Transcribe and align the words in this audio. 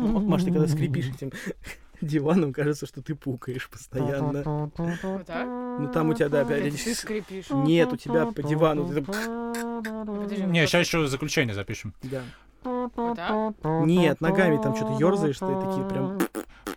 Маш, 0.00 0.44
ты 0.44 0.52
когда 0.52 0.66
скрипишь 0.66 1.08
этим 1.08 1.32
диваном, 2.00 2.52
кажется, 2.52 2.86
что 2.86 3.02
ты 3.02 3.14
пукаешь 3.14 3.68
постоянно. 3.68 4.70
Вот 4.76 5.26
так? 5.26 5.46
Ну 5.46 5.90
там 5.92 6.10
у 6.10 6.14
тебя, 6.14 6.28
да, 6.28 6.42
Это 6.42 6.48
ты 6.48 6.68
опять... 6.68 6.96
скрипишь. 6.96 7.50
Нет, 7.50 7.92
у 7.92 7.96
тебя 7.96 8.26
по 8.26 8.42
дивану. 8.42 8.86
Подожди, 8.86 10.42
Не, 10.44 10.66
сейчас 10.66 10.86
еще 10.86 11.06
заключение 11.06 11.54
запишем. 11.54 11.94
Да. 12.02 12.22
Вот 12.62 13.16
так? 13.16 13.54
Нет, 13.86 14.20
ногами 14.20 14.60
там 14.62 14.76
что-то 14.76 14.92
ерзаешь, 14.98 15.38
ты 15.38 15.46
такие 15.46 15.88
прям... 15.88 16.18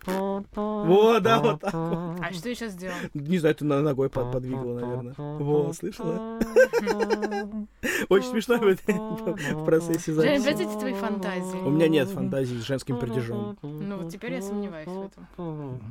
Вот, 0.06 1.22
да, 1.22 1.40
вот 1.40 1.60
так 1.60 1.74
вот. 1.74 2.20
А 2.20 2.32
что 2.32 2.48
я 2.48 2.54
сейчас 2.54 2.72
сделал? 2.72 2.94
Не 3.14 3.38
знаю, 3.38 3.54
ты 3.54 3.64
ногой 3.64 4.08
под- 4.10 4.32
подвигала, 4.32 4.78
наверное. 4.80 5.14
Вот, 5.16 5.76
слышала? 5.76 6.38
Очень 8.08 8.30
смешно 8.30 8.56
в 8.58 9.64
процессе 9.64 10.12
записи. 10.12 10.42
опять 10.42 10.60
эти 10.60 10.78
твои 10.78 10.94
фантазии. 10.94 11.58
У 11.58 11.70
меня 11.70 11.88
нет 11.88 12.08
фантазии 12.08 12.56
с 12.56 12.64
женским 12.64 12.98
пердежом. 12.98 13.56
Ну 13.62 13.98
вот 13.98 14.10
теперь 14.12 14.34
я 14.34 14.42
сомневаюсь 14.42 14.88
в 14.88 15.02
этом. 15.02 15.90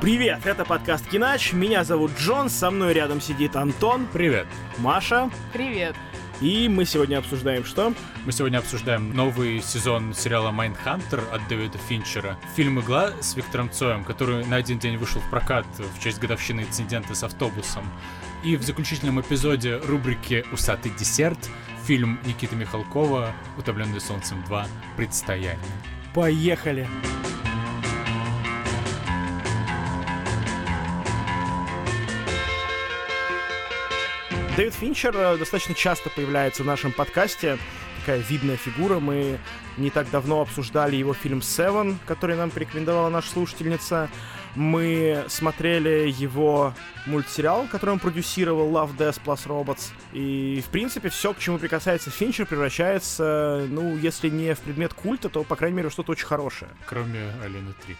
Привет, 0.00 0.46
это 0.46 0.64
подкаст 0.64 1.06
Кинач. 1.08 1.52
Меня 1.52 1.84
зовут 1.84 2.12
Джон, 2.18 2.48
со 2.48 2.70
мной 2.70 2.94
рядом 2.94 3.20
сидит 3.20 3.54
Антон, 3.54 4.06
Привет. 4.10 4.46
Маша. 4.78 5.30
Привет. 5.52 5.94
И 6.40 6.70
мы 6.70 6.86
сегодня 6.86 7.18
обсуждаем 7.18 7.66
что? 7.66 7.92
Мы 8.24 8.32
сегодня 8.32 8.58
обсуждаем 8.58 9.14
новый 9.14 9.60
сезон 9.60 10.14
сериала 10.14 10.50
«Майндхантер» 10.50 11.22
от 11.30 11.46
Дэвида 11.48 11.76
Финчера. 11.76 12.38
Фильм 12.56 12.80
«Игла» 12.80 13.10
с 13.20 13.36
Виктором 13.36 13.70
Цоем, 13.70 14.04
который 14.04 14.46
на 14.46 14.56
один 14.56 14.78
день 14.78 14.96
вышел 14.96 15.20
в 15.20 15.28
прокат 15.28 15.66
в 15.76 16.02
честь 16.02 16.18
годовщины 16.18 16.62
инцидента 16.62 17.14
с 17.14 17.22
автобусом. 17.24 17.84
И 18.42 18.56
в 18.56 18.62
заключительном 18.62 19.20
эпизоде 19.20 19.76
рубрики 19.84 20.46
«Усатый 20.50 20.92
десерт» 20.98 21.38
фильм 21.84 22.18
Никиты 22.24 22.56
Михалкова 22.56 23.34
«Утомленный 23.58 24.00
солнцем 24.00 24.42
2. 24.44 24.66
Предстояние». 24.96 25.58
Поехали! 26.14 26.88
Дэвид 34.60 34.74
Финчер 34.74 35.16
э, 35.16 35.38
достаточно 35.38 35.74
часто 35.74 36.10
появляется 36.10 36.64
в 36.64 36.66
нашем 36.66 36.92
подкасте. 36.92 37.56
Такая 38.00 38.18
видная 38.18 38.58
фигура. 38.58 38.98
Мы 38.98 39.38
не 39.78 39.88
так 39.88 40.10
давно 40.10 40.42
обсуждали 40.42 40.96
его 40.96 41.14
фильм 41.14 41.40
«Севен», 41.40 41.98
который 42.04 42.36
нам 42.36 42.50
порекомендовала 42.50 43.08
наша 43.08 43.30
слушательница. 43.30 44.10
Мы 44.54 45.24
смотрели 45.28 46.12
его 46.14 46.74
мультсериал, 47.06 47.68
который 47.72 47.92
он 47.92 48.00
продюсировал 48.00 48.70
«Love, 48.70 48.98
Death 48.98 49.22
plus 49.24 49.46
Robots». 49.46 49.92
И, 50.12 50.62
в 50.62 50.68
принципе, 50.68 51.08
все, 51.08 51.32
к 51.32 51.38
чему 51.38 51.56
прикасается 51.56 52.10
Финчер, 52.10 52.44
превращается, 52.44 53.64
ну, 53.66 53.96
если 53.96 54.28
не 54.28 54.54
в 54.54 54.58
предмет 54.58 54.92
культа, 54.92 55.30
то, 55.30 55.42
по 55.42 55.56
крайней 55.56 55.78
мере, 55.78 55.88
что-то 55.88 56.12
очень 56.12 56.26
хорошее. 56.26 56.70
Кроме 56.84 57.32
«Алены 57.42 57.72
3». 57.88 57.96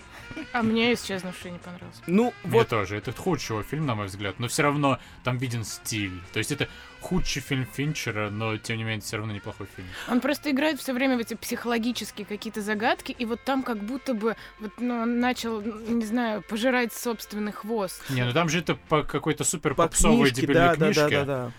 А 0.53 0.63
мне 0.63 0.95
исчезнувший 0.95 1.53
не 1.53 1.59
понравился. 1.59 2.03
Ну, 2.07 2.33
Мне 2.43 2.53
вот 2.53 2.69
тоже. 2.69 2.97
Это 2.97 3.13
худший 3.13 3.55
его 3.55 3.63
фильм, 3.63 3.87
на 3.87 3.95
мой 3.95 4.07
взгляд. 4.07 4.39
Но 4.39 4.49
все 4.49 4.63
равно 4.63 4.99
там 5.25 5.39
виден 5.39 5.65
стиль. 5.65 6.21
То 6.33 6.39
есть 6.39 6.53
это 6.53 6.69
худший 7.01 7.43
фильм 7.43 7.67
Финчера, 7.73 8.31
но 8.31 8.57
тем 8.57 8.77
не 8.77 8.85
менее 8.85 9.01
все 9.01 9.17
равно 9.17 9.33
неплохой 9.33 9.67
фильм. 9.75 9.89
Он 10.09 10.21
просто 10.21 10.51
играет 10.51 10.81
все 10.81 10.93
время 10.93 11.17
в 11.17 11.21
эти 11.21 11.35
психологические 11.35 12.27
какие-то 12.27 12.61
загадки, 12.61 13.13
и 13.13 13.25
вот 13.25 13.43
там 13.45 13.63
как 13.63 13.79
будто 13.79 14.15
бы 14.15 14.37
вот, 14.59 14.73
ну, 14.79 15.03
он 15.03 15.21
начал, 15.21 15.61
не 15.63 16.05
знаю, 16.05 16.43
пожирать 16.43 16.93
собственный 16.93 17.53
хвост. 17.53 18.03
Не, 18.11 18.25
ну 18.25 18.33
там 18.33 18.49
же 18.49 18.61
это 18.61 18.75
по 18.75 19.03
какой-то 19.03 19.45
супер 19.45 19.75
по 19.75 19.85
попсовой 19.85 20.31
книжке, 20.31 20.43
дебильной 20.43 20.67
да, 20.67 20.77
да, 20.77 20.85
книжке. 20.85 21.03
да, 21.11 21.25
да, 21.25 21.45
да. 21.47 21.53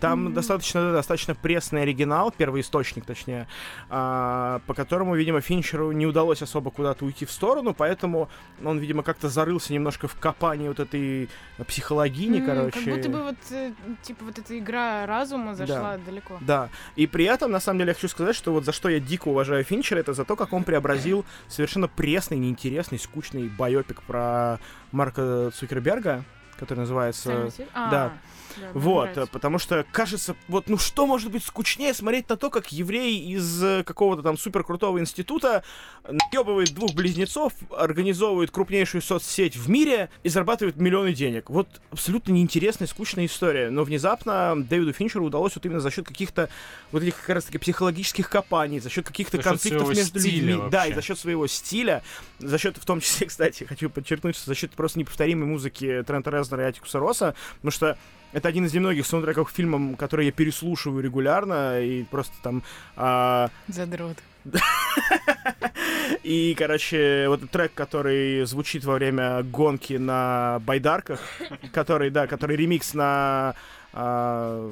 Там 0.00 0.26
Мгм. 0.26 0.34
достаточно, 0.34 0.80
да, 0.80 0.92
достаточно 0.92 1.34
пресный 1.34 1.82
оригинал, 1.82 2.30
первый 2.30 2.60
источник, 2.60 3.04
точнее, 3.04 3.48
а, 3.90 4.60
по 4.66 4.74
которому, 4.74 5.16
видимо, 5.16 5.40
Финчеру 5.40 5.90
не 5.92 6.06
удалось 6.06 6.40
особо 6.40 6.70
куда-то 6.70 7.04
уйти 7.04 7.24
в 7.26 7.32
сторону, 7.32 7.74
поэтому 7.74 8.28
он, 8.64 8.78
видимо, 8.78 9.02
как-то 9.02 9.28
зарылся 9.28 9.72
немножко 9.72 10.06
в 10.06 10.14
копании 10.14 10.68
вот 10.68 10.78
этой 10.78 11.28
психологини, 11.66 12.38
М, 12.38 12.46
короче. 12.46 12.70
Как 12.84 12.94
будто 12.94 13.08
бы 13.08 13.22
вот, 13.24 13.36
э, 13.50 13.72
типа, 14.02 14.24
вот 14.24 14.38
эта 14.38 14.58
игра 14.58 15.06
разума 15.06 15.54
зашла 15.54 15.96
далеко. 15.98 16.38
Да, 16.40 16.68
и 16.96 17.06
при 17.06 17.24
этом, 17.24 17.50
на 17.50 17.60
самом 17.60 17.78
деле, 17.80 17.90
я 17.90 17.94
хочу 17.94 18.08
сказать, 18.08 18.36
что 18.36 18.52
вот 18.52 18.64
за 18.64 18.72
что 18.72 18.88
я 18.88 19.00
дико 19.00 19.28
уважаю 19.28 19.64
Финчера, 19.64 19.98
это 19.98 20.12
за 20.14 20.24
то, 20.24 20.36
как 20.36 20.52
он 20.52 20.62
преобразил 20.64 21.24
совершенно 21.48 21.88
пресный, 21.88 22.38
неинтересный, 22.38 22.98
скучный 22.98 23.48
байопик 23.48 24.02
про 24.02 24.58
Марка 24.92 25.50
Цукерберга, 25.54 26.24
который 26.58 26.80
называется... 26.80 27.50
А, 27.74 27.90
да. 27.90 28.12
Да, 28.56 28.70
Вот, 28.74 29.02
нравится. 29.02 29.22
э, 29.22 29.26
потому 29.26 29.58
что 29.58 29.84
кажется, 29.92 30.36
вот, 30.48 30.68
ну 30.68 30.78
что 30.78 31.06
может 31.06 31.30
быть 31.30 31.44
скучнее 31.44 31.94
смотреть 31.94 32.28
на 32.28 32.36
то, 32.36 32.50
как 32.50 32.72
еврей 32.72 33.18
из 33.18 33.62
э, 33.62 33.84
какого-то 33.84 34.22
там 34.22 34.38
супер 34.38 34.64
крутого 34.64 34.98
института 34.98 35.62
наебывает 36.08 36.72
двух 36.74 36.94
близнецов, 36.94 37.52
организовывает 37.76 38.50
крупнейшую 38.50 39.02
соцсеть 39.02 39.56
в 39.56 39.68
мире 39.68 40.10
и 40.22 40.28
зарабатывает 40.28 40.76
миллионы 40.76 41.12
денег. 41.12 41.50
Вот 41.50 41.68
абсолютно 41.90 42.32
неинтересная, 42.32 42.88
скучная 42.88 43.26
история. 43.26 43.70
Но 43.70 43.84
внезапно 43.84 44.54
Дэвиду 44.56 44.92
Финчеру 44.92 45.24
удалось 45.24 45.54
вот 45.54 45.66
именно 45.66 45.80
за 45.80 45.90
счет 45.90 46.06
каких-то 46.06 46.48
вот 46.92 47.02
этих 47.02 47.16
как 47.20 47.36
раз 47.36 47.44
таки 47.44 47.58
психологических 47.58 48.28
копаний, 48.28 48.80
за 48.80 48.90
счет 48.90 49.06
каких-то 49.06 49.38
конфликтов 49.38 49.88
между 49.88 50.18
людьми. 50.18 50.58
Да, 50.70 50.86
и 50.86 50.90
вообще. 50.90 50.94
за 50.94 51.02
счет 51.02 51.18
своего 51.18 51.46
стиля, 51.46 52.02
за 52.38 52.58
счет, 52.58 52.76
в 52.76 52.84
том 52.84 53.00
числе, 53.00 53.26
кстати, 53.28 53.64
хочу 53.64 53.90
подчеркнуть, 53.90 54.36
что 54.36 54.46
за 54.46 54.54
счет 54.54 54.72
просто 54.72 54.98
неповторимой 54.98 55.46
музыки 55.46 56.02
Трента 56.06 56.30
Резнера 56.30 56.64
и 56.64 56.66
Атикуса 56.66 56.98
Росса, 56.98 57.34
потому 57.56 57.72
что 57.72 57.98
это 58.32 58.48
один 58.48 58.64
из 58.66 58.74
немногих 58.74 59.06
саундтреков 59.06 59.48
к 59.48 59.54
фильмам, 59.54 59.94
которые 59.96 60.26
я 60.26 60.32
переслушиваю 60.32 61.02
регулярно, 61.02 61.80
и 61.80 62.04
просто 62.04 62.34
там... 62.42 62.62
а, 62.96 63.50
Задрот. 63.68 64.18
и, 66.22 66.54
короче, 66.56 67.26
вот 67.28 67.40
этот 67.40 67.50
трек, 67.50 67.74
который 67.74 68.44
звучит 68.44 68.84
во 68.84 68.94
время 68.94 69.42
гонки 69.42 69.94
на 69.94 70.60
байдарках, 70.64 71.20
который, 71.72 72.10
да, 72.10 72.26
который 72.26 72.56
ремикс 72.56 72.94
на... 72.94 73.54
а, 74.00 74.70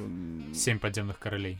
Семь 0.54 0.78
подземных 0.78 1.18
королей. 1.18 1.58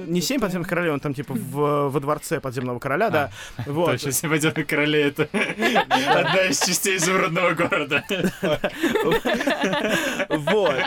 Не 0.00 0.20
семь 0.20 0.40
подземных 0.40 0.68
королей, 0.68 0.90
он 0.90 0.98
там 0.98 1.14
типа 1.14 1.34
в, 1.34 1.88
во 1.88 2.00
дворце 2.00 2.40
подземного 2.40 2.80
короля, 2.80 3.10
да. 3.10 3.30
Вот. 3.64 3.92
Точно, 3.92 4.10
семь 4.10 4.28
подземных 4.28 4.66
королей 4.66 5.04
это 5.04 5.28
одна 5.32 6.46
из 6.46 6.60
частей 6.60 6.96
изумрудного 6.96 7.54
города. 7.54 8.04
Вот. 10.30 10.80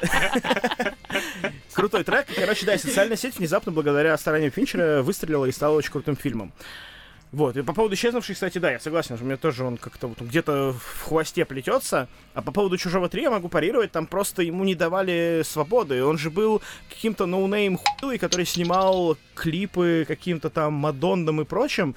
Крутой 1.73 2.03
трек. 2.03 2.25
Короче, 2.35 2.65
да, 2.65 2.77
социальная 2.77 3.15
сеть 3.15 3.37
внезапно, 3.37 3.71
благодаря 3.71 4.17
стараниям 4.17 4.51
Финчера, 4.51 5.01
выстрелила 5.01 5.45
и 5.45 5.53
стала 5.53 5.77
очень 5.77 5.91
крутым 5.91 6.17
фильмом. 6.17 6.51
Вот, 7.31 7.55
и 7.55 7.61
по 7.61 7.73
поводу 7.73 7.95
исчезнувших, 7.95 8.33
кстати, 8.33 8.57
да, 8.57 8.71
я 8.71 8.79
согласен, 8.79 9.15
что 9.15 9.23
у 9.23 9.27
меня 9.27 9.37
тоже 9.37 9.63
он 9.63 9.77
как-то 9.77 10.07
вот 10.07 10.19
где-то 10.19 10.73
в 10.73 11.03
хвосте 11.03 11.45
плетется. 11.45 12.09
А 12.33 12.41
по 12.41 12.51
поводу 12.51 12.77
Чужого 12.77 13.07
3 13.07 13.21
я 13.21 13.31
могу 13.31 13.47
парировать, 13.47 13.93
там 13.93 14.05
просто 14.05 14.41
ему 14.41 14.65
не 14.65 14.75
давали 14.75 15.41
свободы. 15.45 16.03
Он 16.03 16.17
же 16.17 16.29
был 16.29 16.61
каким-то 16.89 17.25
no-name 17.25 17.77
хуйлой, 17.77 18.17
который 18.17 18.45
снимал 18.45 19.17
клипы 19.33 20.03
каким-то 20.05 20.49
там 20.49 20.73
Мадоннам 20.73 21.39
и 21.39 21.45
прочим. 21.45 21.95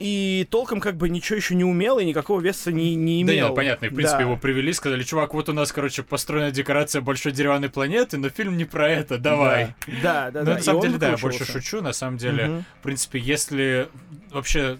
И 0.00 0.46
толком 0.50 0.80
как 0.80 0.96
бы 0.96 1.08
ничего 1.08 1.36
еще 1.36 1.54
не 1.54 1.62
умел 1.64 1.98
и 2.00 2.04
никакого 2.04 2.40
веса 2.40 2.72
не, 2.72 2.94
не 2.96 3.24
Да 3.24 3.32
имел. 3.32 3.46
нет, 3.48 3.54
понятно, 3.56 3.86
и, 3.86 3.88
в 3.90 3.94
принципе, 3.94 4.18
Да. 4.18 4.24
его 4.24 4.36
привели, 4.36 4.72
сказали, 4.72 5.02
чувак, 5.04 5.34
вот 5.34 5.48
у 5.48 5.52
нас, 5.52 5.72
короче, 5.72 6.02
построена 6.02 6.50
декорация 6.50 7.00
большой 7.00 7.30
деревянной 7.32 7.68
планеты, 7.70 8.18
но 8.18 8.28
фильм 8.28 8.56
не 8.56 8.64
про 8.64 8.90
это, 8.90 9.18
давай. 9.18 9.74
Да, 10.02 10.30
да, 10.32 10.40
Ну, 10.40 10.46
да. 10.46 10.54
на 10.54 10.62
самом 10.62 10.82
деле, 10.82 10.98
да, 10.98 11.10
я 11.10 11.16
больше 11.16 11.44
шучу, 11.44 11.80
на 11.80 11.92
самом 11.92 12.16
деле, 12.18 12.46
Мгм. 12.48 12.64
в 12.80 12.82
принципе, 12.82 13.18
если 13.20 13.88
вообще 14.32 14.78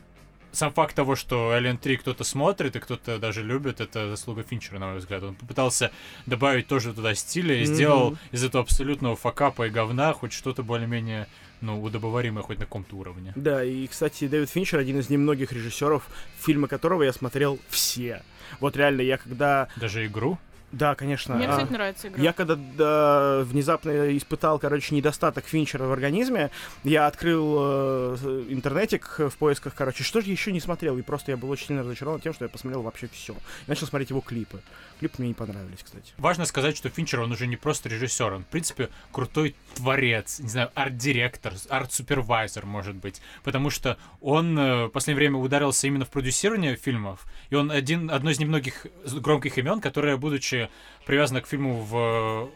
сам 0.51 0.73
факт 0.73 0.95
того, 0.95 1.17
что 1.17 1.53
Alien 1.57 1.79
3 1.79 1.97
кто-то 1.97 2.23
смотрит 2.25 2.77
и 2.77 2.81
кто-то 2.81 3.19
даже 3.19 3.43
любит, 3.43 3.81
это 3.81 4.11
заслуга 4.11 4.43
Финчера, 4.43 4.79
на 4.79 4.87
мой 4.91 4.99
взгляд. 4.99 5.23
Он 5.23 5.35
попытался 5.35 5.91
добавить 6.27 6.67
тоже 6.69 6.93
туда 6.93 7.15
стиля 7.15 7.57
и 7.57 7.65
Мгм. 7.65 7.75
сделал 7.75 8.19
из 8.33 8.45
этого 8.45 8.63
абсолютного 8.65 9.17
факапа 9.17 9.67
и 9.67 9.71
говна 9.71 10.13
хоть 10.13 10.33
что-то 10.33 10.63
более-менее, 10.63 11.27
ну, 11.65 11.83
удобоваримое 11.83 12.43
хоть 12.43 12.59
на 12.59 12.67
каком-то 12.67 12.97
уровне. 12.97 13.33
Да, 13.37 13.65
и, 13.65 13.87
кстати, 13.87 14.29
Дэвид 14.29 14.51
Финчер 14.51 14.79
один 14.79 14.99
из 14.99 15.09
немногих 15.11 15.53
режиссеров, 15.53 16.07
фильмы 16.39 16.69
которого 16.69 17.03
я 17.03 17.13
смотрел 17.13 17.59
все. 17.69 18.23
Вот 18.61 18.77
реально, 18.77 19.01
я 19.01 19.17
когда... 19.17 19.69
Даже 19.77 20.07
игру. 20.07 20.39
Да, 20.75 20.95
конечно. 20.97 21.37
Мне, 21.37 21.47
а, 21.47 21.51
кстати, 21.51 21.73
нравится 21.73 22.09
игра. 22.09 22.23
Я 22.23 22.33
когда 22.33 22.57
да, 22.57 23.41
внезапно 23.45 24.17
испытал, 24.17 24.59
короче, 24.59 24.95
недостаток 24.95 25.47
Финчера 25.47 25.85
в 25.85 25.93
организме, 25.93 26.51
я 26.83 27.07
открыл 27.07 27.57
э, 27.59 28.45
интернетик 28.49 29.19
в 29.19 29.37
поисках, 29.37 29.75
короче, 29.75 30.03
что 30.03 30.21
же 30.21 30.27
я 30.27 30.33
еще 30.33 30.51
не 30.51 30.61
смотрел, 30.61 30.99
и 30.99 31.03
просто 31.03 31.31
я 31.31 31.37
был 31.37 31.51
очень 31.51 31.69
сильно 31.69 31.83
разочарован 31.83 32.21
тем, 32.21 32.35
что 32.35 32.45
я 32.45 32.49
посмотрел 32.49 32.83
вообще 32.83 33.09
все. 33.13 33.37
начал 33.69 33.87
смотреть 33.87 34.11
его 34.11 34.21
клипы. 34.21 34.61
Клипы 34.99 35.17
мне 35.19 35.29
не 35.29 35.35
понравились, 35.35 35.81
кстати. 35.83 36.13
Важно 36.19 36.45
сказать, 36.45 36.77
что 36.77 36.89
Финчер, 36.89 37.21
он 37.21 37.31
уже 37.31 37.47
не 37.47 37.57
просто 37.57 37.89
режиссер, 37.89 38.33
он, 38.33 38.43
в 38.43 38.49
принципе, 38.49 38.89
крутой 39.13 39.55
творец, 39.75 40.41
не 40.41 40.49
знаю, 40.49 40.71
арт-директор, 40.75 41.55
арт-супервайзер, 41.69 42.67
может 42.67 42.97
быть, 42.97 43.23
потому 43.45 43.71
что 43.71 43.97
он 44.21 44.59
э, 44.59 44.87
в 44.87 44.89
последнее 44.89 45.29
время 45.29 45.39
ударился 45.39 45.87
именно 45.87 46.05
в 46.05 46.11
продюсирование 46.11 46.75
фильмов, 46.77 47.27
и 47.51 47.55
он 47.55 47.71
один, 47.71 48.11
одно 48.11 48.31
из 48.31 48.41
немногих 48.41 48.87
громких 49.07 49.59
имен, 49.59 49.81
которое, 49.81 50.17
будучи 50.17 50.64
привязано 51.07 51.41
к 51.41 51.47
фильму 51.49 51.81
в 51.83 52.51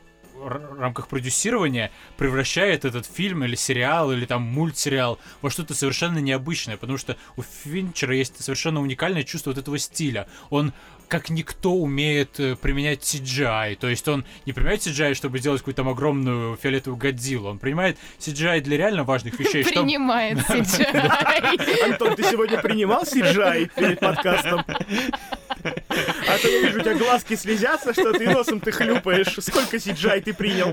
р- 0.45 0.77
рамках 0.79 1.09
продюсирования 1.09 1.91
превращает 2.17 2.85
этот 2.85 3.07
фильм 3.07 3.45
или 3.45 3.57
сериал, 3.57 4.13
или 4.13 4.25
там 4.25 4.43
мультсериал 4.43 5.19
во 5.43 5.51
что-то 5.51 5.75
совершенно 5.75 6.19
необычное, 6.19 6.77
потому 6.77 6.97
что 6.99 7.17
у 7.37 7.43
Финчера 7.43 8.15
есть 8.15 8.43
совершенно 8.43 8.81
уникальное 8.81 9.25
чувство 9.25 9.51
вот 9.51 9.59
этого 9.59 9.79
стиля. 9.79 10.29
Он 10.51 10.73
как 11.09 11.31
никто 11.31 11.73
умеет 11.73 12.39
э, 12.39 12.55
применять 12.55 13.01
CGI. 13.01 13.77
То 13.77 13.89
есть 13.89 14.07
он 14.09 14.27
не 14.45 14.53
применяет 14.53 14.83
CGI, 14.83 15.15
чтобы 15.15 15.39
сделать 15.39 15.63
какую-то 15.63 15.79
там 15.83 15.89
огромную 15.89 16.57
фиолетовую 16.57 16.99
Годзиллу. 17.01 17.49
Он 17.49 17.59
принимает 17.59 17.97
CGI 18.19 18.61
для 18.61 18.77
реально 18.77 19.05
важных 19.05 19.39
вещей. 19.41 19.63
что- 19.65 19.73
Принимает 19.73 20.37
CGI. 20.49 21.85
Антон, 21.93 22.15
ты 22.15 22.25
сегодня 22.25 22.59
принимал 22.61 23.05
CGI 23.05 23.71
перед 23.75 23.99
подкастом? 24.01 24.65
А 25.89 26.39
то 26.39 26.49
я 26.49 26.61
вижу, 26.63 26.79
у 26.79 26.83
тебя 26.83 26.95
глазки 26.95 27.35
слезятся, 27.35 27.93
что 27.93 28.13
ты 28.13 28.29
носом 28.31 28.61
ты 28.61 28.73
хлюпаешь. 28.73 29.35
Сколько 29.41 29.77
CGI 29.77 30.21
ты 30.23 30.35
принял? 30.35 30.73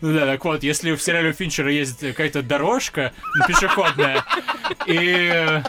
Ну 0.00 0.12
да, 0.12 0.26
так 0.26 0.44
вот, 0.44 0.62
если 0.62 0.92
в 0.92 1.02
сериале 1.02 1.32
Финчера 1.32 1.70
есть 1.70 2.00
какая-то 2.00 2.42
дорожка 2.42 3.12
пешеходная, 3.46 4.24
и 4.86 5.30
э, 5.32 5.62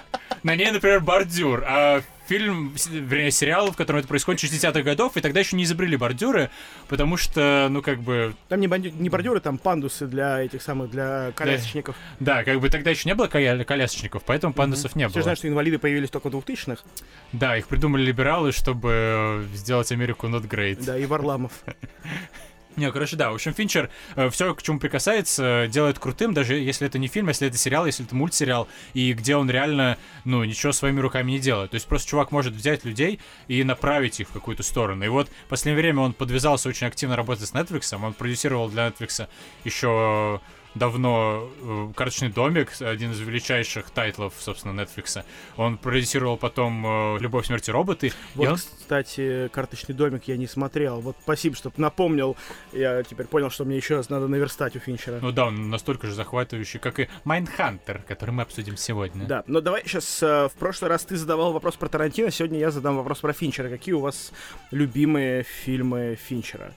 на 0.44 0.56
ней, 0.56 0.72
например, 0.72 1.00
бордюр, 1.00 1.64
а 1.66 2.02
фильм, 2.28 2.74
вернее, 2.90 3.32
сериал, 3.32 3.72
в 3.72 3.76
котором 3.76 4.00
это 4.00 4.08
происходит 4.08 4.42
60-х 4.44 4.82
годов, 4.82 5.16
и 5.18 5.22
тогда 5.22 5.40
еще 5.42 5.56
не 5.56 5.64
изобрели 5.64 5.96
бордюры, 5.98 6.50
потому 6.88 7.18
что, 7.18 7.68
ну, 7.70 7.82
как 7.82 8.02
бы, 8.02 8.36
Там 8.50 8.60
не, 8.60 8.68
банди- 8.68 8.92
не 8.92 9.10
бордюры, 9.10 9.40
там 9.40 9.58
пандусы 9.58 10.08
для 10.08 10.42
этих 10.42 10.62
самых, 10.62 10.90
для 10.92 11.32
колясочников. 11.36 11.96
да, 12.20 12.44
как 12.44 12.60
бы 12.60 12.70
тогда 12.70 12.90
еще 12.92 13.08
не 13.10 13.16
было 13.16 13.28
коля- 13.28 13.64
колясочников, 13.64 14.24
поэтому 14.26 14.54
пандусов 14.54 14.96
не 14.96 15.06
Все 15.08 15.14
было. 15.14 15.24
знают, 15.24 15.40
что 15.40 15.48
инвалиды 15.48 15.78
появились 15.80 16.10
только 16.10 16.30
в 16.30 16.34
2000-х. 16.36 16.84
Да, 17.32 17.58
их 17.58 17.68
придумали 17.68 18.04
либералы, 18.04 18.52
чтобы 18.52 18.90
э, 18.92 19.44
сделать 19.54 19.92
Америку 19.92 20.28
not 20.28 20.48
great. 20.48 20.84
Да, 20.84 20.98
и 20.98 21.06
Варламов. 21.06 21.52
Не, 22.76 22.92
короче, 22.92 23.16
да. 23.16 23.32
В 23.32 23.36
общем, 23.36 23.54
Финчер 23.54 23.90
все, 24.32 24.54
к 24.54 24.62
чему 24.62 24.80
прикасается, 24.80 25.68
делает 25.70 26.00
крутым, 26.00 26.34
даже 26.34 26.56
если 26.56 26.88
это 26.88 27.00
не 27.00 27.08
фильм, 27.08 27.30
если 27.30 27.48
это 27.48 27.58
сериал, 27.58 27.86
если 27.86 28.06
это 28.06 28.16
мультсериал, 28.16 28.68
и 28.94 29.14
где 29.14 29.36
он 29.36 29.50
реально, 29.50 29.98
ну, 30.26 30.44
ничего 30.44 30.72
своими 30.72 31.00
руками 31.00 31.32
не 31.32 31.40
делает. 31.40 31.72
То 31.72 31.76
есть 31.76 31.88
просто 31.88 32.10
чувак 32.10 32.32
может 32.32 32.54
взять 32.54 32.84
людей 32.86 33.20
и 33.48 33.64
направить 33.64 34.20
их 34.20 34.30
в 34.30 34.34
какую-то 34.34 34.64
сторону. 34.64 35.06
И 35.06 35.08
вот 35.08 35.30
в 35.30 35.50
последнее 35.50 35.82
время 35.82 36.02
он 36.02 36.14
подвязался 36.14 36.70
очень 36.70 36.88
активно 36.88 37.16
работать 37.16 37.48
с 37.48 37.54
Netflix, 37.54 37.96
он 37.96 38.14
продюсировал 38.14 38.70
для 38.70 38.88
Netflix 38.88 39.28
еще 39.64 40.42
давно 40.76 41.50
э, 41.62 41.92
«Карточный 41.96 42.30
домик», 42.30 42.70
один 42.80 43.12
из 43.12 43.20
величайших 43.20 43.90
тайтлов, 43.90 44.34
собственно, 44.38 44.80
Netflix. 44.80 45.24
Он 45.58 45.78
продюсировал 45.78 46.38
потом 46.38 46.86
э, 46.86 47.20
«Любовь, 47.20 47.48
смерть 47.48 47.68
и 47.70 47.72
роботы». 47.72 48.12
Вот, 48.36 48.48
он 48.48 48.58
кстати, 48.58 49.50
карточный 49.52 49.96
домик 49.96 50.26
я 50.26 50.38
не 50.38 50.48
смотрел. 50.48 51.00
Вот 51.02 51.18
спасибо, 51.22 51.56
что 51.56 51.72
напомнил. 51.78 52.38
Я 52.72 53.02
теперь 53.04 53.26
понял, 53.26 53.50
что 53.50 53.66
мне 53.66 53.78
еще 53.78 53.96
раз 53.96 54.10
надо 54.10 54.28
наверстать 54.28 54.76
у 54.76 54.80
Финчера. 54.80 55.20
Ну 55.22 55.32
да, 55.32 55.48
он 55.48 55.70
настолько 55.70 56.08
же 56.08 56.14
захватывающий, 56.14 56.80
как 56.80 57.00
и 57.00 57.10
Mindhunter, 57.24 58.04
который 58.08 58.32
мы 58.32 58.44
обсудим 58.44 58.78
сегодня. 58.78 59.26
Да, 59.26 59.44
но 59.48 59.62
давай 59.62 59.82
сейчас, 59.86 60.22
в 60.22 60.52
прошлый 60.60 60.90
раз 60.90 61.04
ты 61.06 61.18
задавал 61.18 61.54
вопрос 61.54 61.76
про 61.76 61.90
Тарантино, 61.90 62.30
сегодня 62.30 62.60
я 62.60 62.70
задам 62.70 62.98
вопрос 62.98 63.20
про 63.20 63.34
Финчера. 63.34 63.70
Какие 63.70 63.96
у 63.96 64.02
вас 64.02 64.32
любимые 64.72 65.44
фильмы 65.44 66.18
Финчера? 66.28 66.74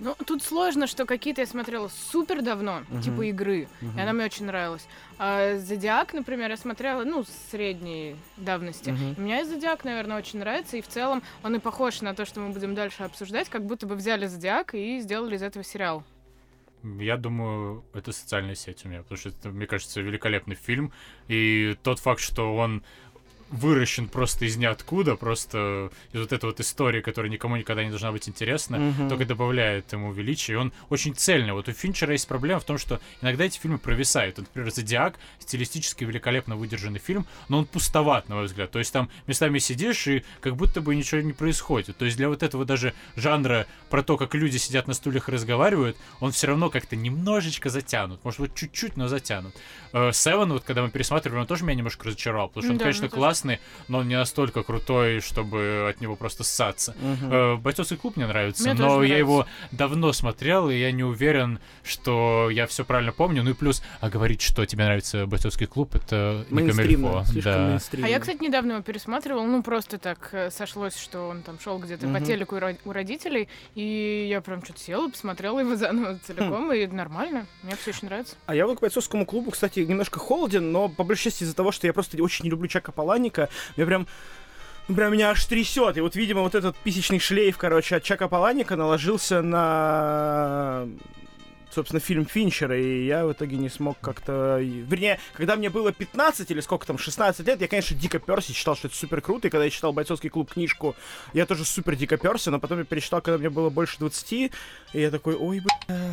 Ну, 0.00 0.16
тут 0.26 0.42
сложно, 0.42 0.86
что 0.86 1.06
какие-то 1.06 1.40
я 1.40 1.46
смотрела 1.46 1.88
супер 1.88 2.42
давно, 2.42 2.82
типа 3.02 3.22
игры, 3.22 3.68
и 3.80 4.00
она 4.00 4.12
мне 4.12 4.24
очень 4.24 4.46
нравилась. 4.46 4.86
А 5.18 5.56
Зодиак, 5.58 6.12
например, 6.12 6.50
я 6.50 6.56
смотрела, 6.56 7.04
ну, 7.04 7.24
средней 7.50 8.16
давности. 8.36 8.90
Мгм. 8.90 9.12
И 9.12 9.20
Мне 9.20 9.44
Зодиак, 9.44 9.84
наверное, 9.84 10.18
очень 10.18 10.40
нравится, 10.40 10.76
и 10.76 10.82
в 10.82 10.88
целом 10.88 11.22
он 11.42 11.54
и 11.54 11.58
похож 11.58 12.00
на 12.00 12.14
то, 12.14 12.24
что 12.24 12.40
мы 12.40 12.52
будем 12.52 12.74
дальше 12.74 13.04
обсуждать, 13.04 13.48
как 13.48 13.64
будто 13.64 13.86
бы 13.86 13.94
взяли 13.94 14.26
Зодиак 14.26 14.74
и 14.74 14.98
сделали 15.00 15.36
из 15.36 15.42
этого 15.42 15.64
сериал. 15.64 16.04
Я 16.84 17.16
думаю, 17.16 17.82
это 17.94 18.12
социальная 18.12 18.54
сеть 18.54 18.84
у 18.84 18.88
меня, 18.88 19.02
потому 19.02 19.16
что 19.16 19.30
это, 19.30 19.48
мне 19.48 19.66
кажется, 19.66 20.02
великолепный 20.02 20.54
фильм. 20.54 20.92
И 21.28 21.76
тот 21.82 21.98
факт, 21.98 22.20
что 22.20 22.54
он 22.54 22.84
выращен 23.54 24.08
просто 24.08 24.44
из 24.44 24.56
ниоткуда, 24.56 25.16
просто 25.16 25.90
из 26.12 26.20
вот 26.20 26.32
этой 26.32 26.46
вот 26.46 26.60
истории, 26.60 27.00
которая 27.00 27.30
никому 27.30 27.56
никогда 27.56 27.84
не 27.84 27.90
должна 27.90 28.12
быть 28.12 28.28
интересна, 28.28 28.78
Мгм. 28.78 29.08
только 29.08 29.24
добавляет 29.24 29.92
ему 29.92 30.12
величия. 30.12 30.54
И 30.54 30.56
он 30.56 30.72
очень 30.90 31.14
цельный. 31.14 31.52
Вот 31.52 31.68
у 31.68 31.72
Финчера 31.72 32.12
есть 32.12 32.26
проблема 32.28 32.60
в 32.60 32.64
том, 32.64 32.78
что 32.78 33.00
иногда 33.22 33.44
эти 33.44 33.58
фильмы 33.58 33.78
провисают. 33.78 34.38
Вот, 34.38 34.46
Например, 34.48 34.70
«Зодиак» 34.72 35.14
стилистически 35.38 36.04
великолепно 36.04 36.56
выдержанный 36.56 36.98
фильм, 37.00 37.26
но 37.48 37.58
он 37.58 37.64
пустоват, 37.66 38.28
на 38.28 38.36
мой 38.36 38.44
взгляд. 38.46 38.70
То 38.70 38.78
есть 38.78 38.92
там 38.92 39.08
местами 39.26 39.58
сидишь, 39.58 40.06
и 40.06 40.24
как 40.40 40.56
будто 40.56 40.80
бы 40.80 40.94
ничего 40.94 41.20
не 41.20 41.32
происходит. 41.32 41.96
То 41.96 42.04
есть 42.04 42.16
для 42.16 42.28
вот 42.28 42.42
этого 42.42 42.64
даже 42.64 42.92
жанра 43.16 43.66
про 43.90 44.02
то, 44.02 44.16
как 44.16 44.34
люди 44.34 44.56
сидят 44.56 44.86
на 44.88 44.94
стульях 44.94 45.28
и 45.28 45.32
разговаривают, 45.32 45.96
он 46.20 46.32
все 46.32 46.46
равно 46.48 46.70
как-то 46.70 46.96
немножечко 46.96 47.70
затянут. 47.70 48.24
Может 48.24 48.40
быть, 48.40 48.54
чуть-чуть, 48.54 48.96
но 48.96 49.08
затянут. 49.08 49.54
Э, 49.92 50.10
Севен, 50.12 50.52
вот 50.52 50.64
когда 50.64 50.82
мы 50.82 50.90
пересматривали, 50.90 51.40
он 51.40 51.46
тоже 51.46 51.64
меня 51.64 51.76
немножко 51.76 52.06
разочаровал, 52.06 52.48
потому 52.48 52.62
что 52.64 52.72
он, 52.72 52.78
Да, 52.78 52.84
конечно, 52.84 53.02
мне 53.02 53.08
тоже. 53.10 53.20
Классный, 53.44 53.60
но 53.88 53.98
он 53.98 54.08
не 54.08 54.16
настолько 54.16 54.62
крутой, 54.62 55.20
чтобы 55.20 55.86
от 55.90 56.00
него 56.00 56.16
просто 56.16 56.44
ссаться. 56.44 56.94
Мгм. 57.00 57.32
Э, 57.32 57.56
Бойцовский 57.56 57.96
клуб 57.96 58.16
мне 58.16 58.26
нравится, 58.26 58.62
Мне 58.64 58.74
но 58.74 58.84
я 58.84 58.90
нравится. 58.94 59.16
его 59.18 59.46
давно 59.72 60.12
смотрел, 60.12 60.70
и 60.70 60.76
я 60.76 60.92
не 60.92 61.04
уверен, 61.04 61.58
что 61.82 62.48
я 62.50 62.66
все 62.66 62.84
правильно 62.84 63.12
помню. 63.12 63.42
Ну 63.42 63.50
и 63.50 63.54
плюс, 63.54 63.82
а 64.00 64.08
говорить, 64.08 64.40
что 64.40 64.64
тебе 64.66 64.84
нравится 64.84 65.26
бойцовский 65.26 65.66
клуб, 65.66 65.94
это 65.94 66.44
не 66.50 66.68
камильфо. 66.70 67.24
Да. 67.44 67.78
А 68.02 68.08
я, 68.08 68.18
кстати, 68.20 68.42
недавно 68.42 68.72
его 68.72 68.82
пересматривала, 68.82 69.44
ну, 69.46 69.62
просто 69.62 69.98
так 69.98 70.30
э, 70.32 70.50
сошлось, 70.50 70.96
что 70.96 71.28
он 71.28 71.42
там 71.42 71.58
шел 71.60 71.78
где-то 71.78 72.06
по 72.06 72.14
Мгм. 72.14 72.24
телеку 72.24 72.56
у 72.56 72.58
ро- 72.58 72.78
у 72.84 72.92
родителей, 72.92 73.48
и 73.74 74.26
я 74.30 74.40
прям 74.40 74.64
что-то 74.64 74.80
села, 74.80 75.08
посмотрела 75.10 75.60
его 75.60 75.76
заново 75.76 76.18
целиком, 76.26 76.72
и 76.72 76.86
нормально, 76.86 77.46
мне 77.62 77.76
все 77.76 77.90
очень 77.90 78.08
нравится. 78.08 78.36
А 78.46 78.54
я 78.54 78.66
вот 78.66 78.78
к 78.78 78.80
бойцовскому 78.80 79.26
клубу, 79.26 79.50
кстати, 79.50 79.80
немножко 79.80 80.18
холоден, 80.18 80.72
но 80.72 80.88
по 80.88 81.04
большей 81.04 81.24
части 81.24 81.44
из-за 81.44 81.54
того, 81.54 81.72
что 81.72 81.86
я 81.86 81.92
просто 81.92 82.22
очень 82.22 82.44
не 82.44 82.50
люблю 82.50 82.68
Чака 82.68 82.92
Паланика, 83.24 83.48
мне 83.76 83.86
прям 83.86 84.06
прям 84.88 85.12
меня 85.12 85.30
аж 85.30 85.44
трясет. 85.46 85.96
И 85.96 86.00
вот, 86.00 86.14
видимо, 86.14 86.42
вот 86.42 86.54
этот 86.54 86.76
писечный 86.76 87.18
шлейф, 87.18 87.56
короче, 87.56 87.96
от 87.96 88.02
Чака 88.02 88.28
Паланика 88.28 88.76
наложился 88.76 89.40
на 89.40 90.86
собственно, 91.74 92.00
фильм 92.00 92.26
Финчера, 92.26 92.78
и 92.78 93.04
я 93.04 93.26
в 93.26 93.32
итоге 93.32 93.56
не 93.56 93.68
смог 93.68 93.98
как-то... 94.00 94.58
Вернее, 94.60 95.18
когда 95.34 95.56
мне 95.56 95.70
было 95.70 95.92
15 95.92 96.50
или 96.50 96.60
сколько 96.60 96.86
там, 96.86 96.98
16 96.98 97.46
лет, 97.46 97.60
я, 97.60 97.68
конечно, 97.68 97.96
дико 97.96 98.18
перся, 98.18 98.52
считал, 98.52 98.76
что 98.76 98.88
это 98.88 98.96
супер 98.96 99.20
круто, 99.20 99.48
и 99.48 99.50
когда 99.50 99.64
я 99.64 99.70
читал 99.70 99.92
«Бойцовский 99.92 100.30
клуб» 100.30 100.52
книжку, 100.52 100.94
я 101.32 101.46
тоже 101.46 101.64
супер 101.64 101.96
дико 101.96 102.16
перся, 102.16 102.50
но 102.50 102.58
потом 102.58 102.78
я 102.78 102.84
перечитал, 102.84 103.20
когда 103.20 103.38
мне 103.38 103.50
было 103.50 103.70
больше 103.70 103.98
20, 103.98 104.32
и 104.32 104.50
я 104.92 105.10
такой, 105.10 105.34
ой, 105.34 105.60
бля, 105.60 106.12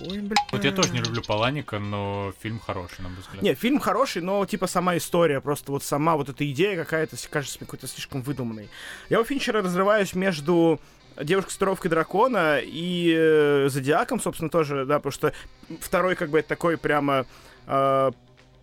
ой, 0.00 0.18
бля. 0.20 0.36
Вот 0.52 0.64
я 0.64 0.72
тоже 0.72 0.92
не 0.92 1.00
люблю 1.00 1.22
Паланика, 1.22 1.78
но 1.78 2.32
фильм 2.40 2.58
хороший, 2.60 3.02
на 3.02 3.08
мой 3.08 3.18
взгляд. 3.18 3.42
Не, 3.42 3.54
фильм 3.54 3.80
хороший, 3.80 4.22
но 4.22 4.44
типа 4.46 4.66
сама 4.66 4.96
история, 4.96 5.40
просто 5.40 5.72
вот 5.72 5.82
сама 5.82 6.16
вот 6.16 6.28
эта 6.28 6.48
идея 6.50 6.76
какая-то 6.76 7.16
кажется 7.30 7.58
мне 7.60 7.66
какой-то 7.66 7.86
слишком 7.86 8.22
выдуманной. 8.22 8.68
Я 9.08 9.20
у 9.20 9.24
Финчера 9.24 9.62
разрываюсь 9.62 10.14
между 10.14 10.80
девушка 11.22 11.50
с 11.50 11.54
татуировкой 11.54 11.90
дракона 11.90 12.60
и 12.62 13.14
э, 13.16 13.68
Зодиаком, 13.68 14.20
собственно, 14.20 14.50
тоже, 14.50 14.84
да, 14.84 14.98
потому 14.98 15.12
что 15.12 15.32
второй 15.80 16.14
как 16.14 16.30
бы 16.30 16.38
это 16.38 16.48
такой 16.48 16.76
прямо 16.76 17.26
э, 17.66 18.10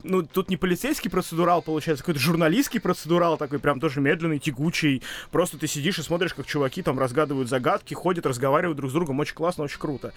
ну, 0.05 0.23
тут 0.23 0.49
не 0.49 0.57
полицейский 0.57 1.09
процедурал, 1.09 1.61
получается, 1.61 2.03
какой-то 2.03 2.19
журналистский 2.19 2.79
процедурал, 2.79 3.37
такой 3.37 3.59
прям 3.59 3.79
тоже 3.79 4.01
медленный, 4.01 4.39
тягучий. 4.39 5.01
Просто 5.31 5.57
ты 5.57 5.67
сидишь 5.67 5.99
и 5.99 6.03
смотришь, 6.03 6.33
как 6.33 6.45
чуваки 6.45 6.81
там 6.81 6.99
разгадывают 6.99 7.49
загадки, 7.49 7.93
ходят, 7.93 8.25
разговаривают 8.25 8.77
друг 8.77 8.91
с 8.91 8.93
другом. 8.93 9.19
Очень 9.19 9.35
классно, 9.35 9.63
очень 9.63 9.79
круто. 9.79 10.13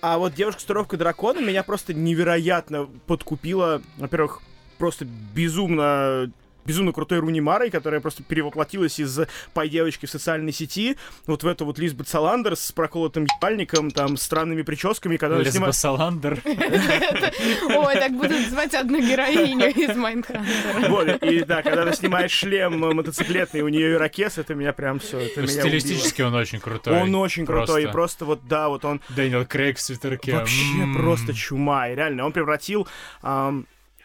А 0.00 0.18
вот 0.18 0.34
девушка 0.34 0.60
с 0.60 0.64
татуировкой 0.64 0.98
дракона 0.98 1.40
меня 1.40 1.62
просто 1.62 1.94
невероятно 1.94 2.86
подкупила. 3.06 3.80
Во-первых, 3.96 4.42
просто 4.78 5.06
безумно 5.34 6.30
безумно 6.66 6.92
крутой 6.92 7.18
Руни 7.18 7.40
Марой, 7.40 7.70
которая 7.70 8.00
просто 8.00 8.22
перевоплотилась 8.22 8.98
из 8.98 9.20
пай 9.52 9.68
девочки 9.68 10.06
в 10.06 10.10
социальной 10.10 10.52
сети 10.52 10.96
вот 11.26 11.42
в 11.42 11.46
эту 11.46 11.64
вот 11.64 11.78
Лизбет 11.78 12.08
Саландер 12.08 12.56
с 12.56 12.72
проколотым 12.72 13.26
ебальником, 13.38 13.90
там, 13.90 14.16
странными 14.16 14.62
прическами, 14.62 15.16
когда 15.16 15.38
Лесбо 15.38 15.50
снимает... 15.50 15.74
Саландер. 15.74 16.40
Ой, 16.44 17.94
так 17.94 18.12
будут 18.12 18.48
звать 18.48 18.74
одну 18.74 19.00
героиню 19.00 19.70
из 19.70 19.96
Майнхантера. 19.96 20.88
Вот, 20.88 21.22
и 21.22 21.44
да, 21.44 21.62
когда 21.62 21.82
она 21.82 21.92
снимает 21.92 22.30
шлем 22.30 22.80
мотоциклетный, 22.80 23.62
у 23.62 23.68
нее 23.68 23.92
ирокез, 23.92 24.38
это 24.38 24.54
меня 24.54 24.72
прям 24.72 24.98
все, 24.98 25.18
это 25.18 25.42
меня 25.42 25.62
Стилистически 25.62 26.22
он 26.22 26.34
очень 26.34 26.60
крутой. 26.60 27.00
Он 27.00 27.14
очень 27.14 27.46
крутой, 27.46 27.84
и 27.84 27.86
просто 27.86 28.24
вот, 28.24 28.46
да, 28.46 28.68
вот 28.68 28.84
он 28.84 29.00
Дэниел 29.10 29.46
Крейг 29.46 29.78
в 29.78 29.80
свитерке. 29.80 30.34
вообще 30.34 30.86
просто 30.94 31.34
чума, 31.34 31.88
и 31.88 31.94
реально, 31.94 32.24
он 32.24 32.32
превратил 32.32 32.88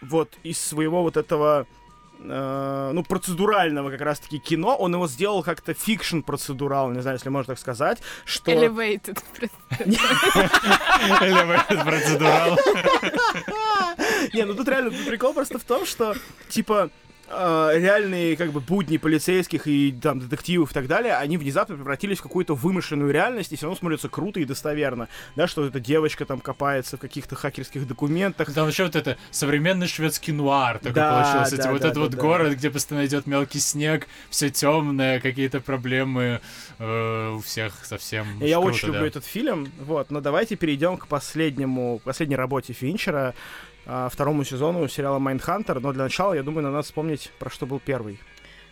вот 0.01 0.37
из 0.43 0.59
своего 0.59 1.03
вот 1.03 1.17
этого 1.17 1.67
э, 2.19 2.91
ну, 2.93 3.03
процедурального 3.03 3.89
как 3.91 4.01
раз-таки 4.01 4.39
кино, 4.39 4.75
он 4.75 4.93
его 4.93 5.07
сделал 5.07 5.43
как-то 5.43 5.73
fiction 5.73 6.19
procedural, 6.21 6.91
не 6.91 7.01
знаю, 7.01 7.17
если 7.17 7.29
можно 7.29 7.53
так 7.53 7.59
сказать, 7.59 7.99
что... 8.25 8.51
Elevated. 8.51 9.21
Elevated 11.21 11.83
procedural. 11.83 12.59
Не, 14.33 14.43
ну 14.43 14.53
тут 14.53 14.67
реально 14.67 14.91
прикол 15.07 15.33
просто 15.33 15.59
в 15.59 15.63
том, 15.63 15.85
что, 15.85 16.13
типа, 16.49 16.89
э, 17.29 17.71
реальные 17.75 18.35
как 18.35 18.51
бы 18.51 18.59
будни 18.59 18.97
полицейских 18.97 19.67
и 19.67 19.91
там 19.91 20.19
детективов 20.19 20.71
и 20.71 20.73
так 20.73 20.87
далее, 20.87 21.15
они 21.15 21.37
внезапно 21.37 21.75
превратились 21.75 22.19
в 22.19 22.23
какую-то 22.23 22.55
вымышленную 22.55 23.11
реальность 23.11 23.51
и 23.51 23.55
все 23.55 23.65
равно 23.65 23.77
смотрятся 23.77 24.09
круто 24.09 24.39
и 24.39 24.45
достоверно. 24.45 25.07
Да, 25.35 25.47
что 25.47 25.65
эта 25.65 25.79
девочка 25.79 26.25
там 26.25 26.39
копается 26.39 26.97
в 26.97 26.99
каких-то 26.99 27.35
хакерских 27.35 27.87
документах. 27.87 28.51
Там 28.53 28.67
еще 28.67 28.85
вот 28.85 28.95
это 28.95 29.17
современный 29.31 29.87
шведский 29.87 30.31
нуар 30.31 30.79
такой 30.79 30.93
Да, 30.93 31.23
получился. 31.23 31.57
да, 31.57 31.63
Типа 31.63 31.73
вот 31.73 31.81
да, 31.81 31.87
этот 31.87 31.95
да, 31.95 32.01
вот 32.01 32.11
да. 32.11 32.17
город, 32.17 32.53
где 32.53 32.69
постоянно 32.69 33.05
идет 33.05 33.27
мелкий 33.27 33.59
снег, 33.59 34.07
все 34.29 34.49
темное, 34.49 35.19
какие-то 35.19 35.59
проблемы 35.59 36.41
э, 36.79 37.29
у 37.35 37.39
всех 37.39 37.85
совсем. 37.85 38.25
Я 38.39 38.55
Круто, 38.55 38.69
очень 38.69 38.87
люблю 38.87 39.01
да. 39.01 39.07
этот 39.07 39.25
фильм. 39.25 39.71
Вот, 39.79 40.11
но 40.11 40.21
давайте 40.21 40.55
перейдем 40.55 40.97
к 40.97 41.07
последнему, 41.07 42.01
последней 42.03 42.35
работе 42.35 42.73
Финчера, 42.73 43.29
а, 43.29 43.33
второму 44.11 44.43
сезону 44.43 44.87
сериала 44.87 45.19
Майндхантер. 45.19 45.79
Но 45.79 45.93
для 45.93 46.03
начала, 46.03 46.33
я 46.33 46.43
думаю, 46.43 46.63
надо 46.67 46.81
вспомнить, 46.81 47.31
про 47.39 47.49
что 47.49 47.65
был 47.65 47.79
первый. 47.79 48.19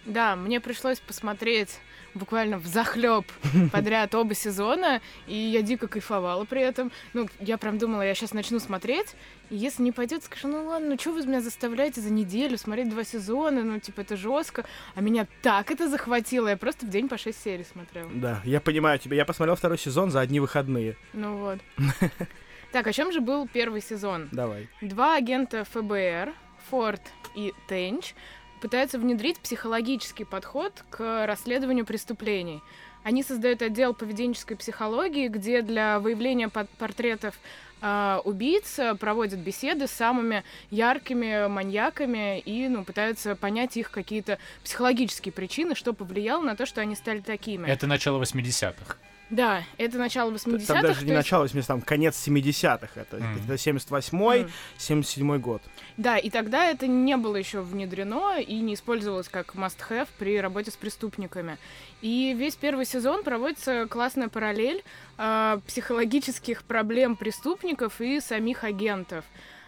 Да, 0.06 0.36
мне 0.36 0.62
пришлось 0.62 1.00
посмотреть 1.00 1.80
буквально 2.14 2.58
в 2.58 2.66
захлеб 2.66 3.26
подряд 3.72 4.16
оба 4.16 4.34
сезона, 4.34 5.02
и 5.28 5.36
я 5.36 5.62
дико 5.62 5.88
кайфовала 5.88 6.46
при 6.46 6.62
этом. 6.62 6.92
Ну, 7.14 7.28
я 7.40 7.58
прям 7.58 7.78
думала, 7.78 8.02
я 8.02 8.16
сейчас 8.16 8.34
начну 8.34 8.60
смотреть, 8.60 9.16
и 9.50 9.56
если 9.56 9.84
не 9.84 9.92
пойдет, 9.92 10.24
скажу, 10.24 10.48
ну 10.48 10.66
ладно, 10.66 10.90
ну 10.92 11.00
что 11.00 11.12
вы 11.12 11.26
меня 11.26 11.42
заставляете 11.42 12.02
за 12.02 12.10
неделю 12.10 12.58
смотреть 12.58 12.90
два 12.90 13.04
сезона, 13.04 13.64
ну 13.64 13.80
типа 13.80 14.02
это 14.02 14.16
жестко. 14.18 14.66
А 14.96 15.02
меня 15.02 15.28
так 15.42 15.72
это 15.72 15.90
захватило, 15.90 16.48
я 16.48 16.58
просто 16.58 16.86
в 16.86 16.90
день 16.90 17.08
по 17.10 17.18
шесть 17.18 17.44
серий 17.44 17.66
смотрела. 17.66 18.10
Да, 18.14 18.42
я 18.46 18.62
понимаю 18.62 19.00
тебя. 19.00 19.18
Я 19.18 19.26
посмотрел 19.26 19.56
второй 19.56 19.78
сезон 19.78 20.10
за 20.12 20.22
одни 20.22 20.40
выходные. 20.40 20.96
Ну 21.14 21.38
вот. 21.38 21.60
Так, 22.72 22.88
о 22.88 22.94
чем 22.94 23.12
же 23.12 23.22
был 23.22 23.48
первый 23.48 23.82
сезон? 23.82 24.30
Давай. 24.32 24.68
Два 24.82 25.16
агента 25.16 25.64
ФБР, 25.64 26.34
Форд 26.70 27.02
и 27.36 27.54
Тенч, 27.68 28.14
пытаются 28.62 29.00
внедрить 29.00 29.40
психологический 29.40 30.26
подход 30.26 30.84
к 30.90 31.26
расследованию 31.26 31.86
преступлений. 31.86 32.62
Они 33.04 33.24
создают 33.24 33.62
отдел 33.62 33.94
поведенческой 33.94 34.58
психологии, 34.58 35.30
где 35.30 35.62
для 35.62 36.00
выявления 36.00 36.50
портретов 36.50 37.36
а, 37.80 38.22
убийц 38.26 38.80
э, 38.80 38.96
проводят 38.96 39.40
беседы 39.40 39.88
с 39.88 39.92
самыми 39.92 40.44
яркими 40.72 41.48
маньяками 41.48 42.40
и 42.40 42.68
ну, 42.68 42.84
пытаются 42.84 43.36
понять 43.36 43.78
их 43.78 43.92
какие-то 43.92 44.40
психологические 44.64 45.32
причины, 45.32 45.76
что 45.76 45.94
повлияло 45.94 46.42
на 46.42 46.56
то, 46.56 46.66
что 46.66 46.82
они 46.82 46.96
стали 46.96 47.20
такими. 47.20 47.68
Это 47.68 47.86
начало 47.86 48.22
80-х. 48.22 48.98
Да, 49.30 49.64
это 49.78 49.98
начало 49.98 50.32
80-х. 50.32 50.74
Там 50.74 50.82
даже 50.82 51.02
не 51.02 51.08
есть- 51.12 51.18
начало 51.18 51.44
80 51.44 51.68
там 51.68 51.82
конец 51.82 52.16
70-х. 52.16 52.90
Это, 53.00 53.18
Мгм. 53.18 53.40
это 53.46 53.58
78-й, 53.58 54.42
Мгм. 54.44 54.52
77-й 54.78 55.40
год. 55.40 55.62
Да, 55.98 56.18
и 56.18 56.30
тогда 56.30 56.66
это 56.66 56.88
не 56.88 57.18
было 57.18 57.36
еще 57.36 57.60
внедрено 57.62 58.40
и 58.40 58.60
не 58.60 58.76
использовалось 58.76 59.28
как 59.28 59.56
must-have 59.56 60.08
при 60.18 60.40
работе 60.40 60.72
с 60.72 60.76
преступниками. 60.78 61.58
И 62.02 62.34
весь 62.38 62.56
первый 62.56 62.86
сезон 62.86 63.24
проводится 63.24 63.86
классная 63.90 64.30
параллель 64.30 64.84
а, 65.18 65.60
психологических 65.68 66.64
проблем 66.64 67.16
преступников 67.16 68.00
и 68.00 68.20
самих 68.22 68.64
агентов. 68.64 69.26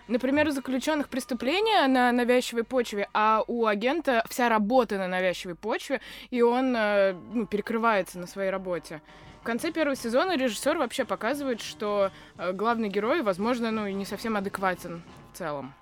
Например, 0.08 0.48
у 0.48 0.52
заключенных 0.52 1.08
преступления 1.10 1.86
на 1.88 2.12
навязчивой 2.12 2.64
почве, 2.64 3.08
а 3.14 3.44
у 3.48 3.66
агента 3.68 4.24
вся 4.30 4.50
работа 4.50 4.98
на 4.98 5.08
навязчивой 5.08 5.54
почве, 5.56 6.02
и 6.32 6.42
он 6.42 6.76
э, 6.76 7.14
ну, 7.34 7.46
перекрывается 7.46 8.18
на 8.18 8.26
своей 8.26 8.50
работе. 8.50 9.02
В 9.50 9.52
конце 9.52 9.72
первого 9.72 9.96
сезона 9.96 10.38
режиссер 10.38 10.78
вообще 10.78 11.06
показывает, 11.06 11.60
что 11.60 12.12
э, 12.38 12.54
главный 12.54 12.88
герой, 12.88 13.24
возможно, 13.24 13.72
ну 13.72 13.88
и 13.88 13.94
не 13.94 14.06
совсем 14.06 14.38
адекватен 14.38 15.02
в 15.34 15.38
целом. 15.40 15.74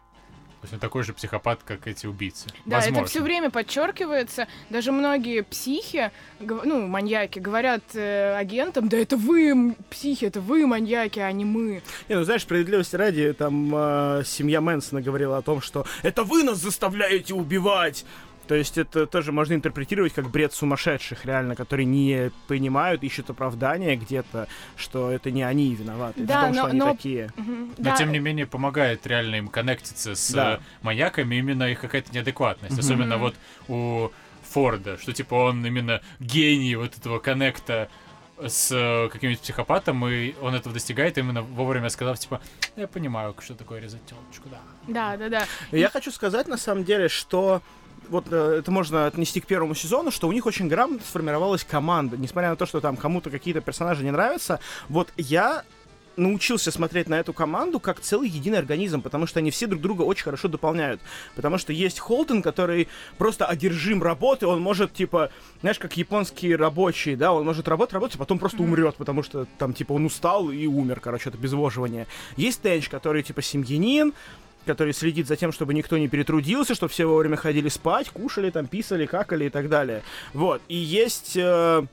То 0.62 0.64
есть 0.64 0.74
он 0.74 0.80
такой 0.80 1.04
же 1.04 1.14
психопат, 1.14 1.64
как 1.64 1.86
эти 1.86 2.08
убийцы. 2.08 2.48
Да, 2.66 2.78
Возможно. 2.78 3.02
это 3.02 3.10
все 3.10 3.22
время 3.22 3.50
подчеркивается. 3.50 4.48
Даже 4.70 4.94
многие 4.94 5.44
психи, 5.44 6.12
ну, 6.40 6.88
маньяки, 6.88 7.40
говорят 7.40 7.84
э, 7.94 8.38
агентам, 8.38 8.88
да 8.88 8.98
это 8.98 9.18
вы 9.18 9.76
психи, 9.90 10.24
это 10.24 10.40
вы 10.40 10.66
маньяки, 10.66 11.20
а 11.20 11.30
не 11.34 11.44
мы. 11.44 11.84
Не, 12.08 12.16
ну 12.16 12.24
знаешь, 12.24 12.44
справедливости 12.44 12.96
ради, 12.96 13.34
там 13.34 13.70
э, 13.76 14.24
семья 14.26 14.62
Мэнсона 14.62 15.02
говорила 15.02 15.38
о 15.38 15.42
том, 15.42 15.62
что 15.62 15.86
это 16.04 16.24
вы 16.24 16.44
нас 16.44 16.58
заставляете 16.60 17.34
убивать. 17.34 18.06
То 18.48 18.56
есть 18.56 18.78
это 18.78 19.06
тоже 19.06 19.32
можно 19.32 19.54
интерпретировать 19.54 20.14
как 20.14 20.30
бред 20.30 20.54
сумасшедших, 20.54 21.26
реально, 21.26 21.56
которые 21.56 21.86
не 21.86 22.32
понимают, 22.48 23.04
ищут 23.04 23.30
оправдания 23.30 23.96
где-то, 23.98 24.48
что 24.78 25.12
это 25.12 25.32
не 25.32 25.44
они 25.44 25.76
виноваты, 25.76 26.24
Да, 26.24 26.42
в 26.42 26.44
том, 26.46 26.54
что 26.54 26.64
но- 26.64 26.70
они 26.70 26.80
но- 26.80 26.92
такие. 26.92 27.30
Но 27.36 27.68
да. 27.78 27.96
тем 27.98 28.12
не 28.12 28.20
менее 28.20 28.48
помогает 28.48 29.06
реально 29.06 29.36
им 29.36 29.48
коннектиться 29.50 30.16
с 30.16 30.32
Да. 30.32 30.56
э, 30.56 30.60
маньяками, 30.82 31.36
именно 31.36 31.64
их 31.70 31.82
какая-то 31.82 32.14
неадекватность. 32.14 32.72
Мгм. 32.74 32.80
Особенно 32.80 33.18
вот 33.18 33.36
у 33.68 34.12
Форда, 34.44 34.98
что 34.98 35.12
типа 35.12 35.36
он 35.36 35.66
именно 35.66 36.02
гений 36.20 36.76
вот 36.76 36.98
этого 36.98 37.20
коннекта 37.20 37.90
с 38.42 38.72
э, 38.72 39.10
каким-нибудь 39.12 39.42
психопатом, 39.42 40.08
и 40.08 40.34
он 40.42 40.56
этого 40.56 40.72
достигает, 40.74 41.18
именно 41.18 41.42
вовремя 41.42 41.90
сказав, 41.90 42.18
типа, 42.20 42.40
я 42.78 42.88
понимаю, 42.88 43.36
что 43.42 43.56
такое 43.56 43.82
резать 43.82 44.06
телочку, 44.06 44.48
да. 44.50 44.60
Да, 44.88 45.18
да, 45.18 45.28
да. 45.30 45.46
Я 45.72 45.90
хочу 45.90 46.12
сказать, 46.12 46.48
на 46.48 46.58
самом 46.58 46.86
деле, 46.86 47.10
что 47.10 47.62
вот 48.10 48.28
э, 48.32 48.60
это 48.60 48.72
можно 48.72 49.06
отнести 49.06 49.40
к 49.40 49.46
первому 49.46 49.76
сезону, 49.76 50.12
что 50.12 50.28
у 50.28 50.32
них 50.32 50.46
очень 50.46 50.68
грамотно 50.68 51.06
сформировалась 51.06 51.64
команда. 51.64 52.18
Несмотря 52.18 52.50
на 52.50 52.56
то, 52.56 52.66
что 52.66 52.82
там 52.82 52.98
кому-то 52.98 53.30
какие-то 53.30 53.62
персонажи 53.62 54.04
не 54.04 54.12
нравятся, 54.12 54.60
вот 54.90 55.12
я 55.18 55.64
научился 56.18 56.72
смотреть 56.72 57.08
на 57.08 57.20
эту 57.20 57.32
команду 57.32 57.80
как 57.80 58.00
целый 58.00 58.28
единый 58.28 58.58
организм, 58.58 59.02
потому 59.02 59.28
что 59.28 59.40
они 59.40 59.52
все 59.52 59.68
друг 59.68 59.82
друга 59.82 60.02
очень 60.02 60.24
хорошо 60.24 60.48
дополняют. 60.48 61.00
Потому 61.36 61.58
что 61.58 61.72
есть 61.72 62.00
Холтон, 62.00 62.42
который 62.42 62.88
просто 63.18 63.46
одержим 63.46 64.04
работой, 64.04 64.46
он 64.46 64.60
может, 64.60 64.94
типа, 64.94 65.30
знаешь, 65.62 65.80
как 65.80 65.96
японские 65.96 66.56
рабочие, 66.56 67.16
да, 67.16 67.32
он 67.32 67.46
может 67.46 67.68
работать, 67.68 67.94
работать, 67.94 68.16
а 68.16 68.20
потом 68.20 68.40
просто 68.40 68.64
умрет, 68.64 68.96
потому 68.96 69.24
что 69.24 69.48
там, 69.58 69.74
типа, 69.74 69.94
он 69.94 70.06
устал 70.06 70.50
и 70.50 70.66
умер, 70.66 71.00
короче, 71.00 71.30
это 71.30 71.38
безвоживание. 71.38 72.08
Есть 72.36 72.62
Тенч, 72.62 72.90
который, 72.90 73.24
типа, 73.24 73.42
семьянин, 73.42 74.14
который 74.68 74.94
следит 74.94 75.28
за 75.28 75.36
тем, 75.36 75.52
чтобы 75.52 75.74
никто 75.74 75.98
не 75.98 76.08
перетрудился, 76.08 76.76
чтобы 76.76 76.92
все 76.92 77.06
вовремя 77.08 77.38
ходили 77.38 77.70
спать, 77.70 78.10
кушали, 78.10 78.52
там, 78.52 78.68
писали, 78.68 79.08
какали 79.08 79.46
и 79.46 79.50
так 79.50 79.70
далее. 79.70 80.04
Вот. 80.34 80.62
И 80.68 80.76
есть... 80.76 81.36
э, 81.36 81.84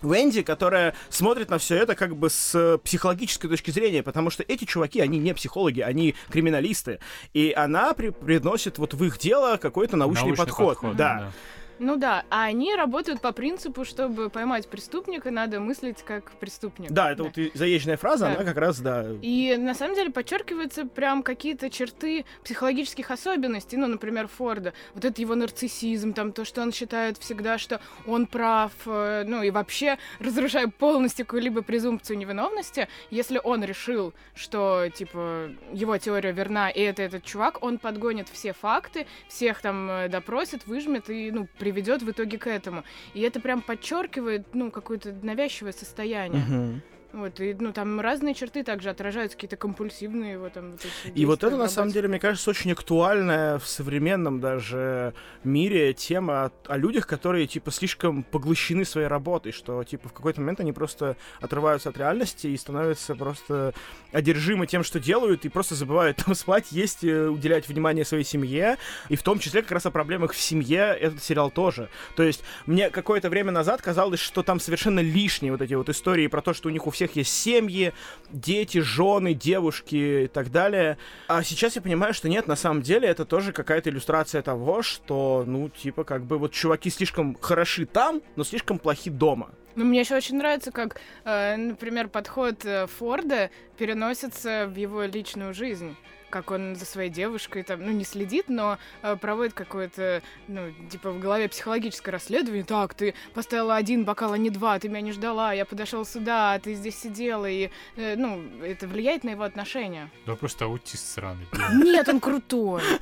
Венди, 0.00 0.42
которая 0.42 0.94
смотрит 1.08 1.50
на 1.50 1.58
все 1.58 1.74
это 1.74 1.96
как 1.96 2.14
бы 2.14 2.30
с 2.30 2.54
э, 2.54 2.78
психологической 2.78 3.50
точки 3.50 3.72
зрения, 3.72 4.04
потому 4.04 4.30
что 4.30 4.44
эти 4.46 4.64
чуваки, 4.64 5.00
они 5.00 5.18
не 5.18 5.34
психологи, 5.34 5.80
они 5.80 6.14
криминалисты. 6.30 7.00
И 7.34 7.52
она 7.56 7.92
при- 7.94 8.10
приносит 8.10 8.78
вот 8.78 8.94
в 8.94 9.04
их 9.04 9.18
дело 9.18 9.56
какой-то 9.56 9.96
научный, 9.96 10.22
подход. 10.36 10.78
да. 10.96 11.32
Ну 11.78 11.96
да, 11.96 12.24
а 12.30 12.44
они 12.44 12.74
работают 12.74 13.20
по 13.20 13.32
принципу, 13.32 13.84
чтобы 13.84 14.30
поймать 14.30 14.68
преступника, 14.68 15.30
надо 15.30 15.60
мыслить 15.60 16.02
как 16.02 16.32
преступник. 16.32 16.90
Да, 16.90 17.12
это 17.12 17.24
вот 17.24 17.38
и 17.38 17.50
заезженная 17.54 17.96
фраза, 17.96 18.26
Да. 18.26 18.34
она 18.34 18.44
как 18.44 18.56
раз, 18.56 18.80
да. 18.80 19.06
И 19.22 19.56
на 19.56 19.74
самом 19.74 19.94
деле 19.94 20.10
подчеркиваются 20.10 20.86
прям 20.86 21.22
какие-то 21.22 21.70
черты 21.70 22.24
психологических 22.44 23.10
особенностей, 23.10 23.76
ну, 23.76 23.86
например, 23.86 24.28
Форда. 24.28 24.72
Вот 24.94 25.04
это 25.04 25.20
его 25.20 25.34
нарциссизм, 25.34 26.12
там 26.14 26.32
то, 26.32 26.44
что 26.44 26.62
он 26.62 26.72
считает 26.72 27.18
всегда, 27.18 27.58
что 27.58 27.80
он 28.06 28.26
прав, 28.26 28.72
э, 28.86 29.24
ну 29.26 29.42
и 29.42 29.50
вообще 29.50 29.98
разрушая 30.18 30.68
полностью 30.68 31.26
какую-либо 31.26 31.62
презумпцию 31.62 32.18
невиновности, 32.18 32.88
если 33.10 33.40
он 33.42 33.62
решил, 33.64 34.12
что, 34.34 34.88
типа, 34.94 35.50
его 35.72 35.96
теория 35.98 36.32
верна, 36.32 36.70
и 36.70 36.80
это 36.80 37.02
этот 37.02 37.24
чувак, 37.24 37.62
он 37.62 37.78
подгонит 37.78 38.28
все 38.28 38.52
факты, 38.52 39.06
всех 39.28 39.60
там 39.60 39.88
э, 39.90 40.08
допросит, 40.08 40.66
выжмет 40.66 41.08
и, 41.10 41.30
ну, 41.30 41.46
приведет 41.68 42.02
в 42.02 42.10
итоге 42.10 42.38
к 42.38 42.46
этому. 42.46 42.84
И 43.14 43.20
это 43.20 43.40
прям 43.40 43.60
подчеркивает, 43.60 44.54
ну, 44.54 44.70
какое-то 44.70 45.14
навязчивое 45.22 45.72
состояние. 45.72 46.42
Мгм. 46.42 46.82
Вот, 47.10 47.40
и, 47.40 47.56
ну, 47.58 47.72
там 47.72 48.00
разные 48.00 48.34
черты 48.34 48.62
также 48.62 48.90
отражаются, 48.90 49.34
какие-то 49.36 49.56
компульсивные 49.56 50.32
его 50.32 50.50
там 50.50 50.72
вот 50.72 50.86
И 51.14 51.24
вот 51.24 51.42
это, 51.42 51.56
на 51.56 51.68
самом 51.68 51.90
деле, 51.90 52.06
мне 52.06 52.18
кажется, 52.18 52.50
очень 52.50 52.70
актуальная 52.72 53.58
в 53.58 53.66
современном 53.66 54.40
даже 54.40 55.14
мире 55.42 55.94
тема 55.94 56.44
о, 56.44 56.50
о 56.66 56.76
людях, 56.76 57.06
которые, 57.06 57.46
типа, 57.46 57.70
слишком 57.70 58.24
поглощены 58.24 58.84
своей 58.84 59.06
работой, 59.06 59.52
что, 59.52 59.82
типа, 59.84 60.10
в 60.10 60.12
какой-то 60.12 60.42
момент 60.42 60.60
они 60.60 60.72
просто 60.72 61.16
отрываются 61.40 61.88
от 61.88 61.96
реальности 61.96 62.48
и 62.48 62.56
становятся 62.58 63.14
просто 63.14 63.72
одержимы 64.12 64.66
тем, 64.66 64.84
что 64.84 65.00
делают, 65.00 65.46
и 65.46 65.48
просто 65.48 65.76
забывают 65.76 66.18
там 66.24 66.34
спать, 66.34 66.72
есть, 66.72 67.04
э, 67.04 67.28
уделять 67.28 67.68
внимание 67.68 68.04
своей 68.04 68.24
семье, 68.24 68.76
и 69.08 69.16
в 69.16 69.22
том 69.22 69.38
числе 69.38 69.62
как 69.62 69.72
раз 69.72 69.86
о 69.86 69.90
проблемах 69.90 70.32
в 70.34 70.40
семье 70.40 70.94
этот 71.00 71.22
сериал 71.22 71.50
тоже. 71.50 71.88
То 72.16 72.22
есть 72.22 72.44
мне 72.66 72.90
какое-то 72.90 73.30
время 73.30 73.50
назад 73.50 73.80
казалось, 73.80 74.20
что 74.20 74.42
там 74.42 74.60
совершенно 74.60 75.00
лишние 75.00 75.52
вот 75.52 75.62
эти 75.62 75.72
вот 75.72 75.88
истории 75.88 76.26
про 76.26 76.42
то, 76.42 76.52
что 76.52 76.68
у 76.68 76.70
них 76.70 76.86
у 76.86 76.90
всех 76.98 77.07
есть 77.16 77.32
семьи, 77.32 77.92
дети, 78.30 78.78
жены, 78.78 79.34
девушки 79.34 80.24
и 80.24 80.26
так 80.26 80.50
далее. 80.50 80.98
А 81.28 81.42
сейчас 81.42 81.76
я 81.76 81.82
понимаю, 81.82 82.14
что 82.14 82.28
нет, 82.28 82.46
на 82.46 82.56
самом 82.56 82.82
деле 82.82 83.08
это 83.08 83.24
тоже 83.24 83.52
какая-то 83.52 83.90
иллюстрация 83.90 84.42
того, 84.42 84.82
что, 84.82 85.44
ну, 85.46 85.68
типа, 85.68 86.04
как 86.04 86.24
бы 86.24 86.38
вот 86.38 86.52
чуваки 86.52 86.90
слишком 86.90 87.36
хороши 87.40 87.86
там, 87.86 88.22
но 88.36 88.44
слишком 88.44 88.78
плохи 88.78 89.10
дома. 89.10 89.50
Ну, 89.74 89.84
мне 89.84 90.00
еще 90.00 90.16
очень 90.16 90.36
нравится, 90.36 90.72
как, 90.72 91.00
э, 91.24 91.56
например, 91.56 92.08
подход 92.08 92.64
э, 92.64 92.86
Форда 92.98 93.50
переносится 93.76 94.66
в 94.66 94.74
его 94.74 95.04
личную 95.04 95.54
жизнь. 95.54 95.96
Как 96.30 96.50
он 96.50 96.76
за 96.76 96.84
своей 96.84 97.10
девушкой 97.10 97.62
там, 97.62 97.84
ну, 97.84 97.90
не 97.90 98.04
следит, 98.04 98.46
но 98.48 98.78
э, 99.02 99.16
проводит 99.16 99.54
какое-то, 99.54 100.22
ну, 100.46 100.72
типа 100.90 101.10
в 101.10 101.20
голове 101.20 101.48
психологическое 101.48 102.10
расследование. 102.10 102.64
Так, 102.64 102.94
ты 102.94 103.14
поставила 103.34 103.76
один 103.76 104.04
бокал, 104.04 104.32
а 104.32 104.38
не 104.38 104.50
два, 104.50 104.78
ты 104.78 104.88
меня 104.88 105.00
не 105.00 105.12
ждала, 105.12 105.52
я 105.52 105.64
подошел 105.64 106.04
сюда, 106.04 106.54
а 106.54 106.58
ты 106.58 106.74
здесь 106.74 106.98
сидела, 106.98 107.46
и, 107.46 107.70
э, 107.96 108.16
ну, 108.16 108.42
это 108.62 108.86
влияет 108.86 109.24
на 109.24 109.30
его 109.30 109.42
отношения. 109.42 110.10
Да 110.26 110.36
просто 110.36 110.66
аутист 110.66 111.14
сраный. 111.14 111.46
Нет, 111.72 112.08
он 112.08 112.20
крутой. 112.20 112.82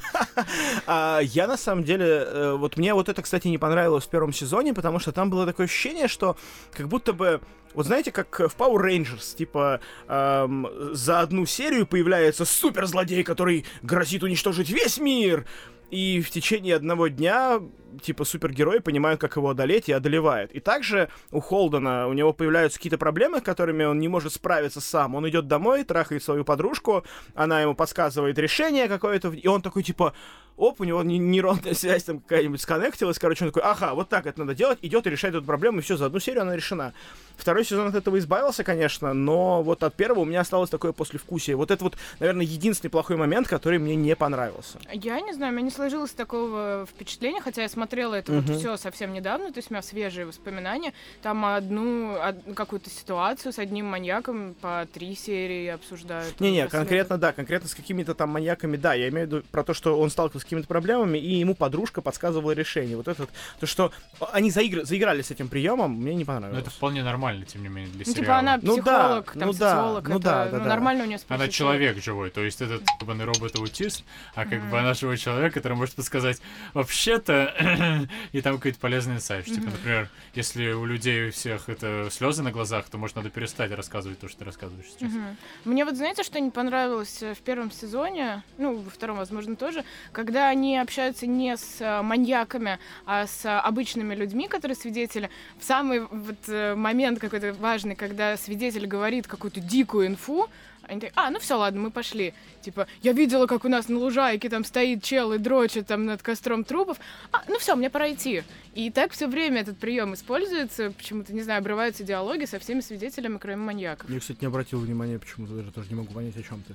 А, 0.87 1.21
я 1.23 1.47
на 1.47 1.57
самом 1.57 1.85
деле, 1.85 2.07
э, 2.07 2.53
вот 2.57 2.77
мне 2.77 2.95
вот 2.95 3.09
это, 3.09 3.23
кстати, 3.23 3.49
не 3.49 3.59
понравилось 3.59 4.05
в 4.05 4.09
первом 4.09 4.33
сезоне, 4.33 4.75
потому 4.75 4.99
что 4.99 5.13
там 5.13 5.31
было 5.31 5.47
такое 5.47 5.67
ощущение, 5.67 6.09
что 6.09 6.37
как 6.73 6.89
будто 6.89 7.13
бы 7.13 7.41
вот 7.77 7.87
знаете, 7.87 8.11
как 8.11 8.41
в 8.41 8.57
Power 8.57 8.83
Rangers, 8.83 9.37
типа, 9.37 9.81
эм, 10.09 10.67
за 10.93 11.21
одну 11.21 11.45
серию 11.47 11.87
появляется 11.87 12.45
суперзлодей, 12.45 13.23
который 13.23 13.67
грозит 13.83 14.23
уничтожить 14.23 14.71
весь 14.71 14.99
мир, 14.99 15.47
и 15.91 16.21
в 16.21 16.31
течение 16.31 16.75
одного 16.75 17.09
дня 17.09 17.61
типа 18.03 18.25
супергерои 18.25 18.79
понимают, 18.79 19.21
как 19.21 19.37
его 19.37 19.51
одолеть 19.51 19.89
и 19.89 19.93
одолевают. 19.93 20.51
И 20.53 20.61
также 20.61 21.09
у 21.31 21.41
Холдена 21.41 22.09
у 22.09 22.13
него 22.13 22.33
появляются 22.33 22.79
какие-то 22.79 22.99
проблемы, 22.99 23.39
с 23.39 23.43
которыми 23.43 23.85
он 23.85 23.99
не 23.99 24.09
может 24.09 24.33
справиться 24.33 24.81
сам. 24.81 25.15
Он 25.15 25.29
идет 25.29 25.47
домой, 25.47 25.85
трахает 25.85 26.23
свою 26.23 26.45
подружку, 26.45 27.05
она 27.35 27.63
ему 27.63 27.75
подсказывает 27.75 28.39
решение 28.39 28.89
какое-то, 28.89 29.29
и 29.31 29.47
он 29.47 29.63
такой 29.63 29.83
типа, 29.83 30.15
оп, 30.57 30.81
у 30.81 30.85
него 30.85 31.03
нейронная 31.03 31.75
связь 31.75 32.05
там 32.05 32.21
какая-нибудь 32.21 32.61
сконнектилась, 32.61 33.19
короче, 33.19 33.45
он 33.45 33.53
такой, 33.53 33.63
ага, 33.63 33.95
вот 33.95 34.09
так 34.09 34.27
это 34.27 34.41
надо 34.41 34.55
делать, 34.55 34.79
идет 34.83 35.07
и 35.07 35.11
решает 35.11 35.35
эту 35.35 35.45
проблему, 35.45 35.79
и 35.79 35.83
все, 35.83 35.97
за 35.97 36.07
одну 36.07 36.19
серию 36.19 36.43
она 36.43 36.57
решена. 36.57 36.95
Второй 37.37 37.65
сезон 37.65 37.89
от 37.89 37.95
этого 37.95 38.19
избавился, 38.19 38.65
конечно, 38.65 39.13
но 39.15 39.63
вот 39.63 39.83
от 39.83 39.95
первого 39.95 40.21
у 40.21 40.25
меня 40.25 40.41
осталось 40.41 40.71
такое 40.71 40.93
послевкусие. 40.93 41.57
Вот 41.57 41.71
это 41.71 41.85
вот, 41.85 41.97
наверное, 42.19 42.45
единственный 42.45 42.91
плохой 42.91 43.17
момент, 43.17 43.49
который 43.49 43.79
мне 43.79 43.95
не 43.97 44.17
понравился. 44.17 44.79
Я 44.93 45.21
не 45.21 45.33
знаю, 45.33 45.53
у 45.53 45.57
меня 45.57 45.67
не 45.67 45.71
сложилось 45.71 46.13
такого 46.13 46.87
впечатления, 46.87 47.41
хотя 47.41 47.63
я 47.63 47.69
смотрела 47.69 48.15
это 48.15 48.33
uh-huh. 48.33 48.41
вот 48.41 48.57
все 48.59 48.77
совсем 48.77 49.13
недавно, 49.13 49.53
то 49.53 49.59
есть 49.59 49.71
у 49.71 49.75
меня 49.75 49.83
свежие 49.83 50.27
воспоминания. 50.27 50.93
Там 51.23 51.45
одну 51.45 52.17
какую-то 52.55 52.91
ситуацию 52.91 53.53
с 53.53 53.59
одним 53.59 53.87
маньяком 53.87 54.55
по 54.61 54.87
три 54.93 55.15
серии 55.15 55.69
обсуждают. 55.69 56.41
Не-не, 56.41 56.69
конкретно, 56.69 57.19
да, 57.19 57.33
конкретно 57.33 57.69
с 57.69 57.75
какими-то 57.75 58.15
там 58.15 58.31
маньяками, 58.31 58.77
да, 58.77 58.95
я 58.95 59.09
имею 59.09 59.27
в 59.27 59.31
виду 59.31 59.43
про 59.51 59.63
то, 59.63 59.75
что 59.75 59.99
он 59.99 60.11
сталкивался 60.11 60.47
какими-то 60.47 60.69
проблемами, 60.69 61.19
и 61.19 61.35
ему 61.35 61.55
подружка 61.55 62.01
подсказывала 62.03 62.53
решение. 62.53 62.97
Вот 62.97 63.09
это, 63.09 63.27
то, 63.61 63.67
что 63.67 63.93
они 64.33 64.51
заигр... 64.51 64.85
заиграли 64.85 65.23
с 65.23 65.31
этим 65.31 65.49
приемом, 65.49 65.93
мне 65.93 66.15
не 66.15 66.25
понравилось. 66.25 66.55
Но 66.55 66.61
это 66.61 66.71
вполне 66.71 67.03
нормально, 67.03 67.26
тем 67.45 67.63
не 67.63 67.69
менее, 67.69 67.93
для 67.93 68.05
ну, 68.07 68.13
сериала. 68.13 68.25
Типа 68.25 68.39
она 68.39 68.59
психолог, 68.59 68.83
ну, 68.83 68.83
да, 68.83 69.23
там, 69.23 69.47
ну, 69.47 69.53
социолог, 69.53 70.05
да, 70.05 70.11
ну, 70.11 70.19
это, 70.19 70.25
да, 70.25 70.45
да, 70.45 70.59
ну, 70.59 70.65
да. 70.65 70.69
нормально 70.71 71.05
у 71.05 71.07
нее 71.07 71.19
Она 71.29 71.49
человек 71.49 72.03
живой, 72.03 72.31
то 72.31 72.43
есть 72.43 72.61
этот 72.61 72.83
ебаный 73.01 73.25
робот-аутист, 73.25 74.05
а 74.35 74.45
как 74.45 74.55
mm. 74.55 74.71
бы 74.71 74.79
она 74.79 74.95
живой 74.95 75.19
человек, 75.19 75.55
который 75.55 75.77
может 75.77 75.95
подсказать, 75.95 76.41
вообще-то, 76.75 78.07
и 78.33 78.41
там 78.41 78.57
какой-то 78.57 78.79
полезный 78.79 79.17
инсайт. 79.17 79.47
Mm-hmm. 79.47 79.55
Типа, 79.55 79.71
например, 79.71 80.09
если 80.35 80.73
у 80.73 80.85
людей 80.85 81.29
у 81.29 81.33
всех 81.33 81.69
это 81.69 82.09
слезы 82.11 82.43
на 82.43 82.53
глазах, 82.53 82.89
то, 82.89 82.99
может, 82.99 83.17
надо 83.17 83.31
перестать 83.31 83.73
рассказывать 83.73 84.19
то, 84.19 84.29
что 84.29 84.41
ты 84.41 84.45
рассказываешь 84.45 84.87
сейчас. 84.91 85.13
Mm-hmm. 85.13 85.37
Мне 85.65 85.85
вот, 85.85 85.97
знаете, 85.97 86.23
что 86.23 86.41
не 86.41 86.51
понравилось 86.51 87.23
э, 87.23 87.35
в 87.35 87.39
первом 87.39 87.71
сезоне, 87.71 88.43
ну, 88.59 88.77
во 88.77 88.91
втором, 88.91 89.17
возможно, 89.19 89.57
тоже, 89.57 89.85
когда 90.13 90.49
они 90.49 90.79
общаются 90.79 91.27
не 91.27 91.57
с 91.57 91.81
э, 91.81 92.03
маньяками, 92.03 92.79
а 93.05 93.27
с 93.27 93.61
обычными 93.61 94.15
людьми, 94.15 94.49
которые 94.49 94.77
свидетели. 94.77 95.31
В 95.59 95.65
самый 95.65 96.01
вот 96.01 96.37
э, 96.49 96.75
момент 97.17 97.21
какой-то 97.21 97.53
важный, 97.55 97.95
когда 97.95 98.37
свидетель 98.37 98.87
говорит 98.87 99.27
какую-то 99.27 99.61
дикую 99.61 100.09
инфу, 100.09 100.49
они 100.83 101.01
такие, 101.01 101.13
а, 101.17 101.31
ну 101.31 101.41
все, 101.41 101.57
ладно, 101.57 101.81
мы 101.81 101.91
пошли. 101.91 102.33
Типа, 102.63 102.87
я 103.03 103.13
видела, 103.13 103.47
как 103.47 103.65
у 103.65 103.69
нас 103.69 103.89
на 103.89 103.99
лужайке 103.99 104.49
там 104.49 104.65
стоит 104.65 105.03
чел 105.03 105.33
и 105.33 105.39
дрочит 105.39 105.89
там 105.89 106.07
над 106.07 106.23
костром 106.23 106.63
трупов. 106.63 106.99
А, 107.33 107.43
ну 107.49 107.59
все, 107.59 107.75
мне 107.75 107.91
пора 107.91 108.13
идти. 108.13 108.45
И 108.75 108.91
так 108.91 109.13
все 109.13 109.27
время 109.27 109.63
этот 109.63 109.79
прием 109.79 110.15
используется. 110.15 110.93
Почему-то, 110.93 111.33
не 111.33 111.43
знаю, 111.43 111.59
обрываются 111.59 112.05
диалоги 112.05 112.45
со 112.45 112.61
всеми 112.61 112.81
свидетелями, 112.81 113.39
кроме 113.39 113.57
маньяков. 113.57 114.09
Я, 114.09 114.21
кстати, 114.21 114.39
не 114.43 114.47
обратил 114.47 114.79
внимания, 114.79 115.19
почему-то 115.19 115.55
даже 115.55 115.73
тоже 115.73 115.89
не 115.89 115.97
могу 115.97 116.13
понять, 116.13 116.37
о 116.37 116.43
чем 116.43 116.63
ты. 116.63 116.75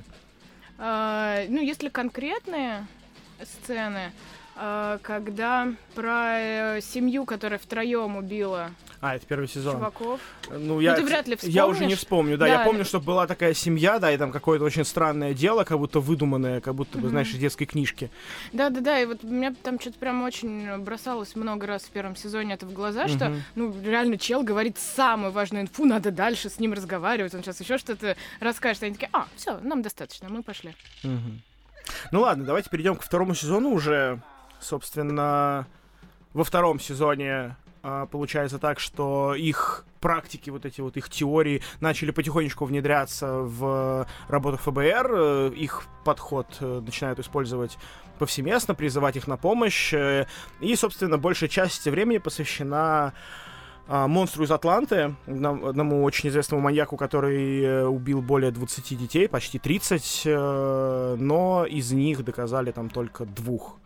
А, 0.77 1.45
ну, 1.47 1.61
если 1.61 1.87
конкретные 1.87 2.85
сцены, 3.43 4.11
когда 5.01 5.73
про 5.95 6.39
э, 6.39 6.81
семью, 6.81 7.25
которая 7.25 7.59
втроем 7.59 8.17
убила 8.17 8.71
а, 9.01 9.15
это 9.15 9.25
первый 9.25 9.47
сезон. 9.47 9.77
Чуваков. 9.77 10.19
Ну, 10.51 10.79
я, 10.79 10.91
ну, 10.91 10.97
ты 10.97 11.05
вряд 11.05 11.27
ли 11.27 11.35
вспомнишь. 11.35 11.55
Я 11.55 11.65
уже 11.65 11.85
не 11.87 11.95
вспомню, 11.95 12.37
да. 12.37 12.45
да. 12.45 12.51
Я 12.51 12.63
помню, 12.63 12.85
что 12.85 13.01
была 13.01 13.25
такая 13.25 13.55
семья, 13.55 13.97
да, 13.97 14.11
и 14.11 14.17
там 14.17 14.31
какое-то 14.31 14.63
очень 14.63 14.85
странное 14.85 15.33
дело, 15.33 15.63
как 15.63 15.79
будто 15.79 15.99
выдуманное, 15.99 16.61
как 16.61 16.75
будто 16.75 16.99
бы, 16.99 17.07
mm-hmm. 17.07 17.09
знаешь, 17.09 17.29
из 17.29 17.39
детской 17.39 17.65
книжки. 17.65 18.11
Да-да-да, 18.53 18.99
и 18.99 19.05
вот 19.07 19.23
меня 19.23 19.55
там 19.63 19.79
что-то 19.79 19.97
прям 19.97 20.21
очень 20.21 20.77
бросалось 20.83 21.35
много 21.35 21.65
раз 21.65 21.81
в 21.81 21.89
первом 21.89 22.15
сезоне 22.15 22.53
это 22.53 22.67
в 22.67 22.73
глаза, 22.73 23.05
mm-hmm. 23.05 23.15
что, 23.15 23.35
ну, 23.55 23.75
реально 23.83 24.19
чел 24.19 24.43
говорит 24.43 24.77
самую 24.77 25.31
важную 25.31 25.63
инфу, 25.63 25.85
надо 25.85 26.11
дальше 26.11 26.51
с 26.51 26.59
ним 26.59 26.73
разговаривать, 26.73 27.33
он 27.33 27.41
сейчас 27.41 27.59
еще 27.59 27.79
что-то 27.79 28.15
расскажет. 28.39 28.83
Они 28.83 28.93
такие, 28.93 29.09
а, 29.13 29.25
все, 29.35 29.59
нам 29.61 29.81
достаточно, 29.81 30.29
мы 30.29 30.43
пошли. 30.43 30.75
Mm-hmm. 31.03 31.39
Ну 32.11 32.21
ладно, 32.21 32.45
давайте 32.45 32.69
перейдем 32.69 32.95
к 32.95 33.01
второму 33.01 33.33
сезону 33.33 33.69
уже. 33.71 34.21
Собственно, 34.61 35.67
во 36.33 36.43
втором 36.43 36.79
сезоне 36.79 37.57
а, 37.83 38.05
получается 38.05 38.59
так, 38.59 38.79
что 38.79 39.33
их 39.35 39.85
практики, 39.99 40.49
вот 40.49 40.65
эти 40.65 40.81
вот 40.81 40.97
их 40.97 41.09
теории 41.09 41.61
начали 41.79 42.11
потихонечку 42.11 42.65
внедряться 42.65 43.27
в 43.27 44.07
работу 44.27 44.57
ФБР, 44.57 45.11
э, 45.11 45.51
их 45.55 45.83
подход 46.03 46.47
э, 46.59 46.81
начинают 46.85 47.19
использовать 47.19 47.77
повсеместно, 48.19 48.75
призывать 48.75 49.15
их 49.15 49.27
на 49.27 49.37
помощь, 49.37 49.93
э, 49.93 50.25
и, 50.59 50.75
собственно, 50.75 51.17
большая 51.17 51.49
часть 51.49 51.85
времени 51.85 52.17
посвящена 52.17 53.13
а, 53.87 54.07
монстру 54.07 54.43
из 54.43 54.51
Атланты, 54.51 55.15
одному 55.25 56.03
очень 56.03 56.29
известному 56.29 56.61
маньяку, 56.61 56.97
который 56.97 57.87
убил 57.87 58.21
более 58.21 58.51
20 58.51 58.97
детей, 58.97 59.27
почти 59.27 59.59
30, 59.59 60.21
но 61.19 61.65
из 61.67 61.91
них 61.91 62.23
доказали 62.23 62.71
там 62.71 62.89
только 62.89 63.25
двух 63.25 63.79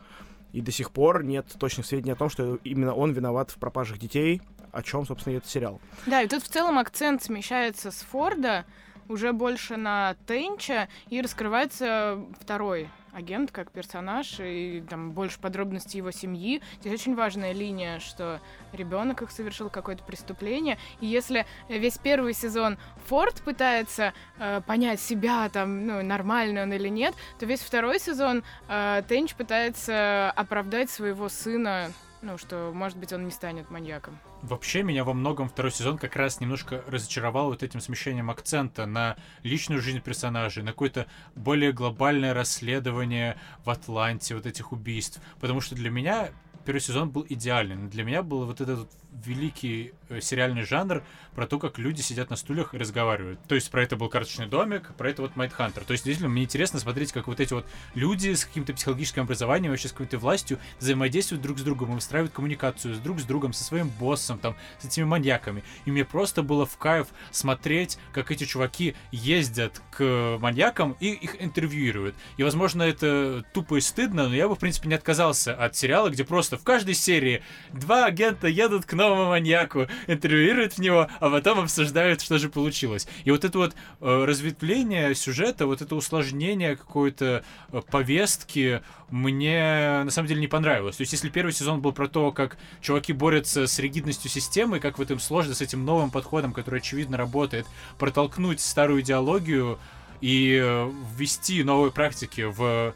и 0.55 0.61
до 0.61 0.71
сих 0.71 0.91
пор 0.91 1.21
нет 1.21 1.45
точных 1.59 1.85
сведений 1.85 2.13
о 2.13 2.15
том, 2.15 2.29
что 2.29 2.55
именно 2.63 2.93
он 2.93 3.11
виноват 3.11 3.51
в 3.51 3.57
пропажах 3.57 3.97
детей, 3.97 4.41
о 4.71 4.81
чем, 4.81 5.05
собственно, 5.05 5.33
и 5.33 5.37
этот 5.37 5.49
сериал. 5.49 5.81
Да, 6.05 6.21
и 6.21 6.29
тут 6.29 6.43
в 6.43 6.47
целом 6.47 6.79
акцент 6.79 7.21
смещается 7.21 7.91
с 7.91 7.97
Форда 8.09 8.63
уже 9.09 9.33
больше 9.33 9.75
на 9.75 10.15
Тенча, 10.25 10.87
и 11.09 11.19
раскрывается 11.19 12.23
второй 12.39 12.89
агент 13.15 13.51
как 13.51 13.71
персонаж, 13.71 14.39
и 14.39 14.83
там 14.89 15.11
больше 15.11 15.39
подробностей 15.39 15.97
его 15.97 16.11
семьи. 16.11 16.61
Здесь 16.81 16.99
очень 16.99 17.15
важная 17.15 17.53
линия, 17.53 17.99
что 17.99 18.41
ребенок 18.73 19.21
их 19.21 19.31
совершил 19.31 19.69
какое-то 19.69 20.03
преступление. 20.03 20.77
И 20.99 21.05
если 21.05 21.45
весь 21.69 21.97
первый 21.97 22.33
сезон 22.33 22.77
Форд 23.07 23.41
пытается 23.41 24.13
э, 24.37 24.61
понять 24.67 24.99
себя, 24.99 25.49
там, 25.49 25.87
ну, 25.87 26.03
нормальный 26.03 26.63
он 26.63 26.73
или 26.73 26.89
нет, 26.89 27.15
то 27.39 27.45
весь 27.45 27.61
второй 27.61 27.99
сезон 27.99 28.43
э, 28.67 29.01
Тенч 29.07 29.33
пытается 29.35 30.31
оправдать 30.31 30.89
своего 30.89 31.29
сына 31.29 31.91
ну, 32.25 32.37
что, 32.39 32.71
может 32.73 32.97
быть, 32.97 33.13
он 33.13 33.25
не 33.25 33.31
станет 33.31 33.69
маньяком. 33.69 34.17
Вообще, 34.41 34.81
меня 34.81 35.03
во 35.03 35.13
многом 35.13 35.47
второй 35.47 35.71
сезон 35.71 35.97
как 35.97 36.15
раз 36.15 36.39
немножко 36.39 36.83
разочаровал 36.87 37.49
вот 37.49 37.61
этим 37.61 37.79
смещением 37.79 38.31
акцента 38.31 38.85
на 38.85 39.15
личную 39.43 39.79
жизнь 39.79 40.01
персонажей, 40.01 40.63
на 40.63 40.71
какое-то 40.71 41.05
более 41.35 41.71
глобальное 41.71 42.33
расследование 42.33 43.37
в 43.63 43.69
Атланте 43.69 44.35
вот 44.35 44.47
этих 44.47 44.71
убийств. 44.71 45.21
Потому 45.39 45.61
что 45.61 45.75
для 45.75 45.91
меня 45.91 46.31
первый 46.65 46.79
сезон 46.79 47.11
был 47.11 47.25
идеален. 47.29 47.89
Для 47.89 48.03
меня 48.03 48.23
был 48.23 48.45
вот 48.45 48.59
этот 48.59 48.89
великий 49.23 49.93
э, 50.09 50.21
сериальный 50.21 50.63
жанр 50.63 51.03
про 51.35 51.47
то, 51.47 51.59
как 51.59 51.77
люди 51.77 52.01
сидят 52.01 52.29
на 52.29 52.35
стульях 52.35 52.73
и 52.73 52.77
разговаривают. 52.77 53.39
То 53.47 53.55
есть 53.55 53.69
про 53.69 53.83
это 53.83 53.95
был 53.95 54.09
карточный 54.09 54.47
домик, 54.47 54.95
про 54.97 55.09
это 55.09 55.21
вот 55.21 55.35
Майдхантер. 55.35 55.83
То 55.83 55.91
есть 55.91 56.03
действительно 56.03 56.29
мне 56.29 56.43
интересно 56.43 56.79
смотреть, 56.79 57.11
как 57.11 57.27
вот 57.27 57.39
эти 57.39 57.53
вот 57.53 57.65
люди 57.93 58.33
с 58.33 58.45
каким-то 58.45 58.73
психологическим 58.73 59.23
образованием, 59.23 59.71
вообще 59.71 59.89
с 59.89 59.91
какой-то 59.91 60.17
властью 60.17 60.59
взаимодействуют 60.79 61.41
друг 61.41 61.59
с 61.59 61.61
другом 61.61 61.91
и 61.91 61.95
выстраивают 61.95 62.33
коммуникацию 62.33 62.95
с 62.95 62.99
друг 62.99 63.19
с 63.19 63.23
другом, 63.23 63.53
со 63.53 63.63
своим 63.63 63.89
боссом, 63.89 64.39
там, 64.39 64.55
с 64.79 64.85
этими 64.85 65.03
маньяками. 65.03 65.63
И 65.85 65.91
мне 65.91 66.05
просто 66.05 66.43
было 66.43 66.65
в 66.65 66.77
кайф 66.77 67.07
смотреть, 67.31 67.97
как 68.13 68.31
эти 68.31 68.45
чуваки 68.45 68.95
ездят 69.11 69.81
к 69.91 70.37
маньякам 70.39 70.95
и 70.99 71.11
их 71.11 71.41
интервьюируют. 71.41 72.15
И, 72.37 72.43
возможно, 72.43 72.83
это 72.83 73.43
тупо 73.53 73.75
и 73.75 73.81
стыдно, 73.81 74.29
но 74.29 74.35
я 74.35 74.47
бы, 74.47 74.55
в 74.55 74.59
принципе, 74.59 74.89
не 74.89 74.95
отказался 74.95 75.53
от 75.53 75.75
сериала, 75.75 76.09
где 76.09 76.23
просто 76.23 76.57
в 76.57 76.63
каждой 76.63 76.93
серии 76.93 77.43
два 77.71 78.05
агента 78.05 78.47
едут 78.47 78.85
к 78.85 78.93
новому 79.09 79.29
маньяку, 79.29 79.87
интервьюируют 80.07 80.73
в 80.73 80.79
него, 80.79 81.07
а 81.19 81.29
потом 81.29 81.59
обсуждают, 81.59 82.21
что 82.21 82.37
же 82.37 82.49
получилось. 82.49 83.07
И 83.23 83.31
вот 83.31 83.45
это 83.45 83.57
вот 83.57 83.75
э, 84.01 84.25
разветвление 84.25 85.13
сюжета, 85.15 85.65
вот 85.65 85.81
это 85.81 85.95
усложнение 85.95 86.75
какой-то 86.75 87.43
э, 87.71 87.81
повестки 87.89 88.81
мне 89.09 90.01
на 90.03 90.09
самом 90.09 90.27
деле 90.27 90.41
не 90.41 90.47
понравилось. 90.47 90.97
То 90.97 91.01
есть, 91.01 91.13
если 91.13 91.29
первый 91.29 91.51
сезон 91.51 91.81
был 91.81 91.91
про 91.91 92.07
то, 92.07 92.31
как 92.31 92.57
чуваки 92.81 93.13
борются 93.13 93.67
с 93.67 93.79
ригидностью 93.79 94.31
системы, 94.31 94.79
как 94.79 94.97
в 94.97 95.01
этом 95.01 95.19
сложно 95.19 95.53
с 95.53 95.61
этим 95.61 95.85
новым 95.85 96.09
подходом, 96.09 96.53
который 96.53 96.79
очевидно 96.79 97.17
работает, 97.17 97.67
протолкнуть 97.97 98.59
старую 98.59 99.01
идеологию, 99.01 99.79
и 100.21 100.59
э, 100.63 100.91
ввести 101.17 101.63
новые 101.63 101.91
практики 101.91 102.41
в 102.41 102.95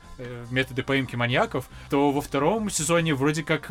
методы 0.49 0.83
поимки 0.83 1.15
маньяков, 1.15 1.69
то 1.89 2.11
во 2.11 2.21
втором 2.21 2.69
сезоне 2.69 3.13
вроде 3.13 3.43
как 3.43 3.69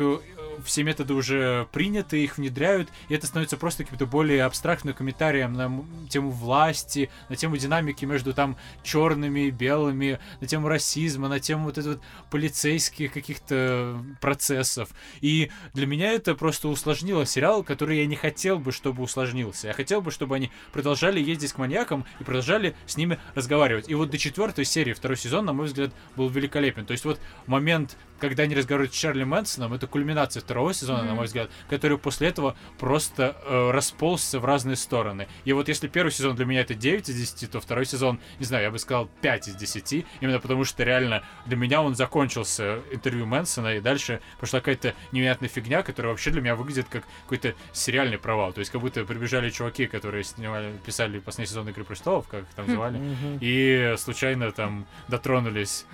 все 0.63 0.83
методы 0.83 1.13
уже 1.13 1.67
приняты, 1.71 2.23
их 2.23 2.37
внедряют, 2.37 2.89
и 3.07 3.13
это 3.13 3.27
становится 3.27 3.57
просто 3.57 3.83
каким-то 3.83 4.05
более 4.05 4.43
абстрактным 4.43 4.93
комментарием 4.93 5.53
на 5.53 5.83
тему 6.09 6.31
власти, 6.31 7.09
на 7.29 7.35
тему 7.35 7.57
динамики 7.57 8.05
между 8.05 8.33
там 8.33 8.57
черными 8.83 9.47
и 9.47 9.51
белыми, 9.51 10.19
на 10.39 10.47
тему 10.47 10.67
расизма, 10.67 11.27
на 11.27 11.39
тему 11.39 11.65
вот 11.65 11.77
этого 11.77 11.89
вот 11.95 12.01
полицейских 12.29 13.11
каких-то 13.13 14.03
процессов. 14.21 14.89
И 15.21 15.51
для 15.73 15.85
меня 15.85 16.11
это 16.11 16.35
просто 16.35 16.67
усложнило 16.67 17.25
сериал, 17.25 17.63
который 17.63 17.99
я 17.99 18.05
не 18.05 18.15
хотел 18.15 18.59
бы, 18.59 18.71
чтобы 18.71 19.03
усложнился. 19.03 19.67
Я 19.67 19.73
хотел 19.73 20.01
бы, 20.01 20.11
чтобы 20.11 20.35
они 20.35 20.51
продолжали 20.71 21.19
ездить 21.19 21.53
к 21.53 21.57
маньякам 21.57 22.05
и 22.19 22.23
продолжали 22.23 22.75
с 22.85 22.97
ними 22.97 23.19
разговаривать. 23.35 23.89
И 23.89 23.95
вот 23.95 24.09
до 24.09 24.17
четвертой 24.17 24.65
серии 24.65 24.93
второй 24.93 25.17
сезон, 25.17 25.45
на 25.45 25.53
мой 25.53 25.67
взгляд, 25.67 25.91
был 26.15 26.29
великолепен. 26.29 26.85
То 26.85 26.91
есть 26.91 27.05
вот 27.05 27.19
момент 27.47 27.97
когда 28.19 28.43
они 28.43 28.55
разговаривают 28.55 28.93
с 28.93 28.97
Чарли 28.97 29.23
Мэнсоном, 29.23 29.73
это 29.73 29.87
кульминация 29.87 30.41
второго 30.49 30.73
сезона, 30.73 31.01
mm-hmm. 31.01 31.05
на 31.05 31.13
мой 31.13 31.25
взгляд, 31.25 31.49
который 31.69 31.97
после 31.97 32.27
этого 32.27 32.55
просто 32.79 33.37
э, 33.45 33.71
расползся 33.71 34.39
в 34.39 34.45
разные 34.45 34.75
стороны. 34.75 35.27
И 35.45 35.53
вот 35.53 35.67
если 35.67 35.87
первый 35.87 36.11
сезон 36.11 36.35
для 36.35 36.45
меня 36.45 36.61
это 36.61 36.73
9 36.73 37.07
из 37.07 37.15
10, 37.15 37.51
то 37.51 37.61
второй 37.61 37.85
сезон, 37.85 38.19
не 38.39 38.45
знаю, 38.45 38.63
я 38.63 38.71
бы 38.71 38.79
сказал 38.79 39.07
5 39.21 39.49
из 39.49 39.55
10, 39.55 40.05
именно 40.21 40.39
потому 40.39 40.65
что 40.65 40.83
реально 40.83 41.23
для 41.45 41.55
меня 41.55 41.81
он 41.81 41.95
закончился 41.95 42.79
интервью 42.91 43.25
Мэнсона, 43.25 43.75
и 43.75 43.79
дальше 43.79 44.21
пошла 44.39 44.59
какая-то 44.59 44.95
невероятная 45.11 45.49
фигня, 45.49 45.83
которая 45.83 46.13
вообще 46.13 46.31
для 46.31 46.41
меня 46.41 46.55
выглядит 46.55 46.87
как 46.89 47.03
какой-то 47.23 47.53
сериальный 47.71 48.17
провал. 48.17 48.53
То 48.53 48.59
есть 48.59 48.71
как 48.71 48.81
будто 48.81 49.05
прибежали 49.05 49.49
чуваки, 49.49 49.85
которые 49.85 50.23
снимали, 50.23 50.73
писали 50.85 51.19
последний 51.19 51.49
сезон 51.49 51.69
Игры 51.69 51.83
престолов, 51.83 52.27
как 52.27 52.41
их 52.41 52.49
там 52.55 52.65
хм. 52.65 52.71
звали, 52.71 52.99
mm-hmm. 52.99 53.37
и 53.41 53.95
случайно 53.97 54.51
там 54.51 54.87
дотронулись 55.07 55.85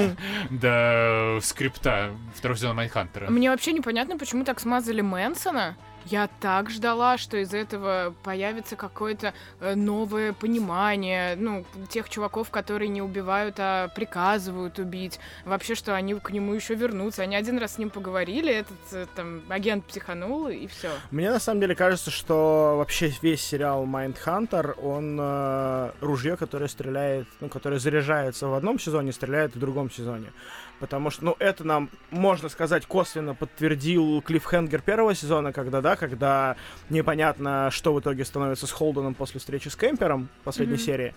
до 0.50 1.38
скрипта 1.42 1.74
скрипта 1.74 2.14
второго 2.34 2.58
сезона 2.58 2.74
Майнхантера. 2.74 3.30
Мне 3.30 3.50
вообще 3.50 3.72
непонятно, 3.72 4.03
почему 4.18 4.44
так 4.44 4.60
смазали 4.60 5.00
Мэнсона. 5.00 5.76
Я 6.06 6.28
так 6.40 6.70
ждала, 6.70 7.16
что 7.16 7.38
из 7.38 7.54
этого 7.54 8.14
появится 8.22 8.76
какое-то 8.76 9.32
э, 9.60 9.74
новое 9.74 10.34
понимание, 10.34 11.34
ну, 11.36 11.64
тех 11.88 12.10
чуваков, 12.10 12.50
которые 12.50 12.88
не 12.88 13.00
убивают, 13.00 13.56
а 13.58 13.88
приказывают 13.88 14.78
убить. 14.78 15.18
Вообще, 15.46 15.74
что 15.74 15.94
они 15.94 16.14
к 16.14 16.30
нему 16.30 16.52
еще 16.52 16.74
вернутся. 16.74 17.22
Они 17.22 17.36
один 17.36 17.58
раз 17.58 17.74
с 17.74 17.78
ним 17.78 17.88
поговорили, 17.88 18.52
этот 18.52 18.76
э, 18.92 19.06
там 19.14 19.42
агент 19.48 19.86
психанул, 19.86 20.48
и 20.48 20.66
все. 20.66 20.90
Мне 21.10 21.30
на 21.30 21.40
самом 21.40 21.62
деле 21.62 21.74
кажется, 21.74 22.10
что 22.10 22.74
вообще 22.76 23.10
весь 23.22 23.42
сериал 23.42 23.86
Mindhunter, 23.86 24.76
он 24.82 25.18
э, 25.18 25.92
ружье, 26.00 26.36
которое 26.36 26.68
стреляет, 26.68 27.26
ну, 27.40 27.48
которое 27.48 27.78
заряжается 27.78 28.48
в 28.48 28.54
одном 28.54 28.78
сезоне, 28.78 29.12
стреляет 29.12 29.56
в 29.56 29.58
другом 29.58 29.90
сезоне. 29.90 30.32
Потому 30.80 31.10
что, 31.10 31.24
ну, 31.24 31.36
это 31.38 31.64
нам, 31.64 31.88
можно 32.10 32.48
сказать, 32.48 32.84
косвенно 32.86 33.34
подтвердил 33.34 34.20
Клиффхенгер 34.22 34.82
первого 34.82 35.14
сезона, 35.14 35.52
когда, 35.52 35.80
да, 35.80 35.96
когда 35.96 36.56
непонятно, 36.90 37.70
что 37.70 37.94
в 37.94 38.00
итоге 38.00 38.24
становится 38.24 38.66
с 38.66 38.72
Холденом 38.72 39.14
после 39.14 39.40
встречи 39.40 39.68
с 39.68 39.76
Кемпером 39.76 40.28
в 40.40 40.44
последней 40.44 40.76
mm-hmm. 40.76 40.78
серии. 40.78 41.14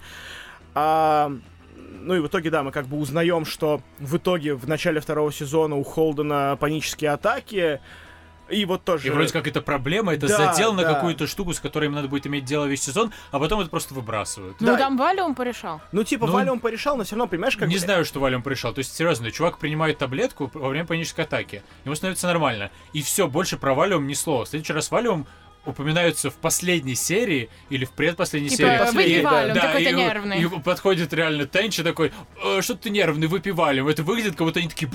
А, 0.76 1.32
ну 1.76 2.16
и 2.16 2.20
в 2.20 2.28
итоге, 2.28 2.50
да, 2.50 2.64
мы 2.64 2.72
как 2.72 2.86
бы 2.86 2.98
узнаем, 2.98 3.46
что 3.46 3.82
в 4.00 4.18
итоге 4.18 4.54
в 4.54 4.68
начале 4.68 5.00
второго 5.00 5.32
сезона 5.32 5.76
у 5.76 5.84
Холдена 5.84 6.56
панические 6.60 7.12
атаки, 7.12 7.82
и 8.50 8.66
вот 8.66 8.84
тоже... 8.84 9.08
И 9.08 9.10
вроде 9.10 9.32
как 9.34 9.48
это 9.48 9.62
проблема, 9.62 10.14
это 10.14 10.28
да, 10.28 10.38
задел 10.38 10.74
на 10.74 10.84
да. 10.84 10.94
какую-то 10.94 11.28
штуку, 11.28 11.54
с 11.54 11.60
которой 11.60 11.86
им 11.86 11.94
надо 11.94 12.08
будет 12.08 12.28
иметь 12.28 12.46
дело 12.46 12.66
весь 12.66 12.84
сезон, 12.84 13.12
а 13.32 13.40
потом 13.40 13.60
это 13.62 13.70
просто 13.70 13.94
выбрасывают. 13.94 14.60
Ну, 14.60 14.68
да. 14.68 14.78
там 14.78 14.98
Валиум 14.98 15.36
порешал. 15.36 15.82
Ну, 15.92 16.04
типа, 16.04 16.28
ну, 16.28 16.34
Валиум 16.34 16.60
порешал, 16.60 16.98
но 16.98 17.04
все 17.04 17.16
равно, 17.16 17.28
понимаешь, 17.28 17.58
как... 17.58 17.68
Не 17.68 17.78
знаю, 17.78 18.06
что 18.06 18.20
Валиум 18.20 18.44
порешал. 18.44 18.74
То 18.74 18.80
есть, 18.80 18.96
серьезно, 18.96 19.32
чувак 19.32 19.58
принимает 19.58 19.98
таблетку 19.98 20.50
во 20.54 20.70
время 20.70 20.86
панической 20.86 21.26
атаки. 21.26 21.64
Ему 21.86 21.96
становится 21.96 22.28
нормально. 22.28 22.72
И 22.94 23.02
все, 23.02 23.28
больше 23.28 23.58
про 23.58 23.74
Валиум 23.74 24.08
ни 24.08 24.14
слова. 24.14 24.46
В 24.46 24.50
следующий 24.50 24.74
раз 24.74 24.92
Валиум 24.92 25.28
упоминаются 25.68 26.30
в 26.30 26.36
последней 26.36 26.96
серии 26.96 27.50
или 27.70 27.86
в 27.86 27.92
предпоследней 27.92 28.50
типа, 28.50 28.88
серии. 28.88 28.92
Выпивали, 28.92 29.52
и, 29.52 29.54
да, 29.54 29.62
такой-то 29.62 29.92
нервный. 29.92 30.42
И 30.42 30.48
подходит 30.62 31.14
реально 31.14 31.46
Тенчи 31.46 31.84
такой, 31.84 32.12
э, 32.44 32.62
что 32.62 32.76
ты 32.76 32.90
нервный, 32.90 33.28
выпивали. 33.28 33.88
Это 33.90 34.04
выглядит, 34.04 34.36
как 34.36 34.48
будто 34.48 34.60
они 34.60 34.70
такие, 34.70 34.90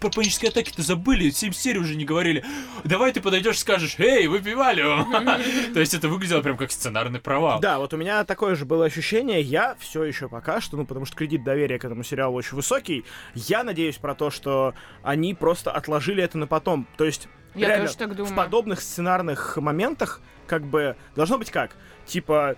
про 0.00 0.10
панические 0.10 0.50
атаки-то 0.50 0.82
забыли, 0.82 1.30
7 1.30 1.52
серий 1.52 1.78
уже 1.78 1.94
не 1.94 2.04
говорили. 2.04 2.44
Давай 2.84 3.12
ты 3.12 3.20
подойдешь 3.20 3.56
и 3.56 3.58
скажешь, 3.58 3.96
эй, 3.98 4.26
выпивали. 4.26 4.82
То 5.74 5.80
есть 5.80 5.94
это 5.94 6.08
выглядело 6.08 6.40
прям 6.40 6.56
как 6.56 6.70
сценарный 6.72 7.20
провал. 7.20 7.60
Да, 7.60 7.78
вот 7.78 7.92
у 7.92 7.96
меня 7.96 8.24
такое 8.24 8.54
же 8.54 8.64
было 8.64 8.86
ощущение. 8.86 9.40
Я 9.40 9.76
все 9.78 10.04
еще 10.04 10.28
пока 10.28 10.60
что, 10.60 10.76
ну 10.76 10.86
потому 10.86 11.06
что 11.06 11.16
кредит 11.16 11.44
доверия 11.44 11.78
к 11.78 11.84
этому 11.84 12.02
сериалу 12.02 12.36
очень 12.36 12.56
высокий, 12.56 13.04
я 13.34 13.62
надеюсь 13.64 13.96
про 13.96 14.14
то, 14.14 14.30
что 14.30 14.74
они 15.02 15.34
просто 15.34 15.70
отложили 15.70 16.22
это 16.22 16.38
на 16.38 16.46
потом. 16.46 16.86
То 16.96 17.04
есть 17.04 17.28
я 17.56 17.68
Реально, 17.68 17.86
тоже 17.86 17.98
так 17.98 18.14
думаю. 18.14 18.32
В 18.32 18.36
подобных 18.36 18.80
сценарных 18.80 19.56
моментах, 19.56 20.20
как 20.46 20.62
бы, 20.62 20.96
должно 21.14 21.38
быть 21.38 21.50
как? 21.50 21.72
Типа, 22.06 22.56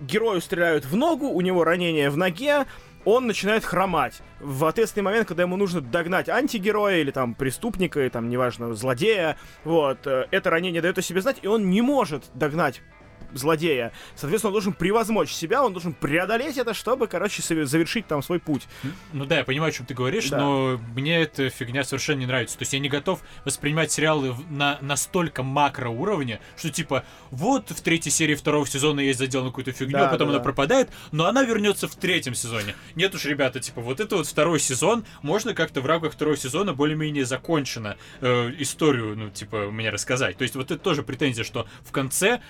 герою 0.00 0.40
стреляют 0.40 0.84
в 0.84 0.96
ногу, 0.96 1.28
у 1.28 1.40
него 1.40 1.64
ранение 1.64 2.10
в 2.10 2.16
ноге, 2.16 2.66
он 3.04 3.26
начинает 3.26 3.64
хромать. 3.64 4.20
В 4.40 4.64
ответственный 4.64 5.04
момент, 5.04 5.28
когда 5.28 5.42
ему 5.42 5.56
нужно 5.56 5.80
догнать 5.80 6.28
антигероя 6.28 6.98
или 6.98 7.10
там 7.10 7.34
преступника, 7.34 8.00
или 8.00 8.08
там, 8.08 8.28
неважно, 8.28 8.74
злодея, 8.74 9.36
вот, 9.64 10.06
э, 10.06 10.26
это 10.30 10.50
ранение 10.50 10.82
дает 10.82 10.98
о 10.98 11.02
себе 11.02 11.20
знать, 11.20 11.38
и 11.42 11.46
он 11.46 11.70
не 11.70 11.82
может 11.82 12.24
догнать 12.34 12.82
злодея. 13.34 13.92
Соответственно, 14.14 14.50
он 14.50 14.54
должен 14.54 14.72
превозмочь 14.72 15.32
себя, 15.32 15.64
он 15.64 15.72
должен 15.72 15.92
преодолеть 15.92 16.56
это, 16.56 16.74
чтобы, 16.74 17.06
короче, 17.06 17.42
завершить 17.42 18.06
там 18.06 18.22
свой 18.22 18.38
путь. 18.38 18.66
Ну 19.12 19.24
да, 19.24 19.38
я 19.38 19.44
понимаю, 19.44 19.70
о 19.70 19.72
чем 19.72 19.86
ты 19.86 19.94
говоришь, 19.94 20.28
да. 20.28 20.38
но 20.38 20.80
мне 20.94 21.20
эта 21.22 21.50
фигня 21.50 21.84
совершенно 21.84 22.20
не 22.20 22.26
нравится. 22.26 22.58
То 22.58 22.62
есть 22.62 22.72
я 22.72 22.78
не 22.78 22.88
готов 22.88 23.20
воспринимать 23.44 23.92
сериалы 23.92 24.34
на 24.50 24.78
настолько 24.80 25.42
макро 25.42 25.88
уровне, 25.88 26.40
что 26.56 26.70
типа 26.70 27.04
вот 27.30 27.70
в 27.70 27.80
третьей 27.80 28.12
серии 28.12 28.34
второго 28.34 28.66
сезона 28.66 29.00
есть 29.00 29.18
задел 29.18 29.42
на 29.42 29.50
какую-то 29.50 29.72
фигню, 29.72 29.98
да, 29.98 30.08
а 30.08 30.10
потом 30.10 30.28
да, 30.28 30.34
она 30.34 30.38
да. 30.38 30.44
пропадает, 30.44 30.90
но 31.12 31.26
она 31.26 31.42
вернется 31.42 31.88
в 31.88 31.94
третьем 31.96 32.34
сезоне. 32.34 32.74
Нет 32.94 33.14
уж, 33.14 33.24
ребята, 33.24 33.60
типа 33.60 33.80
вот 33.80 34.00
это 34.00 34.16
вот 34.16 34.26
второй 34.26 34.60
сезон, 34.60 35.04
можно 35.22 35.54
как-то 35.54 35.80
в 35.80 35.86
рамках 35.86 36.12
второго 36.12 36.36
сезона 36.36 36.74
более-менее 36.74 37.24
закончено 37.24 37.96
э, 38.20 38.52
историю, 38.58 39.16
ну, 39.16 39.30
типа, 39.30 39.70
мне 39.70 39.90
рассказать. 39.90 40.36
То 40.36 40.42
есть 40.42 40.54
вот 40.54 40.70
это 40.70 40.80
тоже 40.80 41.02
претензия, 41.02 41.44
что 41.44 41.66
в 41.82 41.92
конце 41.92 42.40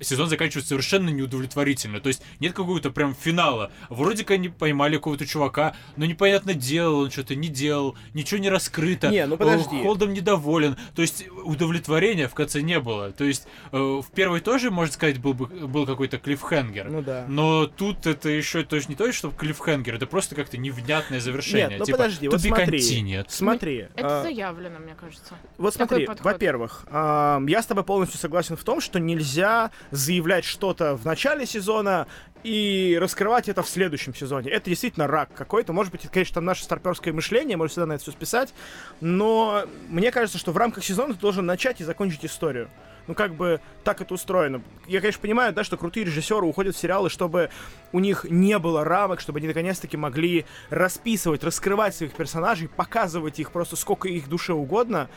сезон 0.00 0.28
заканчивается 0.28 0.70
совершенно 0.70 1.08
неудовлетворительно. 1.10 2.00
То 2.00 2.08
есть 2.08 2.22
нет 2.40 2.52
какого-то 2.52 2.90
прям 2.90 3.14
финала. 3.14 3.70
Вроде 3.88 4.24
как 4.24 4.32
они 4.32 4.48
поймали 4.48 4.96
какого-то 4.96 5.26
чувака, 5.26 5.74
но 5.96 6.04
непонятно 6.04 6.54
делал 6.54 7.00
он 7.00 7.10
что-то, 7.10 7.34
не 7.34 7.48
делал, 7.48 7.96
ничего 8.14 8.40
не 8.40 8.48
раскрыто. 8.48 9.08
Не, 9.08 9.26
ну 9.26 9.36
подожди. 9.36 9.82
Холдом 9.82 10.12
недоволен. 10.12 10.76
То 10.94 11.02
есть 11.02 11.26
удовлетворения 11.44 12.28
в 12.28 12.34
конце 12.34 12.62
не 12.62 12.80
было. 12.80 13.12
То 13.12 13.24
есть 13.24 13.46
э, 13.72 13.76
в 13.76 14.06
первой 14.14 14.40
тоже, 14.40 14.70
можно 14.70 14.92
сказать, 14.92 15.18
был, 15.18 15.34
был 15.34 15.86
какой-то 15.86 16.18
клиффхенгер. 16.18 16.90
Ну 16.90 17.02
да. 17.02 17.24
Но 17.28 17.66
тут 17.66 18.06
это 18.06 18.28
еще 18.28 18.62
то 18.64 18.76
есть 18.76 18.88
не 18.88 18.94
то, 18.94 19.10
что 19.12 19.30
клиффхенгер, 19.30 19.96
это 19.96 20.06
просто 20.06 20.34
как-то 20.34 20.56
невнятное 20.58 21.20
завершение. 21.20 21.70
Нет, 21.70 21.78
ну 21.80 21.84
типа, 21.84 21.98
подожди, 21.98 22.28
вот 22.28 22.40
смотри. 22.40 23.00
Нет. 23.02 23.26
Смотри. 23.30 23.88
Это 23.96 24.20
а... 24.20 24.22
заявлено, 24.22 24.78
мне 24.78 24.94
кажется. 24.94 25.34
Вот 25.58 25.74
смотри, 25.74 26.08
во-первых, 26.22 26.84
э, 26.86 27.40
я 27.48 27.62
с 27.62 27.66
тобой 27.66 27.84
полностью 27.84 28.18
согласен 28.18 28.56
в 28.56 28.64
том, 28.64 28.80
что 28.80 28.98
нельзя 29.00 29.70
заявлять 29.90 30.44
что-то 30.44 30.96
в 30.96 31.04
начале 31.04 31.46
сезона 31.46 32.06
и 32.42 32.96
раскрывать 33.00 33.48
это 33.48 33.62
в 33.62 33.68
следующем 33.68 34.14
сезоне. 34.14 34.50
Это 34.50 34.70
действительно 34.70 35.06
рак 35.06 35.30
какой-то. 35.34 35.72
Может 35.72 35.92
быть, 35.92 36.04
это, 36.04 36.12
конечно, 36.12 36.34
там 36.34 36.44
наше 36.44 36.64
старперское 36.64 37.12
мышление, 37.12 37.56
можно 37.56 37.70
всегда 37.70 37.86
на 37.86 37.92
это 37.94 38.02
все 38.02 38.12
списать. 38.12 38.54
Но 39.00 39.64
мне 39.88 40.10
кажется, 40.10 40.38
что 40.38 40.52
в 40.52 40.56
рамках 40.56 40.84
сезона 40.84 41.14
ты 41.14 41.20
должен 41.20 41.44
начать 41.44 41.80
и 41.80 41.84
закончить 41.84 42.24
историю. 42.24 42.70
Ну, 43.06 43.14
как 43.14 43.34
бы 43.34 43.60
так 43.82 44.00
это 44.00 44.14
устроено. 44.14 44.62
Я, 44.86 45.00
конечно, 45.00 45.20
понимаю, 45.20 45.52
да, 45.52 45.64
что 45.64 45.76
крутые 45.76 46.04
режиссеры 46.04 46.46
уходят 46.46 46.76
в 46.76 46.78
сериалы, 46.78 47.10
чтобы 47.10 47.50
у 47.92 47.98
них 47.98 48.24
не 48.28 48.58
было 48.58 48.84
рамок, 48.84 49.20
чтобы 49.20 49.38
они 49.38 49.48
наконец-таки 49.48 49.96
могли 49.96 50.46
расписывать, 50.68 51.42
раскрывать 51.42 51.94
своих 51.94 52.12
персонажей, 52.12 52.68
показывать 52.68 53.40
их 53.40 53.50
просто 53.50 53.74
сколько 53.76 54.08
их 54.08 54.28
душе 54.28 54.52
угодно. 54.52 55.10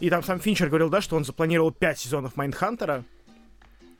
И 0.00 0.08
там 0.08 0.22
сам 0.22 0.40
Финчер 0.40 0.68
говорил, 0.68 0.88
да, 0.88 1.00
что 1.00 1.16
он 1.16 1.24
запланировал 1.24 1.72
5 1.72 1.98
сезонов 1.98 2.36
Майндхантера 2.36 3.04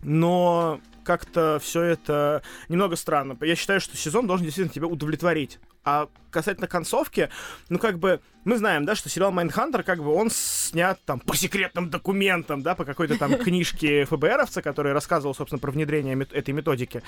но 0.02 0.80
как-то 1.04 1.58
все 1.62 1.82
это 1.82 2.42
немного 2.68 2.96
странно. 2.96 3.36
Я 3.40 3.54
считаю, 3.54 3.80
что 3.80 3.96
сезон 3.96 4.26
должен 4.26 4.44
действительно 4.44 4.74
тебя 4.74 4.86
удовлетворить. 4.86 5.60
А 5.84 6.08
касательно 6.30 6.66
концовки, 6.66 7.30
ну 7.68 7.78
как 7.78 8.00
бы 8.00 8.20
мы 8.44 8.58
знаем, 8.58 8.84
да, 8.84 8.96
что 8.96 9.08
сериал 9.08 9.30
Mindhunter, 9.30 9.84
как 9.84 10.02
бы 10.02 10.12
он 10.12 10.30
снят 10.30 11.00
там 11.04 11.20
по 11.20 11.36
секретным 11.36 11.90
документам, 11.90 12.62
да, 12.62 12.74
по 12.74 12.84
какой-то 12.84 13.16
там 13.18 13.34
книжке 13.38 14.04
ФБРовца, 14.04 14.62
который 14.62 14.92
рассказывал, 14.92 15.34
собственно, 15.34 15.60
про 15.60 15.70
внедрение 15.70 16.20
этой 16.32 16.52
методики. 16.52 17.04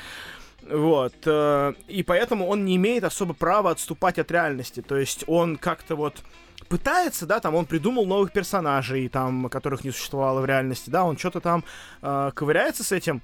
Вот. 0.62 1.14
Э, 1.27 1.74
и 1.88 2.05
поэтому 2.05 2.46
он 2.46 2.64
не 2.64 2.77
имеет 2.77 3.03
особо 3.03 3.35
права 3.35 3.70
отступать 3.72 4.18
от 4.20 4.31
реальности. 4.31 4.81
То 4.81 4.96
есть 4.96 5.24
он 5.27 5.57
как-то 5.57 5.96
вот 5.96 6.22
пытается, 6.68 7.26
да, 7.26 7.40
там 7.40 7.54
он 7.54 7.66
придумал 7.66 8.07
новых 8.07 8.33
персонажей, 8.33 9.09
там, 9.09 9.48
которых 9.48 9.85
не 9.85 9.90
существовало 9.90 10.40
в 10.40 10.46
реальности, 10.46 10.90
да, 10.90 11.04
он 11.04 11.16
что-то 11.16 11.40
там 11.40 11.64
э, 12.02 12.31
ковыряется 12.35 12.85
с 12.85 12.92
этим, 12.92 13.22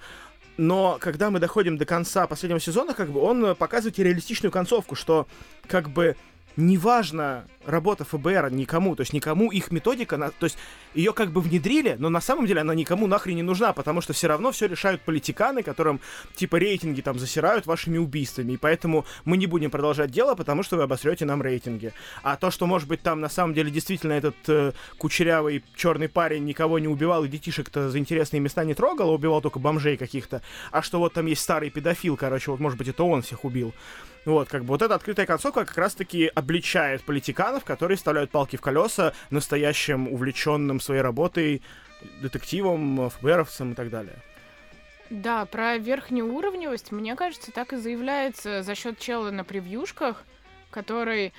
но 0.56 0.98
когда 1.00 1.30
мы 1.30 1.40
доходим 1.40 1.76
до 1.76 1.84
конца 1.84 2.26
последнего 2.26 2.60
сезона, 2.60 2.94
как 2.94 3.10
бы 3.10 3.20
он 3.20 3.56
показывает 3.56 3.98
реалистичную 3.98 4.52
концовку, 4.52 4.94
что 4.94 5.26
как 5.66 5.88
бы 5.90 6.16
неважно 6.56 7.46
работа 7.66 8.04
ФБР 8.04 8.50
никому, 8.52 8.94
то 8.94 9.00
есть 9.00 9.12
никому 9.12 9.50
их 9.50 9.70
методика, 9.70 10.16
то 10.38 10.44
есть 10.44 10.58
ее 10.94 11.12
как 11.12 11.30
бы 11.30 11.40
внедрили, 11.40 11.96
но 11.98 12.08
на 12.08 12.20
самом 12.20 12.46
деле 12.46 12.60
она 12.60 12.74
никому 12.74 13.06
нахрен 13.06 13.36
не 13.36 13.42
нужна, 13.42 13.72
потому 13.72 14.00
что 14.00 14.12
все 14.12 14.28
равно 14.28 14.52
все 14.52 14.66
решают 14.66 15.00
политиканы, 15.00 15.62
которым 15.62 16.00
типа 16.34 16.56
рейтинги 16.56 17.00
там 17.00 17.18
засирают 17.18 17.66
вашими 17.66 17.98
убийствами, 17.98 18.52
и 18.52 18.56
поэтому 18.56 19.04
мы 19.24 19.36
не 19.36 19.46
будем 19.46 19.70
продолжать 19.70 20.10
дело, 20.10 20.34
потому 20.34 20.62
что 20.62 20.76
вы 20.76 20.82
обосрете 20.82 21.24
нам 21.24 21.42
рейтинги. 21.42 21.92
А 22.22 22.36
то, 22.36 22.50
что 22.50 22.66
может 22.66 22.88
быть 22.88 23.02
там 23.02 23.20
на 23.20 23.28
самом 23.28 23.54
деле 23.54 23.70
действительно 23.70 24.12
этот 24.12 24.36
э, 24.48 24.72
кучерявый 24.98 25.64
черный 25.76 26.08
парень 26.08 26.44
никого 26.44 26.78
не 26.78 26.88
убивал 26.88 27.24
и 27.24 27.28
детишек-то 27.28 27.90
за 27.90 27.98
интересные 27.98 28.40
места 28.40 28.64
не 28.64 28.74
трогал, 28.74 29.10
а 29.10 29.12
убивал 29.12 29.40
только 29.40 29.58
бомжей 29.58 29.96
каких-то, 29.96 30.42
а 30.70 30.82
что 30.82 30.98
вот 30.98 31.14
там 31.14 31.26
есть 31.26 31.42
старый 31.42 31.70
педофил, 31.70 32.16
короче, 32.16 32.50
вот 32.50 32.60
может 32.60 32.78
быть 32.78 32.88
это 32.88 33.02
он 33.04 33.22
всех 33.22 33.44
убил. 33.44 33.74
Вот, 34.24 34.48
как 34.48 34.62
бы 34.62 34.68
вот 34.68 34.82
эта 34.82 34.94
открытая 34.94 35.26
концовка 35.26 35.64
как 35.64 35.76
раз-таки 35.76 36.30
обличает 36.34 37.02
политиканов, 37.04 37.64
которые 37.64 37.96
вставляют 37.96 38.30
палки 38.30 38.56
в 38.56 38.60
колеса 38.60 39.12
настоящим 39.30 40.08
увлеченным 40.08 40.80
своей 40.80 41.02
работой 41.02 41.62
детективом, 42.22 43.10
ФБРовцем 43.10 43.72
и 43.72 43.74
так 43.74 43.90
далее. 43.90 44.16
Да, 45.10 45.44
про 45.44 45.76
верхнеуровневость, 45.76 46.90
мне 46.90 47.14
кажется, 47.14 47.52
так 47.52 47.72
и 47.72 47.76
заявляется 47.76 48.62
за 48.62 48.74
счет 48.74 48.98
чела 48.98 49.30
на 49.30 49.44
превьюшках, 49.44 50.24
который 50.70 51.32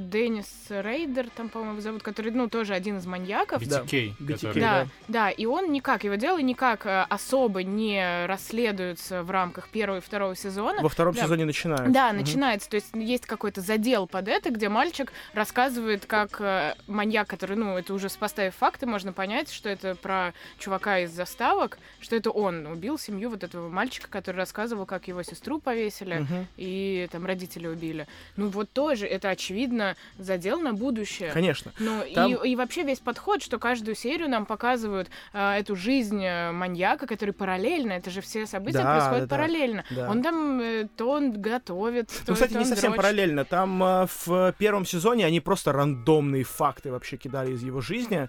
Деннис 0.00 0.46
Рейдер, 0.68 1.28
там, 1.30 1.48
по-моему, 1.48 1.80
зовут, 1.80 2.02
который, 2.02 2.32
ну, 2.32 2.48
тоже 2.48 2.74
один 2.74 2.98
из 2.98 3.06
маньяков. 3.06 3.62
BTK, 3.62 4.14
Да, 4.18 4.34
который- 4.34 4.60
Да, 4.60 4.84
да. 4.84 4.88
да, 5.08 5.30
и 5.30 5.46
он 5.46 5.72
никак, 5.72 6.04
его 6.04 6.16
дело 6.16 6.38
никак 6.38 6.84
э, 6.86 7.06
особо 7.08 7.62
не 7.62 8.26
расследуется 8.26 9.22
в 9.22 9.30
рамках 9.30 9.68
первого 9.68 9.98
и 9.98 10.00
второго 10.00 10.36
сезона. 10.36 10.82
Во 10.82 10.88
втором 10.88 11.14
Да. 11.14 11.22
сезоне 11.22 11.44
начинают. 11.44 11.90
Да, 11.92 12.08
Мгм. 12.08 12.18
начинается. 12.20 12.68
То 12.68 12.76
есть 12.76 12.88
есть 12.94 13.26
какой-то 13.26 13.60
задел 13.60 14.06
под 14.06 14.28
это, 14.28 14.50
где 14.50 14.68
мальчик 14.68 15.12
рассказывает, 15.34 16.04
как 16.06 16.40
э, 16.40 16.74
маньяк, 16.86 17.28
который, 17.28 17.56
ну, 17.56 17.78
это 17.78 17.94
уже 17.94 18.08
поставив 18.10 18.54
факты, 18.56 18.86
можно 18.86 19.12
понять, 19.12 19.50
что 19.50 19.68
это 19.68 19.94
про 19.94 20.32
чувака 20.58 20.98
из 21.00 21.10
заставок, 21.10 21.78
что 22.00 22.16
это 22.16 22.30
он 22.30 22.66
убил 22.66 22.98
семью 22.98 23.30
вот 23.30 23.44
этого 23.44 23.68
мальчика, 23.68 24.08
который 24.08 24.36
рассказывал, 24.36 24.84
как 24.84 25.08
его 25.08 25.22
сестру 25.22 25.60
повесили 25.60 26.18
Мгм. 26.18 26.46
и 26.56 27.08
там 27.10 27.24
родители 27.24 27.66
убили. 27.66 28.06
Ну 28.36 28.48
вот 28.48 28.70
тоже 28.72 29.06
это 29.06 29.30
очевидно 29.30 29.69
задел 30.18 30.60
на 30.60 30.72
будущее. 30.72 31.30
Конечно. 31.32 31.72
Ну 31.78 32.02
Там- 32.14 32.32
и, 32.34 32.50
и 32.50 32.56
вообще 32.56 32.82
весь 32.82 32.98
подход, 32.98 33.42
что 33.42 33.58
каждую 33.58 33.94
серию 33.94 34.28
нам 34.28 34.46
показывают 34.46 35.08
э, 35.32 35.52
эту 35.58 35.76
жизнь 35.76 36.22
э, 36.24 36.52
маньяка, 36.52 37.06
который 37.06 37.32
параллельно, 37.32 37.92
это 37.92 38.10
же 38.10 38.20
все 38.20 38.46
события 38.46 38.78
Да, 38.82 38.96
происходят 38.96 39.28
да, 39.28 39.36
параллельно. 39.36 39.84
Да. 39.90 40.10
Он 40.10 40.22
там 40.22 40.60
э, 40.60 40.88
то 40.96 41.10
он 41.10 41.32
готовит, 41.40 42.08
то 42.08 42.14
Ну, 42.28 42.34
кстати, 42.34 42.52
не 42.54 42.64
совсем 42.64 42.90
дрочит. 42.92 42.96
параллельно. 42.96 43.44
Там 43.44 43.82
э, 43.82 44.06
в 44.26 44.54
первом 44.58 44.84
сезоне 44.86 45.26
они 45.26 45.40
просто 45.40 45.72
рандомные 45.72 46.44
факты 46.44 46.90
вообще 46.90 47.16
кидали 47.16 47.52
из 47.52 47.62
его 47.62 47.80
жизни. 47.80 48.28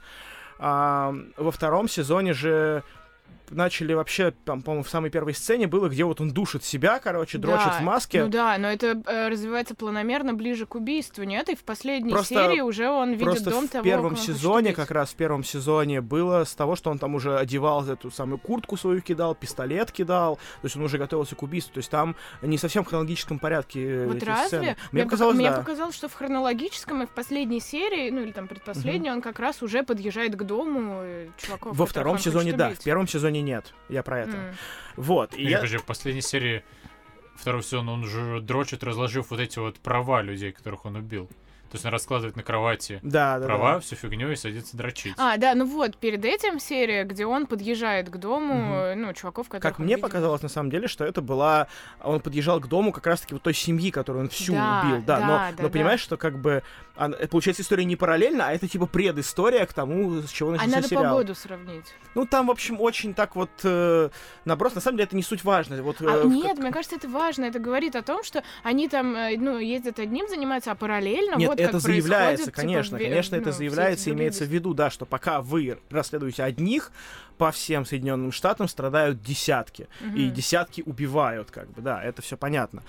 А, 0.59 1.13
во 1.37 1.51
втором 1.51 1.87
сезоне 1.89 2.33
же 2.33 2.83
начали 3.51 3.93
вообще, 3.93 4.31
там, 4.45 4.61
по-моему, 4.61 4.83
в 4.83 4.89
самой 4.89 5.09
первой 5.09 5.33
сцене 5.33 5.67
было, 5.67 5.89
где 5.89 6.03
вот 6.03 6.21
он 6.21 6.31
душит 6.31 6.63
себя, 6.63 6.99
короче, 6.99 7.37
дрочит 7.37 7.67
Да, 7.67 7.79
в 7.79 7.81
маске. 7.83 8.23
Ну 8.23 8.29
да, 8.29 8.57
но 8.57 8.67
это 8.69 9.01
э, 9.05 9.27
развивается 9.29 9.75
планомерно 9.75 10.33
ближе 10.33 10.65
к 10.65 10.75
убийству, 10.75 11.23
нет? 11.23 11.49
И 11.49 11.55
в 11.55 11.63
последней 11.63 12.11
Просто- 12.11 12.33
серии 12.35 12.61
уже 12.61 12.89
он 12.89 13.11
видит 13.11 13.25
Просто 13.25 13.49
дом 13.51 13.67
в 13.67 13.71
того, 13.71 13.83
первом 13.83 14.05
он 14.05 14.15
хочет 14.15 14.35
сезоне, 14.35 14.73
как 14.73 14.91
раз 14.91 15.11
в 15.11 15.15
первом 15.15 15.43
сезоне 15.43 16.01
было 16.01 16.43
с 16.43 16.53
того, 16.55 16.75
что 16.75 16.89
он 16.89 16.99
там 16.99 17.15
уже 17.15 17.37
одевал 17.37 17.85
эту 17.87 18.11
самую 18.11 18.37
куртку 18.39 18.77
свою 18.77 19.01
кидал, 19.01 19.35
пистолет 19.35 19.91
кидал, 19.91 20.35
то 20.35 20.65
есть 20.65 20.75
он 20.75 20.83
уже 20.83 20.97
готовился 20.97 21.35
к 21.35 21.43
убийству, 21.43 21.73
то 21.73 21.79
есть 21.79 21.89
там 21.89 22.15
не 22.41 22.57
совсем 22.57 22.83
в 22.83 22.87
хронологическом 22.87 23.39
порядке 23.39 23.83
э, 23.85 24.07
Вот 24.07 24.23
разве? 24.23 24.47
сцены. 24.47 24.77
Мне 24.91 25.03
пока- 25.03 25.11
показалось, 25.11 25.35
мне 25.37 25.49
да. 25.49 25.57
показалось, 25.57 25.95
что 25.95 26.07
в 26.07 26.13
хронологическом 26.13 27.03
и 27.03 27.05
в 27.05 27.09
последней 27.09 27.59
серии, 27.59 28.09
ну 28.09 28.21
или 28.21 28.31
там 28.31 28.47
предпоследней, 28.47 29.11
он 29.11 29.21
как 29.21 29.39
раз 29.39 29.61
уже 29.61 29.83
подъезжает 29.83 30.35
к 30.35 30.43
дому 30.43 31.01
э, 31.03 31.27
чуваков. 31.37 31.75
Во 31.75 31.85
втором 31.85 32.13
он 32.13 32.19
сезоне 32.19 32.53
да, 32.53 32.69
в 32.71 32.79
первом 32.79 33.07
сезоне 33.07 33.40
нет. 33.41 33.73
Я 33.89 34.03
про 34.03 34.21
это. 34.21 34.35
М. 34.35 34.55
Вот. 34.95 35.35
И 35.35 35.43
я... 35.43 35.57
подожди, 35.57 35.77
в 35.77 35.85
последней 35.85 36.21
серии 36.21 36.63
второго 37.35 37.63
сезона 37.63 37.93
он 37.93 38.03
уже 38.03 38.41
дрочит, 38.41 38.83
разложив 38.83 39.31
вот 39.31 39.39
эти 39.39 39.59
вот 39.59 39.79
права 39.79 40.21
людей, 40.21 40.51
которых 40.51 40.85
он 40.85 40.95
убил. 40.95 41.29
То 41.71 41.75
есть 41.75 41.85
он 41.85 41.91
раскладывает 41.93 42.35
на 42.35 42.43
кровати 42.43 42.99
Да, 43.01 43.39
да, 43.39 43.45
права, 43.45 43.73
да. 43.75 43.79
всю 43.79 43.95
фигню 43.95 44.29
и 44.31 44.35
садится 44.35 44.75
дрочить. 44.75 45.13
А, 45.17 45.37
да, 45.37 45.55
ну 45.55 45.65
вот, 45.65 45.95
перед 45.97 46.25
этим 46.25 46.59
серия, 46.59 47.05
где 47.05 47.25
он 47.25 47.45
подъезжает 47.45 48.09
к 48.09 48.17
дому, 48.17 48.75
э, 48.75 48.95
ну, 48.95 49.13
чуваков, 49.13 49.47
которых 49.47 49.63
Как 49.63 49.79
мне 49.79 49.95
видел. 49.95 50.01
показалось, 50.07 50.41
на 50.41 50.49
самом 50.49 50.69
деле, 50.69 50.89
что 50.89 51.05
это 51.05 51.21
была... 51.21 51.67
Он 52.03 52.19
подъезжал 52.19 52.59
к 52.59 52.67
дому 52.67 52.91
как 52.91 53.07
раз-таки 53.07 53.33
вот 53.35 53.43
той 53.43 53.53
семьи, 53.53 53.89
которую 53.89 54.23
он 54.25 54.29
всю 54.29 54.51
Да, 54.53 54.81
убил. 54.83 55.03
Да, 55.05 55.19
да, 55.19 55.25
но, 55.25 55.27
да, 55.37 55.51
но 55.59 55.63
да. 55.63 55.69
понимаешь, 55.69 56.01
что 56.01 56.17
как 56.17 56.37
бы... 56.39 56.61
получается, 57.29 57.61
история 57.63 57.85
не 57.85 57.95
параллельно, 57.95 58.47
а 58.47 58.51
это 58.51 58.67
типа 58.67 58.85
предыстория 58.85 59.65
к 59.65 59.71
тому, 59.73 60.21
с 60.23 60.29
чего 60.29 60.49
А 60.49 60.53
начался 60.53 60.75
надо 60.75 60.87
сериал. 60.89 61.03
погоду 61.05 61.35
сравнить. 61.35 61.85
Ну, 62.15 62.25
там, 62.25 62.47
в 62.47 62.51
общем, 62.51 62.81
очень 62.81 63.13
так 63.13 63.37
вот 63.37 63.49
э, 63.63 64.09
наброс. 64.43 64.75
На 64.75 64.81
самом 64.81 64.97
деле, 64.97 65.05
это 65.07 65.15
не 65.15 65.23
суть 65.23 65.45
важно. 65.45 65.81
Вот, 65.81 66.01
А, 66.01 66.03
э, 66.03 66.23
в- 66.23 66.27
нет, 66.27 66.57
мне 66.57 66.71
кажется, 66.71 66.97
это 66.97 67.07
важно. 67.07 67.45
Это 67.45 67.59
говорит 67.59 67.95
о 67.95 68.01
том, 68.01 68.23
что 68.25 68.43
они 68.63 68.89
там, 68.89 69.15
э, 69.15 69.37
ну, 69.37 69.57
ездят 69.57 69.99
одним, 69.99 70.27
занимаются, 70.27 70.71
а 70.71 70.75
параллельно 70.75 71.35
Нет, 71.37 71.47
вот 71.49 71.59
это 71.69 71.79
заявляется, 71.79 72.45
происходит, 72.45 72.45
типа, 72.45 72.55
конечно, 72.55 72.97
конечно, 72.97 73.37
ну, 73.37 73.41
это 73.41 73.51
заявляется, 73.51 74.09
имеется 74.11 74.45
в 74.45 74.47
виду, 74.47 74.73
да, 74.73 74.89
что 74.89 75.05
пока 75.05 75.41
вы 75.41 75.79
расследуете 75.89 76.43
одних, 76.43 76.91
по 77.37 77.51
всем 77.51 77.85
Соединенным 77.85 78.31
Штатам 78.31 78.67
страдают 78.67 79.21
десятки, 79.23 79.87
и 80.01 80.25
Мгм. 80.25 80.33
десятки 80.33 80.83
убивают, 80.85 81.49
как 81.49 81.71
бы, 81.71 81.81
да, 81.81 82.03
это 82.03 82.21
все 82.21 82.37
понятно. 82.37 82.83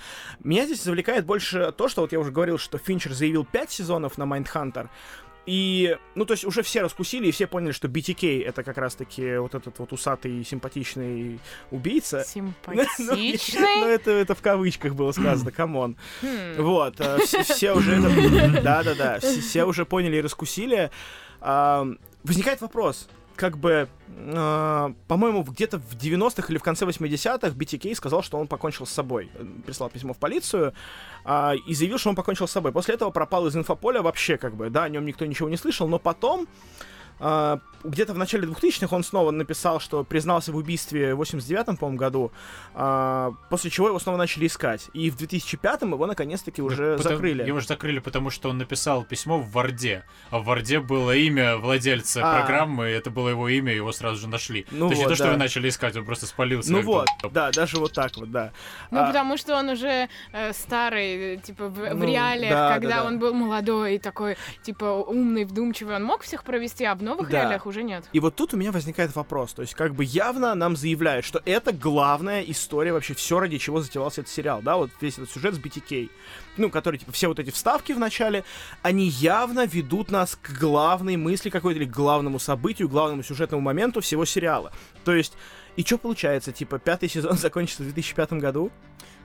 Меня 0.45 0.67
здесь 0.67 0.83
завлекает 0.83 1.25
больше 1.25 1.73
то, 1.73 1.89
что 1.89 2.03
вот 2.03 2.13
я 2.13 2.21
уже 2.21 2.31
говорил, 2.33 2.59
что 2.59 2.77
Финчер 2.77 3.15
заявил 3.15 3.45
5 3.45 3.71
сезонов 3.71 4.19
на 4.19 4.27
Майндхантер, 4.27 4.91
и, 5.47 5.97
ну, 6.15 6.25
то 6.25 6.33
есть 6.33 6.45
уже 6.45 6.63
все 6.63 6.83
раскусили, 6.83 7.27
и 7.29 7.31
все 7.33 7.47
поняли, 7.47 7.73
что 7.73 7.89
BTK 7.89 8.45
это 8.45 8.63
как 8.63 8.79
раз-таки 8.79 9.39
вот 9.39 9.55
этот 9.55 9.79
вот 9.79 9.93
усатый, 9.93 10.45
симпатичный 10.45 11.41
убийца. 11.71 12.25
Ну, 12.35 12.53
Ну, 12.67 12.85
Симпатичный. 12.85 13.83
это, 13.95 14.11
это 14.11 14.35
в 14.35 14.43
кавычках 14.43 14.95
было 14.95 15.13
сказано, 15.13 15.51
come 15.57 15.80
on. 15.80 15.97
Хм. 16.23 16.63
Вот, 16.63 16.95
э, 17.01 17.19
все, 17.45 17.73
уже 17.73 17.97
это... 17.97 18.63
Да-да-да, 18.63 19.19
все, 19.21 19.65
уже 19.65 19.85
поняли 19.85 20.17
и 20.17 20.21
раскусили. 20.21 20.91
Возникает 21.41 22.61
вопрос, 22.61 23.09
как 23.43 23.59
бы, 23.59 23.89
э, 24.09 24.95
по-моему, 25.09 25.43
где-то 25.43 25.81
в 25.81 25.97
90-х 25.97 26.47
или 26.49 26.59
в 26.59 26.63
конце 26.63 26.85
80-х 26.85 27.49
BTK 27.49 27.93
сказал, 27.97 28.23
что 28.23 28.39
он 28.39 28.47
покончил 28.47 28.87
с 28.87 28.91
собой. 28.91 29.31
Э, 29.35 29.45
Прислал 29.67 29.91
письмо 29.91 30.13
в 30.13 30.17
полицию 30.17 30.75
а, 31.25 31.55
и 31.67 31.75
заявил, 31.75 31.99
что 31.99 32.11
он 32.11 32.15
покончил 32.15 32.47
с 32.47 32.53
собой. 32.53 32.71
После 32.71 32.95
этого 32.95 33.11
пропал 33.11 33.49
из 33.49 33.57
инфополя 33.57 34.01
вообще, 34.01 34.37
как 34.37 34.55
бы, 34.55 34.71
да, 34.71 34.85
о 34.85 34.89
нем 34.89 35.05
никто 35.07 35.27
ничего 35.27 35.49
не 35.49 35.57
слышал, 35.57 35.89
но 35.89 35.99
потом 35.99 36.47
где-то 37.85 38.15
в 38.15 38.19
начале 38.19 38.47
2000-х 38.47 38.95
он 38.95 39.03
снова 39.05 39.31
написал, 39.31 39.81
что 39.81 40.05
признался 40.05 40.53
в 40.53 40.57
убийстве 40.57 41.15
в 41.15 41.21
89-м, 41.23 41.77
по-моему, 41.77 41.99
году, 41.99 42.33
а, 42.75 43.33
после 43.51 43.71
чего 43.71 43.89
его 43.89 43.99
снова 43.99 44.17
начали 44.17 44.47
искать. 44.47 44.89
И 44.95 45.11
в 45.11 45.17
2005-м 45.17 45.93
его 45.93 46.07
наконец-таки 46.07 46.63
уже 46.63 46.97
Потому- 46.97 47.17
закрыли. 47.17 47.43
Его 47.45 47.61
же 47.61 47.67
закрыли, 47.67 47.99
потому 47.99 48.31
что 48.31 48.51
он 48.51 48.59
написал 48.59 49.05
письмо 49.05 49.39
в 49.39 49.51
Варде. 49.51 50.05
А 50.31 50.39
в 50.39 50.45
Варде 50.45 50.81
было 50.81 51.15
имя 51.15 51.57
владельца 51.57 52.21
А. 52.23 52.39
программы, 52.39 52.85
это 52.85 53.11
было 53.11 53.31
его 53.31 53.49
имя, 53.49 53.73
его 53.75 53.91
сразу 53.93 54.21
же 54.21 54.29
нашли. 54.29 54.65
Ну 54.71 54.87
то 54.87 54.93
есть 54.93 54.99
не 55.01 55.05
вот, 55.05 55.11
то, 55.11 55.15
что 55.17 55.25
да. 55.25 55.31
его 55.31 55.39
начали 55.39 55.69
искать, 55.69 55.97
он 55.97 56.05
просто 56.05 56.27
спалился. 56.27 56.73
Ну 56.73 56.83
вот, 56.83 57.09
долб. 57.21 57.33
да, 57.35 57.51
даже 57.51 57.79
вот 57.79 57.93
так 57.93 58.17
вот, 58.17 58.31
да. 58.31 58.53
Ну, 58.91 59.01
А, 59.01 59.07
потому 59.09 59.37
что 59.37 59.57
он 59.57 59.69
уже 59.71 60.09
э, 60.33 60.53
старый, 60.53 61.39
типа, 61.39 61.69
в, 61.69 61.75
в 61.75 61.95
Ну, 61.95 62.07
реалиях, 62.07 62.53
да, 62.53 62.75
когда 62.75 62.89
да, 62.89 62.97
да. 63.03 63.07
он 63.09 63.19
был 63.19 63.35
молодой 63.35 63.97
и 63.97 63.99
такой, 63.99 64.37
типа, 64.63 64.85
умный, 64.85 65.45
вдумчивый, 65.45 65.97
он 65.97 66.05
мог 66.05 66.23
всех 66.23 66.45
провести, 66.45 66.85
а 66.85 66.93
в 67.03 67.05
новых 67.05 67.29
Да. 67.29 67.43
реалиях 67.43 67.67
уже 67.67 67.83
нет. 67.83 68.05
И 68.13 68.21
вот 68.21 68.37
тут 68.37 68.55
у 68.55 68.57
меня 68.57 68.73
возникает 68.73 69.15
вопрос. 69.15 69.53
То 69.53 69.63
есть, 69.63 69.75
как 69.75 69.95
бы 69.95 70.05
явно 70.05 70.55
нам 70.55 70.77
заявляют, 70.77 71.25
что 71.25 71.43
это 71.45 71.73
главная 71.73 72.43
история 72.43 72.93
вообще, 72.93 73.15
все 73.15 73.41
ради 73.41 73.59
чего 73.59 73.81
затевался 73.81 74.21
этот 74.23 74.33
сериал, 74.33 74.63
да, 74.63 74.77
вот 74.77 74.91
весь 75.01 75.15
этот 75.19 75.31
сюжет 75.31 75.55
с 75.55 75.59
BTK. 75.59 76.09
Ну, 76.57 76.71
который, 76.71 76.99
типа, 76.99 77.13
все 77.13 77.29
вот 77.29 77.39
эти 77.39 77.51
вставки 77.51 77.93
в 77.93 77.99
начале, 77.99 78.45
они 78.83 79.09
явно 79.09 79.67
ведут 79.67 80.11
нас 80.11 80.39
к 80.41 80.51
главной 80.59 81.17
мысли 81.17 81.51
какой-то, 81.51 81.81
или 81.81 81.87
к 81.87 81.93
главному 81.95 82.39
событию, 82.39 82.89
главному 82.89 83.23
сюжетному 83.23 83.63
моменту 83.63 84.01
всего 84.01 84.25
сериала. 84.25 84.73
То 85.05 85.15
есть, 85.15 85.33
и 85.77 85.83
что 85.83 85.99
получается, 85.99 86.53
типа, 86.53 86.79
пятый 86.79 87.09
сезон 87.09 87.37
закончится 87.39 87.83
в 87.83 87.87
2005 87.87 88.35
году? 88.35 88.71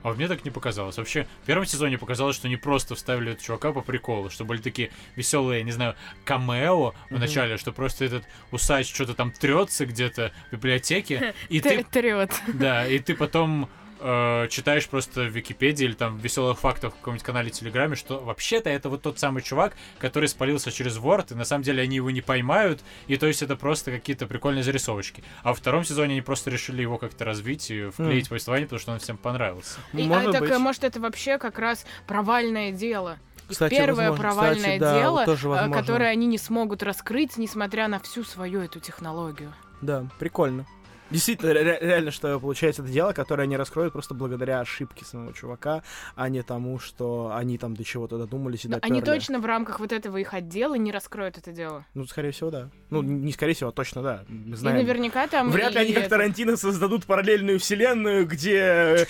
А 0.02 0.12
мне 0.12 0.28
так 0.28 0.44
не 0.44 0.50
показалось. 0.50 0.96
Вообще, 0.96 1.26
в 1.42 1.46
первом 1.46 1.66
сезоне 1.66 1.98
показалось, 1.98 2.36
что 2.36 2.48
не 2.48 2.56
просто 2.56 2.94
вставили 2.94 3.32
этого 3.32 3.44
чувака 3.44 3.72
по 3.72 3.80
приколу, 3.80 4.30
что 4.30 4.44
были 4.44 4.60
такие 4.60 4.90
веселые, 5.16 5.62
не 5.64 5.72
знаю, 5.72 5.96
камео 6.24 6.92
в 7.08 7.10
Мгм. 7.10 7.20
начале, 7.20 7.56
что 7.56 7.72
просто 7.72 8.04
этот 8.04 8.24
усач 8.52 8.92
что-то 8.92 9.14
там 9.14 9.30
трется 9.32 9.86
где-то 9.86 10.32
в 10.50 10.52
библиотеке, 10.52 11.34
и 11.48 11.60
ты, 11.60 11.82
Трет. 11.84 12.30
да, 12.54 12.86
и 12.86 12.98
ты 12.98 13.14
потом 13.14 13.68
э, 14.00 14.48
читаешь 14.50 14.88
просто 14.88 15.22
в 15.22 15.28
Википедии 15.28 15.84
или 15.84 15.94
там 15.94 16.18
в 16.18 16.22
веселых 16.22 16.58
фактах 16.58 16.92
в 16.92 16.96
каком-нибудь 16.96 17.24
канале 17.24 17.50
Телеграме, 17.50 17.96
что 17.96 18.18
вообще-то 18.18 18.70
это 18.70 18.88
вот 18.88 19.02
тот 19.02 19.18
самый 19.18 19.42
чувак, 19.42 19.74
который 19.98 20.28
спалился 20.28 20.70
через 20.70 20.98
Word, 20.98 21.32
и 21.32 21.34
на 21.34 21.44
самом 21.44 21.62
деле 21.62 21.82
они 21.82 21.96
его 21.96 22.10
не 22.10 22.20
поймают, 22.20 22.80
и 23.06 23.16
то 23.16 23.26
есть 23.26 23.42
это 23.42 23.56
просто 23.56 23.90
какие-то 23.90 24.26
прикольные 24.26 24.62
зарисовочки. 24.62 25.22
А 25.42 25.48
во 25.48 25.54
втором 25.54 25.84
сезоне 25.84 26.12
они 26.12 26.22
просто 26.22 26.50
решили 26.50 26.82
его 26.82 26.98
как-то 26.98 27.24
развить 27.24 27.70
и 27.70 27.90
вклеить 27.90 28.26
в 28.26 28.30
повествование, 28.30 28.66
потому 28.66 28.80
что 28.80 28.92
он 28.92 28.98
всем 28.98 29.16
понравился. 29.16 29.80
И, 29.92 30.02
а, 30.02 30.06
Может 30.06 30.32
так, 30.32 30.40
быть. 30.42 30.50
э, 30.50 30.58
может, 30.58 30.84
это 30.84 31.00
вообще 31.00 31.38
как 31.38 31.58
раз 31.58 31.84
провальное 32.06 32.72
дело. 32.72 33.18
Кстати, 33.48 33.74
Первое 33.74 34.10
возможно. 34.10 34.22
провальное 34.22 34.56
Кстати, 34.56 34.78
да, 34.78 34.98
дело, 35.00 35.24
вот 35.26 35.56
э, 35.56 35.70
которое 35.72 36.10
они 36.10 36.26
не 36.26 36.38
смогут 36.38 36.82
раскрыть, 36.82 37.38
несмотря 37.38 37.88
на 37.88 37.98
всю 37.98 38.22
свою 38.22 38.60
эту 38.60 38.78
технологию. 38.78 39.54
Да, 39.80 40.06
прикольно. 40.18 40.66
Действительно, 41.10 41.52
ре- 41.54 41.78
реально, 41.80 42.10
что 42.10 42.38
получается 42.38 42.82
это 42.82 42.90
дело, 42.90 43.12
которое 43.12 43.44
они 43.44 43.56
раскроют 43.56 43.92
просто 43.94 44.14
благодаря 44.14 44.60
ошибке 44.60 45.04
самого 45.04 45.32
чувака, 45.32 45.82
а 46.16 46.28
не 46.28 46.42
тому, 46.42 46.78
что 46.78 47.32
они 47.34 47.56
там 47.58 47.74
до 47.74 47.82
чего-то 47.84 48.18
додумались 48.18 48.64
и 48.64 48.68
Но 48.68 48.78
они 48.82 49.00
допёрли. 49.00 49.18
точно 49.18 49.38
в 49.40 49.46
рамках 49.46 49.80
вот 49.80 49.92
этого 49.92 50.18
их 50.18 50.34
отдела 50.34 50.74
не 50.74 50.92
раскроют 50.92 51.38
это 51.38 51.50
дело. 51.52 51.86
Ну, 51.94 52.04
скорее 52.06 52.30
всего, 52.32 52.50
да. 52.50 52.68
Ну, 52.90 53.00
не 53.02 53.32
скорее 53.32 53.54
всего, 53.54 53.70
а 53.70 53.72
точно, 53.72 54.02
да. 54.02 54.24
Мы 54.28 54.52
И 54.52 54.54
знаем. 54.56 54.76
наверняка 54.78 55.26
там... 55.28 55.50
Вряд 55.50 55.72
ли 55.72 55.78
и 55.78 55.80
они, 55.84 55.92
как 55.94 56.02
это- 56.04 56.10
Тарантино, 56.10 56.56
создадут 56.56 57.06
параллельную 57.06 57.58
вселенную, 57.58 58.26
где... 58.26 59.06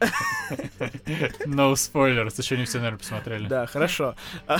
No 1.46 1.74
spoilers, 1.74 2.34
еще 2.38 2.56
не 2.56 2.64
все, 2.64 2.78
наверное, 2.78 2.98
посмотрели. 2.98 3.46
Да, 3.46 3.66
хорошо. 3.66 4.16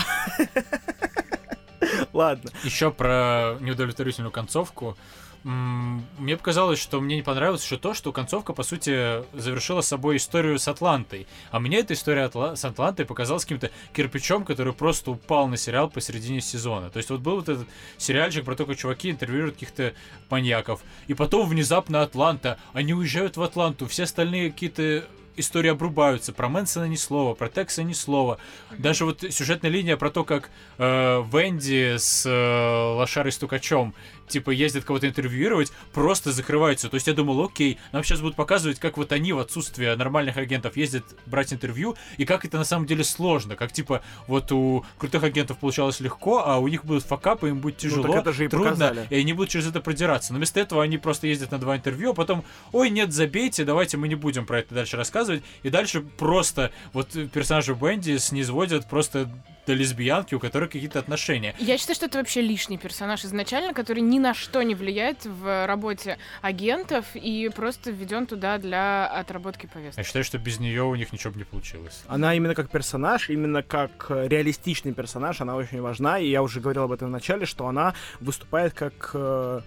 Ладно. 2.13 2.49
Еще 2.63 2.91
про 2.91 3.57
неудовлетворительную 3.59 4.31
концовку. 4.31 4.97
Мне 5.43 6.37
показалось, 6.37 6.79
что 6.79 7.01
мне 7.01 7.17
не 7.17 7.21
понравилось 7.21 7.63
еще 7.63 7.77
то, 7.77 7.93
что 7.93 8.13
концовка, 8.13 8.53
по 8.53 8.63
сути, 8.63 9.23
завершила 9.37 9.81
собой 9.81 10.15
историю 10.15 10.57
с 10.57 10.69
Атлантой. 10.69 11.27
А 11.51 11.59
мне 11.59 11.79
эта 11.79 11.93
история 11.93 12.25
Атла- 12.27 12.55
с 12.55 12.63
Атлантой 12.63 13.05
показалась 13.05 13.43
каким-то 13.43 13.69
кирпичом, 13.93 14.45
который 14.45 14.71
просто 14.71 15.11
упал 15.11 15.49
на 15.49 15.57
сериал 15.57 15.89
посередине 15.89 16.39
сезона. 16.39 16.89
То 16.89 16.97
есть 16.97 17.09
вот 17.09 17.19
был 17.19 17.35
вот 17.35 17.49
этот 17.49 17.67
сериальчик 17.97 18.45
про 18.45 18.55
то, 18.55 18.65
как 18.65 18.77
чуваки 18.77 19.11
интервьюируют 19.11 19.55
каких-то 19.55 19.93
маньяков. 20.29 20.81
И 21.07 21.13
потом 21.13 21.49
внезапно 21.49 22.03
Атланта. 22.03 22.57
Они 22.71 22.93
уезжают 22.93 23.35
в 23.35 23.43
Атланту. 23.43 23.85
Все 23.87 24.03
остальные 24.03 24.51
какие-то 24.51 25.05
истории 25.35 25.69
обрубаются. 25.69 26.33
Про 26.33 26.49
Мэнсона 26.49 26.85
ни 26.85 26.95
слова, 26.95 27.33
про 27.33 27.49
Текса 27.49 27.83
ни 27.83 27.93
слова. 27.93 28.37
Даже 28.77 29.05
вот 29.05 29.23
сюжетная 29.29 29.71
линия 29.71 29.97
про 29.97 30.09
то, 30.09 30.23
как 30.23 30.49
э, 30.77 31.23
Венди 31.31 31.97
с 31.97 32.25
э, 32.25 32.95
Лошарой 32.97 33.31
Стукачом 33.31 33.93
типа 34.27 34.51
ездят 34.51 34.83
кого-то 34.83 35.07
интервьюировать, 35.07 35.71
просто 35.91 36.31
закрывается. 36.31 36.89
То 36.89 36.95
есть 36.95 37.07
я 37.07 37.13
думал, 37.13 37.43
окей, 37.43 37.77
нам 37.91 38.03
сейчас 38.03 38.21
будут 38.21 38.35
показывать, 38.35 38.79
как 38.79 38.97
вот 38.97 39.11
они 39.11 39.33
в 39.33 39.39
отсутствие 39.39 39.95
нормальных 39.95 40.37
агентов 40.37 40.77
ездят 40.77 41.03
брать 41.25 41.53
интервью, 41.53 41.95
и 42.17 42.25
как 42.25 42.45
это 42.45 42.57
на 42.57 42.63
самом 42.63 42.85
деле 42.85 43.03
сложно. 43.03 43.55
Как 43.55 43.71
типа 43.71 44.01
вот 44.27 44.51
у 44.51 44.85
крутых 44.97 45.23
агентов 45.23 45.57
получалось 45.57 45.99
легко, 45.99 46.43
а 46.45 46.57
у 46.59 46.67
них 46.67 46.85
будут 46.85 47.03
факапы, 47.03 47.49
им 47.49 47.59
будет 47.59 47.77
тяжело, 47.77 48.07
так 48.07 48.21
это 48.21 48.33
же 48.33 48.45
и 48.45 48.47
трудно, 48.47 48.71
показали. 48.71 49.07
и 49.09 49.15
они 49.15 49.33
будут 49.33 49.49
через 49.49 49.67
это 49.67 49.81
продираться. 49.81 50.33
Но 50.33 50.37
вместо 50.37 50.59
этого 50.59 50.83
они 50.83 50.97
просто 50.97 51.27
ездят 51.27 51.51
на 51.51 51.59
два 51.59 51.77
интервью, 51.77 52.11
а 52.11 52.13
потом, 52.13 52.43
ой, 52.71 52.89
нет, 52.89 53.13
забейте, 53.13 53.63
давайте 53.63 53.97
мы 53.97 54.07
не 54.07 54.15
будем 54.15 54.45
про 54.45 54.59
это 54.59 54.73
дальше 54.75 54.97
рассказывать. 54.97 55.43
И 55.63 55.69
дальше 55.69 56.01
просто 56.01 56.71
вот 56.93 57.09
персонажа 57.31 57.73
Бенди 57.73 58.17
снизводят 58.17 58.89
просто 58.89 59.29
до 59.65 59.73
лесбиянки, 59.73 60.35
у 60.35 60.39
которой 60.39 60.69
какие-то 60.69 60.99
отношения. 60.99 61.55
Я 61.59 61.77
считаю, 61.77 61.95
что 61.95 62.05
это 62.07 62.17
вообще 62.17 62.41
лишний 62.41 62.77
персонаж 62.77 63.23
изначально, 63.23 63.73
который 63.73 64.01
ни 64.13 64.19
на 64.19 64.33
что 64.33 64.61
не 64.61 64.75
влияет 64.75 65.25
в 65.25 65.65
работе 65.65 66.17
агентов 66.41 67.05
и 67.15 67.49
просто 67.55 67.91
введен 67.91 68.27
туда 68.27 68.57
для 68.59 69.07
отработки 69.07 69.65
повестки. 69.65 69.99
Я 69.99 70.03
считаю, 70.03 70.23
что 70.23 70.37
без 70.37 70.59
нее 70.59 70.83
у 70.83 70.95
них 70.95 71.11
ничего 71.11 71.33
бы 71.33 71.39
не 71.39 71.45
получилось. 71.45 72.03
Она 72.07 72.35
именно 72.35 72.53
как 72.53 72.69
персонаж, 72.69 73.29
именно 73.29 73.63
как 73.63 74.05
э, 74.09 74.27
реалистичный 74.27 74.93
персонаж, 74.93 75.41
она 75.41 75.55
очень 75.55 75.81
важна, 75.81 76.19
и 76.19 76.29
я 76.29 76.43
уже 76.43 76.59
говорил 76.59 76.83
об 76.83 76.91
этом 76.91 77.07
в 77.07 77.11
начале, 77.11 77.45
что 77.45 77.67
она 77.67 77.95
выступает 78.19 78.73
как 78.73 79.11
э, 79.13 79.61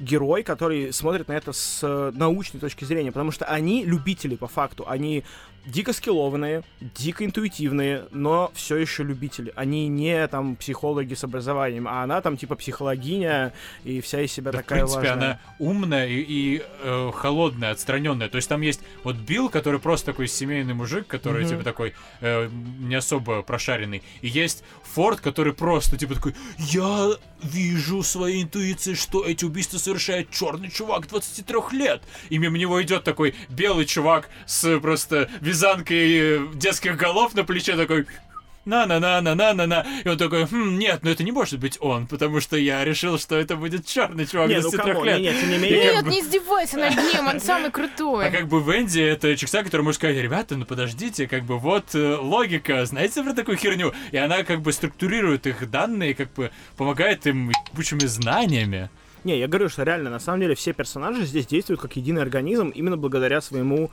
герой, 0.00 0.42
который 0.42 0.92
смотрит 0.92 1.28
на 1.28 1.32
это 1.32 1.52
с 1.52 1.80
э, 1.82 2.12
научной 2.14 2.58
точки 2.58 2.84
зрения, 2.84 3.12
потому 3.12 3.30
что 3.30 3.44
они 3.44 3.84
любители 3.84 4.34
по 4.34 4.48
факту, 4.48 4.84
они 4.88 5.24
дико 5.66 5.92
скиллованные, 5.92 6.62
дико 6.80 7.24
интуитивные, 7.24 8.06
но 8.10 8.50
все 8.54 8.76
еще 8.76 9.02
любители. 9.02 9.52
Они 9.56 9.88
не 9.88 10.26
там 10.28 10.56
психологи 10.56 11.14
с 11.14 11.24
образованием, 11.24 11.86
а 11.88 12.02
она 12.02 12.20
там 12.20 12.36
типа 12.36 12.56
психологиня 12.56 13.52
и 13.84 14.00
вся 14.00 14.20
из 14.20 14.32
себя 14.32 14.52
Да, 14.52 14.58
такая 14.58 14.84
в 14.84 14.92
принципе, 14.92 15.08
важная. 15.10 15.28
она 15.30 15.40
умная 15.58 16.06
и, 16.08 16.20
и, 16.20 16.62
э, 16.82 17.10
холодная, 17.14 17.72
отстраненная. 17.72 18.28
То 18.28 18.36
есть 18.36 18.48
там 18.48 18.60
есть 18.60 18.80
вот 19.04 19.16
Билл, 19.16 19.48
который 19.48 19.80
просто 19.80 20.06
такой 20.06 20.28
семейный 20.28 20.74
мужик, 20.74 21.06
который 21.06 21.42
Мгм. 21.42 21.50
типа 21.50 21.64
такой 21.64 21.94
э, 22.20 22.48
не 22.80 22.94
особо 22.94 23.42
прошаренный. 23.42 24.02
И 24.20 24.28
есть 24.28 24.64
Форд, 24.94 25.20
который 25.20 25.52
просто 25.54 25.96
типа 25.96 26.14
такой: 26.14 26.34
Я 26.58 27.10
вижу 27.42 28.02
своей 28.02 28.42
интуицией, 28.42 28.96
что 28.96 29.24
эти 29.24 29.44
убийства 29.44 29.78
совершает 29.78 30.30
черный 30.30 30.70
чувак 30.70 31.08
23 31.08 31.56
лет. 31.72 32.02
И 32.30 32.38
мимо 32.38 32.58
него 32.58 32.80
идет 32.82 33.04
такой 33.04 33.34
белый 33.48 33.84
чувак 33.86 34.28
с 34.46 34.78
просто 34.80 35.28
вязанкой 35.52 36.18
э, 36.18 36.40
детских 36.54 36.96
голов 36.96 37.34
на 37.34 37.44
плече 37.44 37.76
такой. 37.76 38.06
На-на-на-на-на-на-на. 38.64 39.84
И 40.04 40.08
он 40.08 40.16
такой, 40.16 40.46
хм, 40.46 40.78
нет, 40.78 41.00
ну 41.02 41.10
это 41.10 41.24
не 41.24 41.32
может 41.32 41.58
быть 41.58 41.76
он, 41.80 42.06
потому 42.06 42.40
что 42.40 42.56
я 42.56 42.84
решил, 42.84 43.18
что 43.18 43.36
это 43.36 43.56
будет 43.56 43.86
черный 43.86 44.24
чувак 44.24 44.48
Не, 44.48 44.56
ну 44.60 44.70
23 44.70 44.92
come 44.92 44.99
on, 44.99 45.04
лет. 45.04 45.18
не, 45.18 45.48
не, 45.48 45.58
менее, 45.58 45.82
как 45.82 45.92
Нет, 45.94 46.04
бы- 46.04 46.10
не 46.10 46.20
издевайся 46.20 46.76
над 46.78 46.94
ним, 46.96 47.26
он 47.26 47.40
самый 47.40 47.70
крутой. 47.72 48.28
А 48.28 48.30
как 48.30 48.46
бы 48.46 48.60
Венди 48.62 49.00
это 49.00 49.36
чикса, 49.36 49.64
который 49.64 49.82
может 49.82 49.96
сказать, 49.96 50.16
ребята, 50.16 50.56
ну 50.56 50.64
подождите, 50.64 51.26
как 51.26 51.42
бы 51.42 51.58
вот 51.58 51.94
э, 51.94 52.16
логика, 52.16 52.86
знаете 52.86 53.22
про 53.24 53.34
такую 53.34 53.56
херню? 53.56 53.92
И 54.12 54.16
она 54.16 54.44
как 54.44 54.62
бы 54.62 54.72
структурирует 54.72 55.48
их 55.48 55.68
данные, 55.68 56.14
как 56.14 56.32
бы 56.32 56.52
помогает 56.76 57.26
им 57.26 57.50
ебучими 57.72 58.06
знаниями. 58.06 58.90
Не, 59.24 59.38
я 59.38 59.46
говорю, 59.48 59.68
что 59.68 59.82
реально, 59.84 60.10
на 60.10 60.18
самом 60.20 60.40
деле, 60.40 60.54
все 60.54 60.72
персонажи 60.72 61.24
здесь 61.26 61.46
действуют 61.46 61.80
как 61.80 61.96
единый 61.96 62.22
организм 62.22 62.68
именно 62.70 62.96
благодаря 62.96 63.40
своему 63.40 63.90